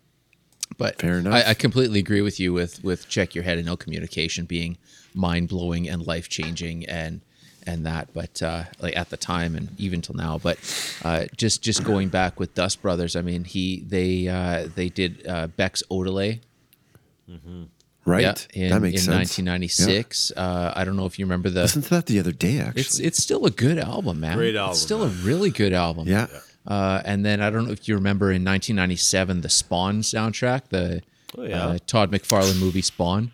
but 0.76 1.00
Fair 1.00 1.20
enough. 1.20 1.32
I, 1.32 1.50
I 1.50 1.54
completely 1.54 2.00
agree 2.00 2.20
with 2.20 2.38
you 2.38 2.52
with 2.52 2.84
with 2.84 3.08
check 3.08 3.34
your 3.34 3.44
head 3.44 3.56
and 3.56 3.66
no 3.66 3.78
communication 3.78 4.44
being 4.44 4.76
mind 5.14 5.48
blowing 5.48 5.88
and 5.88 6.06
life 6.06 6.28
changing 6.28 6.86
and 6.86 7.20
and 7.66 7.84
that. 7.86 8.08
But 8.14 8.42
uh, 8.42 8.64
like 8.80 8.96
at 8.96 9.10
the 9.10 9.16
time 9.16 9.54
and 9.54 9.68
even 9.78 10.00
till 10.02 10.14
now, 10.16 10.38
but 10.38 10.58
uh, 11.04 11.24
just 11.36 11.62
just 11.62 11.84
going 11.84 12.08
back 12.08 12.40
with 12.40 12.54
Dust 12.54 12.80
Brothers, 12.82 13.16
I 13.16 13.22
mean 13.22 13.44
he 13.44 13.80
they 13.86 14.28
uh, 14.28 14.68
they 14.74 14.88
did 14.88 15.26
uh, 15.26 15.46
Beck's 15.48 15.82
Odelay. 15.90 16.40
right. 18.04 18.22
Yeah, 18.54 18.64
in, 18.64 18.70
that 18.70 18.80
makes 18.80 19.02
in 19.02 19.12
sense. 19.12 19.38
1996. 19.38 20.32
Uh, 20.36 20.72
I 20.74 20.84
don't 20.84 20.96
know 20.96 21.06
if 21.06 21.18
you 21.18 21.24
remember 21.26 21.50
the. 21.50 21.62
Listened 21.62 21.84
to 21.84 21.90
that 21.90 22.06
the 22.06 22.18
other 22.18 22.32
day, 22.32 22.58
actually. 22.60 22.80
It's 22.82 22.98
it's 22.98 23.22
still 23.22 23.46
a 23.46 23.50
good 23.50 23.78
album, 23.78 24.20
man. 24.20 24.36
Great 24.36 24.56
album, 24.56 24.72
It's 24.72 24.80
still 24.80 25.02
a 25.02 25.08
really 25.08 25.50
good 25.50 25.72
album. 25.72 26.08
yeah. 26.08 26.26
Uh, 26.66 27.00
and 27.06 27.24
then 27.24 27.40
I 27.40 27.48
don't 27.50 27.64
know 27.66 27.72
if 27.72 27.88
you 27.88 27.94
remember 27.94 28.26
in 28.26 28.44
1997 28.44 29.40
the 29.40 29.48
Spawn 29.48 30.02
soundtrack, 30.02 30.68
the 30.68 31.02
Oh, 31.38 31.42
yeah. 31.44 31.64
uh, 31.66 31.78
Todd 31.86 32.10
McFarlane 32.10 32.58
movie 32.60 32.82
Spawn. 32.82 33.30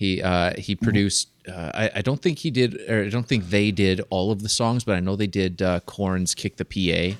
He 0.00 0.22
uh, 0.22 0.54
he 0.56 0.74
produced. 0.76 1.28
Uh, 1.46 1.70
I, 1.74 1.90
I 1.96 2.00
don't 2.00 2.22
think 2.22 2.38
he 2.38 2.50
did, 2.50 2.80
or 2.88 3.04
I 3.04 3.10
don't 3.10 3.26
think 3.28 3.50
they 3.50 3.70
did 3.70 4.00
all 4.08 4.32
of 4.32 4.40
the 4.42 4.48
songs, 4.48 4.82
but 4.82 4.94
I 4.96 5.00
know 5.00 5.14
they 5.14 5.26
did 5.26 5.60
uh, 5.60 5.80
Korn's 5.80 6.34
"Kick 6.34 6.56
the 6.56 6.64
PA," 6.64 7.18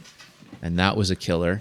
and 0.62 0.78
that 0.78 0.96
was 0.96 1.10
a 1.10 1.16
killer. 1.16 1.60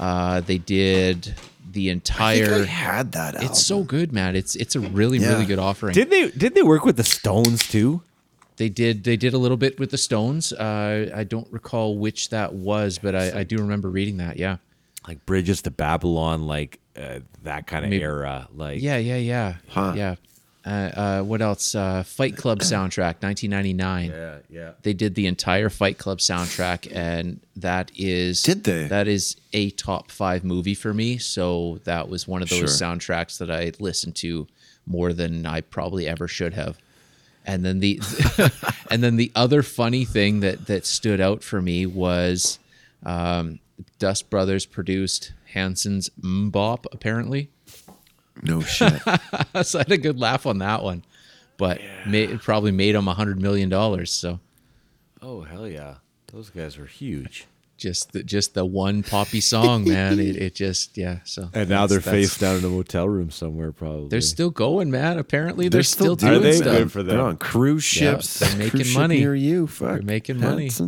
Uh, 0.00 0.40
they 0.40 0.56
did 0.56 1.34
the 1.70 1.90
I 1.90 1.92
entire. 1.92 2.46
think 2.46 2.62
I 2.62 2.70
had 2.70 3.12
that. 3.12 3.34
Album. 3.34 3.50
it's 3.50 3.62
so 3.62 3.82
good, 3.84 4.10
man. 4.10 4.36
It's 4.36 4.56
it's 4.56 4.74
a 4.74 4.80
really 4.80 5.18
Yeah. 5.18 5.32
really 5.34 5.44
good 5.44 5.58
offering. 5.58 5.92
Did 5.92 6.08
they 6.08 6.30
did 6.30 6.54
they 6.54 6.62
work 6.62 6.86
with 6.86 6.96
the 6.96 7.04
Stones 7.04 7.60
too? 7.68 8.00
They 8.56 8.70
did. 8.70 9.04
They 9.04 9.16
did 9.18 9.34
a 9.34 9.38
little 9.38 9.58
bit 9.58 9.78
with 9.78 9.90
the 9.90 9.98
Stones. 9.98 10.50
Uh, 10.50 11.10
I 11.14 11.24
don't 11.24 11.48
recall 11.52 11.98
which 11.98 12.30
that 12.30 12.54
was, 12.54 12.96
but 12.98 13.14
I, 13.14 13.40
I 13.40 13.44
do 13.44 13.58
remember 13.58 13.90
reading 13.90 14.16
that. 14.16 14.38
Yeah. 14.38 14.56
Like 15.06 15.26
Bridges 15.26 15.60
to 15.62 15.70
Babylon, 15.70 16.46
like 16.46 16.78
uh, 16.96 17.18
that 17.42 17.66
kind 17.66 17.84
of 17.84 17.90
Maybe- 17.90 18.02
era. 18.02 18.48
Like 18.54 18.80
Yeah. 18.80 18.96
Yeah. 18.96 19.16
Yeah. 19.18 19.54
Huh. 19.68 19.92
Yeah. 19.94 20.14
Uh, 20.66 20.68
uh, 20.70 21.22
what 21.22 21.42
else? 21.42 21.74
Uh, 21.74 22.02
Fight 22.02 22.36
Club 22.36 22.58
soundtrack, 22.60 23.22
1999. 23.22 24.10
yeah, 24.10 24.38
yeah. 24.48 24.72
They 24.82 24.94
did 24.94 25.14
the 25.14 25.26
entire 25.26 25.68
Fight 25.68 25.98
Club 25.98 26.18
soundtrack, 26.18 26.90
and 26.94 27.40
that 27.56 27.90
is 27.96 28.42
Did 28.42 28.64
they? 28.64 28.86
That 28.88 29.06
is 29.06 29.36
a 29.52 29.70
top 29.70 30.10
five 30.10 30.42
movie 30.44 30.74
for 30.74 30.94
me. 30.94 31.18
So 31.18 31.80
that 31.84 32.08
was 32.08 32.26
one 32.26 32.42
of 32.42 32.48
those 32.48 32.58
Sure. 32.58 32.66
soundtracks 32.88 33.38
that 33.38 33.50
I 33.50 33.72
listened 33.78 34.14
to 34.16 34.46
more 34.86 35.12
than 35.12 35.44
I 35.46 35.60
probably 35.60 36.08
ever 36.08 36.26
should 36.28 36.54
have. 36.54 36.78
And 37.44 37.62
then 37.64 37.80
the 37.80 38.00
and 38.90 39.02
then 39.02 39.16
the 39.16 39.30
other 39.34 39.62
funny 39.62 40.04
thing 40.06 40.40
that 40.40 40.66
that 40.66 40.86
stood 40.86 41.20
out 41.20 41.42
for 41.42 41.60
me 41.60 41.84
was 41.84 42.58
um, 43.04 43.58
Dust 43.98 44.30
Brothers 44.30 44.64
produced 44.64 45.32
Hanson's 45.52 46.08
MMMBop 46.22 46.86
apparently. 46.90 47.50
No 48.42 48.60
shit. 48.62 48.92
so 49.62 49.78
I 49.78 49.82
had 49.82 49.92
a 49.92 49.98
good 49.98 50.18
laugh 50.18 50.46
on 50.46 50.58
that 50.58 50.82
one, 50.82 51.04
but 51.56 51.80
ma- 52.06 52.16
it 52.16 52.40
probably 52.42 52.72
made 52.72 52.94
them 52.94 53.08
a 53.08 53.14
hundred 53.14 53.40
million 53.40 53.68
dollars. 53.68 54.10
So 54.12 54.40
Oh 55.22 55.42
hell 55.42 55.66
yeah, 55.68 55.94
those 56.32 56.50
guys 56.50 56.76
were 56.78 56.86
huge. 56.86 57.46
just 57.78 58.12
the, 58.12 58.22
just 58.22 58.54
the 58.54 58.64
one 58.64 59.02
poppy 59.02 59.40
song, 59.40 59.84
man. 59.88 60.18
It, 60.20 60.36
it 60.36 60.54
just 60.54 60.96
yeah. 60.98 61.18
So 61.24 61.48
And 61.54 61.68
now 61.70 61.86
they're 61.86 61.98
that's- 61.98 62.28
face 62.30 62.38
down 62.38 62.56
in 62.58 62.64
a 62.64 62.68
motel 62.68 63.08
room 63.08 63.30
somewhere, 63.30 63.72
probably. 63.72 64.08
They're 64.08 64.20
still 64.20 64.50
going, 64.50 64.90
man. 64.90 65.18
Apparently 65.18 65.68
they're, 65.68 65.78
They're 65.78 65.82
still, 65.82 66.16
still 66.16 66.30
doing 66.30 66.42
doing 66.42 66.54
stuff. 66.54 66.76
Good 66.76 66.92
for 66.92 67.02
them. 67.02 67.16
They're 67.16 67.24
on 67.26 67.36
cruise 67.38 67.94
Yeah, 68.00 68.12
ships. 68.14 68.38
they're 68.40 68.56
making 68.56 68.70
cruise 68.70 68.94
money. 68.96 69.18
near 69.20 69.34
you. 69.34 69.66
Fuck. 69.66 69.88
They're 69.88 70.02
making 70.02 70.40
money. 70.40 70.70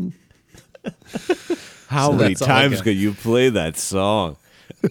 How 1.89 2.11
So 2.11 2.17
many 2.17 2.35
that's 2.35 2.43
all 2.43 2.49
I 2.49 2.63
times 2.63 2.75
got. 2.77 2.85
could 2.85 2.97
you 2.97 3.13
play 3.15 3.49
that 3.51 3.77
song? 3.77 4.37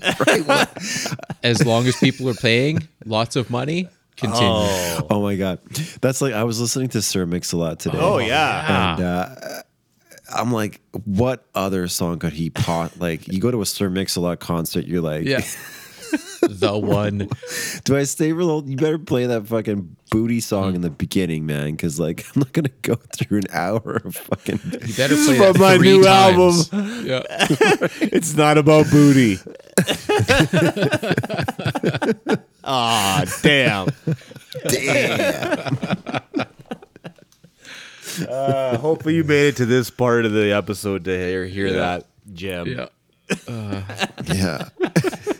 As 1.44 1.66
long 1.66 1.88
as 1.88 1.96
people 1.98 2.30
are 2.30 2.34
paying 2.34 2.88
lots 3.06 3.36
of 3.36 3.50
money, 3.50 3.88
continue. 4.18 4.48
Oh 5.10 5.22
my 5.22 5.36
god, 5.36 5.60
that's 6.02 6.22
like 6.22 6.34
I 6.34 6.44
was 6.44 6.60
listening 6.60 6.90
to 6.90 7.02
Sir 7.02 7.26
Mix 7.26 7.52
a 7.52 7.58
lot 7.58 7.80
today. 7.80 7.98
Oh 8.00 8.18
yeah. 8.18 8.96
and 8.96 9.04
uh, 9.04 9.62
I'm 10.36 10.52
like, 10.52 10.82
what 11.06 11.46
other 11.54 11.88
song 11.88 12.20
could 12.20 12.34
he 12.34 12.50
pot? 12.50 13.00
Like, 13.00 13.28
you 13.28 13.40
go 13.40 13.52
to 13.52 13.62
a 13.62 13.66
Sir 13.66 13.90
Mix 13.90 14.16
a 14.16 14.22
lot 14.22 14.40
concert, 14.40 14.86
you're 14.86 15.02
like, 15.02 15.26
Yeah. 15.26 15.42
the 16.42 16.78
one. 16.78 17.30
do 17.84 17.96
I 17.98 18.04
stay 18.04 18.32
for 18.32 18.40
the 18.40 18.46
whole? 18.46 18.70
You 18.70 18.78
better 18.78 19.00
play 19.00 19.26
that 19.26 19.48
fucking 19.48 19.96
booty 20.12 20.40
song 20.40 20.76
in 20.76 20.82
the 20.82 20.90
beginning, 20.90 21.46
man, 21.46 21.72
because 21.72 22.00
like 22.00 22.26
I'm 22.36 22.42
not 22.42 22.54
gonna 22.54 22.70
go 22.82 22.96
through 23.16 23.40
an 23.40 23.48
hour 23.52 24.02
of 24.06 24.16
fucking. 24.16 24.60
You 24.64 24.94
better 24.96 25.16
This 25.16 25.26
play 25.28 25.38
that 25.40 25.58
my 25.60 25.78
three 25.78 25.98
new 25.98 26.04
times. 26.04 26.72
album. 26.74 27.06
Yeah. 27.06 27.22
It's 28.02 28.36
not 28.36 28.58
about 28.58 28.90
booty. 28.92 29.40
Ah, 32.68 33.24
damn. 33.44 33.88
Damn. 34.68 35.78
Uh, 38.28 38.78
hopefully 38.78 39.16
you 39.16 39.24
made 39.24 39.50
it 39.50 39.56
to 39.58 39.66
this 39.68 39.92
part 39.92 40.26
of 40.26 40.32
the 40.32 40.52
episode 40.52 41.04
to 41.06 41.16
hear, 41.16 41.46
hear 41.46 41.74
that, 41.74 42.08
Jim. 42.34 42.66
Yeah. 42.68 42.88
yeah. 44.34 44.70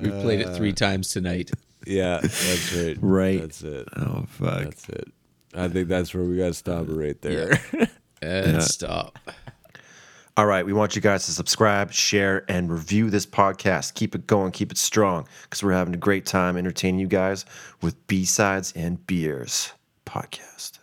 We 0.00 0.10
played 0.10 0.40
it 0.40 0.48
uh, 0.48 0.54
three 0.54 0.72
times 0.72 1.08
tonight. 1.10 1.50
Yeah, 1.86 2.20
that's 2.22 2.74
right. 2.74 2.96
Right. 3.00 3.40
That's 3.40 3.62
it. 3.62 3.88
Oh 3.96 4.24
fuck. 4.28 4.64
That's 4.64 4.88
it. 4.88 5.12
I 5.54 5.68
think 5.68 5.88
that's 5.88 6.14
where 6.14 6.24
we 6.24 6.36
got 6.36 6.46
to 6.46 6.54
stop 6.54 6.88
it 6.88 6.92
right 6.92 7.20
there. 7.20 7.58
And 8.22 8.62
stop. 8.62 9.18
All 10.36 10.44
right, 10.44 10.66
we 10.66 10.74
want 10.74 10.94
you 10.94 11.00
guys 11.00 11.24
to 11.24 11.32
subscribe, 11.32 11.90
share, 11.90 12.44
and 12.50 12.70
review 12.70 13.08
this 13.08 13.24
podcast. 13.24 13.94
Keep 13.94 14.14
it 14.14 14.26
going, 14.26 14.52
keep 14.52 14.70
it 14.70 14.76
strong, 14.76 15.26
because 15.44 15.62
we're 15.62 15.72
having 15.72 15.94
a 15.94 15.96
great 15.96 16.26
time 16.26 16.58
entertaining 16.58 17.00
you 17.00 17.06
guys 17.06 17.46
with 17.80 18.06
B 18.08 18.26
sides 18.26 18.74
and 18.76 19.06
beers 19.06 19.72
podcast. 20.04 20.79